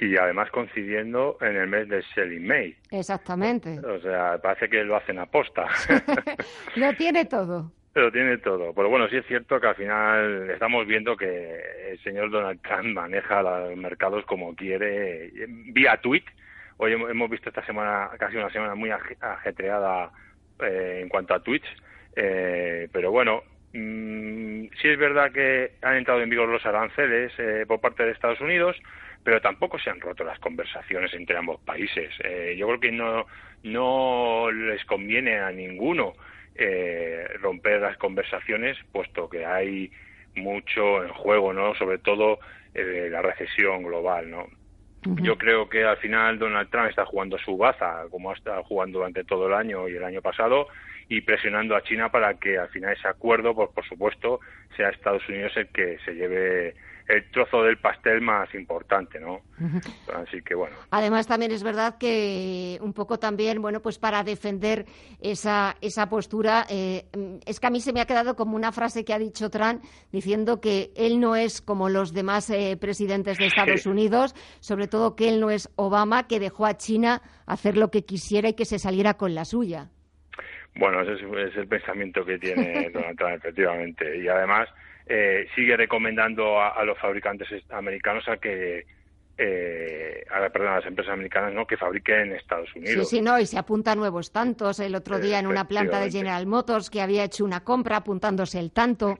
y 0.00 0.16
además 0.16 0.50
coincidiendo 0.50 1.36
en 1.42 1.56
el 1.56 1.68
mes 1.68 1.86
de 1.88 2.02
Selling 2.14 2.46
May. 2.46 2.74
Exactamente. 2.90 3.78
O 3.80 4.00
sea, 4.00 4.38
parece 4.38 4.70
que 4.70 4.82
lo 4.82 4.96
hacen 4.96 5.18
aposta. 5.18 5.66
lo 6.76 6.94
tiene 6.94 7.26
todo. 7.26 7.70
Lo 7.94 8.10
tiene 8.10 8.38
todo. 8.38 8.72
Pero 8.72 8.88
bueno, 8.88 9.08
sí 9.08 9.18
es 9.18 9.26
cierto 9.26 9.60
que 9.60 9.66
al 9.66 9.74
final 9.74 10.48
estamos 10.48 10.86
viendo 10.86 11.16
que 11.18 11.60
el 11.90 12.02
señor 12.02 12.30
Donald 12.30 12.62
Trump 12.62 12.94
maneja 12.94 13.42
los 13.42 13.76
mercados 13.76 14.24
como 14.24 14.56
quiere, 14.56 15.32
vía 15.46 15.98
tweet. 15.98 16.24
Hoy 16.78 16.92
hemos 16.92 17.28
visto 17.28 17.50
esta 17.50 17.66
semana, 17.66 18.08
casi 18.18 18.38
una 18.38 18.50
semana 18.50 18.74
muy 18.74 18.90
ajetreada 18.90 20.10
eh, 20.60 21.00
en 21.02 21.10
cuanto 21.10 21.34
a 21.34 21.42
tweets. 21.42 21.68
Eh, 22.16 22.88
pero 22.90 23.10
bueno, 23.10 23.42
Mm, 23.72 24.66
sí 24.82 24.88
es 24.88 24.98
verdad 24.98 25.30
que 25.30 25.72
han 25.82 25.96
entrado 25.96 26.20
en 26.20 26.30
vigor 26.30 26.48
los 26.48 26.64
aranceles 26.66 27.32
eh, 27.38 27.64
por 27.68 27.80
parte 27.80 28.04
de 28.04 28.10
Estados 28.10 28.40
Unidos, 28.40 28.76
pero 29.22 29.40
tampoco 29.40 29.78
se 29.78 29.90
han 29.90 30.00
roto 30.00 30.24
las 30.24 30.38
conversaciones 30.38 31.12
entre 31.14 31.36
ambos 31.36 31.60
países. 31.60 32.12
Eh, 32.24 32.54
yo 32.58 32.66
creo 32.66 32.80
que 32.80 32.92
no, 32.92 33.26
no 33.62 34.50
les 34.50 34.84
conviene 34.84 35.38
a 35.38 35.50
ninguno 35.50 36.14
eh, 36.54 37.26
romper 37.40 37.80
las 37.80 37.96
conversaciones, 37.98 38.76
puesto 38.92 39.28
que 39.28 39.44
hay 39.44 39.90
mucho 40.36 41.02
en 41.04 41.10
juego, 41.10 41.52
¿no? 41.52 41.74
Sobre 41.74 41.98
todo 41.98 42.38
eh, 42.74 43.08
la 43.10 43.22
recesión 43.22 43.82
global, 43.82 44.30
¿no? 44.30 44.46
Yo 45.22 45.38
creo 45.38 45.68
que 45.68 45.84
al 45.84 45.96
final 45.96 46.38
Donald 46.38 46.68
Trump 46.68 46.90
está 46.90 47.06
jugando 47.06 47.38
su 47.38 47.56
baza, 47.56 48.04
como 48.10 48.30
ha 48.30 48.34
estado 48.34 48.62
jugando 48.64 48.98
durante 48.98 49.24
todo 49.24 49.46
el 49.46 49.54
año 49.54 49.88
y 49.88 49.96
el 49.96 50.04
año 50.04 50.20
pasado, 50.20 50.68
y 51.08 51.22
presionando 51.22 51.74
a 51.74 51.82
China 51.82 52.10
para 52.10 52.34
que 52.34 52.58
al 52.58 52.68
final 52.68 52.92
ese 52.92 53.08
acuerdo, 53.08 53.54
pues 53.54 53.70
por 53.70 53.84
supuesto, 53.86 54.40
sea 54.76 54.90
Estados 54.90 55.26
Unidos 55.28 55.56
el 55.56 55.68
que 55.68 55.98
se 56.04 56.12
lleve 56.12 56.74
el 57.08 57.30
trozo 57.30 57.62
del 57.62 57.78
pastel 57.78 58.20
más 58.20 58.52
importante, 58.54 59.18
¿no? 59.20 59.40
Así 60.14 60.40
que 60.42 60.54
bueno. 60.54 60.76
Además 60.90 61.26
también 61.26 61.52
es 61.52 61.62
verdad 61.62 61.98
que 61.98 62.78
un 62.80 62.92
poco 62.92 63.18
también, 63.18 63.60
bueno, 63.60 63.80
pues 63.80 63.98
para 63.98 64.22
defender 64.22 64.86
esa, 65.20 65.76
esa 65.80 66.08
postura, 66.08 66.66
eh, 66.68 67.06
es 67.46 67.60
que 67.60 67.66
a 67.66 67.70
mí 67.70 67.80
se 67.80 67.92
me 67.92 68.00
ha 68.00 68.06
quedado 68.06 68.36
como 68.36 68.56
una 68.56 68.72
frase 68.72 69.04
que 69.04 69.12
ha 69.12 69.18
dicho 69.18 69.50
Trump 69.50 69.82
diciendo 70.12 70.60
que 70.60 70.90
él 70.96 71.20
no 71.20 71.36
es 71.36 71.60
como 71.60 71.88
los 71.88 72.12
demás 72.12 72.50
eh, 72.50 72.76
presidentes 72.80 73.38
de 73.38 73.46
Estados 73.46 73.86
Unidos, 73.86 74.34
sobre 74.60 74.88
todo 74.88 75.16
que 75.16 75.28
él 75.28 75.40
no 75.40 75.50
es 75.50 75.70
Obama, 75.76 76.26
que 76.26 76.40
dejó 76.40 76.66
a 76.66 76.76
China 76.76 77.22
hacer 77.46 77.76
lo 77.76 77.90
que 77.90 78.04
quisiera 78.04 78.48
y 78.48 78.54
que 78.54 78.64
se 78.64 78.78
saliera 78.78 79.14
con 79.14 79.34
la 79.34 79.44
suya. 79.44 79.90
Bueno, 80.76 81.00
ese 81.02 81.14
es, 81.14 81.56
el 81.56 81.66
pensamiento 81.66 82.24
que 82.24 82.38
tiene 82.38 82.90
Donald 82.94 83.18
Trump, 83.18 83.34
efectivamente. 83.34 84.18
Y 84.18 84.28
además 84.28 84.68
eh, 85.06 85.46
sigue 85.54 85.76
recomendando 85.76 86.60
a, 86.60 86.82
los 86.84 86.98
fabricantes 86.98 87.48
americanos 87.70 88.28
a 88.28 88.36
que 88.36 88.86
eh, 89.42 90.24
a, 90.30 90.48
perdón, 90.50 90.72
a 90.72 90.76
las 90.76 90.86
empresas 90.86 91.14
americanas 91.14 91.54
no 91.54 91.66
que 91.66 91.78
fabriquen 91.78 92.20
en 92.20 92.32
Estados 92.32 92.68
Unidos. 92.76 93.08
Sí, 93.08 93.16
sí, 93.16 93.22
no, 93.22 93.38
y 93.40 93.46
se 93.46 93.58
apunta 93.58 93.92
a 93.92 93.94
nuevos 93.94 94.32
tantos. 94.32 94.80
El 94.80 94.94
otro 94.94 95.18
día 95.18 95.38
en 95.38 95.46
una 95.46 95.66
planta 95.66 95.98
de 95.98 96.10
General 96.10 96.46
Motors 96.46 96.90
que 96.90 97.00
había 97.00 97.24
hecho 97.24 97.44
una 97.44 97.64
compra 97.64 97.96
apuntándose 97.96 98.58
el 98.58 98.70
tanto. 98.70 99.18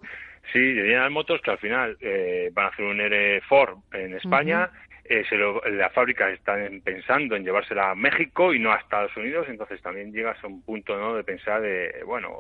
Sí, 0.52 0.59
de 0.59 0.82
General 0.82 1.11
Motors 1.11 1.43
que 1.43 1.51
al 1.51 1.59
final 1.59 1.97
eh, 2.01 2.51
van 2.52 2.66
a 2.66 2.69
hacer 2.69 2.85
un 2.85 3.01
R 3.01 3.40
Ford 3.48 3.78
en 3.93 4.15
España. 4.15 4.70
Eh, 5.05 5.24
se 5.28 5.36
la 5.36 5.90
fábrica 5.90 6.31
están 6.31 6.82
pensando 6.82 7.35
en 7.35 7.43
llevársela 7.43 7.90
a 7.90 7.94
México 7.94 8.55
y 8.55 8.61
no 8.61 8.73
a 8.73 8.77
Estados 8.77 9.16
Unidos, 9.16 9.47
entonces 9.48 9.82
también 9.82 10.12
llegas 10.12 10.36
a 10.44 10.47
un 10.47 10.62
punto 10.62 10.97
¿no? 10.97 11.16
de 11.16 11.24
pensar 11.24 11.61
de, 11.62 12.02
bueno, 12.07 12.36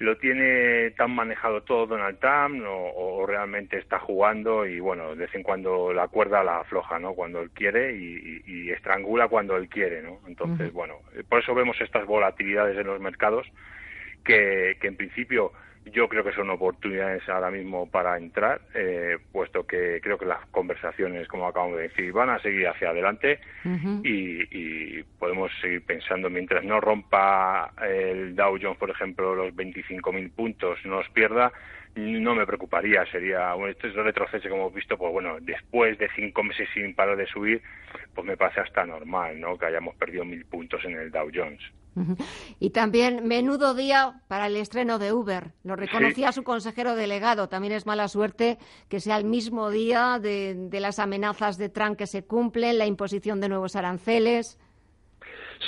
lo 0.00 0.16
tiene 0.16 0.92
tan 0.92 1.14
manejado 1.14 1.62
todo 1.62 1.86
Donald 1.86 2.18
Trump 2.18 2.64
o, 2.66 3.26
realmente 3.26 3.76
está 3.76 3.98
jugando 3.98 4.64
y 4.64 4.80
bueno, 4.80 5.10
de 5.10 5.26
vez 5.26 5.34
en 5.34 5.42
cuando 5.42 5.92
la 5.92 6.08
cuerda 6.08 6.42
la 6.42 6.60
afloja, 6.60 6.98
¿no? 6.98 7.12
Cuando 7.12 7.42
él 7.42 7.50
quiere 7.50 7.94
y, 7.94 8.70
estrangula 8.70 9.28
cuando 9.28 9.56
él 9.56 9.68
quiere, 9.68 10.00
¿no? 10.00 10.20
Entonces, 10.26 10.72
bueno, 10.72 10.94
por 11.28 11.40
eso 11.40 11.54
vemos 11.54 11.78
estas 11.80 12.06
volatilidades 12.06 12.78
en 12.78 12.86
los 12.86 13.00
mercados 13.00 13.46
que, 14.24 14.78
que 14.80 14.86
en 14.86 14.96
principio 14.96 15.52
yo 15.86 16.08
creo 16.08 16.22
que 16.22 16.32
son 16.32 16.50
oportunidades 16.50 17.26
ahora 17.28 17.50
mismo 17.50 17.90
para 17.90 18.16
entrar, 18.16 18.60
eh, 18.74 19.18
puesto 19.32 19.66
que 19.66 20.00
creo 20.02 20.18
que 20.18 20.26
las 20.26 20.46
conversaciones, 20.48 21.26
como 21.26 21.46
acabamos 21.46 21.78
de 21.78 21.84
decir, 21.84 22.12
van 22.12 22.30
a 22.30 22.38
seguir 22.40 22.68
hacia 22.68 22.90
adelante 22.90 23.40
y, 24.04 25.02
podemos 25.18 25.50
seguir 25.60 25.84
pensando, 25.84 26.30
mientras 26.30 26.64
no 26.64 26.80
rompa 26.80 27.72
el 27.82 28.34
Dow 28.34 28.58
Jones, 28.60 28.78
por 28.78 28.90
ejemplo, 28.90 29.34
los 29.34 29.54
25.000 29.54 30.32
puntos, 30.32 30.78
no 30.84 30.96
los 30.96 31.08
pierda, 31.10 31.52
no 31.94 32.34
me 32.34 32.46
preocuparía. 32.46 33.04
Sería 33.06 33.54
un 33.54 33.68
este 33.68 33.88
retroceso 33.88 34.48
como 34.48 34.62
hemos 34.62 34.74
visto, 34.74 34.96
pues 34.96 35.12
bueno, 35.12 35.38
después 35.40 35.98
de 35.98 36.08
cinco 36.14 36.42
meses 36.42 36.68
sin 36.72 36.94
parar 36.94 37.16
de 37.16 37.26
subir, 37.26 37.62
pues 38.14 38.26
me 38.26 38.36
parece 38.36 38.60
hasta 38.60 38.84
normal, 38.84 39.40
¿no? 39.40 39.58
Que 39.58 39.66
hayamos 39.66 39.94
perdido 39.96 40.24
mil 40.24 40.44
puntos 40.46 40.84
en 40.84 40.96
el 40.96 41.10
Dow 41.10 41.30
Jones. 41.34 41.60
Y 42.60 42.70
también 42.70 43.26
menudo 43.26 43.74
día 43.74 44.20
para 44.28 44.46
el 44.46 44.56
estreno 44.56 44.98
de 44.98 45.12
Uber. 45.12 45.52
Lo 45.64 45.76
reconocía 45.76 46.32
su 46.32 46.42
consejero 46.42 46.94
delegado. 46.94 47.48
También 47.48 47.72
es 47.72 47.86
mala 47.86 48.08
suerte 48.08 48.58
que 48.88 49.00
sea 49.00 49.16
el 49.16 49.24
mismo 49.24 49.70
día 49.70 50.18
de, 50.20 50.68
las 50.72 50.98
amenazas 50.98 51.58
de 51.58 51.68
Trump 51.68 51.96
que 51.96 52.06
se 52.06 52.24
cumplen, 52.24 52.78
la 52.78 52.86
imposición 52.86 53.40
de 53.40 53.48
nuevos 53.48 53.76
aranceles. 53.76 54.58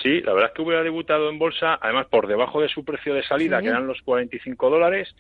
Sí, 0.03 0.23
la 0.23 0.33
verdad 0.33 0.51
es 0.51 0.57
que 0.57 0.63
hubiera 0.63 0.83
debutado 0.83 1.29
en 1.29 1.39
bolsa, 1.39 1.79
además 1.81 2.07
por 2.07 2.27
debajo 2.27 2.63
de 2.63 2.69
su 2.69 2.83
precio 2.83 3.15
de 3.15 3.23
salida, 3.25 3.61
que 3.61 3.69
eran 3.69 3.87
los 3.87 4.01
45 4.01 4.71
dólares, 4.71 5.15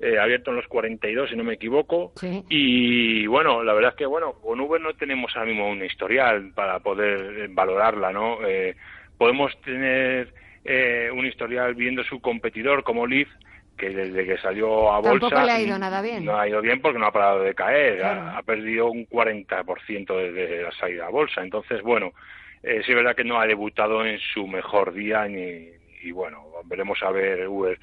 eh, 0.00 0.18
abierto 0.18 0.50
en 0.50 0.56
los 0.56 0.66
42, 0.68 1.30
si 1.30 1.36
no 1.36 1.44
me 1.44 1.54
equivoco. 1.54 2.12
Y 2.50 3.26
bueno, 3.26 3.64
la 3.64 3.72
verdad 3.72 3.92
es 3.92 3.96
que 3.96 4.06
bueno, 4.06 4.34
con 4.34 4.60
Uber 4.60 4.80
no 4.80 4.92
tenemos 4.94 5.34
ahora 5.34 5.48
mismo 5.48 5.68
un 5.70 5.82
historial 5.82 6.52
para 6.54 6.80
poder 6.80 7.40
eh, 7.40 7.46
valorarla, 7.50 8.12
¿no? 8.12 8.46
Eh, 8.46 8.76
podemos 9.16 9.58
tener 9.62 10.32
eh, 10.70 11.10
un 11.10 11.24
historial 11.24 11.74
viendo 11.74 12.04
su 12.04 12.20
competidor 12.20 12.84
como 12.84 13.06
Lyft, 13.06 13.32
que 13.76 13.88
desde 13.88 14.26
que 14.26 14.36
salió 14.36 14.92
a 14.92 14.98
bolsa 14.98 15.28
Tampoco 15.28 15.46
le 15.46 15.52
ha 15.52 15.60
ido 15.62 15.78
nada 15.78 16.02
bien. 16.02 16.26
No 16.26 16.38
ha 16.38 16.46
ido 16.46 16.60
bien 16.60 16.82
porque 16.82 16.98
no 16.98 17.06
ha 17.06 17.12
parado 17.12 17.40
de 17.40 17.54
caer, 17.54 18.04
ha, 18.04 18.42
perdido 18.42 18.90
un 18.90 19.06
40% 19.06 20.32
desde 20.32 20.62
la 20.62 20.72
salida 20.72 21.06
a 21.06 21.10
bolsa. 21.10 21.42
Entonces, 21.42 21.80
bueno, 21.80 22.12
eh, 22.62 22.82
sí 22.84 22.92
es 22.92 22.96
verdad 22.96 23.16
que 23.16 23.24
no 23.24 23.40
ha 23.40 23.46
debutado 23.46 24.04
en 24.04 24.18
su 24.18 24.46
mejor 24.46 24.92
día 24.92 25.26
ni, 25.26 25.68
y 26.02 26.10
bueno, 26.10 26.44
veremos 26.66 27.02
a 27.02 27.12
ver 27.12 27.48
Uber 27.48 27.78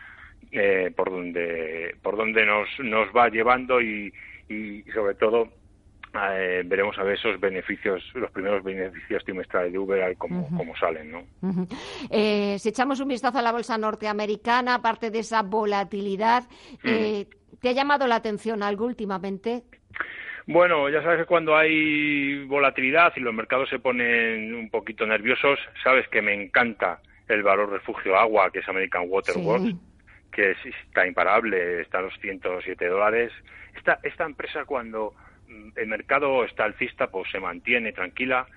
eh, 0.51 0.91
por 0.95 1.09
dónde 1.09 1.95
por 2.03 2.17
dónde 2.17 2.45
nos 2.45 2.69
nos 2.79 3.07
va 3.15 3.29
llevando 3.29 3.81
y, 3.81 4.13
y 4.47 4.83
sobre 4.93 5.15
todo 5.15 5.49
eh, 6.33 6.63
veremos 6.65 6.97
a 6.97 7.03
ver 7.03 7.15
esos 7.15 7.39
beneficios, 7.39 8.03
los 8.13 8.31
primeros 8.31 8.63
beneficios 8.63 9.23
trimestrales 9.23 9.71
de 9.71 9.79
Uber, 9.79 10.15
cómo, 10.17 10.75
salen. 10.79 11.11
¿no? 11.11 11.23
Eh, 12.09 12.57
si 12.59 12.69
echamos 12.69 12.99
un 12.99 13.07
vistazo 13.07 13.39
a 13.39 13.41
la 13.41 13.51
bolsa 13.51 13.77
norteamericana, 13.77 14.75
aparte 14.75 15.11
de 15.11 15.19
esa 15.19 15.41
volatilidad, 15.41 16.43
eh, 16.83 17.27
¿te 17.59 17.69
ha 17.69 17.73
llamado 17.73 18.07
la 18.07 18.15
atención 18.15 18.63
algo 18.63 18.85
últimamente? 18.85 19.63
Bueno, 20.47 20.89
ya 20.89 21.01
sabes 21.01 21.19
que 21.19 21.25
cuando 21.25 21.57
hay 21.57 22.45
volatilidad 22.45 23.13
y 23.15 23.19
los 23.21 23.33
mercados 23.33 23.69
se 23.69 23.79
ponen 23.79 24.53
un 24.53 24.69
poquito 24.69 25.05
nerviosos, 25.05 25.57
sabes 25.83 26.07
que 26.09 26.21
me 26.21 26.33
encanta 26.33 26.99
el 27.27 27.41
valor 27.41 27.71
refugio 27.71 28.15
agua, 28.15 28.51
que 28.51 28.59
es 28.59 28.69
American 28.69 29.05
Water 29.07 29.37
Works, 29.37 29.73
que 30.31 30.51
está 30.51 31.07
imparable, 31.07 31.81
está 31.81 31.97
a 31.97 32.03
los 32.03 32.13
107 32.21 32.87
dólares. 32.87 33.31
Esta, 33.75 33.99
esta 34.03 34.25
empresa 34.25 34.65
cuando 34.65 35.13
el 35.76 35.88
mercado 35.88 36.43
está 36.45 36.65
alcista, 36.65 37.07
pues 37.07 37.30
se 37.31 37.39
mantiene 37.39 37.93
tranquila 37.93 38.47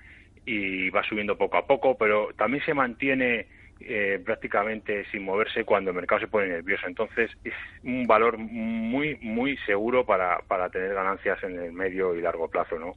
y 0.45 0.91
va 0.91 1.03
subiendo 1.05 1.37
poco 1.37 1.59
a 1.59 1.67
poco, 1.67 1.97
pero 1.99 2.31
también 2.37 2.65
se 2.65 2.75
mantiene 2.75 3.47
eh, 3.81 4.21
prácticamente 4.25 5.05
sin 5.11 5.23
moverse 5.23 5.65
cuando 5.65 5.91
el 5.91 5.97
mercado 5.97 6.21
se 6.21 6.29
pone 6.29 6.49
nervioso. 6.49 6.87
Entonces 6.87 7.31
es 7.45 7.55
un 7.85 8.07
valor 8.07 8.39
muy, 8.39 9.17
muy 9.17 9.57
seguro 9.59 10.05
para, 10.05 10.39
para 10.49 10.69
tener 10.71 10.95
ganancias 10.95 11.43
en 11.45 11.61
el 11.61 11.73
medio 11.73 12.15
y 12.17 12.23
largo 12.23 12.49
plazo, 12.49 12.79
¿no? 12.79 12.97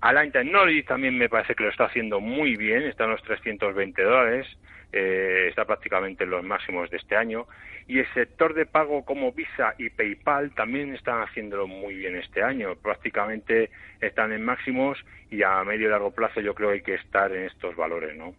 Align 0.00 0.32
Technology 0.32 0.82
también 0.82 1.18
me 1.18 1.28
parece 1.28 1.54
que 1.54 1.64
lo 1.64 1.68
está 1.68 1.84
haciendo 1.84 2.20
muy 2.20 2.56
bien, 2.56 2.82
está 2.84 3.04
en 3.04 3.10
los 3.10 3.22
320 3.22 4.02
dólares, 4.02 4.46
eh, 4.92 5.46
está 5.48 5.64
prácticamente 5.64 6.24
en 6.24 6.30
los 6.30 6.44
máximos 6.44 6.90
de 6.90 6.96
este 6.96 7.16
año. 7.16 7.46
Y 7.86 7.98
el 7.98 8.12
sector 8.14 8.54
de 8.54 8.66
pago 8.66 9.04
como 9.04 9.32
Visa 9.32 9.74
y 9.78 9.90
PayPal 9.90 10.54
también 10.54 10.94
están 10.94 11.22
haciéndolo 11.22 11.66
muy 11.66 11.94
bien 11.94 12.16
este 12.16 12.42
año. 12.42 12.76
Prácticamente 12.76 13.70
están 14.00 14.32
en 14.32 14.44
máximos 14.44 14.98
y 15.30 15.42
a 15.42 15.62
medio 15.64 15.88
y 15.88 15.90
largo 15.90 16.10
plazo 16.10 16.40
yo 16.40 16.54
creo 16.54 16.68
que 16.70 16.74
hay 16.74 16.82
que 16.82 16.94
estar 16.94 17.32
en 17.32 17.44
estos 17.46 17.74
valores, 17.76 18.16
¿no? 18.16 18.34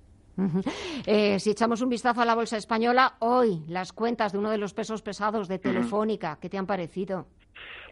Eh, 1.05 1.39
si 1.39 1.51
echamos 1.51 1.81
un 1.81 1.89
vistazo 1.89 2.21
a 2.21 2.25
la 2.25 2.35
bolsa 2.35 2.57
española, 2.57 3.13
hoy 3.19 3.63
las 3.67 3.93
cuentas 3.93 4.31
de 4.31 4.39
uno 4.39 4.49
de 4.49 4.57
los 4.57 4.73
pesos 4.73 5.01
pesados 5.01 5.47
de 5.47 5.59
Telefónica, 5.59 6.37
¿qué 6.41 6.49
te 6.49 6.57
han 6.57 6.65
parecido? 6.65 7.27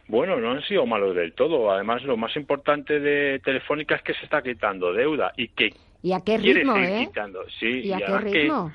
Bueno, 0.08 0.38
no 0.38 0.52
han 0.52 0.64
sido 0.64 0.88
malos 0.88 1.16
del 1.16 1.34
todo. 1.34 1.72
Además, 1.72 2.02
lo 2.04 2.18
más 2.18 2.36
importante 2.36 3.00
de 3.00 3.40
Telefónica 3.40 3.96
es 3.96 4.02
que 4.02 4.16
se 4.16 4.24
está 4.24 4.42
quitando 4.42 4.92
deuda 4.92 5.34
y 5.38 5.50
que 5.50 5.72
¿Y 6.02 6.14
a 6.14 6.22
qué 6.22 6.38
ritmo, 6.38 6.78
eh? 6.78 7.06
Quitando. 7.08 7.44
Sí, 7.60 7.82
¿Y, 7.82 7.92
a 7.92 7.98
qué 7.98 8.18
ritmo? 8.20 8.72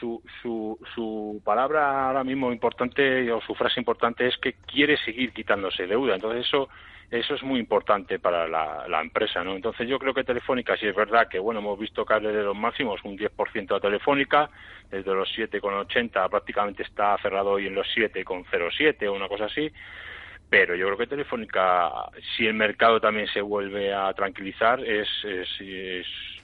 su, 0.00 0.22
su, 0.42 0.78
su 0.94 1.40
palabra 1.44 2.08
ahora 2.08 2.24
mismo 2.24 2.50
importante 2.50 3.30
o 3.30 3.40
su 3.42 3.54
frase 3.54 3.80
importante 3.80 4.26
es 4.26 4.36
que 4.38 4.54
quiere 4.66 4.96
seguir 4.98 5.32
quitándose 5.32 5.86
deuda. 5.86 6.14
Entonces 6.14 6.46
eso 6.46 6.68
eso 7.10 7.34
es 7.34 7.42
muy 7.42 7.60
importante 7.60 8.18
para 8.18 8.48
la, 8.48 8.86
la 8.88 9.00
empresa, 9.00 9.44
¿no? 9.44 9.54
Entonces 9.54 9.88
yo 9.88 9.98
creo 9.98 10.12
que 10.12 10.24
Telefónica, 10.24 10.76
sí 10.76 10.86
es 10.86 10.94
verdad 10.94 11.28
que, 11.28 11.38
bueno, 11.38 11.60
hemos 11.60 11.78
visto 11.78 12.04
caer 12.04 12.22
desde 12.22 12.42
los 12.42 12.56
máximos 12.56 13.00
un 13.04 13.16
10% 13.16 13.76
a 13.76 13.80
Telefónica, 13.80 14.50
desde 14.90 15.14
los 15.14 15.28
7,80 15.36 16.28
prácticamente 16.28 16.82
está 16.82 17.16
cerrado 17.18 17.52
hoy 17.52 17.68
en 17.68 17.74
los 17.74 17.86
7,07 17.94 19.06
o 19.06 19.12
una 19.12 19.28
cosa 19.28 19.44
así, 19.44 19.70
pero 20.50 20.74
yo 20.74 20.86
creo 20.86 20.98
que 20.98 21.06
Telefónica, 21.06 21.92
si 22.36 22.46
el 22.46 22.54
mercado 22.54 23.00
también 23.00 23.28
se 23.28 23.40
vuelve 23.40 23.94
a 23.94 24.12
tranquilizar, 24.12 24.80
es, 24.80 25.08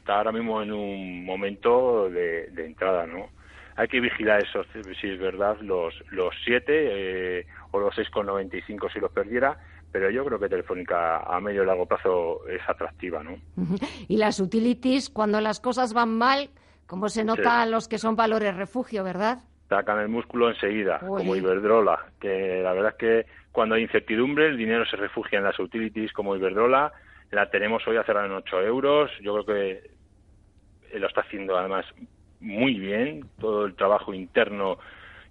está 0.02 0.16
ahora 0.16 0.32
mismo 0.32 0.60
en 0.60 0.72
un 0.72 1.24
momento 1.24 2.10
de, 2.10 2.50
entrada, 2.58 3.06
¿no? 3.06 3.28
hay 3.76 3.86
que 3.88 4.00
vigilar 4.00 4.42
eso, 4.42 4.64
si 5.00 5.08
es 5.08 5.18
verdad, 5.18 5.56
los, 5.60 5.94
los 6.10 6.34
7 6.44 6.64
eh, 6.68 7.46
o 7.70 7.78
los 7.78 7.94
6,95 7.94 8.92
si 8.92 8.98
los 8.98 9.12
perdiera, 9.12 9.56
pero 9.92 10.10
yo 10.10 10.24
creo 10.24 10.40
que 10.40 10.48
Telefónica 10.48 11.18
a 11.18 11.40
medio 11.40 11.62
y 11.62 11.66
largo 11.66 11.86
plazo 11.86 12.46
es 12.48 12.60
atractiva, 12.68 13.22
¿no? 13.22 13.38
Y 14.08 14.16
las 14.16 14.40
utilities, 14.40 15.08
cuando 15.08 15.40
las 15.40 15.60
cosas 15.60 15.94
van 15.94 16.18
mal, 16.18 16.50
como 16.86 17.08
se 17.08 17.24
nota 17.24 17.64
los 17.66 17.86
que 17.88 17.98
son 17.98 18.16
valores 18.16 18.56
refugio, 18.56 19.04
¿verdad? 19.04 19.38
Sacan 19.68 20.00
el 20.00 20.08
músculo 20.08 20.50
enseguida, 20.50 20.98
como 20.98 21.36
Iberdrola, 21.36 22.06
que 22.20 22.60
la 22.62 22.72
verdad 22.72 22.90
es 22.90 22.98
que 22.98 23.26
cuando 23.52 23.76
hay 23.76 23.82
incertidumbre 23.82 24.48
el 24.48 24.58
dinero 24.58 24.84
se 24.84 24.96
refugia 24.96 25.38
en 25.38 25.44
las 25.44 25.58
utilities 25.58 26.12
como 26.12 26.36
Iberdrola, 26.36 26.92
la 27.32 27.50
tenemos 27.50 27.86
hoy 27.88 27.96
a 27.96 28.04
cerrar 28.04 28.26
en 28.26 28.32
8 28.32 28.62
euros, 28.62 29.10
yo 29.20 29.32
creo 29.34 29.46
que 29.46 29.90
lo 30.98 31.06
está 31.08 31.22
haciendo 31.22 31.56
además 31.56 31.86
muy 32.40 32.78
bien, 32.78 33.24
todo 33.40 33.64
el 33.64 33.74
trabajo 33.74 34.12
interno 34.12 34.78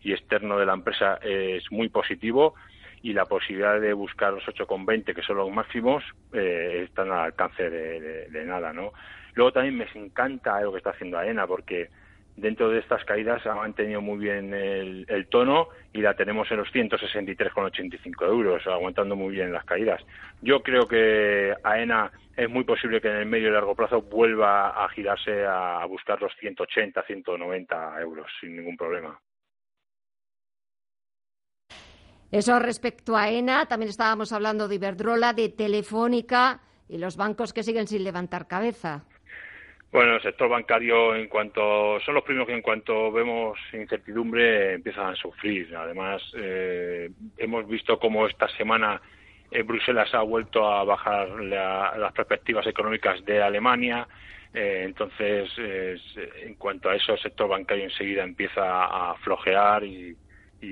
y 0.01 0.13
externo 0.13 0.57
de 0.57 0.65
la 0.65 0.73
empresa 0.73 1.19
es 1.21 1.71
muy 1.71 1.89
positivo. 1.89 2.55
Y 3.03 3.13
la 3.13 3.25
posibilidad 3.25 3.79
de 3.79 3.93
buscar 3.93 4.31
los 4.31 4.43
8,20 4.43 5.15
que 5.15 5.23
son 5.23 5.37
los 5.37 5.49
máximos 5.49 6.03
eh, 6.33 6.85
están 6.87 7.11
al 7.11 7.25
alcance 7.25 7.67
de, 7.67 8.45
nada, 8.45 8.73
¿no? 8.73 8.93
Luego 9.33 9.51
también 9.51 9.77
me 9.77 9.87
encanta 9.95 10.61
lo 10.61 10.71
que 10.71 10.77
está 10.77 10.91
haciendo 10.91 11.17
AENA 11.17 11.47
porque 11.47 11.89
dentro 12.35 12.69
de 12.69 12.79
estas 12.79 13.03
caídas 13.05 13.45
ha 13.45 13.55
mantenido 13.55 14.01
muy 14.01 14.17
bien 14.17 14.53
el, 14.53 15.27
tono 15.29 15.67
y 15.93 16.01
la 16.01 16.15
tenemos 16.15 16.49
en 16.51 16.57
los 16.57 16.69
163,85 16.69 18.25
euros, 18.25 18.65
aguantando 18.67 19.15
muy 19.15 19.33
bien 19.35 19.53
las 19.53 19.65
caídas. 19.65 20.01
Yo 20.41 20.61
creo 20.61 20.87
que 20.87 21.53
AENA 21.63 22.11
es 22.35 22.49
muy 22.49 22.63
posible 22.63 23.01
que 23.01 23.09
en 23.09 23.17
el 23.17 23.25
medio 23.25 23.49
y 23.49 23.51
largo 23.51 23.75
plazo 23.75 24.01
vuelva 24.01 24.83
a 24.83 24.89
girarse 24.89 25.45
a 25.45 25.85
buscar 25.85 26.21
los 26.21 26.33
180, 26.39 27.03
190 27.03 28.01
euros 28.01 28.27
sin 28.39 28.55
ningún 28.55 28.77
problema. 28.77 29.19
Eso 32.31 32.57
respecto 32.59 33.17
a 33.17 33.29
ENA, 33.29 33.65
también 33.65 33.89
estábamos 33.89 34.31
hablando 34.31 34.69
de 34.69 34.75
Iberdrola, 34.75 35.33
de 35.33 35.49
Telefónica 35.49 36.61
y 36.87 36.97
los 36.97 37.17
bancos 37.17 37.51
que 37.51 37.61
siguen 37.61 37.87
sin 37.87 38.05
levantar 38.05 38.47
cabeza. 38.47 39.03
Bueno, 39.91 40.15
el 40.15 40.21
sector 40.21 40.47
bancario, 40.47 41.13
en 41.15 41.27
cuanto 41.27 41.99
son 41.99 42.15
los 42.15 42.23
primeros 42.23 42.47
que 42.47 42.53
en 42.53 42.61
cuanto 42.61 43.11
vemos 43.11 43.59
incertidumbre 43.73 44.75
empiezan 44.75 45.07
a 45.07 45.15
sufrir. 45.15 45.75
Además, 45.75 46.21
eh, 46.37 47.09
hemos 47.37 47.67
visto 47.67 47.99
cómo 47.99 48.25
esta 48.25 48.47
semana 48.55 49.01
eh, 49.51 49.63
Bruselas 49.63 50.13
ha 50.13 50.21
vuelto 50.21 50.65
a 50.65 50.85
bajar 50.85 51.27
las 51.41 52.13
perspectivas 52.13 52.65
económicas 52.67 53.23
de 53.25 53.43
Alemania. 53.43 54.07
Eh, 54.53 54.83
entonces, 54.85 55.49
en 55.57 56.55
cuanto 56.55 56.89
a 56.89 56.95
eso, 56.95 57.13
el 57.13 57.19
sector 57.19 57.49
bancario 57.49 57.83
enseguida 57.83 58.23
empieza 58.23 58.85
a 58.85 59.15
flojear 59.15 59.83
y, 59.83 60.15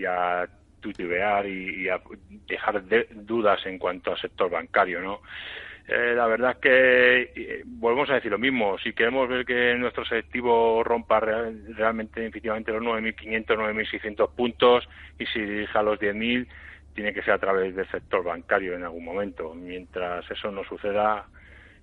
a 0.08 0.48
tutear 0.80 1.46
y, 1.46 1.84
y, 1.84 1.90
a 1.90 2.00
dejar 2.48 2.84
dudas 3.12 3.66
en 3.66 3.80
cuanto 3.80 4.12
al 4.12 4.22
sector 4.22 4.50
bancario, 4.50 5.02
¿no? 5.02 5.20
Eh, 5.92 6.14
la 6.16 6.28
verdad 6.28 6.52
es 6.52 6.58
que 6.58 7.22
eh, 7.36 7.64
volvemos 7.66 8.12
a 8.12 8.14
decir 8.14 8.30
lo 8.30 8.38
mismo. 8.38 8.78
Si 8.78 8.94
queremos 8.94 9.28
ver 9.28 9.44
que 9.44 9.74
nuestro 9.76 10.06
selectivo 10.06 10.84
rompa 10.84 11.20
realmente 11.20 12.28
efectivamente 12.28 12.72
los 12.72 12.84
9.500, 12.84 13.46
9.600 13.48 14.36
puntos 14.36 14.88
y 15.18 15.26
si 15.26 15.40
dirija 15.40 15.82
los 15.82 16.00
10.000, 16.00 16.48
tiene 16.94 17.12
que 17.12 17.24
ser 17.24 17.34
a 17.34 17.40
través 17.40 17.76
del 17.76 17.90
sector 17.90 18.24
bancario 18.24 18.76
en 18.76 18.84
algún 18.84 19.04
momento. 19.04 19.56
Mientras 19.56 20.30
eso 20.30 20.52
no 20.52 20.64
suceda, 20.64 21.26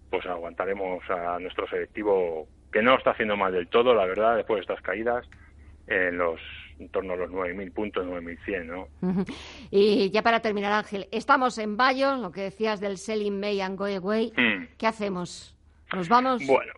pues 0.09 0.25
aguantaremos 0.27 1.03
a 1.11 1.41
nuestro 1.41 1.67
selectivo, 1.67 2.47
que 2.71 2.83
no 2.83 2.97
está 2.97 3.11
haciendo 3.11 3.37
mal 3.37 3.53
del 3.53 3.67
todo, 3.67 3.93
la 3.93 4.07
verdad, 4.07 4.37
después 4.37 4.59
de 4.59 4.73
estas 4.73 4.83
caídas, 4.83 5.29
en 5.89 6.17
los 6.17 6.41
en 6.79 6.89
torno 6.89 7.15
a 7.15 7.17
los 7.17 7.31
9.000 7.31 7.73
puntos, 7.73 8.07
9.100, 8.07 8.65
¿no? 8.65 8.89
Y 9.71 10.11
ya 10.11 10.23
para 10.23 10.41
terminar, 10.41 10.73
Ángel, 10.73 11.07
estamos 11.11 11.59
en 11.59 11.77
mayo, 11.77 12.17
lo 12.17 12.33
que 12.33 12.43
decías 12.43 12.81
del 12.81 12.99
Selling 12.99 13.41
May 13.41 13.61
and 13.61 13.79
Go 13.79 13.87
Away. 13.87 14.33
Hmm. 14.37 14.67
¿Qué 14.79 14.87
hacemos? 14.87 15.57
¿Nos 15.93 16.09
vamos? 16.09 16.45
Bueno, 16.47 16.73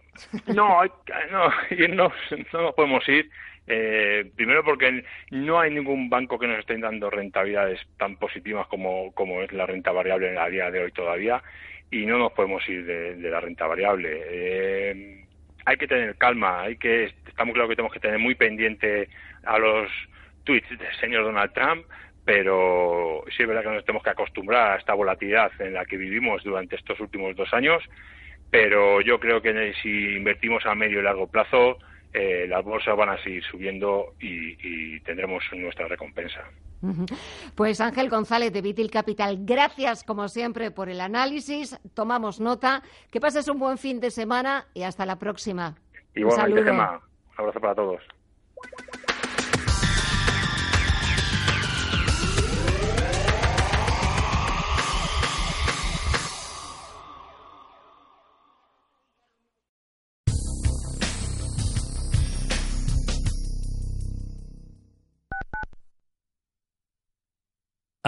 no, 0.46 0.84
no, 1.30 1.48
no, 1.88 2.12
no 2.52 2.62
nos 2.62 2.74
podemos 2.74 3.08
ir. 3.08 3.30
Eh, 3.70 4.30
primero 4.34 4.64
porque 4.64 5.04
no 5.30 5.60
hay 5.60 5.70
ningún 5.70 6.08
banco 6.08 6.38
que 6.38 6.46
nos 6.46 6.58
esté 6.58 6.78
dando 6.78 7.10
rentabilidades 7.10 7.78
tan 7.98 8.16
positivas 8.16 8.66
como, 8.68 9.12
como 9.12 9.42
es 9.42 9.52
la 9.52 9.66
renta 9.66 9.92
variable 9.92 10.30
en 10.30 10.36
la 10.36 10.48
día 10.48 10.70
de 10.70 10.84
hoy 10.84 10.92
todavía 10.92 11.42
y 11.90 12.06
no 12.06 12.16
nos 12.18 12.32
podemos 12.32 12.66
ir 12.68 12.86
de, 12.86 13.16
la 13.16 13.40
renta 13.40 13.66
variable. 13.66 14.22
Eh, 14.24 15.24
hay 15.68 15.76
que 15.76 15.86
tener 15.86 16.16
calma, 16.16 16.62
hay 16.62 16.76
que 16.76 17.12
estamos 17.26 17.52
claro 17.52 17.68
que 17.68 17.76
tenemos 17.76 17.92
que 17.92 18.00
tener 18.00 18.18
muy 18.18 18.34
pendiente 18.34 19.10
a 19.44 19.58
los 19.58 19.90
tweets 20.44 20.66
del 20.70 20.94
señor 20.98 21.24
Donald 21.24 21.52
Trump, 21.52 21.84
pero 22.24 23.22
sí 23.36 23.42
es 23.42 23.48
verdad 23.48 23.62
que 23.62 23.68
nos 23.68 23.84
tenemos 23.84 24.02
que 24.02 24.08
acostumbrar 24.08 24.72
a 24.72 24.76
esta 24.78 24.94
volatilidad 24.94 25.52
en 25.60 25.74
la 25.74 25.84
que 25.84 25.98
vivimos 25.98 26.42
durante 26.42 26.76
estos 26.76 26.98
últimos 27.00 27.36
dos 27.36 27.52
años, 27.52 27.82
pero 28.50 29.02
yo 29.02 29.20
creo 29.20 29.42
que 29.42 29.74
si 29.82 30.16
invertimos 30.16 30.64
a 30.64 30.74
medio 30.74 31.00
y 31.00 31.02
largo 31.02 31.26
plazo, 31.26 31.76
eh, 32.14 32.46
las 32.48 32.64
bolsas 32.64 32.96
van 32.96 33.10
a 33.10 33.22
seguir 33.22 33.44
subiendo 33.44 34.14
y, 34.18 34.98
tendremos 35.00 35.44
nuestra 35.52 35.86
recompensa. 35.86 36.44
Pues 37.54 37.80
Ángel 37.80 38.08
González 38.08 38.52
de 38.52 38.62
Vitil 38.62 38.90
Capital, 38.90 39.38
gracias 39.40 40.04
como 40.04 40.28
siempre 40.28 40.70
por 40.70 40.88
el 40.88 41.00
análisis. 41.00 41.78
Tomamos 41.94 42.40
nota. 42.40 42.82
Que 43.10 43.20
pases 43.20 43.48
un 43.48 43.58
buen 43.58 43.78
fin 43.78 44.00
de 44.00 44.10
semana 44.10 44.66
y 44.74 44.82
hasta 44.82 45.04
la 45.06 45.18
próxima. 45.18 45.76
Igualmente, 46.14 46.64
Gemma. 46.64 47.00
Un 47.38 47.44
abrazo 47.44 47.60
para 47.60 47.74
todos. 47.74 48.02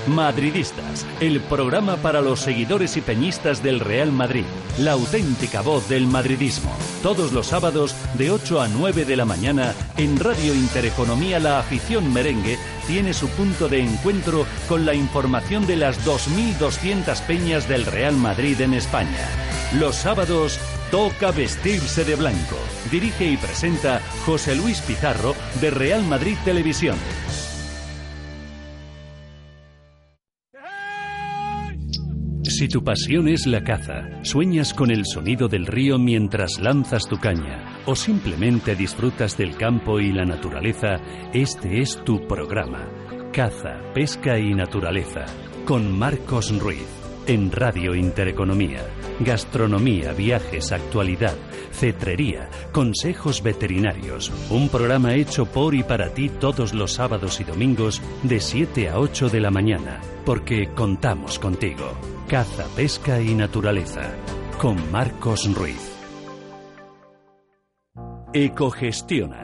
Madridistas, 0.06 1.06
el 1.20 1.40
programa 1.40 1.96
para 1.96 2.20
los 2.20 2.40
seguidores 2.40 2.96
y 2.96 3.00
peñistas 3.00 3.62
del 3.62 3.80
Real 3.80 4.12
Madrid, 4.12 4.44
la 4.78 4.92
auténtica 4.92 5.62
voz 5.62 5.88
del 5.88 6.06
madridismo. 6.06 6.70
Todos 7.02 7.32
los 7.32 7.46
sábados 7.46 7.94
de 8.18 8.30
8 8.30 8.60
a 8.60 8.68
9 8.68 9.06
de 9.06 9.16
la 9.16 9.24
mañana 9.24 9.74
en 9.96 10.18
Radio 10.18 10.54
Intereconomía 10.54 11.38
La 11.38 11.58
Afición 11.58 12.12
Merengue 12.12 12.58
tiene 12.86 13.14
su 13.14 13.28
punto 13.28 13.68
de 13.68 13.80
encuentro 13.80 14.46
con 14.68 14.84
la 14.84 14.94
información 14.94 15.66
de 15.66 15.76
las 15.76 16.04
2.200 16.06 17.20
peñas 17.22 17.66
del 17.66 17.86
Real 17.86 18.16
Madrid 18.16 18.60
en 18.60 18.74
España. 18.74 19.28
Los 19.78 19.96
sábados 19.96 20.60
toca 20.90 21.30
vestirse 21.30 22.04
de 22.04 22.14
blanco. 22.14 22.56
Dirige 22.90 23.24
y 23.24 23.36
presenta 23.38 24.00
José 24.26 24.54
Luis 24.54 24.80
Pizarro 24.82 25.34
de 25.60 25.70
Real 25.70 26.02
Madrid 26.04 26.36
Televisión. 26.44 26.96
Si 32.46 32.68
tu 32.68 32.84
pasión 32.84 33.26
es 33.28 33.46
la 33.46 33.64
caza, 33.64 34.22
sueñas 34.22 34.74
con 34.74 34.90
el 34.90 35.06
sonido 35.06 35.48
del 35.48 35.66
río 35.66 35.98
mientras 35.98 36.60
lanzas 36.60 37.08
tu 37.08 37.16
caña, 37.16 37.80
o 37.86 37.96
simplemente 37.96 38.76
disfrutas 38.76 39.38
del 39.38 39.56
campo 39.56 39.98
y 39.98 40.12
la 40.12 40.26
naturaleza, 40.26 41.00
este 41.32 41.80
es 41.80 41.96
tu 42.04 42.26
programa. 42.28 42.86
Caza, 43.32 43.80
pesca 43.94 44.38
y 44.38 44.54
naturaleza, 44.54 45.24
con 45.64 45.98
Marcos 45.98 46.56
Ruiz, 46.60 46.86
en 47.26 47.50
Radio 47.50 47.94
Intereconomía. 47.94 48.86
Gastronomía, 49.20 50.12
viajes, 50.12 50.72
actualidad, 50.72 51.34
cetrería, 51.72 52.48
consejos 52.72 53.42
veterinarios. 53.42 54.32
Un 54.50 54.68
programa 54.68 55.14
hecho 55.14 55.46
por 55.46 55.74
y 55.74 55.82
para 55.82 56.10
ti 56.10 56.28
todos 56.28 56.74
los 56.74 56.92
sábados 56.92 57.40
y 57.40 57.44
domingos 57.44 58.02
de 58.22 58.40
7 58.40 58.88
a 58.88 58.98
8 58.98 59.28
de 59.28 59.40
la 59.40 59.50
mañana, 59.50 60.00
porque 60.24 60.68
contamos 60.74 61.38
contigo. 61.38 61.92
Caza, 62.28 62.64
pesca 62.74 63.20
y 63.20 63.34
naturaleza. 63.34 64.02
Con 64.58 64.90
Marcos 64.90 65.52
Ruiz. 65.54 65.90
Ecogestiona 68.32 69.43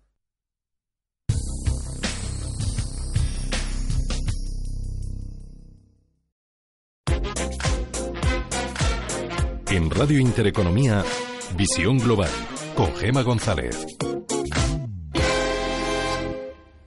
En 9.71 9.89
Radio 9.89 10.19
Intereconomía, 10.19 11.01
Visión 11.55 11.97
Global, 11.97 12.29
con 12.75 12.93
Gema 12.93 13.21
González. 13.21 13.87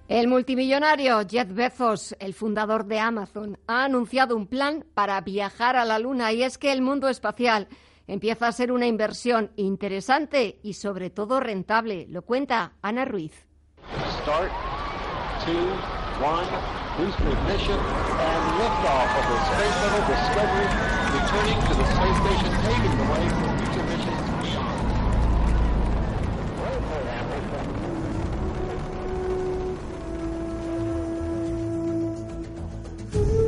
El 0.06 0.28
multimillonario 0.28 1.22
Jeff 1.26 1.48
Bezos, 1.50 2.14
el 2.18 2.34
fundador 2.34 2.84
de 2.84 3.00
Amazon, 3.00 3.58
ha 3.66 3.84
anunciado 3.84 4.36
un 4.36 4.46
plan 4.46 4.84
para 4.92 5.18
viajar 5.22 5.76
a 5.76 5.86
la 5.86 5.98
Luna 5.98 6.34
y 6.34 6.42
es 6.42 6.58
que 6.58 6.72
el 6.72 6.82
mundo 6.82 7.08
espacial 7.08 7.68
empieza 8.06 8.48
a 8.48 8.52
ser 8.52 8.70
una 8.70 8.86
inversión 8.86 9.50
interesante 9.56 10.60
y 10.62 10.74
sobre 10.74 11.08
todo 11.08 11.40
rentable. 11.40 12.06
Lo 12.10 12.20
cuenta 12.20 12.74
Ana 12.82 13.06
Ruiz. 13.06 13.32
Start, 14.20 14.52
two, 15.46 15.56
one, 16.22 16.46
returning 21.34 21.60
to 21.62 21.74
the 21.74 21.84
space 21.84 22.16
station, 22.22 22.52
paving 22.62 22.96
the 22.96 23.04
way 23.10 23.28
for 23.28 23.50
future 23.58 23.84
missions 23.84 24.22
beyond. 33.12 33.43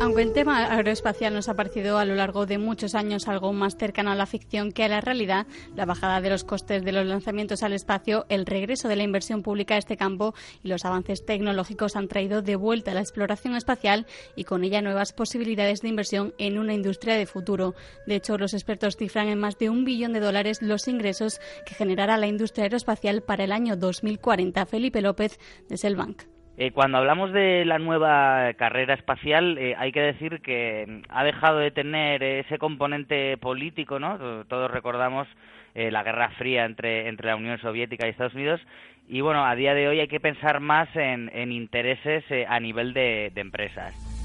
Aunque 0.00 0.22
el 0.22 0.32
tema 0.32 0.64
aeroespacial 0.72 1.34
nos 1.34 1.48
ha 1.48 1.54
parecido 1.54 1.98
a 1.98 2.04
lo 2.04 2.14
largo 2.14 2.46
de 2.46 2.56
muchos 2.56 2.94
años 2.94 3.26
algo 3.26 3.52
más 3.52 3.76
cercano 3.76 4.12
a 4.12 4.14
la 4.14 4.26
ficción 4.26 4.70
que 4.70 4.84
a 4.84 4.88
la 4.88 5.00
realidad, 5.00 5.48
la 5.74 5.86
bajada 5.86 6.20
de 6.20 6.30
los 6.30 6.44
costes 6.44 6.84
de 6.84 6.92
los 6.92 7.04
lanzamientos 7.04 7.64
al 7.64 7.72
espacio, 7.72 8.24
el 8.28 8.46
regreso 8.46 8.86
de 8.86 8.94
la 8.94 9.02
inversión 9.02 9.42
pública 9.42 9.74
a 9.74 9.78
este 9.78 9.96
campo 9.96 10.34
y 10.62 10.68
los 10.68 10.84
avances 10.84 11.26
tecnológicos 11.26 11.96
han 11.96 12.06
traído 12.06 12.42
de 12.42 12.54
vuelta 12.54 12.94
la 12.94 13.00
exploración 13.00 13.56
espacial 13.56 14.06
y 14.36 14.44
con 14.44 14.62
ella 14.62 14.82
nuevas 14.82 15.12
posibilidades 15.12 15.80
de 15.80 15.88
inversión 15.88 16.32
en 16.38 16.60
una 16.60 16.74
industria 16.74 17.16
de 17.16 17.26
futuro. 17.26 17.74
De 18.06 18.14
hecho, 18.14 18.38
los 18.38 18.54
expertos 18.54 18.96
cifran 18.96 19.26
en 19.26 19.40
más 19.40 19.58
de 19.58 19.68
un 19.68 19.84
billón 19.84 20.12
de 20.12 20.20
dólares 20.20 20.62
los 20.62 20.86
ingresos 20.86 21.40
que 21.66 21.74
generará 21.74 22.16
la 22.18 22.28
industria 22.28 22.64
aeroespacial 22.64 23.22
para 23.22 23.42
el 23.42 23.50
año 23.50 23.76
2040. 23.76 24.64
Felipe 24.66 25.02
López, 25.02 25.40
de 25.68 25.76
Selbank. 25.76 26.37
Eh, 26.60 26.72
cuando 26.72 26.98
hablamos 26.98 27.32
de 27.32 27.64
la 27.64 27.78
nueva 27.78 28.52
carrera 28.54 28.94
espacial, 28.94 29.56
eh, 29.58 29.76
hay 29.78 29.92
que 29.92 30.00
decir 30.00 30.40
que 30.40 30.84
mm, 30.88 31.02
ha 31.08 31.22
dejado 31.22 31.58
de 31.58 31.70
tener 31.70 32.20
ese 32.24 32.58
componente 32.58 33.36
político, 33.36 34.00
¿no? 34.00 34.44
Todos 34.46 34.68
recordamos 34.68 35.28
eh, 35.76 35.92
la 35.92 36.02
Guerra 36.02 36.30
Fría 36.30 36.64
entre, 36.64 37.06
entre 37.06 37.28
la 37.28 37.36
Unión 37.36 37.60
Soviética 37.60 38.08
y 38.08 38.10
Estados 38.10 38.34
Unidos. 38.34 38.60
Y 39.06 39.20
bueno, 39.20 39.46
a 39.46 39.54
día 39.54 39.72
de 39.72 39.86
hoy 39.86 40.00
hay 40.00 40.08
que 40.08 40.18
pensar 40.18 40.58
más 40.58 40.88
en, 40.96 41.30
en 41.32 41.52
intereses 41.52 42.24
a 42.48 42.58
nivel 42.58 42.92
de 42.92 43.30
empresas. 43.36 44.17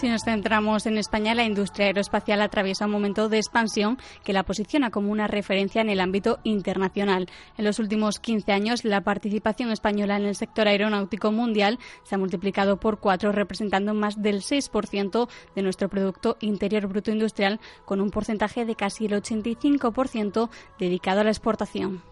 Si 0.00 0.08
nos 0.08 0.22
centramos 0.24 0.86
en 0.86 0.96
España, 0.96 1.34
la 1.34 1.44
industria 1.44 1.88
aeroespacial 1.88 2.40
atraviesa 2.40 2.86
un 2.86 2.90
momento 2.90 3.28
de 3.28 3.36
expansión 3.36 3.98
que 4.24 4.32
la 4.32 4.44
posiciona 4.44 4.90
como 4.90 5.12
una 5.12 5.26
referencia 5.26 5.82
en 5.82 5.90
el 5.90 6.00
ámbito 6.00 6.38
internacional. 6.42 7.28
En 7.58 7.66
los 7.66 7.78
últimos 7.78 8.18
15 8.18 8.50
años, 8.50 8.86
la 8.86 9.02
participación 9.02 9.70
española 9.70 10.16
en 10.16 10.24
el 10.24 10.36
sector 10.36 10.68
aeronáutico 10.68 11.32
mundial 11.32 11.78
se 12.02 12.14
ha 12.14 12.18
multiplicado 12.18 12.80
por 12.80 12.98
cuatro, 12.98 13.30
representando 13.30 13.92
más 13.92 14.22
del 14.22 14.40
6% 14.40 15.28
de 15.54 15.62
nuestro 15.62 15.90
Producto 15.90 16.38
Interior 16.40 16.86
Bruto 16.86 17.10
Industrial, 17.10 17.60
con 17.84 18.00
un 18.00 18.10
porcentaje 18.10 18.64
de 18.64 18.76
casi 18.76 19.04
el 19.04 19.12
85% 19.12 20.48
dedicado 20.78 21.20
a 21.20 21.24
la 21.24 21.30
exportación. 21.30 22.09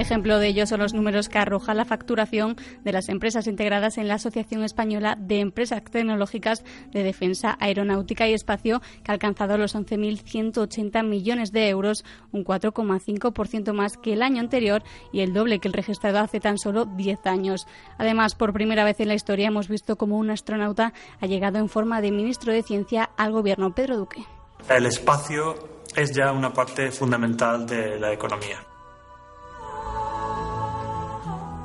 Ejemplo 0.00 0.38
de 0.38 0.48
ello 0.48 0.66
son 0.66 0.80
los 0.80 0.94
números 0.94 1.28
que 1.28 1.36
arroja 1.36 1.74
la 1.74 1.84
facturación 1.84 2.56
de 2.84 2.92
las 2.92 3.10
empresas 3.10 3.46
integradas 3.46 3.98
en 3.98 4.08
la 4.08 4.14
Asociación 4.14 4.64
Española 4.64 5.14
de 5.20 5.40
Empresas 5.40 5.82
Tecnológicas 5.84 6.64
de 6.90 7.02
Defensa 7.02 7.58
Aeronáutica 7.60 8.26
y 8.26 8.32
Espacio, 8.32 8.80
que 9.04 9.10
ha 9.10 9.12
alcanzado 9.12 9.58
los 9.58 9.74
11.180 9.74 11.06
millones 11.06 11.52
de 11.52 11.68
euros, 11.68 12.06
un 12.32 12.46
4,5% 12.46 13.74
más 13.74 13.98
que 13.98 14.14
el 14.14 14.22
año 14.22 14.40
anterior 14.40 14.82
y 15.12 15.20
el 15.20 15.34
doble 15.34 15.58
que 15.58 15.68
el 15.68 15.74
registrado 15.74 16.18
hace 16.20 16.40
tan 16.40 16.56
solo 16.56 16.86
10 16.86 17.26
años. 17.26 17.66
Además, 17.98 18.34
por 18.34 18.54
primera 18.54 18.84
vez 18.84 19.00
en 19.00 19.08
la 19.08 19.14
historia 19.14 19.48
hemos 19.48 19.68
visto 19.68 19.96
cómo 19.96 20.16
un 20.16 20.30
astronauta 20.30 20.94
ha 21.20 21.26
llegado 21.26 21.58
en 21.58 21.68
forma 21.68 22.00
de 22.00 22.10
ministro 22.10 22.54
de 22.54 22.62
Ciencia 22.62 23.10
al 23.18 23.32
gobierno 23.32 23.74
Pedro 23.74 23.98
Duque. 23.98 24.24
El 24.66 24.86
espacio 24.86 25.56
es 25.94 26.14
ya 26.16 26.32
una 26.32 26.54
parte 26.54 26.90
fundamental 26.90 27.66
de 27.66 28.00
la 28.00 28.14
economía. 28.14 28.69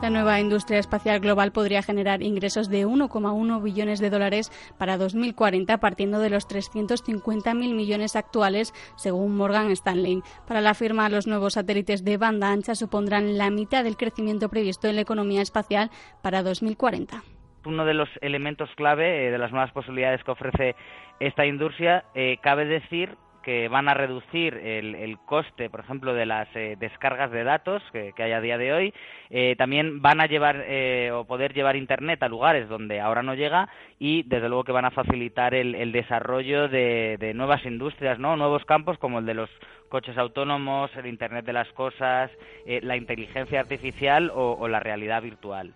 La 0.05 0.11
nueva 0.11 0.39
industria 0.39 0.77
espacial 0.77 1.19
global 1.19 1.51
podría 1.51 1.81
generar 1.81 2.21
ingresos 2.21 2.69
de 2.69 2.85
1,1 2.85 3.63
billones 3.63 3.99
de 3.99 4.11
dólares 4.11 4.51
para 4.77 4.99
2040, 4.99 5.79
partiendo 5.79 6.19
de 6.19 6.29
los 6.29 6.47
350.000 6.47 7.55
millones 7.73 8.15
actuales, 8.15 8.71
según 8.97 9.35
Morgan 9.35 9.71
Stanley. 9.71 10.21
Para 10.47 10.61
la 10.61 10.75
firma, 10.75 11.09
los 11.09 11.25
nuevos 11.25 11.53
satélites 11.53 12.05
de 12.05 12.17
banda 12.17 12.51
ancha 12.51 12.75
supondrán 12.75 13.39
la 13.39 13.49
mitad 13.49 13.83
del 13.83 13.97
crecimiento 13.97 14.47
previsto 14.47 14.87
en 14.87 14.97
la 14.97 15.01
economía 15.01 15.41
espacial 15.41 15.89
para 16.21 16.43
2040 16.43 17.23
uno 17.65 17.83
de 17.83 17.95
los 17.95 18.09
elementos 18.21 18.69
clave 18.75 19.25
eh, 19.25 19.31
de 19.31 19.39
las 19.39 19.51
nuevas 19.51 19.71
posibilidades 19.71 20.23
que 20.23 20.29
ofrece 20.29 20.75
esta 21.19 21.47
industria. 21.47 22.05
Eh, 22.13 22.37
cabe 22.43 22.65
decir 22.65 23.17
que 23.45 23.67
van 23.67 23.87
a 23.87 23.93
reducir 23.93 24.55
el, 24.55 25.17
coste, 25.27 25.69
por 25.69 25.81
ejemplo, 25.81 26.15
de 26.15 26.25
las 26.25 26.47
eh, 26.55 26.75
descargas 26.79 27.29
de 27.29 27.43
datos 27.43 27.83
que, 27.91 28.11
hay 28.17 28.31
a 28.31 28.41
día 28.41 28.57
de 28.57 28.73
hoy. 28.73 28.93
Eh, 29.29 29.55
también 29.55 30.01
van 30.01 30.19
a 30.19 30.25
llevar 30.25 30.63
eh, 30.67 31.11
o 31.13 31.25
poder 31.25 31.53
llevar 31.53 31.75
Internet 31.75 32.23
a 32.23 32.27
lugares 32.27 32.67
donde 32.67 32.99
ahora 32.99 33.21
no 33.21 33.35
llega 33.35 33.69
y, 33.99 34.23
desde 34.23 34.49
luego, 34.49 34.63
que 34.63 34.71
van 34.71 34.85
a 34.85 34.91
facilitar 34.91 35.53
el, 35.53 35.91
desarrollo 35.91 36.67
de, 36.67 37.33
nuevas 37.35 37.63
industrias, 37.65 38.17
¿no? 38.17 38.35
Nuevos 38.35 38.65
campos 38.65 38.97
como 38.97 39.19
el 39.19 39.27
de 39.27 39.35
los 39.35 39.49
coches 39.89 40.17
autónomos, 40.17 40.89
el 40.95 41.05
Internet 41.05 41.45
de 41.45 41.53
las 41.53 41.71
cosas, 41.73 42.31
la 42.65 42.97
inteligencia 42.97 43.59
artificial 43.59 44.31
o 44.33 44.67
la 44.67 44.79
realidad 44.79 45.21
virtual. 45.21 45.75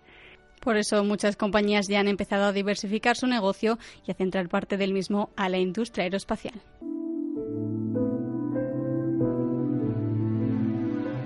Por 0.60 0.76
eso 0.76 1.04
muchas 1.04 1.36
compañías 1.36 1.86
ya 1.86 2.00
han 2.00 2.08
empezado 2.08 2.46
a 2.46 2.52
diversificar 2.52 3.16
su 3.16 3.28
negocio 3.28 3.78
y 4.06 4.10
a 4.10 4.14
centrar 4.14 4.48
parte 4.48 4.76
del 4.76 4.92
mismo 4.92 5.30
a 5.36 5.48
la 5.48 5.58
industria 5.58 6.04
aeroespacial. 6.04 6.60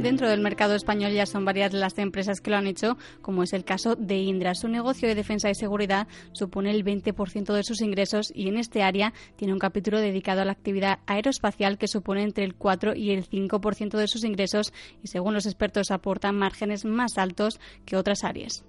Dentro 0.05 0.29
del 0.29 0.41
mercado 0.41 0.75
español 0.75 1.13
ya 1.13 1.25
son 1.25 1.47
varias 1.47 1.73
las 1.73 1.97
empresas 1.97 2.43
que 2.43 2.51
lo 2.51 2.59
han 2.59 2.67
hecho, 2.67 2.99
como 3.23 3.43
es 3.43 3.55
el 3.55 3.65
caso 3.65 3.97
de 3.97 4.19
Indra. 4.19 4.55
Su 4.55 4.69
negocio 4.69 5.09
de 5.09 5.15
defensa 5.15 5.49
y 5.49 5.55
seguridad 5.55 6.09
supone 6.33 6.73
el 6.73 6.85
20% 6.85 7.55
de 7.55 7.65
sus 7.65 7.81
ingresos 7.81 8.31
y 8.35 8.49
en 8.49 8.59
este 8.59 8.83
área 8.83 9.15
tiene 9.37 9.55
un 9.55 9.59
capítulo 9.59 9.99
dedicado 9.99 10.43
a 10.43 10.45
la 10.45 10.53
actividad 10.53 10.99
aeroespacial 11.07 11.79
que 11.79 11.89
supone 11.89 12.23
entre 12.23 12.45
el 12.45 12.55
4 12.55 12.95
y 12.95 13.13
el 13.13 13.27
5% 13.27 13.97
de 13.97 14.07
sus 14.07 14.25
ingresos 14.25 14.75
y 15.03 15.07
según 15.07 15.33
los 15.33 15.47
expertos 15.47 15.91
aportan 15.91 16.37
márgenes 16.37 16.85
más 16.85 17.17
altos 17.17 17.59
que 17.87 17.97
otras 17.97 18.25
áreas. 18.25 18.63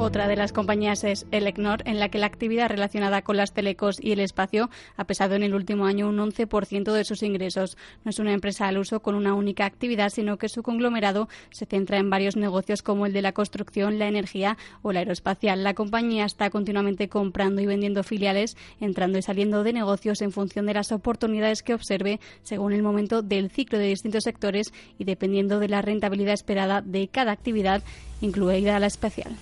Otra 0.00 0.28
de 0.28 0.36
las 0.36 0.54
compañías 0.54 1.04
es 1.04 1.26
Elecnor, 1.30 1.82
en 1.84 2.00
la 2.00 2.08
que 2.08 2.16
la 2.16 2.24
actividad 2.24 2.70
relacionada 2.70 3.20
con 3.20 3.36
las 3.36 3.52
telecos 3.52 3.98
y 4.00 4.12
el 4.12 4.20
espacio 4.20 4.70
ha 4.96 5.04
pesado 5.04 5.34
en 5.34 5.42
el 5.42 5.52
último 5.52 5.84
año 5.84 6.08
un 6.08 6.16
11% 6.16 6.90
de 6.90 7.04
sus 7.04 7.22
ingresos. 7.22 7.76
No 8.02 8.08
es 8.08 8.18
una 8.18 8.32
empresa 8.32 8.66
al 8.66 8.78
uso 8.78 9.00
con 9.00 9.14
una 9.14 9.34
única 9.34 9.66
actividad, 9.66 10.08
sino 10.08 10.38
que 10.38 10.48
su 10.48 10.62
conglomerado 10.62 11.28
se 11.50 11.66
centra 11.66 11.98
en 11.98 12.08
varios 12.08 12.34
negocios 12.34 12.80
como 12.80 13.04
el 13.04 13.12
de 13.12 13.20
la 13.20 13.32
construcción, 13.32 13.98
la 13.98 14.08
energía 14.08 14.56
o 14.80 14.92
la 14.92 15.00
aeroespacial. 15.00 15.62
La 15.62 15.74
compañía 15.74 16.24
está 16.24 16.48
continuamente 16.48 17.10
comprando 17.10 17.60
y 17.60 17.66
vendiendo 17.66 18.02
filiales, 18.02 18.56
entrando 18.80 19.18
y 19.18 19.22
saliendo 19.22 19.64
de 19.64 19.74
negocios 19.74 20.22
en 20.22 20.32
función 20.32 20.64
de 20.64 20.74
las 20.74 20.92
oportunidades 20.92 21.62
que 21.62 21.74
observe 21.74 22.20
según 22.42 22.72
el 22.72 22.82
momento 22.82 23.20
del 23.20 23.50
ciclo 23.50 23.78
de 23.78 23.88
distintos 23.88 24.24
sectores 24.24 24.72
y 24.96 25.04
dependiendo 25.04 25.60
de 25.60 25.68
la 25.68 25.82
rentabilidad 25.82 26.32
esperada 26.32 26.80
de 26.80 27.08
cada 27.08 27.32
actividad, 27.32 27.82
incluida 28.20 28.78
la 28.78 28.86
especial. 28.86 29.36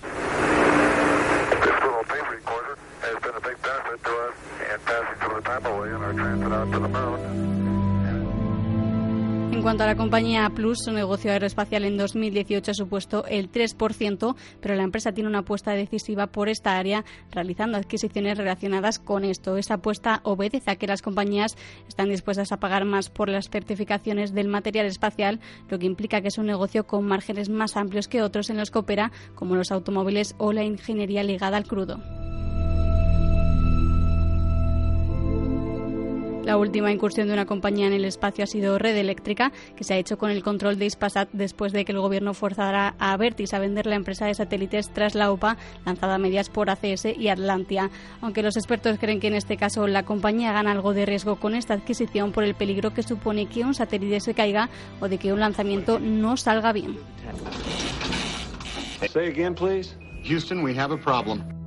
En 9.59 9.63
cuanto 9.63 9.83
a 9.83 9.87
la 9.87 9.97
compañía 9.97 10.49
Plus, 10.55 10.85
su 10.85 10.93
negocio 10.93 11.33
aeroespacial 11.33 11.83
en 11.83 11.97
2018 11.97 12.71
ha 12.71 12.73
supuesto 12.73 13.25
el 13.25 13.51
3%, 13.51 14.35
pero 14.61 14.75
la 14.75 14.83
empresa 14.83 15.11
tiene 15.11 15.29
una 15.29 15.39
apuesta 15.39 15.73
decisiva 15.73 16.27
por 16.27 16.47
esta 16.47 16.77
área, 16.77 17.03
realizando 17.29 17.77
adquisiciones 17.77 18.37
relacionadas 18.37 18.99
con 18.99 19.25
esto. 19.25 19.57
Esta 19.57 19.73
apuesta 19.73 20.21
obedece 20.23 20.71
a 20.71 20.77
que 20.77 20.87
las 20.87 21.01
compañías 21.01 21.57
están 21.89 22.07
dispuestas 22.07 22.53
a 22.53 22.61
pagar 22.61 22.85
más 22.85 23.09
por 23.09 23.27
las 23.27 23.49
certificaciones 23.49 24.33
del 24.33 24.47
material 24.47 24.85
espacial, 24.85 25.41
lo 25.67 25.77
que 25.77 25.87
implica 25.87 26.21
que 26.21 26.29
es 26.29 26.37
un 26.37 26.45
negocio 26.45 26.87
con 26.87 27.05
márgenes 27.05 27.49
más 27.49 27.75
amplios 27.75 28.07
que 28.07 28.21
otros 28.21 28.49
en 28.49 28.55
los 28.55 28.71
que 28.71 28.79
opera, 28.79 29.11
como 29.35 29.55
los 29.55 29.73
automóviles 29.73 30.35
o 30.37 30.53
la 30.53 30.63
ingeniería 30.63 31.21
ligada 31.21 31.57
al 31.57 31.67
crudo. 31.67 32.01
La 36.49 36.57
última 36.57 36.91
incursión 36.91 37.27
de 37.27 37.33
una 37.33 37.45
compañía 37.45 37.85
en 37.85 37.93
el 37.93 38.05
espacio 38.05 38.43
ha 38.43 38.47
sido 38.47 38.79
Red 38.79 38.97
Eléctrica, 38.97 39.51
que 39.75 39.83
se 39.83 39.93
ha 39.93 39.97
hecho 39.97 40.17
con 40.17 40.31
el 40.31 40.41
control 40.41 40.79
de 40.79 40.87
Ispasat 40.87 41.29
después 41.31 41.73
de 41.73 41.85
que 41.85 41.91
el 41.91 41.99
gobierno 41.99 42.33
forzara 42.33 42.95
a 42.97 43.13
Avertis 43.13 43.53
a 43.53 43.59
vender 43.59 43.85
la 43.85 43.93
empresa 43.93 44.25
de 44.25 44.33
satélites 44.33 44.91
tras 44.91 45.13
la 45.13 45.31
OPA, 45.31 45.57
lanzada 45.85 46.15
a 46.15 46.17
medias 46.17 46.49
por 46.49 46.71
ACS 46.71 47.05
y 47.15 47.27
Atlantia. 47.27 47.91
Aunque 48.21 48.41
los 48.41 48.57
expertos 48.57 48.97
creen 48.97 49.19
que 49.19 49.27
en 49.27 49.35
este 49.35 49.57
caso 49.57 49.85
la 49.85 50.05
compañía 50.05 50.51
gana 50.51 50.71
algo 50.71 50.95
de 50.95 51.05
riesgo 51.05 51.35
con 51.35 51.53
esta 51.53 51.75
adquisición 51.75 52.31
por 52.31 52.43
el 52.43 52.55
peligro 52.55 52.95
que 52.95 53.03
supone 53.03 53.45
que 53.45 53.63
un 53.63 53.75
satélite 53.75 54.19
se 54.19 54.33
caiga 54.33 54.71
o 54.99 55.07
de 55.07 55.19
que 55.19 55.31
un 55.31 55.41
lanzamiento 55.41 55.99
no 55.99 56.35
salga 56.35 56.73
bien. 56.73 56.97
Houston, 60.25 60.63
we 60.63 60.73
have 60.75 60.91
a 60.91 60.97
problem. 60.97 61.58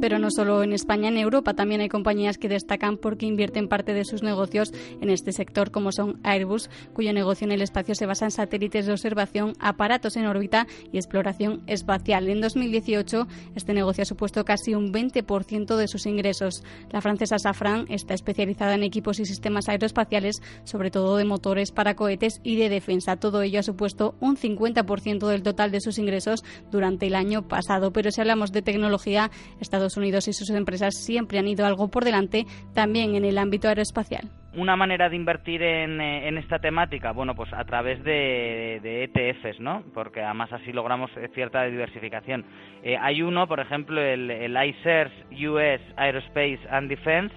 Pero 0.00 0.18
no 0.18 0.30
solo 0.30 0.62
en 0.62 0.72
España, 0.72 1.08
en 1.08 1.16
Europa 1.16 1.54
también 1.54 1.80
hay 1.80 1.88
compañías 1.88 2.38
que 2.38 2.48
destacan 2.48 2.98
porque 2.98 3.26
invierten 3.26 3.68
parte 3.68 3.94
de 3.94 4.04
sus 4.04 4.22
negocios 4.22 4.72
en 5.00 5.10
este 5.10 5.32
sector, 5.32 5.70
como 5.70 5.90
son 5.92 6.20
Airbus, 6.22 6.68
cuyo 6.92 7.12
negocio 7.12 7.46
en 7.46 7.52
el 7.52 7.62
espacio 7.62 7.94
se 7.94 8.06
basa 8.06 8.26
en 8.26 8.30
satélites 8.30 8.86
de 8.86 8.92
observación, 8.92 9.54
aparatos 9.58 10.16
en 10.16 10.26
órbita 10.26 10.66
y 10.92 10.98
exploración 10.98 11.62
espacial. 11.66 12.28
En 12.28 12.40
2018, 12.40 13.26
este 13.54 13.72
negocio 13.72 14.02
ha 14.02 14.06
supuesto 14.06 14.44
casi 14.44 14.74
un 14.74 14.92
20% 14.92 15.76
de 15.76 15.88
sus 15.88 16.06
ingresos. 16.06 16.62
La 16.90 17.00
francesa 17.00 17.38
Safran 17.38 17.86
está 17.88 18.14
especializada 18.14 18.74
en 18.74 18.82
equipos 18.82 19.18
y 19.18 19.24
sistemas 19.24 19.68
aeroespaciales, 19.68 20.42
sobre 20.64 20.90
todo 20.90 21.16
de 21.16 21.24
motores 21.24 21.72
para 21.72 21.96
cohetes 21.96 22.40
y 22.42 22.56
de 22.56 22.68
defensa. 22.68 23.16
Todo 23.16 23.42
ello 23.42 23.60
ha 23.60 23.62
supuesto 23.62 24.14
un 24.20 24.36
50% 24.36 25.26
del 25.26 25.42
total 25.42 25.70
de 25.70 25.80
sus 25.80 25.98
ingresos 25.98 26.44
durante 26.70 27.06
el 27.06 27.14
año 27.14 27.48
pasado. 27.48 27.92
Pero 27.92 28.10
si 28.10 28.20
hablamos 28.20 28.52
de 28.52 28.62
tecnología, 28.62 29.30
Estados 29.60 29.85
Estados 29.86 29.96
Unidos 29.96 30.28
y 30.28 30.32
sus 30.32 30.50
empresas 30.50 30.94
siempre 30.94 31.38
han 31.38 31.46
ido 31.46 31.64
algo 31.64 31.88
por 31.88 32.04
delante, 32.04 32.44
también 32.74 33.14
en 33.14 33.24
el 33.24 33.38
ámbito 33.38 33.68
aeroespacial. 33.68 34.28
Una 34.56 34.74
manera 34.74 35.08
de 35.08 35.16
invertir 35.16 35.62
en, 35.62 36.00
eh, 36.00 36.28
esta 36.38 36.58
temática, 36.58 37.12
bueno, 37.12 37.34
pues 37.34 37.52
a 37.52 37.64
través 37.64 38.02
de, 38.02 39.04
ETFs, 39.04 39.60
¿no? 39.60 39.84
Porque 39.92 40.22
además 40.22 40.50
así 40.52 40.72
logramos 40.72 41.10
eh, 41.16 41.28
cierta 41.34 41.62
diversificación. 41.64 42.44
Eh, 42.82 42.96
hay 42.98 43.22
uno, 43.22 43.46
por 43.46 43.60
ejemplo, 43.60 44.00
el, 44.00 44.30
el 44.30 44.56
iShares 44.56 45.12
US 45.32 45.80
Aerospace 45.96 46.60
and 46.70 46.88
Defense, 46.88 47.34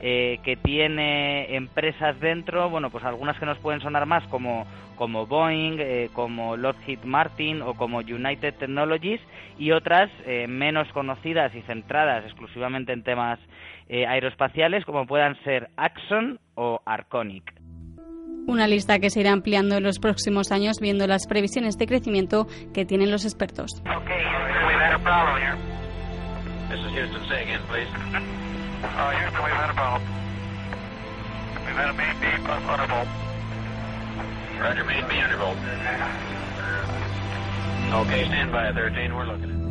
eh, 0.00 0.38
que 0.44 0.56
tiene 0.56 1.56
empresas 1.56 2.18
dentro, 2.20 2.70
bueno, 2.70 2.88
pues 2.90 3.04
algunas 3.04 3.36
que 3.38 3.46
nos 3.46 3.58
pueden 3.58 3.80
sonar 3.80 4.06
más 4.06 4.24
como, 4.28 4.64
como 4.96 5.26
Boeing, 5.26 5.78
eh, 5.80 6.08
como 6.12 6.56
Lockheed 6.56 7.02
Martin 7.02 7.62
o 7.62 7.74
como 7.74 7.98
United 7.98 8.54
Technologies 8.54 9.20
y 9.58 9.72
otras 9.72 10.08
eh, 10.24 10.46
menos 10.46 10.86
conocidas 10.92 11.52
y 11.54 11.62
centradas 11.62 12.24
exclusivamente 12.24 12.92
en 12.92 13.02
temas 13.02 13.38
aeroespaciales 13.90 14.84
como 14.84 15.06
puedan 15.06 15.34
ser 15.44 15.70
Axon 15.78 16.38
o 16.54 16.78
Arconic. 16.84 17.54
Una 18.46 18.68
lista 18.68 18.98
que 18.98 19.08
se 19.08 19.20
irá 19.20 19.32
ampliando 19.32 19.76
en 19.76 19.82
los 19.82 19.98
próximos 19.98 20.52
años 20.52 20.78
viendo 20.78 21.06
las 21.06 21.26
previsiones 21.26 21.78
de 21.78 21.86
crecimiento 21.86 22.46
que 22.74 22.84
tienen 22.84 23.10
los 23.10 23.24
expertos. 23.24 23.82
Uh, 28.82 29.10
Houston, 29.10 29.42
we've 29.42 29.52
had 29.52 29.70
a 29.70 29.74
problem. 29.74 30.02
We've 31.66 31.74
had 31.74 31.90
a 31.90 31.94
main 31.94 32.20
beam 32.20 32.46
undervolt. 32.46 33.08
Roger, 34.60 34.84
main 34.84 35.08
beam 35.08 35.22
undervolt. 35.22 35.58
Okay, 38.06 38.24
stand 38.26 38.52
by 38.52 38.72
13, 38.72 39.14
we're 39.14 39.26
looking. 39.26 39.67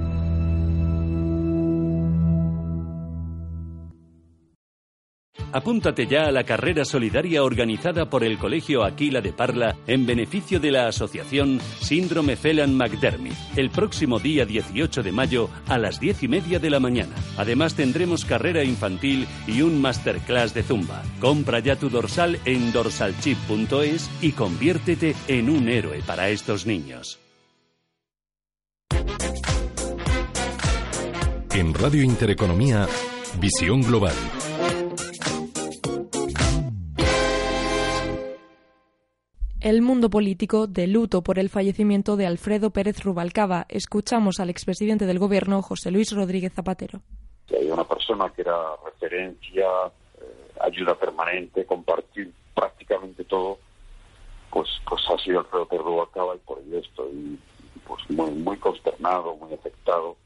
Apúntate 5.53 6.07
ya 6.07 6.25
a 6.25 6.31
la 6.31 6.43
carrera 6.43 6.83
solidaria 6.83 7.43
organizada 7.43 8.09
por 8.09 8.23
el 8.23 8.37
Colegio 8.37 8.83
Aquila 8.83 9.21
de 9.21 9.31
Parla 9.31 9.77
en 9.87 10.05
beneficio 10.05 10.59
de 10.59 10.71
la 10.71 10.87
asociación 10.87 11.59
Síndrome 11.79 12.35
Phelan-McDermid 12.35 13.33
el 13.55 13.69
próximo 13.69 14.19
día 14.19 14.45
18 14.45 15.03
de 15.03 15.11
mayo 15.11 15.49
a 15.67 15.77
las 15.77 15.99
10 15.99 16.23
y 16.23 16.27
media 16.27 16.59
de 16.59 16.69
la 16.69 16.79
mañana. 16.79 17.15
Además 17.37 17.75
tendremos 17.75 18.25
carrera 18.25 18.63
infantil 18.63 19.27
y 19.47 19.61
un 19.61 19.81
masterclass 19.81 20.53
de 20.53 20.63
zumba. 20.63 21.01
Compra 21.19 21.59
ya 21.59 21.75
tu 21.75 21.89
dorsal 21.89 22.39
en 22.45 22.71
dorsalchip.es 22.71 24.09
y 24.21 24.31
conviértete 24.33 25.15
en 25.27 25.49
un 25.49 25.69
héroe 25.69 26.01
para 26.05 26.29
estos 26.29 26.65
niños. 26.65 27.19
En 31.53 31.73
Radio 31.73 32.03
Intereconomía, 32.03 32.87
Visión 33.39 33.81
Global 33.81 34.13
El 39.59 39.81
mundo 39.81 40.11
político 40.11 40.67
de 40.67 40.85
luto 40.85 41.23
por 41.23 41.39
el 41.39 41.49
fallecimiento 41.49 42.15
de 42.15 42.27
Alfredo 42.27 42.69
Pérez 42.69 43.03
Rubalcaba. 43.03 43.65
Escuchamos 43.69 44.39
al 44.39 44.51
expresidente 44.51 45.07
del 45.07 45.17
Gobierno, 45.17 45.63
José 45.63 45.89
Luis 45.89 46.11
Rodríguez 46.11 46.53
Zapatero. 46.53 47.01
Hay 47.49 47.71
una 47.71 47.83
persona 47.83 48.31
que 48.35 48.43
era 48.43 48.55
referencia, 48.85 49.65
eh, 50.21 50.53
ayuda 50.61 50.93
permanente, 50.93 51.65
compartir 51.65 52.31
prácticamente 52.53 53.23
todo, 53.23 53.57
pues 54.51 54.67
pues 54.87 55.01
ha 55.09 55.17
sido 55.23 55.39
Alfredo 55.39 55.67
Pérez 55.67 55.85
Rubalcaba 55.85 56.35
y 56.35 56.39
por 56.39 56.59
ello 56.59 56.77
estoy 56.77 57.39
pues 57.87 58.07
muy 58.11 58.29
muy 58.29 58.57
consternado, 58.57 59.35
muy 59.37 59.55
afectado, 59.55 60.17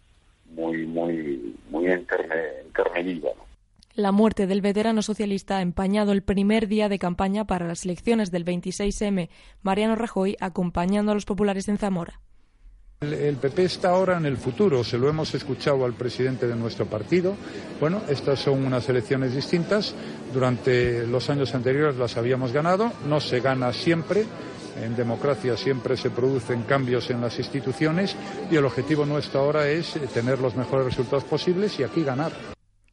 muy 0.47 0.85
muy 0.85 1.55
muy 1.69 1.87
la 4.02 4.11
muerte 4.11 4.48
del 4.48 4.61
veterano 4.61 5.02
socialista 5.02 5.57
ha 5.57 5.61
empañado 5.61 6.11
el 6.11 6.23
primer 6.23 6.68
día 6.68 6.90
de 6.90 6.99
campaña 6.99 7.45
para 7.45 7.68
las 7.68 7.86
elecciones 7.86 8.32
del 8.32 8.45
26M. 8.45 9.30
Mariano 9.61 9.95
Rajoy 9.95 10.36
acompañando 10.40 11.11
a 11.11 11.15
los 11.15 11.26
populares 11.26 11.68
en 11.68 11.78
Zamora. 11.78 12.19
El 13.02 13.38
PP 13.38 13.64
está 13.64 13.90
ahora 13.90 14.18
en 14.18 14.28
el 14.28 14.38
futuro, 14.38 14.84
se 14.84 14.98
lo 14.98 15.10
hemos 15.10 15.34
escuchado 15.34 15.86
al 15.86 15.94
presidente 15.94 16.48
de 16.48 16.56
nuestro 16.56 16.86
partido. 16.86 17.36
Bueno, 17.80 18.02
estas 18.07 18.40
son 18.40 18.64
unas 18.64 18.88
elecciones 18.90 19.34
distintas. 19.34 19.95
Durante 20.32 21.07
los 21.07 21.28
años 21.32 21.56
anteriores 21.56 21.98
las 21.98 22.15
habíamos 22.18 22.52
ganado, 22.52 22.91
no 23.07 23.19
se 23.19 23.40
gana 23.40 23.73
siempre. 23.73 24.26
En 24.84 24.95
democracia 24.95 25.57
siempre 25.57 25.98
se 25.98 26.11
producen 26.11 26.61
cambios 26.64 27.10
en 27.10 27.22
las 27.22 27.40
instituciones 27.40 28.15
y 28.52 28.56
el 28.56 28.65
objetivo 28.65 29.06
nuestro 29.06 29.41
ahora 29.41 29.68
es 29.68 29.94
tener 30.14 30.40
los 30.40 30.56
mejores 30.56 30.86
resultados 30.86 31.23
posibles 31.23 31.80
y 31.80 31.84
aquí 31.84 32.03
ganar. 32.03 32.32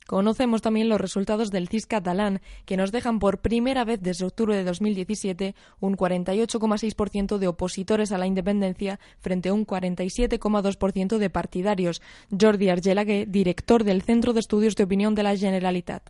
Conocemos 0.09 0.63
también 0.63 0.89
los 0.89 0.99
resultados 0.99 1.51
del 1.51 1.69
CIS 1.69 1.85
catalán, 1.85 2.41
que 2.65 2.79
nos 2.79 2.93
dejan 2.93 3.19
por 3.19 3.41
primera 3.43 3.85
vez 3.85 4.01
desde 4.01 4.25
octubre 4.25 4.57
de 4.57 4.65
2017 4.65 5.55
un 5.81 5.99
48,6% 5.99 7.37
de 7.37 7.47
opositores 7.47 8.11
a 8.11 8.17
la 8.17 8.27
independencia 8.27 8.99
frente 9.21 9.51
a 9.51 9.53
un 9.53 9.67
47,2% 9.67 11.19
de 11.19 11.29
partidarios. 11.29 12.01
Jordi 12.31 12.71
Argelague, 12.71 13.27
director 13.29 13.85
del 13.85 14.01
Centro 14.01 14.33
de 14.33 14.41
Estudios 14.41 14.77
de 14.77 14.85
Opinión 14.85 15.15
de 15.15 15.25
la 15.25 15.37
Generalitat. 15.37 16.09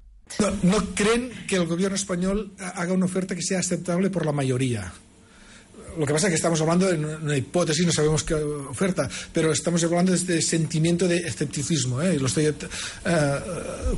no 0.62 0.76
creen 0.94 1.32
que 1.48 1.56
el 1.56 1.66
gobierno 1.66 1.96
español 1.96 2.52
haga 2.60 2.92
una 2.92 3.06
oferta 3.06 3.34
que 3.34 3.42
sea 3.42 3.58
aceptable 3.58 4.10
por 4.10 4.24
la 4.24 4.30
mayoría. 4.30 4.92
Lo 5.98 6.06
que 6.06 6.12
pasa 6.12 6.28
es 6.28 6.30
que 6.30 6.36
estamos 6.36 6.60
hablando 6.60 6.86
de 6.86 6.96
una 6.96 7.36
hipótesis, 7.36 7.84
no 7.84 7.90
sabemos 7.90 8.22
qué 8.22 8.34
oferta, 8.34 9.08
pero 9.32 9.50
estamos 9.50 9.82
hablando 9.82 10.12
de 10.12 10.18
este 10.18 10.40
sentimiento 10.40 11.08
de 11.08 11.16
escepticismo, 11.16 12.00
¿eh? 12.00 12.14
y 12.14 12.18
lo 12.20 12.26
estoy 12.26 12.46
eh, 12.46 12.54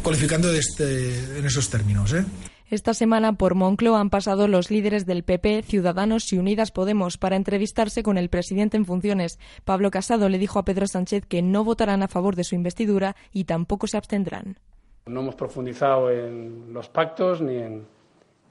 cualificando 0.03 0.51
este, 0.51 1.39
en 1.39 1.45
esos 1.45 1.69
términos. 1.69 2.15
¿eh? 2.15 2.25
Esta 2.71 2.95
semana 2.95 3.35
por 3.35 3.55
Moncloa 3.55 4.01
han 4.01 4.09
pasado 4.09 4.49
los 4.49 4.71
líderes 4.71 5.05
del 5.05 5.25
PP, 5.25 5.63
Ciudadanos 5.63 6.33
y 6.33 6.39
Unidas 6.39 6.71
Podemos 6.71 7.19
para 7.19 7.37
entrevistarse 7.37 8.03
con 8.03 8.17
el 8.17 8.31
presidente 8.31 8.79
en 8.79 8.87
funciones. 8.87 9.39
Pablo 9.67 9.91
Casado 9.91 10.31
le 10.31 10.39
dijo 10.39 10.59
a 10.59 10.65
Pedro 10.65 10.87
Sánchez 10.87 11.27
que 11.27 11.43
no 11.43 11.65
votarán 11.65 12.03
a 12.03 12.09
favor 12.09 12.35
de 12.35 12.45
su 12.45 12.55
investidura 12.55 13.15
y 13.31 13.45
tampoco 13.45 13.87
se 13.87 13.99
abstendrán. 13.99 14.59
No 15.05 15.21
hemos 15.21 15.35
profundizado 15.35 16.11
en 16.11 16.73
los 16.73 16.89
pactos 16.89 17.43
ni 17.43 17.57
en, 17.57 17.87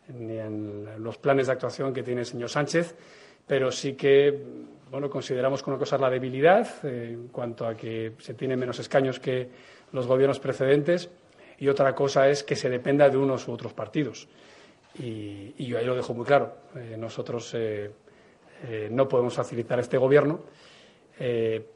ni 0.09 0.37
en 0.37 1.01
los 1.01 1.17
planes 1.17 1.47
de 1.47 1.53
actuación 1.53 1.93
que 1.93 2.03
tiene 2.03 2.21
el 2.21 2.27
señor 2.27 2.49
Sánchez 2.49 2.95
pero 3.49 3.71
sí 3.71 3.93
que 3.93 4.43
bueno, 4.91 5.09
consideramos 5.09 5.63
que 5.63 5.71
una 5.71 5.79
cosa 5.79 5.95
es 5.95 6.01
la 6.01 6.09
debilidad 6.09 6.67
eh, 6.83 7.09
en 7.13 7.29
cuanto 7.29 7.65
a 7.65 7.75
que 7.75 8.13
se 8.19 8.35
tiene 8.35 8.55
menos 8.55 8.77
escaños 8.79 9.19
que 9.19 9.49
los 9.91 10.05
gobiernos 10.05 10.39
precedentes 10.39 11.09
y 11.57 11.67
otra 11.67 11.95
cosa 11.95 12.29
es 12.29 12.43
que 12.43 12.55
se 12.55 12.69
dependa 12.69 13.09
de 13.09 13.17
unos 13.17 13.47
u 13.47 13.51
otros 13.51 13.73
partidos. 13.73 14.27
Y, 14.97 15.53
yo 15.63 15.79
ahí 15.79 15.85
lo 15.85 15.95
dejo 15.95 16.13
muy 16.13 16.25
claro. 16.25 16.57
Eh, 16.75 16.95
nosotros 16.97 17.51
eh, 17.55 17.91
no 18.91 19.07
podemos 19.07 19.33
facilitar 19.33 19.79
este 19.79 19.97
gobierno, 19.97 20.41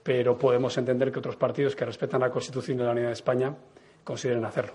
pero 0.04 0.38
podemos 0.38 0.78
entender 0.78 1.12
que 1.12 1.20
otros 1.20 1.36
partidos 1.36 1.76
que 1.76 1.86
respetan 1.86 2.22
la 2.22 2.30
Constitución 2.30 2.78
de 2.78 2.86
la 2.86 2.92
Unidad 2.92 3.08
de 3.08 3.14
España 3.14 3.56
consideren 4.04 4.46
hacerlo. 4.46 4.74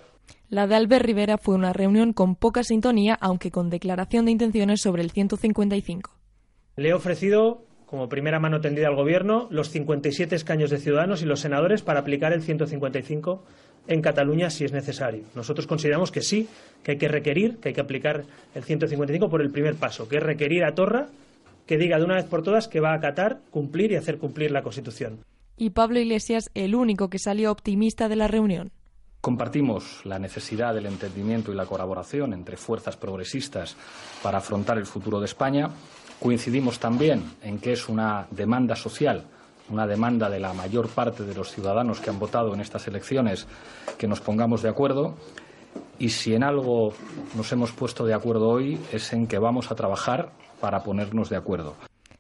La 0.51 0.67
de 0.67 0.75
Albert 0.75 1.05
Rivera 1.05 1.39
fue 1.39 1.55
una 1.55 1.73
reunión 1.73 2.13
con 2.13 2.35
poca 2.35 2.63
sintonía, 2.63 3.17
aunque 3.21 3.51
con 3.51 3.71
declaración 3.71 4.27
de 4.27 4.33
intenciones 4.33 4.81
sobre 4.83 5.03
el 5.03 5.11
155. 5.11 6.18
Le 6.79 6.91
he 6.91 6.95
ofrecido, 6.95 7.65
como 7.87 8.09
primera 8.09 8.39
mano 8.39 8.61
tendida 8.61 8.87
al 8.87 8.95
Gobierno, 8.95 9.49
los 9.51 9.71
57 9.71 10.37
escaños 10.37 10.71
de 10.71 10.79
Ciudadanos 10.79 11.23
y 11.23 11.25
los 11.25 11.41
senadores 11.41 11.83
para 11.83 11.99
aplicar 11.99 12.33
el 12.33 12.41
155 12.41 13.43
en 13.89 14.01
Cataluña 14.01 14.49
si 14.49 14.65
es 14.65 14.71
necesario. 14.71 15.25
Nosotros 15.35 15.67
consideramos 15.67 16.13
que 16.13 16.23
sí, 16.23 16.49
que 16.85 16.93
hay 16.93 16.97
que 16.97 17.09
requerir, 17.09 17.57
que 17.57 17.71
hay 17.71 17.75
que 17.75 17.81
aplicar 17.81 18.23
el 18.55 18.63
155 18.63 19.29
por 19.29 19.43
el 19.43 19.51
primer 19.51 19.75
paso, 19.75 20.09
que 20.09 20.19
es 20.19 20.23
requerir 20.23 20.63
a 20.63 20.77
Torra 20.77 21.09
que 21.67 21.79
diga 21.79 21.99
de 21.99 22.05
una 22.05 22.15
vez 22.15 22.27
por 22.27 22.45
todas 22.45 22.69
que 22.69 22.79
va 22.79 22.93
a 22.93 22.97
acatar, 22.97 23.41
cumplir 23.51 23.91
y 23.91 23.97
hacer 23.97 24.19
cumplir 24.19 24.53
la 24.53 24.63
Constitución. 24.63 25.25
Y 25.57 25.71
Pablo 25.71 25.99
Iglesias, 25.99 26.49
el 26.55 26.77
único 26.77 27.11
que 27.11 27.19
salió 27.19 27.51
optimista 27.51 28.09
de 28.09 28.15
la 28.15 28.29
reunión. 28.29 28.71
Compartimos 29.21 30.07
la 30.07 30.21
necesidad 30.21 30.75
del 30.75 30.87
entendimiento 30.87 31.53
y 31.53 31.57
la 31.57 31.67
colaboración 31.67 32.33
entre 32.33 32.57
fuerzas 32.57 32.97
progresistas 32.97 33.77
para 34.23 34.39
afrontar 34.39 34.79
el 34.79 34.87
futuro 34.87 35.19
de 35.19 35.27
España. 35.27 35.71
Coincidimos 36.21 36.79
también 36.79 37.23
en 37.43 37.59
que 37.59 37.73
es 37.73 37.89
una 37.89 38.27
demanda 38.31 38.75
social 38.77 39.25
una 39.71 39.87
demanda 39.87 40.31
de 40.31 40.41
la 40.41 40.53
mayor 40.53 40.89
parte 40.89 41.25
de 41.25 41.35
los 41.35 41.53
ciudadanos 41.53 42.01
que 42.01 42.11
han 42.11 42.19
votado 42.19 42.55
en 42.55 42.61
estas 42.61 42.87
elecciones 42.89 43.47
que 43.97 44.09
nos 44.09 44.21
pongamos 44.21 44.63
de 44.63 44.69
acuerdo. 44.69 45.15
Y 45.99 46.11
si 46.11 46.35
en 46.35 46.43
algo 46.43 46.93
nos 47.37 47.53
hemos 47.53 47.73
puesto 47.73 48.07
de 48.07 48.15
acuerdo 48.15 48.49
hoy 48.49 48.79
es 48.93 49.13
en 49.13 49.27
que 49.27 49.39
vamos 49.39 49.71
a 49.71 49.75
trabajar 49.75 50.31
para 50.61 50.83
ponernos 50.83 51.29
de 51.29 51.37
acuerdo. 51.37 51.75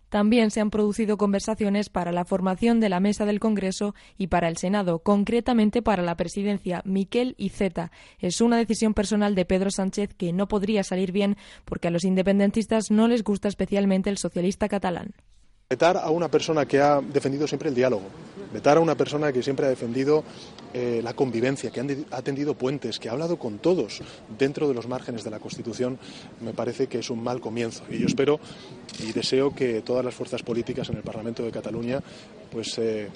También 0.08 0.50
se 0.50 0.60
han 0.60 0.70
producido 0.70 1.16
conversaciones 1.16 1.90
para 1.90 2.12
la 2.12 2.24
formación 2.24 2.80
de 2.80 2.88
la 2.88 3.00
mesa 3.00 3.26
del 3.26 3.40
Congreso 3.40 3.94
y 4.16 4.28
para 4.28 4.48
el 4.48 4.56
Senado, 4.56 5.00
concretamente 5.00 5.82
para 5.82 6.02
la 6.02 6.16
presidencia 6.16 6.82
Miquel 6.84 7.34
y 7.36 7.50
Zeta. 7.50 7.92
Es 8.18 8.40
una 8.40 8.56
decisión 8.56 8.94
personal 8.94 9.34
de 9.34 9.44
Pedro 9.44 9.70
Sánchez 9.70 10.14
que 10.14 10.32
no 10.32 10.48
podría 10.48 10.82
salir 10.82 11.12
bien 11.12 11.36
porque 11.64 11.88
a 11.88 11.90
los 11.90 12.04
independentistas 12.04 12.90
no 12.90 13.08
les 13.08 13.22
gusta 13.22 13.48
especialmente 13.48 14.10
el 14.10 14.18
socialista 14.18 14.68
catalán. 14.68 15.14
Vetar 15.70 15.98
a 15.98 16.08
una 16.08 16.30
persona 16.30 16.64
que 16.64 16.80
ha 16.80 17.02
defendido 17.02 17.46
siempre 17.46 17.68
el 17.68 17.74
diálogo, 17.74 18.04
vetar 18.54 18.78
a 18.78 18.80
una 18.80 18.94
persona 18.94 19.30
que 19.34 19.42
siempre 19.42 19.66
ha 19.66 19.68
defendido 19.68 20.24
eh, 20.72 21.02
la 21.04 21.12
convivencia, 21.12 21.70
que 21.70 22.06
ha 22.10 22.22
tendido 22.22 22.54
puentes, 22.54 22.98
que 22.98 23.10
ha 23.10 23.12
hablado 23.12 23.38
con 23.38 23.58
todos 23.58 24.00
dentro 24.38 24.66
de 24.66 24.72
los 24.72 24.88
márgenes 24.88 25.24
de 25.24 25.30
la 25.30 25.40
Constitución, 25.40 25.98
me 26.40 26.54
parece 26.54 26.86
que 26.86 27.00
es 27.00 27.10
un 27.10 27.22
mal 27.22 27.42
comienzo. 27.42 27.84
Y 27.90 27.98
yo 27.98 28.06
espero 28.06 28.40
y 29.06 29.12
deseo 29.12 29.54
que 29.54 29.82
todas 29.82 30.02
las 30.02 30.14
fuerzas 30.14 30.42
políticas 30.42 30.88
en 30.88 30.96
el 30.96 31.02
Parlamento 31.02 31.42
de 31.42 31.50
Cataluña 31.50 32.00
pues, 32.50 32.78
eh, 32.78 33.10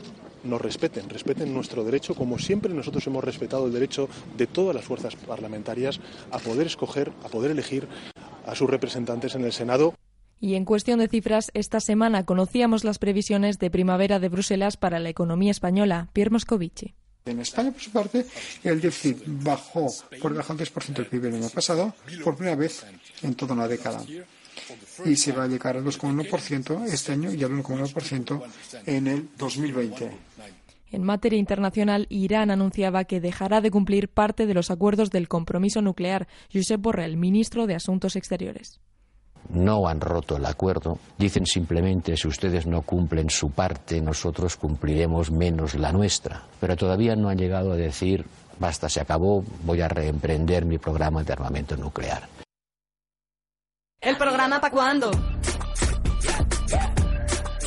nos 0.44 0.60
respeten, 0.60 1.08
respeten 1.08 1.54
nuestro 1.54 1.84
derecho, 1.84 2.14
como 2.14 2.38
siempre 2.38 2.74
nosotros 2.74 3.06
hemos 3.06 3.24
respetado 3.24 3.64
el 3.64 3.72
derecho 3.72 4.10
de 4.36 4.46
todas 4.46 4.74
las 4.74 4.84
fuerzas 4.84 5.16
parlamentarias 5.16 6.00
a 6.30 6.38
poder 6.38 6.66
escoger, 6.66 7.12
a 7.24 7.28
poder 7.28 7.52
elegir 7.52 7.88
a 8.44 8.54
sus 8.54 8.68
representantes 8.68 9.34
en 9.36 9.46
el 9.46 9.54
Senado. 9.54 9.94
Y 10.42 10.56
en 10.56 10.64
cuestión 10.64 10.98
de 10.98 11.06
cifras, 11.06 11.52
esta 11.54 11.78
semana 11.78 12.26
conocíamos 12.26 12.82
las 12.82 12.98
previsiones 12.98 13.60
de 13.60 13.70
primavera 13.70 14.18
de 14.18 14.28
Bruselas 14.28 14.76
para 14.76 14.98
la 14.98 15.08
economía 15.08 15.52
española. 15.52 16.08
Pierre 16.12 16.32
Moscovici. 16.32 16.96
En 17.26 17.38
España, 17.38 17.70
por 17.70 17.80
su 17.80 17.92
parte, 17.92 18.26
el 18.64 18.80
déficit 18.80 19.22
bajó 19.24 19.86
por 20.20 20.32
debajo 20.32 20.52
del 20.56 20.66
3% 20.66 20.94
del 20.94 21.06
PIB 21.06 21.26
el 21.26 21.34
año 21.36 21.48
pasado, 21.48 21.94
por 22.24 22.34
primera 22.34 22.56
vez 22.56 22.84
en 23.22 23.36
toda 23.36 23.54
una 23.54 23.68
década. 23.68 24.04
Y 25.04 25.14
se 25.14 25.30
va 25.30 25.44
a 25.44 25.46
llegar 25.46 25.76
al 25.76 25.84
2,1% 25.84 26.86
este 26.86 27.12
año 27.12 27.32
y 27.32 27.44
al 27.44 27.52
1,9% 27.52 28.42
en 28.86 29.06
el 29.06 29.28
2020. 29.38 30.10
En 30.90 31.04
materia 31.04 31.38
internacional, 31.38 32.08
Irán 32.10 32.50
anunciaba 32.50 33.04
que 33.04 33.20
dejará 33.20 33.60
de 33.60 33.70
cumplir 33.70 34.08
parte 34.08 34.46
de 34.46 34.54
los 34.54 34.72
acuerdos 34.72 35.10
del 35.10 35.28
compromiso 35.28 35.82
nuclear. 35.82 36.26
Josep 36.52 36.80
Borrell, 36.80 37.16
ministro 37.16 37.68
de 37.68 37.76
Asuntos 37.76 38.16
Exteriores 38.16 38.80
no 39.50 39.88
han 39.88 40.00
roto 40.00 40.36
el 40.36 40.46
acuerdo. 40.46 40.98
Dicen 41.18 41.46
simplemente 41.46 42.16
si 42.16 42.28
ustedes 42.28 42.66
no 42.66 42.82
cumplen 42.82 43.30
su 43.30 43.50
parte, 43.50 44.00
nosotros 44.00 44.56
cumpliremos 44.56 45.30
menos 45.30 45.74
la 45.74 45.92
nuestra. 45.92 46.42
Pero 46.60 46.76
todavía 46.76 47.16
no 47.16 47.28
han 47.28 47.38
llegado 47.38 47.72
a 47.72 47.76
decir 47.76 48.26
basta, 48.58 48.88
se 48.88 49.00
acabó, 49.00 49.44
voy 49.64 49.80
a 49.80 49.88
reemprender 49.88 50.64
mi 50.64 50.78
programa 50.78 51.24
de 51.24 51.32
armamento 51.32 51.76
nuclear. 51.76 52.28
¿El 54.00 54.16
programa 54.16 54.60
para 54.60 54.72
cuándo? 54.72 55.10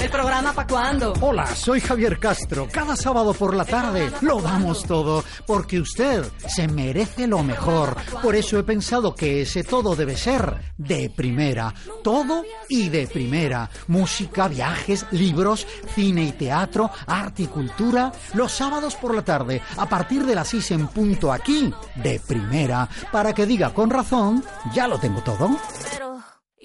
¿El 0.06 0.12
programa 0.12 0.54
para 0.54 0.68
cuándo? 0.68 1.14
Hola, 1.20 1.48
soy 1.48 1.80
Javier 1.80 2.20
Castro. 2.20 2.68
Cada 2.72 2.96
sábado 2.96 3.34
por 3.34 3.56
la 3.56 3.66
tarde 3.66 4.12
lo 4.22 4.40
damos 4.40 4.84
todo, 4.84 5.24
porque 5.48 5.80
usted 5.80 6.24
se 6.48 6.68
merece 6.68 7.26
lo 7.26 7.42
mejor. 7.42 7.98
Por 8.22 8.36
eso 8.36 8.60
he 8.60 8.64
pensado 8.64 9.16
que 9.16 9.42
ese 9.42 9.64
todo 9.64 9.96
debe 9.96 10.16
ser 10.16 10.74
de 10.78 11.10
primera. 11.10 11.74
Todo 12.04 12.44
y 12.70 12.90
de 12.90 13.08
primera. 13.08 13.68
Música, 13.88 14.48
viajes, 14.48 15.08
libros, 15.10 15.66
cine 15.96 16.26
y 16.26 16.32
teatro, 16.34 16.92
arte 17.08 17.42
y 17.42 17.48
cultura. 17.48 18.12
Los 18.36 18.52
sábados 18.52 18.94
por 18.94 19.16
la 19.16 19.26
tarde, 19.26 19.64
a 19.76 19.90
partir 19.90 20.24
de 20.24 20.36
las 20.36 20.50
6 20.50 20.70
en 20.70 20.88
punto 20.90 21.34
aquí, 21.34 21.74
de 21.96 22.22
primera. 22.28 22.88
Para 23.12 23.34
que 23.34 23.48
diga 23.48 23.74
con 23.74 23.90
razón, 23.90 24.44
ya 24.72 24.88
lo 24.88 25.00
tengo 25.00 25.24
todo. 25.24 25.50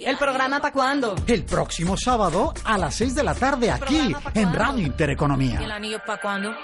¿El 0.00 0.16
programa 0.16 0.60
para 0.60 0.72
cuándo? 0.72 1.14
El 1.26 1.44
próximo 1.44 1.96
sábado 1.96 2.54
a 2.64 2.78
las 2.78 2.94
6 2.94 3.14
de 3.14 3.22
la 3.22 3.34
tarde 3.34 3.70
aquí 3.70 4.14
en 4.34 4.54
Radio 4.54 4.86
Intereconomía. 4.86 5.60
¿El 5.60 5.70
anillo 5.70 5.98
para 6.06 6.20
cuándo? 6.20 6.54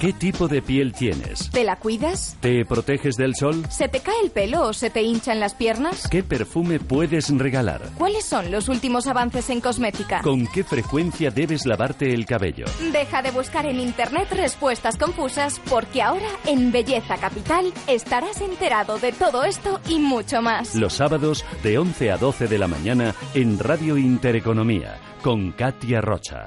¿Qué 0.00 0.12
tipo 0.12 0.48
de 0.48 0.60
piel 0.60 0.92
tienes? 0.92 1.50
¿Te 1.50 1.64
la 1.64 1.76
cuidas? 1.76 2.36
¿Te 2.40 2.64
proteges 2.66 3.16
del 3.16 3.34
sol? 3.34 3.64
¿Se 3.70 3.88
te 3.88 4.00
cae 4.00 4.16
el 4.22 4.30
pelo 4.30 4.62
o 4.68 4.72
se 4.72 4.90
te 4.90 5.02
hinchan 5.02 5.40
las 5.40 5.54
piernas? 5.54 6.08
¿Qué 6.08 6.22
perfume 6.22 6.78
puedes 6.78 7.30
regalar? 7.30 7.80
¿Cuáles 7.96 8.24
son 8.24 8.50
los 8.50 8.68
últimos 8.68 9.06
avances 9.06 9.48
en 9.50 9.60
cosmética? 9.60 10.20
¿Con 10.20 10.46
qué 10.48 10.62
frecuencia 10.62 11.30
debes 11.30 11.64
lavarte 11.64 12.12
el 12.12 12.26
cabello? 12.26 12.66
Deja 12.92 13.22
de 13.22 13.30
buscar 13.30 13.66
en 13.66 13.80
Internet 13.80 14.28
respuestas 14.32 14.96
confusas 14.98 15.60
porque 15.70 16.02
ahora 16.02 16.28
en 16.44 16.70
Belleza 16.70 17.16
Capital 17.16 17.72
estarás 17.86 18.40
enterado 18.40 18.98
de 18.98 19.12
todo 19.12 19.44
esto 19.44 19.80
y 19.88 19.98
mucho 19.98 20.42
más. 20.42 20.74
Los 20.74 20.94
sábados 20.94 21.44
de 21.62 21.78
11 21.78 22.10
a 22.10 22.16
12 22.18 22.48
de 22.48 22.58
la 22.58 22.68
mañana 22.68 23.14
en 23.34 23.58
Radio 23.58 23.96
Intereconomía 23.96 24.98
con 25.22 25.52
Katia 25.52 26.02
Rocha. 26.02 26.44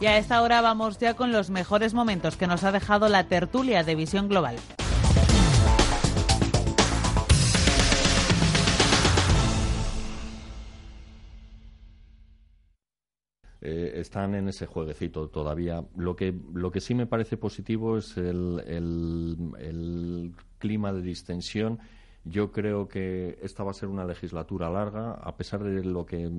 Y 0.00 0.06
a 0.06 0.16
esta 0.16 0.40
hora 0.40 0.62
vamos 0.62 0.98
ya 0.98 1.12
con 1.12 1.30
los 1.30 1.50
mejores 1.50 1.92
momentos 1.92 2.38
que 2.38 2.46
nos 2.46 2.64
ha 2.64 2.72
dejado 2.72 3.10
la 3.10 3.28
tertulia 3.28 3.84
de 3.84 3.94
Visión 3.94 4.28
Global. 4.28 4.56
Eh, 13.60 13.92
están 13.96 14.34
en 14.34 14.48
ese 14.48 14.64
jueguecito 14.64 15.28
todavía. 15.28 15.84
Lo 15.94 16.16
que, 16.16 16.34
lo 16.54 16.70
que 16.70 16.80
sí 16.80 16.94
me 16.94 17.06
parece 17.06 17.36
positivo 17.36 17.98
es 17.98 18.16
el, 18.16 18.64
el 18.66 20.32
clima 20.56 20.94
de 20.94 21.02
distensión 21.02 21.78
yo 22.24 22.52
creo 22.52 22.86
que 22.86 23.38
esta 23.42 23.64
va 23.64 23.70
a 23.70 23.74
ser 23.74 23.88
una 23.88 24.04
legislatura 24.04 24.68
larga, 24.68 25.12
a 25.14 25.36
pesar 25.36 25.62
de 25.62 25.82
lo 25.84 26.04
que, 26.04 26.30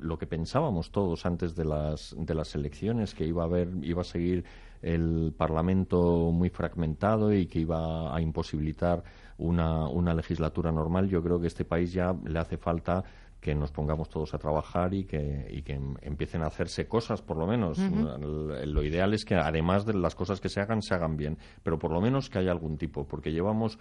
lo 0.00 0.18
que 0.18 0.26
pensábamos 0.26 0.90
todos 0.90 1.24
antes 1.24 1.54
de 1.54 1.64
las, 1.64 2.14
de 2.18 2.34
las 2.34 2.54
elecciones, 2.54 3.14
que 3.14 3.24
iba 3.24 3.42
a 3.42 3.46
haber, 3.46 3.68
iba 3.82 4.02
a 4.02 4.04
seguir 4.04 4.44
el 4.82 5.32
Parlamento 5.36 6.30
muy 6.32 6.50
fragmentado 6.50 7.32
y 7.32 7.46
que 7.46 7.60
iba 7.60 8.14
a 8.14 8.20
imposibilitar 8.20 9.02
una, 9.38 9.88
una 9.88 10.12
legislatura 10.12 10.70
normal. 10.70 11.08
Yo 11.08 11.22
creo 11.22 11.38
que 11.38 11.46
a 11.46 11.48
este 11.48 11.64
país 11.64 11.92
ya 11.92 12.14
le 12.26 12.38
hace 12.38 12.58
falta 12.58 13.02
que 13.42 13.56
nos 13.56 13.72
pongamos 13.72 14.08
todos 14.08 14.32
a 14.34 14.38
trabajar 14.38 14.94
y 14.94 15.04
que, 15.04 15.48
y 15.50 15.62
que 15.62 15.72
em, 15.72 15.96
empiecen 16.00 16.42
a 16.42 16.46
hacerse 16.46 16.86
cosas, 16.86 17.22
por 17.22 17.36
lo 17.36 17.46
menos. 17.46 17.76
Lo 17.78 18.84
ideal 18.84 19.12
es 19.14 19.24
que, 19.24 19.34
además 19.34 19.84
de 19.84 19.94
las 19.94 20.14
cosas 20.14 20.40
que 20.40 20.48
se 20.48 20.60
hagan, 20.60 20.80
se 20.80 20.94
hagan 20.94 21.16
bien, 21.16 21.36
pero 21.64 21.76
por 21.76 21.90
lo 21.90 22.00
menos 22.00 22.30
que 22.30 22.38
haya 22.38 22.52
algún 22.52 22.78
tipo, 22.78 23.04
porque 23.04 23.32
llevamos 23.32 23.80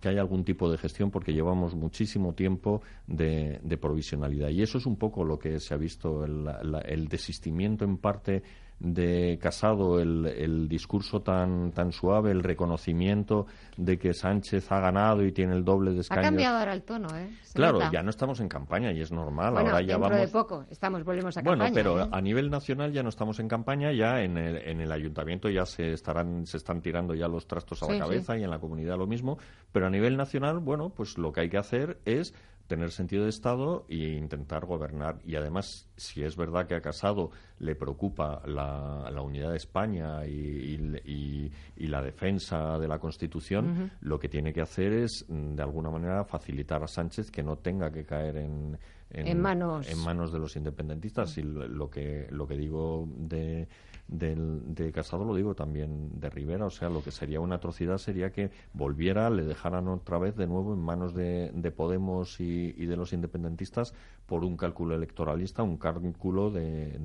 que 0.00 0.08
haya 0.08 0.20
algún 0.20 0.44
tipo 0.44 0.70
de 0.70 0.78
gestión 0.78 1.10
porque 1.10 1.32
llevamos 1.32 1.74
muchísimo 1.74 2.34
tiempo 2.34 2.82
de, 3.06 3.60
provisionalidad. 3.80 4.50
Y 4.50 4.62
eso 4.62 4.78
es 4.78 4.86
un 4.86 4.96
poco 4.96 5.24
lo 5.24 5.38
que 5.38 5.60
se 5.60 5.74
ha 5.74 5.76
visto, 5.76 6.24
el, 6.24 6.46
el 6.84 7.08
desistimiento 7.08 7.84
en 7.84 7.96
parte 7.96 8.42
de 8.80 9.38
Casado 9.40 10.00
el, 10.00 10.26
el 10.26 10.68
discurso 10.68 11.20
tan, 11.20 11.70
tan 11.72 11.92
suave, 11.92 12.30
el 12.30 12.42
reconocimiento 12.42 13.46
de 13.76 13.98
que 13.98 14.14
Sánchez 14.14 14.72
ha 14.72 14.80
ganado 14.80 15.22
y 15.24 15.32
tiene 15.32 15.54
el 15.54 15.64
doble 15.64 15.92
de 15.92 16.00
escaños. 16.00 16.24
Ha 16.24 16.28
cambiado 16.28 16.58
ahora 16.58 16.72
el 16.72 16.82
tono, 16.82 17.08
¿eh? 17.16 17.30
claro, 17.54 17.78
ya 17.92 18.02
no 18.02 18.08
estamos 18.10 18.40
en 18.40 18.48
campaña 18.48 18.90
y 18.92 19.00
es 19.02 19.12
normal. 19.12 19.52
Bueno, 19.52 19.68
ahora 19.68 19.82
ya 19.82 19.94
dentro 19.98 20.08
vamos. 20.10 20.20
de 20.20 20.28
poco 20.28 20.64
estamos, 20.70 21.04
volvemos 21.04 21.36
a 21.36 21.42
Bueno, 21.42 21.64
campaña. 21.64 21.74
pero 21.74 22.02
¿eh? 22.04 22.08
a 22.10 22.20
nivel 22.22 22.50
nacional 22.50 22.92
ya 22.92 23.02
no 23.02 23.10
estamos 23.10 23.38
en 23.38 23.48
campaña, 23.48 23.92
ya 23.92 24.22
en 24.22 24.38
el, 24.38 24.56
en 24.56 24.80
el 24.80 24.90
ayuntamiento 24.92 25.50
ya 25.50 25.66
se 25.66 25.92
estarán 25.92 26.46
se 26.46 26.56
están 26.56 26.80
tirando 26.80 27.14
ya 27.14 27.28
los 27.28 27.46
trastos 27.46 27.82
a 27.82 27.86
Sí, 27.86 27.92
la 27.92 27.98
cabeza 28.00 28.38
y 28.38 28.44
en 28.44 28.50
la 28.50 28.58
comunidad 28.60 28.96
lo 28.96 29.06
mismo, 29.06 29.38
pero 29.72 29.86
a 29.86 29.90
nivel 29.90 30.16
nacional, 30.16 30.58
bueno, 30.58 30.88
pues 30.90 31.18
lo 31.18 31.32
que 31.32 31.42
hay 31.42 31.50
que 31.50 31.58
hacer 31.58 31.98
es 32.06 32.34
tener 32.70 32.92
sentido 32.92 33.24
de 33.24 33.30
Estado 33.30 33.84
e 33.88 33.96
intentar 34.16 34.64
gobernar. 34.64 35.18
Y 35.26 35.34
además, 35.34 35.88
si 35.96 36.22
es 36.22 36.36
verdad 36.36 36.66
que 36.68 36.76
a 36.76 36.80
Casado 36.80 37.30
le 37.58 37.74
preocupa 37.74 38.40
la, 38.46 39.10
la 39.12 39.22
unidad 39.22 39.50
de 39.50 39.56
España 39.56 40.24
y, 40.24 40.30
y- 40.30 41.00
y- 41.04 41.52
y 41.76 41.86
la 41.88 42.00
defensa 42.00 42.78
de 42.78 42.86
la 42.86 43.00
Constitución, 43.00 43.90
lo 44.00 44.18
que 44.20 44.28
tiene 44.28 44.52
que 44.52 44.60
hacer 44.60 44.92
es, 44.92 45.24
mm, 45.28 45.56
de 45.56 45.62
alguna 45.62 45.90
manera, 45.90 46.24
facilitar 46.24 46.80
a 46.82 46.86
Sánchez 46.86 47.30
que 47.32 47.42
no 47.42 47.56
tenga 47.56 47.90
que 47.90 48.04
caer 48.04 48.36
en, 48.36 48.78
En 49.10 49.40
manos. 49.40 49.88
en 49.90 49.98
manos 50.04 50.32
de 50.32 50.38
los 50.38 50.54
independentistas. 50.54 51.36
Y 51.38 51.42
lo 51.42 51.90
que, 51.90 52.28
lo 52.30 52.46
que 52.46 52.56
digo 52.56 53.08
de, 53.16 53.66
del- 54.10 54.74
de 54.74 54.90
Casado 54.92 55.24
lo 55.24 55.34
digo 55.34 55.54
también 55.54 56.18
de 56.20 56.28
Rivera. 56.30 56.66
O 56.66 56.70
sea, 56.70 56.88
lo 56.90 57.02
que 57.02 57.10
sería 57.12 57.40
una 57.40 57.56
atrocidad 57.56 57.98
sería 57.98 58.30
que 58.32 58.50
volviera, 58.72 59.30
le 59.30 59.44
dejaran 59.44 59.86
otra 59.88 60.18
vez 60.18 60.34
de 60.36 60.46
nuevo 60.46 60.74
en 60.74 60.80
manos 60.80 61.14
de, 61.14 61.50
de 61.54 61.70
Podemos 61.70 62.40
y, 62.40 62.72
de 62.72 62.96
los 62.96 63.12
independentistas 63.12 63.94
por 64.26 64.44
un 64.44 64.56
cálculo 64.56 64.94
electoralista, 64.94 65.62
un 65.62 65.76
cálculo 65.76 66.50
de, 66.50 66.98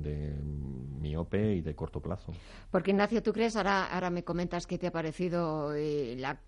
miope 1.00 1.54
y 1.54 1.60
de 1.60 1.74
corto 1.74 2.00
plazo. 2.00 2.32
Porque 2.70 2.90
Ignacio, 2.90 3.22
¿tú 3.22 3.32
crees? 3.32 3.56
Ahora, 3.56 3.86
ahora 3.86 4.10
me 4.10 4.24
comentas 4.24 4.66
que 4.66 4.78
te 4.78 4.86
ha 4.88 4.92
parecido 4.92 5.74
eh, 5.74 6.16
la 6.18 6.38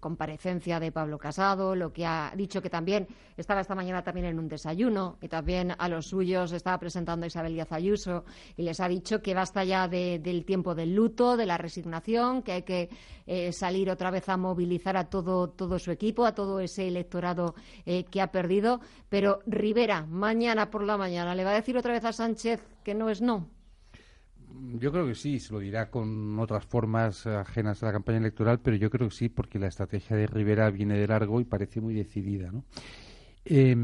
comparecencia 0.00 0.80
de 0.80 0.92
Pablo 0.92 1.18
Casado, 1.18 1.74
lo 1.74 1.92
que 1.92 2.06
ha 2.06 2.32
dicho 2.36 2.62
que 2.62 2.70
también 2.70 3.06
estaba 3.36 3.60
esta 3.60 3.74
mañana 3.74 4.02
también 4.02 4.26
en 4.26 4.38
un 4.38 4.48
desayuno 4.48 5.18
y 5.20 5.28
también 5.28 5.72
a 5.78 5.88
los 5.88 6.06
suyos 6.06 6.52
estaba 6.52 6.78
presentando 6.78 7.26
Isabel 7.26 7.52
Díaz 7.54 7.72
Ayuso 7.72 8.24
y 8.56 8.62
les 8.62 8.80
ha 8.80 8.88
dicho 8.88 9.20
que 9.22 9.34
basta 9.34 9.64
ya 9.64 9.88
de- 9.88 10.05
del 10.22 10.44
tiempo 10.44 10.74
del 10.74 10.94
luto, 10.94 11.36
de 11.36 11.46
la 11.46 11.58
resignación, 11.58 12.42
que 12.42 12.52
hay 12.52 12.62
que 12.62 12.88
eh, 13.26 13.52
salir 13.52 13.90
otra 13.90 14.10
vez 14.10 14.28
a 14.28 14.36
movilizar 14.36 14.96
a 14.96 15.04
todo, 15.04 15.48
todo 15.50 15.78
su 15.78 15.90
equipo, 15.90 16.24
a 16.24 16.34
todo 16.34 16.60
ese 16.60 16.88
electorado 16.88 17.54
eh, 17.84 18.04
que 18.04 18.20
ha 18.20 18.30
perdido. 18.30 18.80
Pero 19.08 19.40
Rivera, 19.46 20.06
mañana 20.06 20.70
por 20.70 20.82
la 20.82 20.96
mañana, 20.96 21.34
¿le 21.34 21.44
va 21.44 21.50
a 21.50 21.54
decir 21.54 21.76
otra 21.76 21.92
vez 21.92 22.04
a 22.04 22.12
Sánchez 22.12 22.62
que 22.82 22.94
no 22.94 23.10
es 23.10 23.20
no? 23.20 23.48
Yo 24.78 24.90
creo 24.90 25.06
que 25.06 25.14
sí, 25.14 25.38
se 25.38 25.52
lo 25.52 25.58
dirá 25.58 25.90
con 25.90 26.38
otras 26.38 26.64
formas 26.64 27.26
ajenas 27.26 27.82
a 27.82 27.86
la 27.86 27.92
campaña 27.92 28.18
electoral, 28.18 28.60
pero 28.60 28.76
yo 28.76 28.88
creo 28.88 29.08
que 29.08 29.14
sí, 29.14 29.28
porque 29.28 29.58
la 29.58 29.66
estrategia 29.66 30.16
de 30.16 30.26
Rivera 30.26 30.70
viene 30.70 30.96
de 30.96 31.06
largo 31.06 31.40
y 31.40 31.44
parece 31.44 31.80
muy 31.80 31.94
decidida, 31.94 32.50
¿no? 32.50 32.64
Eh, 33.48 33.74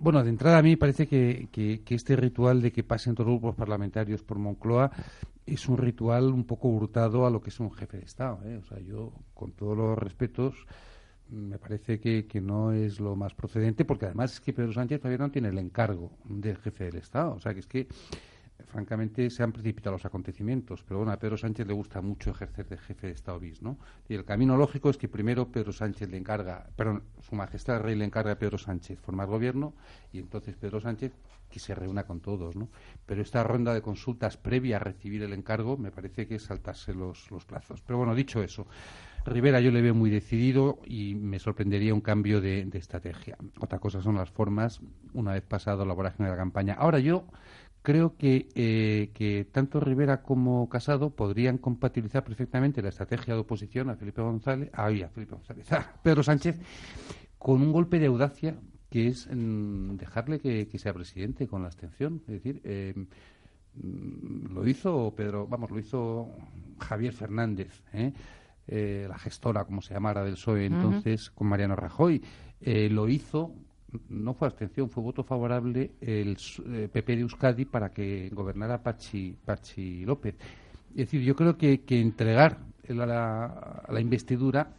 bueno, 0.00 0.22
de 0.24 0.30
entrada 0.30 0.58
a 0.58 0.62
mí 0.62 0.76
parece 0.76 1.06
que, 1.06 1.48
que- 1.52 1.82
que 1.84 1.94
este 1.94 2.16
ritual 2.16 2.62
de 2.62 2.72
que 2.72 2.82
pasen 2.82 3.14
todos 3.14 3.28
los 3.30 3.38
grupos 3.40 3.54
parlamentarios 3.56 4.22
por 4.22 4.38
Moncloa 4.38 4.90
es 5.44 5.68
un 5.68 5.76
ritual 5.76 6.32
un 6.32 6.44
poco 6.44 6.68
hurtado 6.68 7.26
a 7.26 7.30
lo 7.30 7.40
que 7.42 7.50
es 7.50 7.60
un 7.60 7.70
jefe 7.72 7.98
de 7.98 8.04
Estado. 8.04 8.40
¿eh? 8.46 8.56
O 8.56 8.64
sea, 8.64 8.78
yo, 8.80 9.12
con 9.34 9.52
todos 9.52 9.76
los 9.76 9.98
respetos, 9.98 10.54
me 11.28 11.58
parece 11.58 11.98
que, 12.00 12.26
que 12.26 12.40
no 12.40 12.72
es 12.72 12.98
lo 13.00 13.14
más 13.16 13.34
procedente, 13.34 13.84
porque 13.84 14.06
además 14.06 14.32
es 14.34 14.40
que 14.40 14.52
Pedro 14.54 14.72
Sánchez 14.72 15.00
todavía 15.00 15.18
no 15.26 15.30
tiene 15.30 15.48
el 15.48 15.58
encargo 15.58 16.10
del 16.24 16.56
jefe 16.58 16.84
del 16.84 16.96
Estado. 16.96 17.34
O 17.34 17.40
sea, 17.40 17.52
que 17.52 17.60
es 17.60 17.66
que 17.66 17.88
francamente 18.66 19.30
se 19.30 19.42
han 19.42 19.52
precipitado 19.52 19.96
los 19.96 20.04
acontecimientos, 20.04 20.82
pero 20.82 20.98
bueno, 20.98 21.12
a 21.12 21.18
Pedro 21.18 21.36
Sánchez 21.36 21.66
le 21.66 21.72
gusta 21.72 22.00
mucho 22.00 22.30
ejercer 22.30 22.68
de 22.68 22.78
jefe 22.78 23.08
de 23.08 23.12
Estado 23.12 23.38
bis, 23.38 23.62
¿no? 23.62 23.78
Y 24.08 24.14
el 24.14 24.24
camino 24.24 24.56
lógico 24.56 24.90
es 24.90 24.96
que 24.96 25.08
primero 25.08 25.48
Pedro 25.48 25.72
Sánchez 25.72 26.10
le 26.10 26.16
encarga, 26.16 26.68
perdón, 26.76 27.04
su 27.20 27.34
majestad 27.34 27.76
el 27.76 27.82
rey 27.82 27.94
le 27.96 28.04
encarga 28.04 28.32
a 28.32 28.38
Pedro 28.38 28.58
Sánchez 28.58 28.98
formar 29.00 29.28
gobierno 29.28 29.74
y 30.12 30.18
entonces 30.18 30.56
Pedro 30.56 30.80
Sánchez 30.80 31.12
que 31.50 31.60
se 31.60 31.74
reúna 31.74 32.04
con 32.04 32.20
todos, 32.20 32.56
¿no? 32.56 32.68
Pero 33.04 33.20
esta 33.20 33.44
ronda 33.44 33.74
de 33.74 33.82
consultas 33.82 34.38
previa 34.38 34.76
a 34.76 34.78
recibir 34.80 35.22
el 35.22 35.34
encargo 35.34 35.76
me 35.76 35.90
parece 35.90 36.26
que 36.26 36.36
es 36.36 36.44
saltarse 36.44 36.94
los, 36.94 37.30
los 37.30 37.44
plazos. 37.44 37.82
Pero 37.82 37.98
bueno, 37.98 38.14
dicho 38.14 38.42
eso, 38.42 38.66
Rivera 39.24 39.60
yo 39.60 39.70
le 39.70 39.82
veo 39.82 39.94
muy 39.94 40.10
decidido 40.10 40.80
y 40.84 41.14
me 41.14 41.38
sorprendería 41.38 41.94
un 41.94 42.00
cambio 42.00 42.40
de, 42.40 42.68
estrategia. 42.72 43.36
Otra 43.60 43.78
cosa 43.78 44.02
son 44.02 44.16
las 44.16 44.30
formas 44.30 44.80
una 45.12 45.32
vez 45.32 45.44
pasado 45.44 45.84
la 45.84 45.94
vorágine 45.94 46.28
de 46.28 46.32
la 46.32 46.38
campaña. 46.38 46.74
Ahora 46.74 46.98
yo 46.98 47.24
creo 47.82 48.16
que, 48.16 48.48
eh, 48.54 49.10
que 49.14 49.46
tanto 49.50 49.80
Rivera 49.80 50.22
como 50.22 50.68
Casado 50.68 51.10
podrían 51.10 51.58
compatibilizar 51.58 52.24
perfectamente 52.24 52.82
la 52.82 52.88
estrategia 52.88 53.34
de 53.34 53.40
oposición 53.40 53.90
a 53.90 53.96
Felipe 53.96 54.22
González, 54.22 54.70
ay, 54.72 55.02
a 55.02 55.08
Felipe 55.08 55.34
González, 55.34 55.70
a 55.72 56.00
Pedro 56.02 56.22
Sánchez, 56.22 56.60
con 57.38 57.60
un 57.60 57.72
golpe 57.72 57.98
de 57.98 58.06
audacia 58.06 58.56
que 58.88 59.08
es 59.08 59.28
mm, 59.30 59.96
dejarle 59.96 60.38
que, 60.38 60.68
que 60.68 60.78
sea 60.78 60.92
presidente 60.92 61.46
con 61.46 61.62
la 61.62 61.68
abstención. 61.68 62.22
Es 62.26 62.34
decir, 62.34 62.60
eh, 62.64 62.94
mm, 63.74 64.54
lo 64.54 64.66
hizo 64.66 65.14
Pedro, 65.16 65.46
vamos, 65.46 65.70
lo 65.70 65.78
hizo 65.78 66.30
Javier 66.78 67.12
Fernández, 67.12 67.82
¿eh? 67.92 68.12
Eh, 68.68 69.06
la 69.08 69.18
gestora, 69.18 69.64
como 69.64 69.82
se 69.82 69.94
llamara, 69.94 70.22
del 70.22 70.34
PSOE 70.34 70.66
entonces, 70.66 71.30
con 71.30 71.48
Mariano 71.48 71.74
Rajoy. 71.74 72.22
Eh, 72.60 72.88
lo 72.88 73.08
hizo, 73.08 73.52
no 74.08 74.34
fue 74.34 74.48
abstención, 74.48 74.88
fue 74.90 75.02
voto 75.02 75.22
favorable 75.22 75.92
el 76.00 76.36
eh, 76.66 76.88
PP 76.92 77.16
de 77.16 77.22
Euskadi 77.22 77.64
para 77.64 77.90
que 77.92 78.30
gobernara 78.32 78.82
Pachi, 78.82 79.36
Pachi 79.44 80.04
López. 80.04 80.34
Es 80.90 80.96
decir, 80.96 81.22
yo 81.22 81.34
creo 81.36 81.56
que, 81.56 81.82
que 81.82 82.00
entregar 82.00 82.58
la, 82.88 83.06
la- 83.06 83.82
la 83.88 84.00
investidura 84.00 84.74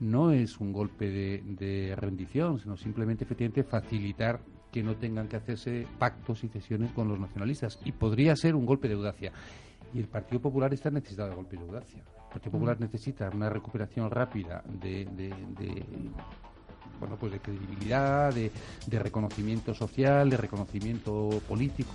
no 0.00 0.30
es 0.32 0.58
un 0.60 0.72
golpe 0.72 1.10
de, 1.10 1.42
de 1.44 1.96
rendición, 1.96 2.58
sino 2.60 2.76
simplemente, 2.76 3.24
efectivamente, 3.24 3.64
facilitar 3.64 4.40
que 4.70 4.82
no 4.82 4.94
tengan 4.96 5.28
que 5.28 5.36
hacerse 5.36 5.86
pactos 5.98 6.44
y 6.44 6.48
cesiones 6.48 6.92
con 6.92 7.08
los 7.08 7.18
nacionalistas. 7.18 7.78
Y 7.84 7.92
podría 7.92 8.36
ser 8.36 8.54
un 8.54 8.64
golpe 8.66 8.86
de 8.86 8.94
audacia. 8.94 9.32
Y 9.94 9.98
el 9.98 10.06
Partido 10.06 10.40
Popular 10.40 10.72
está 10.74 10.90
necesitado 10.90 11.30
de 11.30 11.34
golpe 11.36 11.56
de 11.56 11.62
audacia. 11.62 11.98
El 12.00 12.30
Partido 12.32 12.52
Popular 12.52 12.78
necesita 12.78 13.30
una 13.30 13.48
recuperación 13.48 14.10
rápida 14.10 14.62
de, 14.80 15.06
de- 15.06 15.34
de, 15.58 15.84
bueno, 16.98 17.16
pues 17.16 17.32
de 17.32 17.40
credibilidad, 17.40 18.32
de, 18.32 18.50
de 18.86 18.98
reconocimiento 18.98 19.74
social, 19.74 20.30
de 20.30 20.36
reconocimiento 20.36 21.28
político. 21.48 21.92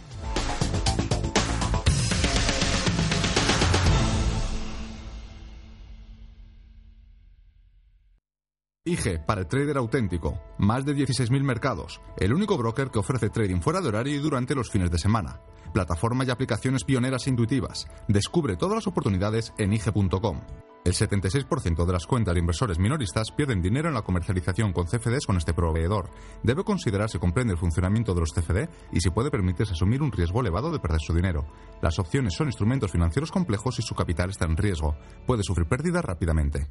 IG 8.85 9.23
para 9.25 9.39
el 9.39 9.47
trader 9.47 9.77
auténtico. 9.77 10.37
Más 10.57 10.83
de 10.83 10.93
16.000 10.93 11.41
mercados. 11.41 12.01
El 12.17 12.33
único 12.33 12.57
broker 12.57 12.89
que 12.89 12.99
ofrece 12.99 13.29
trading 13.29 13.61
fuera 13.61 13.79
de 13.79 13.87
horario 13.87 14.13
y 14.13 14.19
durante 14.19 14.55
los 14.55 14.69
fines 14.69 14.91
de 14.91 14.97
semana. 14.97 15.39
Plataforma 15.73 16.25
y 16.25 16.29
aplicaciones 16.29 16.83
pioneras 16.83 17.25
e 17.25 17.29
intuitivas. 17.29 17.87
Descubre 18.09 18.57
todas 18.57 18.75
las 18.75 18.87
oportunidades 18.87 19.53
en 19.57 19.71
IG.com. 19.71 20.41
El 20.83 20.91
76% 20.91 21.85
de 21.85 21.93
las 21.93 22.05
cuentas 22.05 22.33
de 22.33 22.41
inversores 22.41 22.77
minoristas 22.77 23.31
pierden 23.31 23.61
dinero 23.61 23.87
en 23.87 23.93
la 23.93 24.01
comercialización 24.01 24.73
con 24.73 24.85
CFDs 24.85 25.25
con 25.25 25.37
este 25.37 25.53
proveedor. 25.53 26.09
Debe 26.43 26.65
considerar 26.65 27.09
si 27.09 27.19
comprende 27.19 27.53
el 27.53 27.59
funcionamiento 27.59 28.13
de 28.13 28.19
los 28.19 28.33
CFD 28.33 28.67
y 28.91 28.99
si 28.99 29.11
puede 29.11 29.31
permitirse 29.31 29.71
asumir 29.71 30.01
un 30.01 30.11
riesgo 30.11 30.41
elevado 30.41 30.73
de 30.73 30.79
perder 30.79 30.99
su 30.99 31.13
dinero. 31.13 31.45
Las 31.81 31.99
opciones 31.99 32.33
son 32.33 32.47
instrumentos 32.47 32.91
financieros 32.91 33.31
complejos 33.31 33.79
y 33.79 33.81
su 33.81 33.95
capital 33.95 34.31
está 34.31 34.43
en 34.43 34.57
riesgo. 34.57 34.97
Puede 35.25 35.43
sufrir 35.43 35.69
pérdidas 35.69 36.03
rápidamente. 36.03 36.67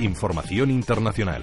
Información 0.00 0.70
internacional. 0.70 1.42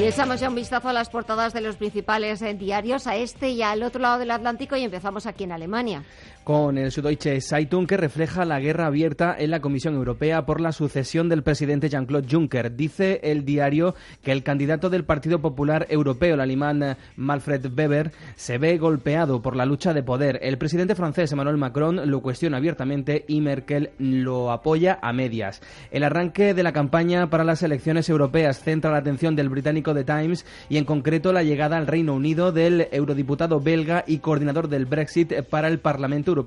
Y 0.00 0.04
echamos 0.04 0.40
ya 0.40 0.48
un 0.48 0.54
vistazo 0.54 0.88
a 0.88 0.92
las 0.92 1.08
portadas 1.08 1.52
de 1.52 1.60
los 1.60 1.76
principales 1.76 2.42
eh, 2.42 2.54
diarios 2.54 3.06
a 3.06 3.16
este 3.16 3.50
y 3.50 3.62
al 3.62 3.82
otro 3.82 4.00
lado 4.00 4.18
del 4.18 4.30
Atlántico 4.32 4.74
y 4.74 4.82
empezamos 4.82 5.26
aquí 5.26 5.44
en 5.44 5.52
Alemania. 5.52 6.04
Con 6.50 6.78
el 6.78 6.90
Süddeutsche 6.90 7.40
Zeitung 7.40 7.86
que 7.86 7.96
refleja 7.96 8.44
la 8.44 8.58
guerra 8.58 8.86
abierta 8.86 9.36
en 9.38 9.52
la 9.52 9.60
Comisión 9.60 9.94
Europea 9.94 10.46
por 10.46 10.60
la 10.60 10.72
sucesión 10.72 11.28
del 11.28 11.44
presidente 11.44 11.88
Jean-Claude 11.88 12.26
Juncker. 12.28 12.74
Dice 12.74 13.20
el 13.22 13.44
diario 13.44 13.94
que 14.20 14.32
el 14.32 14.42
candidato 14.42 14.90
del 14.90 15.04
Partido 15.04 15.40
Popular 15.40 15.86
Europeo, 15.90 16.34
el 16.34 16.40
alemán 16.40 16.82
eh, 16.82 16.96
Manfred 17.14 17.66
Weber, 17.72 18.10
se 18.34 18.58
ve 18.58 18.78
golpeado 18.78 19.40
por 19.40 19.54
la 19.54 19.64
lucha 19.64 19.94
de 19.94 20.02
poder. 20.02 20.40
El 20.42 20.58
presidente 20.58 20.96
francés 20.96 21.30
Emmanuel 21.30 21.56
Macron 21.56 22.10
lo 22.10 22.20
cuestiona 22.20 22.56
abiertamente 22.56 23.24
y 23.28 23.40
Merkel 23.40 23.90
lo 23.98 24.50
apoya 24.50 24.98
a 25.02 25.12
medias. 25.12 25.62
El 25.92 26.02
arranque 26.02 26.52
de 26.52 26.64
la 26.64 26.72
campaña 26.72 27.30
para 27.30 27.44
las 27.44 27.62
elecciones 27.62 28.08
europeas 28.08 28.58
centra 28.58 28.90
la 28.90 28.98
atención 28.98 29.36
del 29.36 29.50
británico 29.50 29.94
The 29.94 30.02
Times 30.02 30.44
y 30.68 30.78
en 30.78 30.84
concreto 30.84 31.32
la 31.32 31.44
llegada 31.44 31.76
al 31.76 31.86
Reino 31.86 32.12
Unido 32.12 32.50
del 32.50 32.88
eurodiputado 32.90 33.60
belga 33.60 34.02
y 34.04 34.18
coordinador 34.18 34.66
del 34.66 34.86
Brexit 34.86 35.32
para 35.44 35.68
el 35.68 35.78
Parlamento 35.78 36.32
Europeo 36.32 36.39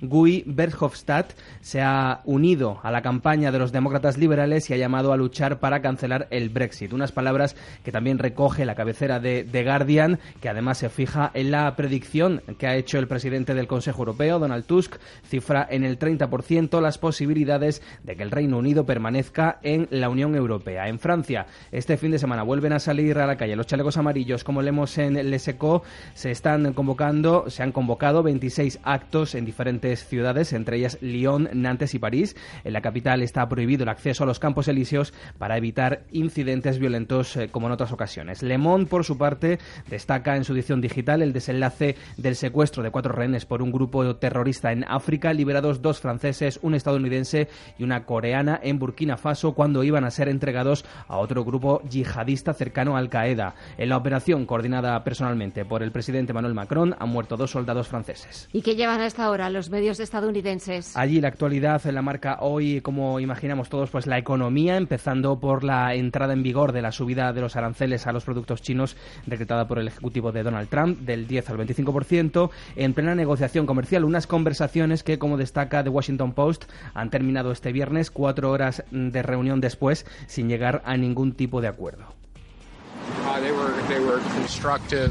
Guy 0.00 0.44
Verhofstadt, 0.46 1.32
se 1.60 1.80
ha 1.80 2.20
unido 2.24 2.78
a 2.82 2.90
la 2.90 3.02
campaña 3.02 3.52
de 3.52 3.58
los 3.58 3.72
demócratas 3.72 4.18
liberales 4.18 4.68
y 4.70 4.74
ha 4.74 4.76
llamado 4.76 5.12
a 5.12 5.16
luchar 5.16 5.60
para 5.60 5.82
cancelar 5.82 6.26
el 6.30 6.48
Brexit. 6.48 6.92
Unas 6.92 7.12
palabras 7.12 7.56
que 7.84 7.92
también 7.92 8.18
recoge 8.18 8.64
la 8.64 8.74
cabecera 8.74 9.20
de 9.20 9.44
The 9.44 9.64
Guardian, 9.64 10.18
que 10.40 10.48
además 10.48 10.78
se 10.78 10.88
fija 10.88 11.30
en 11.34 11.50
la 11.50 11.74
predicción 11.76 12.42
que 12.58 12.66
ha 12.66 12.76
hecho 12.76 12.98
el 12.98 13.08
presidente 13.08 13.54
del 13.54 13.66
Consejo 13.66 14.02
Europeo, 14.02 14.38
Donald 14.38 14.64
Tusk, 14.64 14.96
cifra 15.24 15.66
en 15.70 15.84
el 15.84 15.98
30% 15.98 16.80
las 16.80 16.98
posibilidades 16.98 17.82
de 18.02 18.16
que 18.16 18.22
el 18.22 18.30
Reino 18.30 18.58
Unido 18.58 18.84
permanezca 18.84 19.58
en 19.62 19.88
la 19.90 20.08
Unión 20.08 20.34
Europea. 20.34 20.88
En 20.88 20.98
Francia, 20.98 21.46
este 21.72 21.96
fin 21.96 22.10
de 22.10 22.18
semana 22.18 22.42
vuelven 22.42 22.72
a 22.72 22.78
salir 22.78 23.18
a 23.18 23.26
la 23.26 23.36
calle 23.36 23.56
los 23.56 23.66
chalecos 23.66 23.96
amarillos, 23.96 24.44
como 24.44 24.62
leemos 24.62 24.96
en 24.98 25.14
Leseco, 25.30 25.82
se 26.14 26.30
están 26.30 26.72
convocando, 26.72 27.48
se 27.48 27.62
han 27.62 27.72
convocado 27.72 28.22
26 28.22 28.80
actos 28.82 29.19
en 29.20 29.44
diferentes 29.44 30.06
ciudades, 30.06 30.52
entre 30.52 30.78
ellas 30.78 30.98
Lyon, 31.00 31.48
Nantes 31.52 31.94
y 31.94 31.98
París. 31.98 32.36
En 32.64 32.72
la 32.72 32.80
capital 32.80 33.22
está 33.22 33.48
prohibido 33.48 33.82
el 33.82 33.90
acceso 33.90 34.24
a 34.24 34.26
los 34.26 34.38
campos 34.38 34.66
elíseos 34.68 35.12
para 35.38 35.56
evitar 35.56 36.04
incidentes 36.10 36.78
violentos 36.78 37.36
eh, 37.36 37.48
como 37.50 37.66
en 37.66 37.72
otras 37.72 37.92
ocasiones. 37.92 38.42
Le 38.42 38.56
Monde, 38.56 38.86
por 38.86 39.04
su 39.04 39.18
parte, 39.18 39.58
destaca 39.88 40.36
en 40.36 40.44
su 40.44 40.54
edición 40.54 40.80
digital 40.80 41.20
el 41.22 41.32
desenlace 41.32 41.96
del 42.16 42.34
secuestro 42.34 42.82
de 42.82 42.90
cuatro 42.90 43.12
rehenes 43.12 43.44
por 43.44 43.62
un 43.62 43.72
grupo 43.72 44.16
terrorista 44.16 44.72
en 44.72 44.84
África, 44.88 45.32
liberados 45.32 45.82
dos 45.82 46.00
franceses, 46.00 46.58
un 46.62 46.74
estadounidense 46.74 47.48
y 47.78 47.84
una 47.84 48.04
coreana 48.04 48.58
en 48.62 48.78
Burkina 48.78 49.16
Faso 49.16 49.52
cuando 49.52 49.84
iban 49.84 50.04
a 50.04 50.10
ser 50.10 50.28
entregados 50.28 50.84
a 51.08 51.18
otro 51.18 51.44
grupo 51.44 51.82
yihadista 51.88 52.54
cercano 52.54 52.96
a 52.96 52.98
Al 52.98 53.10
Qaeda. 53.10 53.54
En 53.76 53.88
la 53.90 53.96
operación 53.96 54.46
coordinada 54.46 55.02
personalmente 55.04 55.64
por 55.64 55.82
el 55.82 55.92
presidente 55.92 56.32
Manuel 56.32 56.54
Macron 56.54 56.94
han 56.98 57.08
muerto 57.08 57.36
dos 57.36 57.50
soldados 57.50 57.88
franceses. 57.88 58.48
¿Y 58.52 58.62
qué 58.62 58.76
llevan 58.76 59.00
hasta 59.10 59.24
ahora 59.24 59.50
los 59.50 59.70
medios 59.70 59.98
estadounidenses? 59.98 60.96
Allí 60.96 61.20
la 61.20 61.26
actualidad 61.26 61.84
en 61.84 61.96
la 61.96 62.00
marca 62.00 62.38
hoy, 62.42 62.80
como 62.80 63.18
imaginamos 63.18 63.68
todos, 63.68 63.90
pues 63.90 64.06
la 64.06 64.18
economía, 64.18 64.76
empezando 64.76 65.40
por 65.40 65.64
la 65.64 65.96
entrada 65.96 66.32
en 66.32 66.44
vigor 66.44 66.70
de 66.70 66.80
la 66.80 66.92
subida 66.92 67.32
de 67.32 67.40
los 67.40 67.56
aranceles 67.56 68.06
a 68.06 68.12
los 68.12 68.24
productos 68.24 68.62
chinos 68.62 68.96
decretada 69.26 69.66
por 69.66 69.80
el 69.80 69.88
ejecutivo 69.88 70.30
de 70.30 70.44
Donald 70.44 70.68
Trump 70.68 71.00
del 71.00 71.26
10 71.26 71.50
al 71.50 71.58
25%, 71.58 72.50
en 72.76 72.94
plena 72.94 73.16
negociación 73.16 73.66
comercial, 73.66 74.04
unas 74.04 74.28
conversaciones 74.28 75.02
que, 75.02 75.18
como 75.18 75.36
destaca 75.36 75.82
The 75.82 75.90
Washington 75.90 76.32
Post, 76.32 76.66
han 76.94 77.10
terminado 77.10 77.50
este 77.50 77.72
viernes 77.72 78.12
cuatro 78.12 78.52
horas 78.52 78.84
de 78.92 79.22
reunión 79.24 79.60
después 79.60 80.06
sin 80.28 80.48
llegar 80.48 80.82
a 80.84 80.96
ningún 80.96 81.32
tipo 81.32 81.60
de 81.60 81.66
acuerdo. 81.66 82.04
Uh, 83.26 83.40
they 83.40 83.50
were 83.50 83.72
they 83.88 83.98
were 83.98 84.20
constructive 84.36 85.10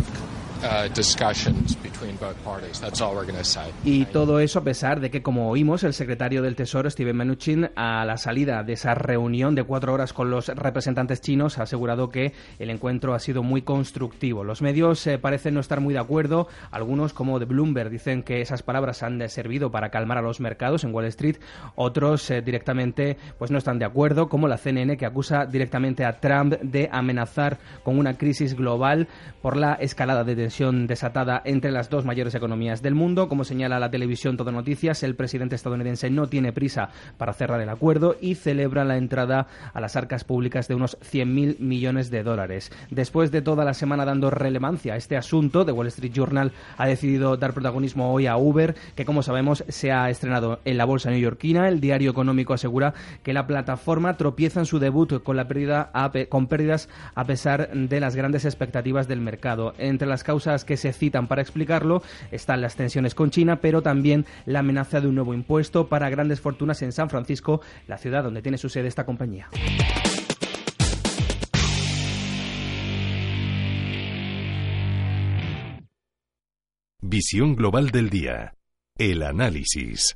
y 3.84 4.06
todo 4.06 4.40
eso 4.40 4.60
a 4.60 4.64
pesar 4.64 5.00
de 5.00 5.10
que, 5.10 5.22
como 5.22 5.50
oímos, 5.50 5.84
el 5.84 5.94
secretario 5.94 6.42
del 6.42 6.56
Tesoro, 6.56 6.90
Steven 6.90 7.16
Mnuchin, 7.16 7.70
a 7.76 8.04
la 8.06 8.18
salida 8.18 8.64
de 8.64 8.74
esa 8.74 8.94
reunión 8.94 9.56
de 9.56 9.64
cuatro 9.64 9.94
horas 9.94 10.14
con 10.14 10.30
los 10.30 10.48
representantes 10.48 11.22
chinos, 11.22 11.58
ha 11.58 11.64
asegurado 11.64 12.10
que 12.10 12.34
el 12.60 12.70
encuentro 12.70 13.14
ha 13.14 13.20
sido 13.20 13.44
muy 13.44 13.62
constructivo. 13.62 14.44
Los 14.44 14.62
medios 14.62 15.06
eh, 15.08 15.18
parecen 15.18 15.54
no 15.54 15.60
estar 15.60 15.80
muy 15.80 15.94
de 15.94 16.00
acuerdo. 16.00 16.48
Algunos, 16.72 17.14
como 17.14 17.40
de 17.40 17.46
Bloomberg, 17.46 17.90
dicen 17.90 18.24
que 18.24 18.42
esas 18.42 18.64
palabras 18.64 19.04
han 19.04 19.28
servido 19.30 19.72
para 19.72 19.90
calmar 19.90 20.18
a 20.18 20.22
los 20.22 20.40
mercados 20.40 20.84
en 20.84 20.94
Wall 20.94 21.06
Street. 21.06 21.38
Otros 21.76 22.30
eh, 22.32 22.42
directamente 22.42 23.18
pues 23.38 23.52
no 23.52 23.58
están 23.58 23.80
de 23.80 23.86
acuerdo, 23.86 24.30
como 24.30 24.48
la 24.48 24.58
CNN, 24.58 24.98
que 24.98 25.06
acusa 25.06 25.46
directamente 25.46 26.06
a 26.06 26.20
Trump 26.20 26.54
de 26.62 26.90
amenazar 26.92 27.60
con 27.84 27.98
una 27.98 28.18
crisis 28.18 28.56
global 28.56 29.08
por 29.42 29.56
la 29.56 29.74
escalada 29.74 30.24
de 30.24 30.36
tensión 30.50 30.88
desatada 30.88 31.44
entre 31.46 31.70
las 31.70 31.92
dos 31.92 32.06
mayores 32.06 32.34
economías 32.34 32.82
del 32.82 32.96
mundo. 32.96 33.30
Como 33.30 33.44
señala 33.44 33.78
la 33.78 33.92
televisión 33.92 34.36
Todo 34.36 34.52
Noticias, 34.52 35.04
el 35.04 35.16
presidente 35.16 35.54
estadounidense 35.54 36.10
no 36.10 36.28
tiene 36.28 36.52
prisa 36.52 36.90
para 37.20 37.34
cerrar 37.34 37.62
el 37.62 37.70
acuerdo 37.70 38.16
y 38.20 38.34
celebra 38.34 38.84
la 38.84 38.98
entrada 38.98 39.46
a 39.76 39.80
las 39.80 39.96
arcas 39.96 40.24
públicas 40.24 40.68
de 40.68 40.74
unos 40.74 40.98
100.000 41.02 41.60
millones 41.60 42.10
de 42.10 42.24
dólares. 42.24 42.72
Después 42.90 43.30
de 43.32 43.44
toda 43.44 43.64
la 43.64 43.76
semana 43.76 44.06
dando 44.06 44.32
relevancia 44.32 44.96
a 44.96 44.98
este 44.98 45.18
asunto, 45.18 45.68
The 45.68 45.72
Wall 45.72 45.86
Street 45.86 46.14
Journal 46.14 46.52
ha 46.78 46.88
decidido 46.88 47.38
dar 47.38 47.54
protagonismo 47.54 48.12
hoy 48.12 48.26
a 48.26 48.36
Uber, 48.36 48.74
que 48.96 49.06
como 49.06 49.22
sabemos 49.22 49.64
se 49.68 49.92
ha 49.92 50.10
estrenado 50.10 50.62
en 50.66 50.80
la 50.80 50.86
bolsa 50.86 51.12
neoyorquina. 51.12 51.68
El 51.68 51.80
diario 51.80 52.10
económico 52.10 52.56
asegura 52.56 52.96
que 53.22 53.34
la 53.34 53.46
plataforma 53.46 54.18
tropieza 54.18 54.62
en 54.62 54.66
su 54.66 54.80
debut 54.80 55.22
con 55.22 55.38
la 55.38 55.48
pérdida 55.48 55.92
con 56.28 56.48
pérdidas 56.48 56.90
a 57.14 57.26
pesar 57.26 57.70
de 57.72 58.00
las 58.00 58.16
grandes 58.16 58.46
expectativas 58.46 59.08
del 59.08 59.22
mercado. 59.22 59.76
Entre 59.78 60.08
las 60.08 60.24
causas 60.24 60.39
que 60.66 60.78
se 60.78 60.94
citan 60.94 61.28
para 61.28 61.42
explicarlo 61.42 62.02
están 62.32 62.62
las 62.62 62.76
tensiones 62.76 63.16
con 63.16 63.30
China, 63.30 63.58
pero 63.58 63.82
también 63.82 64.26
la 64.46 64.60
amenaza 64.60 65.02
de 65.02 65.08
un 65.08 65.16
nuevo 65.16 65.34
impuesto 65.34 65.88
para 65.88 66.10
grandes 66.10 66.40
fortunas 66.40 66.82
en 66.82 66.92
San 66.92 67.10
Francisco, 67.10 67.62
la 67.88 67.98
ciudad 67.98 68.24
donde 68.24 68.42
tiene 68.42 68.58
su 68.58 68.70
sede 68.70 68.88
esta 68.88 69.06
compañía. 69.06 69.50
Visión 77.02 77.56
Global 77.56 77.90
del 77.90 78.10
Día. 78.10 78.54
El 78.98 79.24
análisis. 79.24 80.16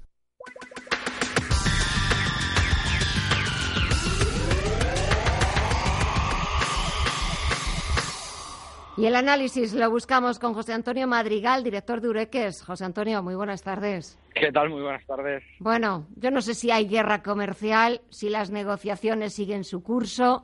Y 8.96 9.08
el 9.08 9.16
análisis 9.16 9.74
lo 9.74 9.90
buscamos 9.90 10.38
con 10.38 10.54
José 10.54 10.74
Antonio 10.74 11.08
Madrigal, 11.08 11.64
director 11.64 12.00
de 12.00 12.10
Ureques. 12.10 12.62
José 12.62 12.86
Antonio, 12.86 13.24
muy 13.24 13.34
buenas 13.34 13.64
tardes. 13.64 14.20
¿Qué 14.36 14.52
tal? 14.52 14.70
Muy 14.70 14.84
buenas 14.84 15.04
tardes. 15.08 15.44
Bueno, 15.60 16.06
yo 16.16 16.30
no 16.30 16.42
sé 16.42 16.54
si 16.54 16.70
hay 16.70 16.88
guerra 16.88 17.24
comercial, 17.24 18.02
si 18.10 18.30
las 18.30 18.52
negociaciones 18.52 19.34
siguen 19.34 19.64
su 19.64 19.82
curso, 19.82 20.44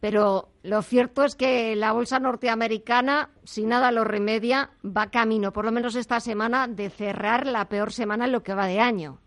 pero 0.00 0.48
lo 0.64 0.82
cierto 0.82 1.24
es 1.24 1.36
que 1.36 1.76
la 1.76 1.92
bolsa 1.92 2.18
norteamericana, 2.18 3.30
si 3.44 3.64
nada 3.64 3.92
lo 3.92 4.02
remedia, 4.02 4.70
va 4.84 5.10
camino, 5.10 5.52
por 5.52 5.64
lo 5.64 5.70
menos 5.70 5.94
esta 5.94 6.18
semana, 6.18 6.66
de 6.66 6.90
cerrar 6.90 7.46
la 7.46 7.68
peor 7.68 7.92
semana 7.92 8.24
en 8.24 8.32
lo 8.32 8.42
que 8.42 8.54
va 8.54 8.66
de 8.66 8.80
año. 8.80 9.20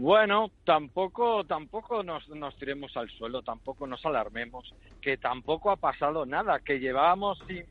Bueno, 0.00 0.50
tampoco, 0.64 1.44
tampoco 1.44 2.02
nos, 2.02 2.26
nos 2.30 2.56
tiremos 2.56 2.96
al 2.96 3.10
suelo, 3.10 3.42
tampoco 3.42 3.86
nos 3.86 4.02
alarmemos, 4.06 4.74
que 5.02 5.18
tampoco 5.18 5.70
ha 5.70 5.76
pasado 5.76 6.24
nada, 6.24 6.58
que 6.60 6.80
llevábamos 6.80 7.38
sin 7.46 7.66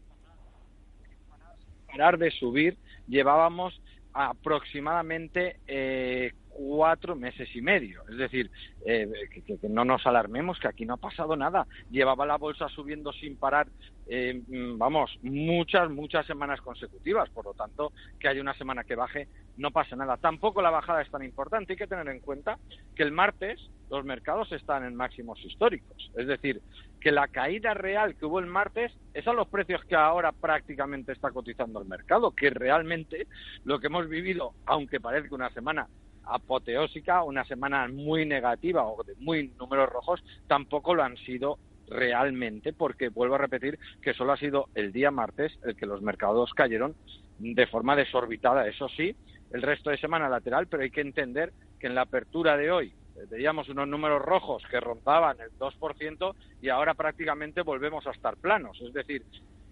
parar 1.87 2.19
de 2.19 2.29
subir, 2.29 2.77
llevábamos 3.07 3.81
aproximadamente 4.13 5.59
eh, 5.65 6.33
cuatro 6.59 7.15
meses 7.15 7.47
y 7.55 7.61
medio. 7.61 8.03
Es 8.09 8.17
decir, 8.17 8.51
eh, 8.85 9.07
que, 9.31 9.57
no 9.69 9.85
nos 9.85 10.05
alarmemos, 10.05 10.59
que 10.59 10.67
aquí 10.67 10.85
no 10.85 10.95
ha 10.95 10.97
pasado 10.97 11.37
nada. 11.37 11.65
Llevaba 11.89 12.25
la 12.25 12.37
bolsa 12.37 12.67
subiendo 12.67 13.13
sin 13.13 13.37
parar, 13.37 13.69
eh, 14.07 14.41
mm, 14.45 14.77
vamos, 14.77 15.17
muchas, 15.21 15.89
muchas 15.89 16.27
semanas 16.27 16.59
consecutivas. 16.59 17.29
Por 17.29 17.45
lo 17.45 17.53
tanto, 17.53 17.93
que 18.19 18.27
haya 18.27 18.41
una 18.41 18.53
semana 18.55 18.83
que 18.83 18.95
baje, 18.95 19.29
no 19.55 19.71
pasa 19.71 19.95
nada. 19.95 20.17
Tampoco 20.17 20.61
la 20.61 20.69
bajada 20.69 21.01
es 21.01 21.09
tan 21.09 21.23
importante. 21.23 21.73
Hay 21.73 21.77
que 21.77 21.87
tener 21.87 22.09
en 22.09 22.19
cuenta 22.19 22.59
que 22.93 23.03
el 23.03 23.13
martes 23.13 23.57
los 23.89 24.03
mercados 24.03 24.51
están 24.51 24.83
en 24.83 24.95
máximos 24.95 25.39
históricos. 25.45 26.11
Es 26.17 26.27
decir, 26.27 26.61
que 26.99 27.13
la 27.13 27.29
caída 27.29 27.73
real 27.73 28.15
que 28.15 28.25
hubo 28.25 28.39
el 28.39 28.47
martes 28.47 28.91
es 29.13 29.25
a 29.27 29.33
los 29.33 29.47
precios 29.47 29.83
que 29.85 29.95
ahora 29.95 30.33
prácticamente 30.33 31.13
está 31.13 31.31
cotizando 31.31 31.81
el 31.81 31.87
mercado, 31.87 32.31
que 32.31 32.49
realmente 32.49 33.27
lo 33.63 33.79
que 33.79 33.87
hemos 33.87 34.09
vivido, 34.09 34.53
aunque 34.65 34.99
parezca 34.99 35.33
una 35.33 35.49
semana 35.51 35.87
apoteósica, 36.29 37.23
una 37.23 37.45
semana 37.45 37.87
muy 37.87 38.25
negativa 38.25 38.85
o 38.85 39.03
de 39.03 39.15
muy 39.15 39.49
números 39.59 39.89
rojos, 39.89 40.23
tampoco 40.47 40.93
lo 40.93 41.03
han 41.03 41.17
sido 41.17 41.57
realmente, 41.87 42.73
porque 42.73 43.09
vuelvo 43.09 43.35
a 43.35 43.39
repetir 43.39 43.79
que 44.01 44.13
solo 44.13 44.33
ha 44.33 44.37
sido 44.37 44.67
el 44.75 44.91
día 44.91 45.11
martes 45.11 45.57
el 45.63 45.75
que 45.75 45.85
los 45.85 46.01
mercados 46.01 46.53
cayeron 46.53 46.95
de 47.39 47.67
forma 47.67 47.95
desorbitada, 47.95 48.67
eso 48.67 48.87
sí, 48.89 49.15
el 49.51 49.61
resto 49.61 49.89
de 49.89 49.97
semana 49.97 50.29
lateral, 50.29 50.67
pero 50.67 50.83
hay 50.83 50.91
que 50.91 51.01
entender 51.01 51.53
que 51.79 51.87
en 51.87 51.95
la 51.95 52.01
apertura 52.01 52.57
de 52.57 52.71
hoy 52.71 52.93
eh, 53.15 53.25
veíamos 53.29 53.69
unos 53.69 53.87
números 53.87 54.21
rojos 54.21 54.63
que 54.69 54.79
rondaban 54.79 55.37
el 55.39 55.51
2% 55.57 56.35
y 56.61 56.69
ahora 56.69 56.93
prácticamente 56.93 57.61
volvemos 57.61 58.05
a 58.05 58.11
estar 58.11 58.37
planos. 58.37 58.79
Es 58.81 58.93
decir, 58.93 59.23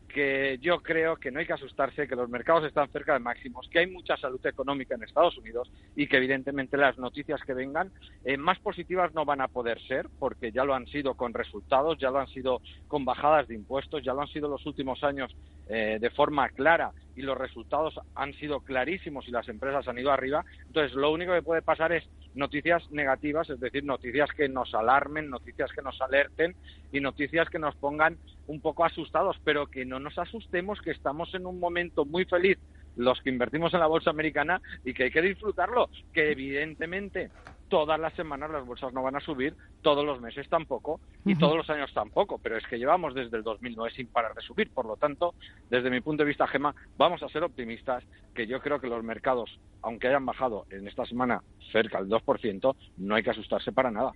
que 0.08 0.58
yo 0.62 0.82
creo 0.82 1.18
que 1.18 1.32
no 1.32 1.40
hay 1.40 1.46
que 1.46 1.54
asustarse, 1.54 2.08
que 2.08 2.16
los 2.16 2.30
mercados 2.30 2.64
están 2.66 2.90
cerca 2.90 3.14
de 3.14 3.20
máximos, 3.20 3.68
que 3.70 3.80
hay 3.80 3.88
mucha 3.88 4.18
salud 4.18 4.44
económica 4.46 4.96
en 4.96 5.04
Estados 5.04 5.38
Unidos 5.38 5.72
y 5.96 6.08
que 6.08 6.18
evidentemente 6.18 6.78
las 6.78 6.98
noticias 6.98 7.42
que 7.46 7.54
vengan 7.54 7.92
eh, 8.24 8.38
más 8.38 8.60
positivas 8.60 9.14
no 9.14 9.26
van 9.26 9.42
a 9.42 9.48
poder 9.48 9.80
ser, 9.82 10.08
porque 10.20 10.52
ya 10.52 10.64
lo 10.64 10.74
han 10.74 10.88
sido 10.88 11.16
con 11.16 11.34
resultados, 11.34 11.98
ya 12.00 12.10
lo 12.10 12.20
han 12.20 12.28
sido 12.28 12.62
con 12.88 13.06
bajadas 13.06 13.48
de 13.48 13.56
impuestos, 13.56 14.04
ya 14.04 14.14
lo 14.14 14.22
han 14.22 14.28
sido 14.28 14.48
los 14.48 14.66
últimos 14.66 15.04
años 15.04 15.36
eh, 15.68 15.98
de 16.00 16.10
forma 16.12 16.50
clara 16.50 16.94
y 17.16 17.24
los 17.24 17.38
resultados 17.38 18.00
han 18.16 18.34
sido 18.34 18.62
clarísimos 18.62 19.28
y 19.28 19.32
las 19.32 19.50
empresas 19.50 19.88
han 19.88 19.98
ido 19.98 20.12
arriba. 20.12 20.46
Entonces, 20.68 20.96
lo 20.96 21.12
único 21.12 21.34
que 21.34 21.42
puede 21.42 21.62
pasar 21.64 21.92
es 21.92 22.08
noticias 22.38 22.90
negativas, 22.92 23.50
es 23.50 23.60
decir, 23.60 23.84
noticias 23.84 24.30
que 24.36 24.48
nos 24.48 24.74
alarmen, 24.74 25.30
noticias 25.30 25.72
que 25.74 25.82
nos 25.82 26.00
alerten 26.02 26.56
y 26.92 27.00
noticias 27.00 27.50
que 27.50 27.60
nos 27.60 27.76
pongan 27.76 28.20
un 28.46 28.62
poco 28.62 28.86
asustados, 28.86 29.38
pero 29.44 29.68
que 29.68 29.86
no 29.86 30.00
nos 30.00 30.18
asustemos, 30.18 30.80
que 30.82 30.92
estamos 30.92 31.34
en 31.34 31.46
un 31.46 31.60
momento 31.60 32.06
muy 32.06 32.26
feliz 32.26 32.58
los 32.96 33.20
que 33.22 33.30
invertimos 33.30 33.74
en 33.74 33.80
la 33.80 33.88
bolsa 33.88 34.10
americana 34.10 34.62
y 34.84 34.94
que 34.94 35.06
hay 35.06 35.12
que 35.12 35.22
disfrutarlo, 35.22 35.90
que 36.14 36.32
evidentemente 36.32 37.32
todas 37.70 38.00
las 38.00 38.14
semanas 38.14 38.50
las 38.52 38.66
bolsas 38.66 38.94
no 38.94 39.04
van 39.04 39.16
a 39.16 39.20
subir, 39.20 39.56
todos 39.82 40.06
los 40.06 40.22
meses 40.22 40.48
tampoco 40.50 41.00
y 41.26 41.36
todos 41.36 41.58
los 41.58 41.70
años 41.70 41.92
tampoco, 41.94 42.40
pero 42.42 42.58
es 42.58 42.66
que 42.68 42.78
llevamos 42.78 43.14
desde 43.14 43.38
el 43.38 43.44
2009 43.44 43.92
sin 43.96 44.08
parar 44.08 44.34
de 44.34 44.42
subir, 44.42 44.70
por 44.72 44.86
lo 44.86 44.96
tanto, 44.96 45.34
desde 45.70 45.90
mi 45.90 46.02
punto 46.02 46.24
de 46.24 46.30
vista, 46.30 46.48
Gema, 46.48 46.74
vamos 46.98 47.22
a 47.24 47.30
ser 47.30 47.44
optimistas, 47.44 48.04
que 48.34 48.48
yo 48.48 48.60
creo 48.62 48.80
que 48.80 48.88
los 48.88 49.04
mercados, 49.04 49.60
aunque 49.82 50.08
hayan 50.08 50.26
bajado 50.26 50.66
en 50.70 50.88
esta 50.88 51.06
semana 51.06 51.42
cerca 51.72 52.00
del 52.02 52.10
2%, 52.10 52.76
no 52.98 53.16
hay 53.16 53.24
que 53.24 53.32
asustarse 53.32 53.72
para 53.72 53.92
nada. 53.92 54.12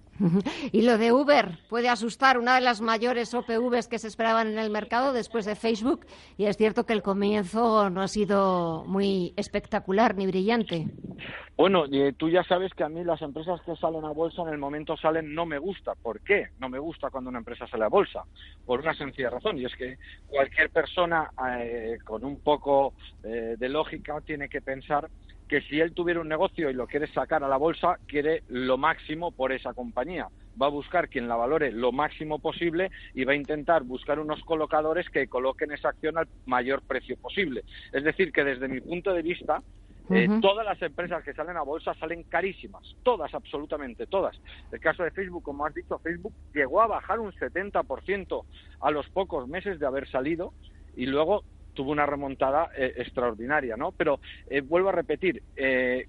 Y 0.72 0.84
lo 0.84 0.98
de 0.98 1.12
Uber 1.12 1.60
puede 1.70 1.90
asustar, 1.90 2.38
una 2.38 2.56
de 2.56 2.62
las 2.62 2.82
mayores 2.82 3.34
OPVs 3.34 3.88
que 3.88 4.00
se 4.00 4.08
esperaban 4.08 4.48
en 4.48 4.60
el 4.60 4.70
mercado 4.70 5.14
después 5.14 5.46
de 5.46 5.56
Facebook, 5.56 6.06
y 6.38 6.46
es 6.46 6.58
cierto 6.58 6.86
que 6.86 6.94
el 6.94 7.02
comienzo 7.02 7.90
no 7.90 8.02
ha 8.02 8.08
sido 8.08 8.86
muy 8.86 9.34
espectacular 9.36 10.16
ni 10.16 10.28
brillante. 10.28 10.88
Bueno, 11.58 11.86
eh, 11.92 12.14
tú 12.18 12.30
ya 12.30 12.44
sabes 12.44 12.74
que 12.74 12.84
a 12.84 12.90
mí 12.90 13.04
las 13.04 13.22
empresas 13.22 13.41
que 13.66 13.76
salen 13.76 14.06
a 14.06 14.12
bolsa 14.12 14.42
en 14.44 14.50
el 14.50 14.58
momento 14.58 14.96
salen 14.98 15.34
no 15.34 15.46
me 15.46 15.58
gusta. 15.58 15.94
¿Por 15.96 16.22
qué? 16.22 16.50
No 16.60 16.70
me 16.70 16.80
gusta 16.80 17.10
cuando 17.10 17.30
una 17.30 17.40
empresa 17.40 17.68
sale 17.68 17.86
a 17.86 17.90
bolsa. 17.90 18.24
Por 18.66 18.82
una 18.82 18.94
sencilla 18.94 19.30
razón, 19.30 19.58
y 19.58 19.66
es 19.66 19.76
que 19.76 19.98
cualquier 20.28 20.70
persona 20.70 21.30
eh, 21.60 21.98
con 22.04 22.24
un 22.24 22.40
poco 22.42 22.94
eh, 23.24 23.56
de 23.58 23.70
lógica 23.70 24.22
tiene 24.22 24.50
que 24.50 24.62
pensar 24.62 25.10
que 25.52 25.62
si 25.64 25.82
él 25.82 25.94
tuviera 25.94 26.22
un 26.22 26.30
negocio 26.30 26.70
y 26.70 26.74
lo 26.74 26.88
quiere 26.88 27.08
sacar 27.08 27.44
a 27.44 27.48
la 27.50 27.58
bolsa, 27.58 28.00
quiere 28.08 28.44
lo 28.48 28.78
máximo 28.78 29.32
por 29.32 29.52
esa 29.52 29.74
compañía. 29.74 30.30
Va 30.60 30.68
a 30.68 30.70
buscar 30.70 31.10
quien 31.10 31.28
la 31.28 31.36
valore 31.36 31.74
lo 31.74 31.92
máximo 31.92 32.40
posible 32.40 32.90
y 33.14 33.26
va 33.26 33.34
a 33.34 33.36
intentar 33.36 33.84
buscar 33.84 34.20
unos 34.20 34.42
colocadores 34.44 35.10
que 35.10 35.28
coloquen 35.28 35.74
esa 35.74 35.90
acción 35.90 36.18
al 36.18 36.30
mayor 36.46 36.82
precio 36.84 37.18
posible. 37.18 37.64
Es 37.92 38.06
decir, 38.06 38.32
que 38.32 38.46
desde 38.46 38.70
mi 38.70 38.80
punto 38.80 39.14
de 39.14 39.24
vista, 39.24 39.62
eh, 40.14 40.28
todas 40.42 40.66
las 40.66 40.82
empresas 40.82 41.24
que 41.24 41.34
salen 41.34 41.58
a 41.58 41.62
bolsa 41.62 41.94
salen 41.96 42.24
carísimas, 42.24 42.96
todas, 43.04 43.34
absolutamente 43.34 44.08
todas. 44.08 44.40
El 44.72 44.80
caso 44.80 45.04
de 45.04 45.12
Facebook, 45.12 45.44
como 45.44 45.66
has 45.66 45.74
dicho, 45.74 46.00
Facebook 46.00 46.34
llegó 46.54 46.82
a 46.82 46.88
bajar 46.88 47.20
un 47.20 47.32
70% 47.32 48.44
a 48.82 48.92
los 48.92 49.08
pocos 49.10 49.48
meses 49.48 49.80
de 49.80 49.86
haber 49.86 50.08
salido 50.10 50.54
y 50.96 51.06
luego 51.06 51.44
tuvo 51.74 51.92
una 51.92 52.06
remontada 52.06 52.70
eh, 52.76 52.94
extraordinaria, 52.98 53.78
¿no? 53.78 53.92
Pero 53.94 54.20
eh, 54.50 54.62
vuelvo 54.62 54.90
a 54.90 54.94
repetir, 54.94 55.42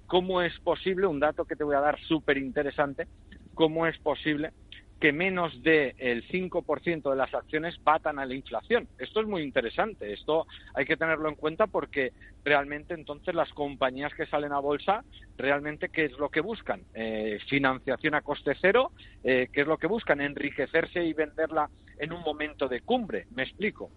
¿cómo 0.07 0.41
es 0.41 0.57
posible, 0.59 1.07
un 1.07 1.19
dato 1.19 1.45
que 1.45 1.55
te 1.55 1.63
voy 1.63 1.75
a 1.75 1.81
dar 1.81 1.99
súper 1.99 2.37
interesante, 2.37 3.07
cómo 3.53 3.87
es 3.87 3.97
posible 3.99 4.51
que 4.99 5.11
menos 5.11 5.61
del 5.61 6.25
5% 6.27 7.09
de 7.09 7.15
las 7.15 7.33
acciones 7.33 7.75
batan 7.83 8.19
a 8.19 8.25
la 8.25 8.35
inflación. 8.35 8.87
Esto 8.97 9.21
es 9.21 9.27
muy 9.27 9.41
interesante, 9.41 10.13
esto 10.13 10.47
hay 10.73 10.85
que 10.85 10.97
tenerlo 10.97 11.27
en 11.29 11.35
cuenta 11.35 11.67
porque 11.67 12.13
realmente 12.43 12.93
entonces 12.93 13.35
las 13.35 13.51
compañías 13.53 14.13
que 14.13 14.25
salen 14.25 14.53
a 14.53 14.59
bolsa, 14.59 15.03
realmente 15.37 15.89
qué 15.89 16.05
es 16.05 16.17
lo 16.17 16.29
que 16.29 16.41
buscan? 16.41 16.83
Eh, 16.93 17.39
financiación 17.49 18.15
a 18.15 18.21
coste 18.21 18.55
cero, 18.61 18.91
eh, 19.23 19.49
¿qué 19.51 19.61
es 19.61 19.67
lo 19.67 19.77
que 19.77 19.87
buscan? 19.87 20.21
Enriquecerse 20.21 21.03
y 21.03 21.13
venderla 21.13 21.69
en 21.99 22.13
un 22.13 22.21
momento 22.21 22.67
de 22.67 22.81
cumbre, 22.81 23.27
me 23.35 23.43
explico. 23.43 23.91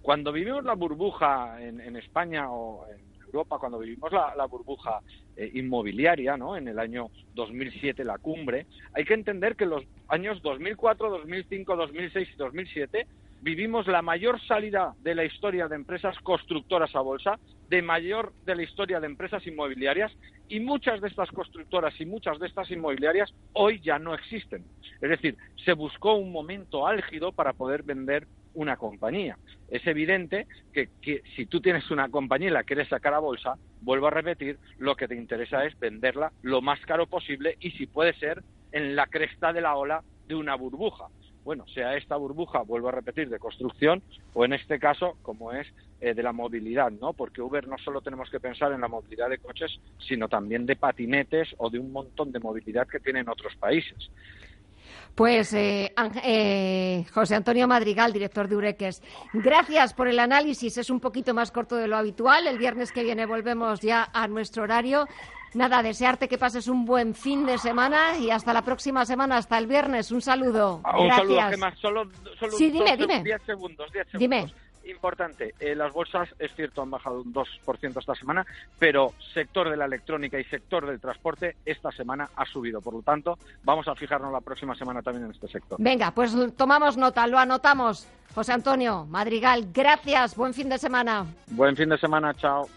Cuando 0.00 0.32
vivimos 0.32 0.64
la 0.64 0.74
burbuja 0.74 1.62
en, 1.62 1.80
en 1.80 1.96
España 1.96 2.50
o 2.50 2.86
en 2.88 3.11
Europa, 3.32 3.58
cuando 3.58 3.78
vivimos 3.78 4.12
la, 4.12 4.46
burbuja 4.46 5.00
eh, 5.36 5.50
inmobiliaria, 5.54 6.36
¿no? 6.36 6.56
En 6.56 6.68
el 6.68 6.78
año 6.78 7.10
2007, 7.34 8.04
la 8.04 8.18
cumbre, 8.18 8.66
hay 8.92 9.04
que 9.04 9.14
entender 9.14 9.56
que 9.56 9.66
los 9.66 9.82
años 10.08 10.42
2004, 10.42 11.10
2005, 11.10 11.76
2006 11.76 12.28
y 12.34 12.36
2007 12.36 13.06
vivimos 13.40 13.86
la 13.88 14.02
mayor 14.02 14.40
salida 14.46 14.94
de 15.02 15.14
la 15.14 15.24
historia 15.24 15.66
de 15.66 15.74
empresas 15.74 16.16
constructoras 16.20 16.94
a 16.94 17.00
bolsa, 17.00 17.38
de 17.68 17.82
mayor 17.82 18.32
de 18.44 18.54
la 18.54 18.62
historia 18.62 19.00
de 19.00 19.06
empresas 19.06 19.44
inmobiliarias 19.46 20.12
y 20.48 20.60
muchas 20.60 21.00
de 21.00 21.08
estas 21.08 21.30
constructoras 21.30 21.98
y 22.00 22.06
muchas 22.06 22.38
de 22.38 22.46
estas 22.46 22.70
inmobiliarias 22.70 23.34
hoy 23.54 23.80
ya 23.80 23.98
no 23.98 24.14
existen. 24.14 24.64
Es 25.00 25.10
decir, 25.10 25.36
se 25.64 25.72
buscó 25.72 26.14
un 26.14 26.30
momento 26.30 26.86
álgido 26.86 27.32
para 27.32 27.52
poder 27.52 27.82
vender 27.82 28.28
una 28.54 28.76
compañía. 28.76 29.38
Es 29.68 29.86
evidente 29.86 30.46
que, 30.72 30.88
si 31.34 31.46
tú 31.46 31.60
tienes 31.60 31.90
una 31.90 32.08
compañía 32.08 32.48
y 32.48 32.52
la 32.52 32.64
quieres 32.64 32.88
sacar 32.88 33.14
a 33.14 33.18
bolsa, 33.18 33.54
vuelvo 33.80 34.08
a 34.08 34.10
repetir, 34.10 34.58
lo 34.78 34.96
que 34.96 35.08
te 35.08 35.16
interesa 35.16 35.64
es 35.64 35.78
venderla 35.78 36.32
lo 36.42 36.60
más 36.60 36.80
caro 36.80 37.06
posible 37.06 37.56
y 37.60 37.70
si 37.72 37.86
puede 37.86 38.12
ser 38.14 38.42
en 38.72 38.96
la 38.96 39.06
cresta 39.06 39.52
de 39.52 39.60
la 39.60 39.76
ola 39.76 40.02
de 40.26 40.34
una 40.34 40.54
burbuja. 40.54 41.06
Bueno, 41.44 41.66
sea 41.66 41.96
esta 41.96 42.16
burbuja, 42.16 42.60
vuelvo 42.60 42.88
a 42.88 42.92
repetir, 42.92 43.28
de 43.28 43.40
construcción 43.40 44.00
o 44.32 44.44
en 44.44 44.52
este 44.52 44.78
caso, 44.78 45.16
como 45.22 45.52
es 45.52 45.66
eh, 46.00 46.14
de 46.14 46.22
la 46.22 46.32
movilidad, 46.32 46.92
¿no? 46.92 47.14
Porque 47.14 47.42
Uber 47.42 47.66
no 47.66 47.78
solo 47.78 48.00
tenemos 48.00 48.30
que 48.30 48.38
pensar 48.38 48.72
en 48.72 48.80
la 48.80 48.86
movilidad 48.86 49.28
de 49.28 49.38
coches, 49.38 49.80
sino 49.98 50.28
también 50.28 50.66
de 50.66 50.76
patinetes 50.76 51.52
o 51.58 51.68
de 51.68 51.80
un 51.80 51.90
montón 51.90 52.30
de 52.30 52.38
movilidad 52.38 52.86
que 52.86 53.00
tienen 53.00 53.28
otros 53.28 53.56
países. 53.56 54.08
Pues 55.14 55.52
eh, 55.52 55.92
eh, 56.24 57.04
José 57.12 57.34
Antonio 57.34 57.68
Madrigal, 57.68 58.12
director 58.12 58.48
de 58.48 58.56
Ureques, 58.56 59.02
gracias 59.34 59.92
por 59.92 60.08
el 60.08 60.18
análisis. 60.18 60.78
Es 60.78 60.88
un 60.88 61.00
poquito 61.00 61.34
más 61.34 61.50
corto 61.50 61.76
de 61.76 61.86
lo 61.86 61.96
habitual. 61.96 62.46
El 62.46 62.58
viernes 62.58 62.92
que 62.92 63.04
viene 63.04 63.26
volvemos 63.26 63.80
ya 63.80 64.08
a 64.12 64.26
nuestro 64.26 64.62
horario. 64.62 65.06
Nada, 65.54 65.82
desearte 65.82 66.28
que 66.28 66.38
pases 66.38 66.66
un 66.66 66.86
buen 66.86 67.14
fin 67.14 67.44
de 67.44 67.58
semana 67.58 68.16
y 68.16 68.30
hasta 68.30 68.54
la 68.54 68.62
próxima 68.62 69.04
semana, 69.04 69.36
hasta 69.36 69.58
el 69.58 69.66
viernes. 69.66 70.10
Un 70.10 70.22
saludo. 70.22 70.80
Ah, 70.82 70.98
un 70.98 71.10
saludo, 71.10 71.42
Gemma. 71.50 71.74
Solo, 71.76 72.08
solo 72.38 72.52
sí, 72.52 72.70
dime, 72.70 72.96
dime. 72.96 73.22
Diez 73.22 73.42
segundos, 73.44 73.92
diez 73.92 74.06
segundos. 74.06 74.18
Dime 74.18 74.62
importante, 74.84 75.54
eh, 75.60 75.74
las 75.74 75.92
bolsas, 75.92 76.28
es 76.38 76.54
cierto, 76.54 76.82
han 76.82 76.90
bajado 76.90 77.22
un 77.22 77.32
2% 77.32 77.98
esta 77.98 78.14
semana, 78.14 78.46
pero 78.78 79.12
sector 79.34 79.70
de 79.70 79.76
la 79.76 79.84
electrónica 79.84 80.38
y 80.38 80.44
sector 80.44 80.86
del 80.86 81.00
transporte 81.00 81.56
esta 81.64 81.90
semana 81.92 82.28
ha 82.36 82.44
subido. 82.46 82.80
Por 82.80 82.94
lo 82.94 83.02
tanto, 83.02 83.38
vamos 83.62 83.88
a 83.88 83.94
fijarnos 83.94 84.32
la 84.32 84.40
próxima 84.40 84.74
semana 84.74 85.02
también 85.02 85.26
en 85.26 85.32
este 85.32 85.48
sector. 85.48 85.78
Venga, 85.80 86.10
pues 86.10 86.34
tomamos 86.56 86.96
nota, 86.96 87.26
lo 87.26 87.38
anotamos. 87.38 88.06
José 88.34 88.52
Antonio 88.52 89.04
Madrigal, 89.06 89.68
gracias, 89.72 90.34
buen 90.36 90.54
fin 90.54 90.68
de 90.68 90.78
semana. 90.78 91.26
Buen 91.48 91.76
fin 91.76 91.88
de 91.88 91.98
semana, 91.98 92.32
chao. 92.34 92.68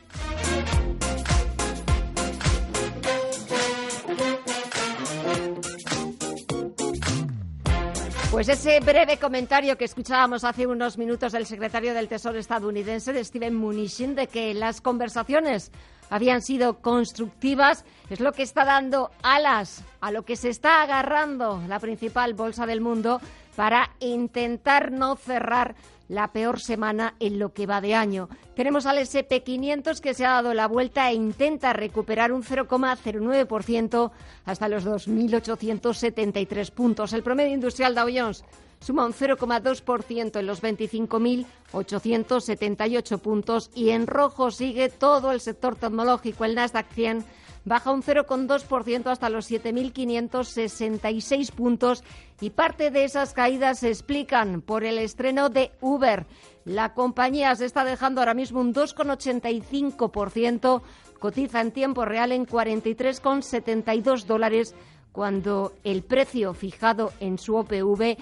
Pues 8.36 8.50
ese 8.50 8.82
breve 8.82 9.18
comentario 9.18 9.78
que 9.78 9.86
escuchábamos 9.86 10.44
hace 10.44 10.68
unos 10.68 10.98
minutos 10.98 11.32
del 11.32 11.46
secretario 11.46 11.94
del 11.94 12.10
Tesoro 12.10 12.38
estadounidense, 12.38 13.14
de 13.14 13.24
Steven 13.24 13.56
Mnuchin, 13.56 14.14
de 14.14 14.28
que 14.28 14.54
las 14.54 14.82
conversaciones 14.82 15.72
habían 16.10 16.42
sido 16.42 16.82
constructivas, 16.82 17.86
es 18.10 18.20
lo 18.20 18.34
que 18.34 18.44
está 18.44 18.66
dando 18.66 19.10
alas 19.24 19.86
a 20.02 20.12
lo 20.12 20.26
que 20.26 20.36
se 20.36 20.50
está 20.50 20.82
agarrando 20.82 21.64
la 21.70 21.80
principal 21.80 22.34
bolsa 22.34 22.66
del 22.66 22.82
mundo 22.82 23.22
para 23.56 23.92
intentar 24.02 24.92
no 24.92 25.16
cerrar 25.16 25.76
la 26.08 26.32
peor 26.32 26.60
semana 26.60 27.16
en 27.20 27.40
lo 27.40 27.52
que 27.54 27.66
va 27.66 27.82
de 27.82 27.96
año. 27.96 28.30
Tenemos 28.56 28.86
al 28.86 29.00
SP500 29.00 30.00
que 30.00 30.14
se 30.14 30.24
ha 30.26 30.32
dado 30.32 30.54
la 30.54 30.68
vuelta 30.68 31.10
e 31.10 31.16
intenta 31.16 31.74
recuperar 31.74 32.32
un 32.32 32.44
0,09% 32.44 34.12
hasta 34.46 34.70
los 34.70 34.86
2.873 34.86 36.72
puntos. 36.72 37.12
El 37.14 37.24
promedio 37.24 37.54
industrial 37.54 37.96
Dow 37.96 38.08
Jones 38.14 38.46
suma 38.80 39.06
un 39.06 39.14
0,2% 39.14 40.40
en 40.40 40.46
los 40.46 40.62
25.878 40.62 43.20
puntos 43.20 43.72
y 43.74 43.90
en 43.90 44.08
rojo 44.08 44.52
sigue 44.52 44.90
todo 44.90 45.32
el 45.32 45.42
sector 45.42 45.76
tecnológico. 45.76 46.46
El 46.46 46.56
Nasdaq 46.56 46.90
100 46.92 47.26
baja 47.66 47.92
un 47.92 48.02
0,2% 48.04 49.08
hasta 49.08 49.30
los 49.30 49.52
7.566 49.52 51.52
puntos 51.52 52.06
y 52.40 52.52
parte 52.52 52.92
de 52.92 53.04
esas 53.04 53.34
caídas 53.34 53.80
se 53.80 53.90
explican 53.90 54.62
por 54.62 54.86
el 54.86 55.00
estreno 55.00 55.50
de 55.50 55.72
Uber. 55.82 56.26
La 56.64 56.94
compañía 56.94 57.54
se 57.56 57.66
está 57.66 57.84
dejando 57.84 58.22
ahora 58.22 58.36
mismo 58.36 58.62
un 58.62 58.74
2,85%, 58.74 60.82
cotiza 61.20 61.60
en 61.62 61.72
tiempo 61.72 62.06
real 62.06 62.32
en 62.32 62.46
43,72 62.46 64.26
dólares 64.26 64.76
cuando 65.12 65.74
el 65.84 66.04
precio 66.04 66.54
fijado 66.54 67.12
en 67.20 67.38
su 67.38 67.56
OPV 67.56 68.16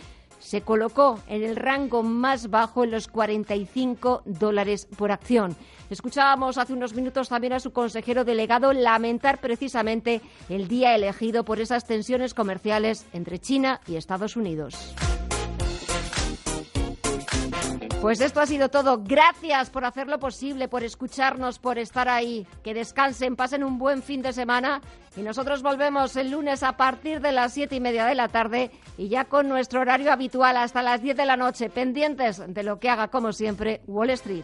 se 0.43 0.61
colocó 0.61 1.19
en 1.27 1.43
el 1.43 1.55
rango 1.55 2.03
más 2.03 2.49
bajo 2.49 2.83
en 2.83 2.91
los 2.91 3.07
45 3.07 4.23
dólares 4.25 4.87
por 4.97 5.11
acción. 5.11 5.55
Escuchábamos 5.89 6.57
hace 6.57 6.73
unos 6.73 6.93
minutos 6.93 7.29
también 7.29 7.53
a 7.53 7.59
su 7.59 7.71
consejero 7.71 8.25
delegado 8.25 8.73
lamentar 8.73 9.39
precisamente 9.39 10.21
el 10.49 10.67
día 10.67 10.95
elegido 10.95 11.45
por 11.45 11.59
esas 11.59 11.85
tensiones 11.85 12.33
comerciales 12.33 13.05
entre 13.13 13.39
China 13.39 13.79
y 13.87 13.95
Estados 13.95 14.35
Unidos. 14.35 14.93
Pues 18.03 18.19
esto 18.19 18.41
ha 18.41 18.45
sido 18.45 18.67
todo. 18.67 19.01
Gracias 19.01 19.69
por 19.69 19.85
hacerlo 19.85 20.19
posible, 20.19 20.67
por 20.67 20.83
escucharnos, 20.83 21.57
por 21.57 21.79
estar 21.79 22.09
ahí. 22.09 22.45
Que 22.61 22.73
descansen, 22.73 23.37
pasen 23.37 23.63
un 23.63 23.79
buen 23.79 24.03
fin 24.03 24.21
de 24.21 24.33
semana 24.33 24.81
y 25.15 25.21
nosotros 25.21 25.63
volvemos 25.63 26.17
el 26.17 26.31
lunes 26.31 26.63
a 26.63 26.75
partir 26.75 27.21
de 27.21 27.31
las 27.31 27.53
siete 27.53 27.77
y 27.77 27.79
media 27.79 28.05
de 28.05 28.15
la 28.15 28.27
tarde 28.27 28.71
y 28.97 29.07
ya 29.07 29.23
con 29.23 29.47
nuestro 29.47 29.79
horario 29.79 30.11
habitual 30.11 30.57
hasta 30.57 30.81
las 30.81 31.01
diez 31.01 31.15
de 31.15 31.25
la 31.25 31.37
noche, 31.37 31.69
pendientes 31.69 32.43
de 32.45 32.63
lo 32.63 32.77
que 32.77 32.89
haga 32.89 33.07
como 33.07 33.31
siempre 33.31 33.79
Wall 33.87 34.09
Street. 34.09 34.43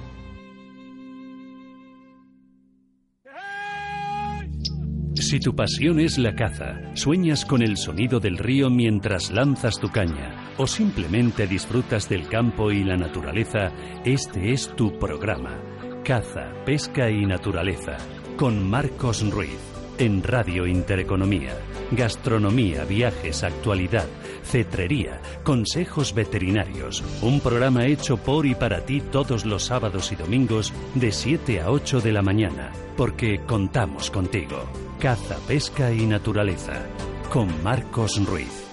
Si 5.15 5.39
tu 5.39 5.55
pasión 5.55 5.99
es 5.99 6.17
la 6.17 6.35
caza, 6.35 6.79
sueñas 6.93 7.45
con 7.45 7.61
el 7.61 7.77
sonido 7.77 8.19
del 8.19 8.37
río 8.37 8.69
mientras 8.69 9.31
lanzas 9.31 9.79
tu 9.79 9.89
caña 9.89 10.53
o 10.57 10.67
simplemente 10.67 11.47
disfrutas 11.47 12.07
del 12.09 12.27
campo 12.27 12.71
y 12.71 12.83
la 12.83 12.97
naturaleza, 12.97 13.71
este 14.05 14.51
es 14.51 14.73
tu 14.75 14.97
programa. 14.97 15.59
Caza, 16.03 16.53
pesca 16.65 17.09
y 17.09 17.25
naturaleza 17.25 17.97
con 18.37 18.69
Marcos 18.69 19.29
Ruiz 19.29 19.70
en 20.01 20.23
Radio 20.23 20.65
Intereconomía. 20.65 21.55
Gastronomía, 21.91 22.85
viajes, 22.85 23.43
actualidad, 23.43 24.07
cetrería, 24.43 25.21
consejos 25.43 26.15
veterinarios. 26.15 27.03
Un 27.21 27.39
programa 27.39 27.85
hecho 27.85 28.17
por 28.17 28.47
y 28.47 28.55
para 28.55 28.83
ti 28.83 28.99
todos 28.99 29.45
los 29.45 29.65
sábados 29.65 30.11
y 30.11 30.15
domingos 30.15 30.73
de 30.95 31.11
7 31.11 31.61
a 31.61 31.69
8 31.69 32.01
de 32.01 32.13
la 32.13 32.23
mañana, 32.23 32.71
porque 32.97 33.41
contamos 33.45 34.09
contigo. 34.09 34.63
Caza, 34.99 35.37
pesca 35.47 35.93
y 35.93 36.07
naturaleza. 36.07 36.83
Con 37.29 37.63
Marcos 37.63 38.25
Ruiz. 38.25 38.71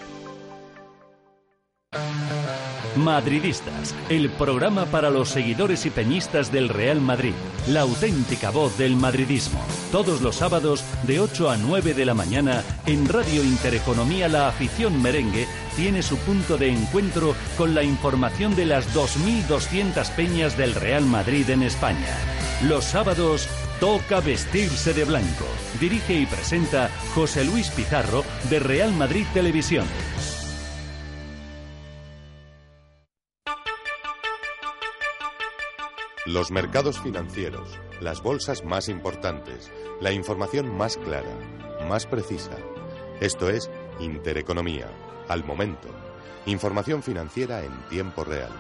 Madridistas, 2.99 3.95
el 4.09 4.29
programa 4.31 4.85
para 4.87 5.09
los 5.09 5.29
seguidores 5.29 5.87
y 5.87 5.91
peñistas 5.91 6.53
del 6.53 6.69
Real 6.69 7.01
Madrid, 7.01 7.33
la 7.69 7.83
auténtica 7.83 8.51
voz 8.51 8.77
del 8.77 8.97
madridismo. 8.97 9.65
Todos 9.93 10.21
los 10.21 10.37
sábados 10.37 10.85
de 11.05 11.21
8 11.21 11.51
a 11.51 11.57
9 11.57 11.95
de 11.95 12.05
la 12.05 12.15
mañana 12.15 12.65
en 12.87 13.09
Radio 13.09 13.45
Intereconomía 13.45 14.29
La 14.29 14.49
Afición 14.49 15.01
Merengue 15.01 15.47
tiene 15.77 16.03
su 16.03 16.17
punto 16.19 16.59
de 16.59 16.71
encuentro 16.71 17.35
con 17.57 17.75
la 17.75 17.85
información 17.85 18.57
de 18.57 18.67
las 18.67 18.95
2.200 18.95 20.11
peñas 20.11 20.59
del 20.59 20.75
Real 20.75 21.05
Madrid 21.05 21.49
en 21.51 21.63
España. 21.63 22.17
Los 22.65 22.85
sábados 22.85 23.49
toca 23.79 24.21
vestirse 24.21 24.93
de 24.93 25.05
blanco. 25.05 25.47
Dirige 25.81 26.15
y 26.15 26.27
presenta 26.27 26.91
José 27.15 27.45
Luis 27.45 27.71
Pizarro 27.71 28.25
de 28.51 28.59
Real 28.59 28.93
Madrid 28.93 29.25
Televisión. 29.33 29.87
Los 36.29 36.51
mercados 36.51 37.01
financieros, 37.01 37.81
las 38.03 38.23
bolsas 38.23 38.63
más 38.63 38.91
importantes, 38.91 39.73
la 39.99 40.13
información 40.13 40.77
más 40.77 40.99
clara, 40.99 41.35
más 41.89 42.05
precisa. 42.05 42.51
Esto 43.19 43.49
es 43.49 43.71
Intereconomía, 43.99 44.91
al 45.27 45.43
momento. 45.43 45.89
Información 46.45 47.03
financiera 47.03 47.65
en 47.65 47.73
tiempo 47.89 48.25
real. 48.25 48.53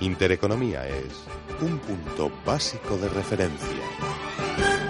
Intereconomía 0.00 0.88
es 0.88 1.22
un 1.60 1.78
punto 1.78 2.32
básico 2.44 2.96
de 2.96 3.08
referencia. 3.08 4.83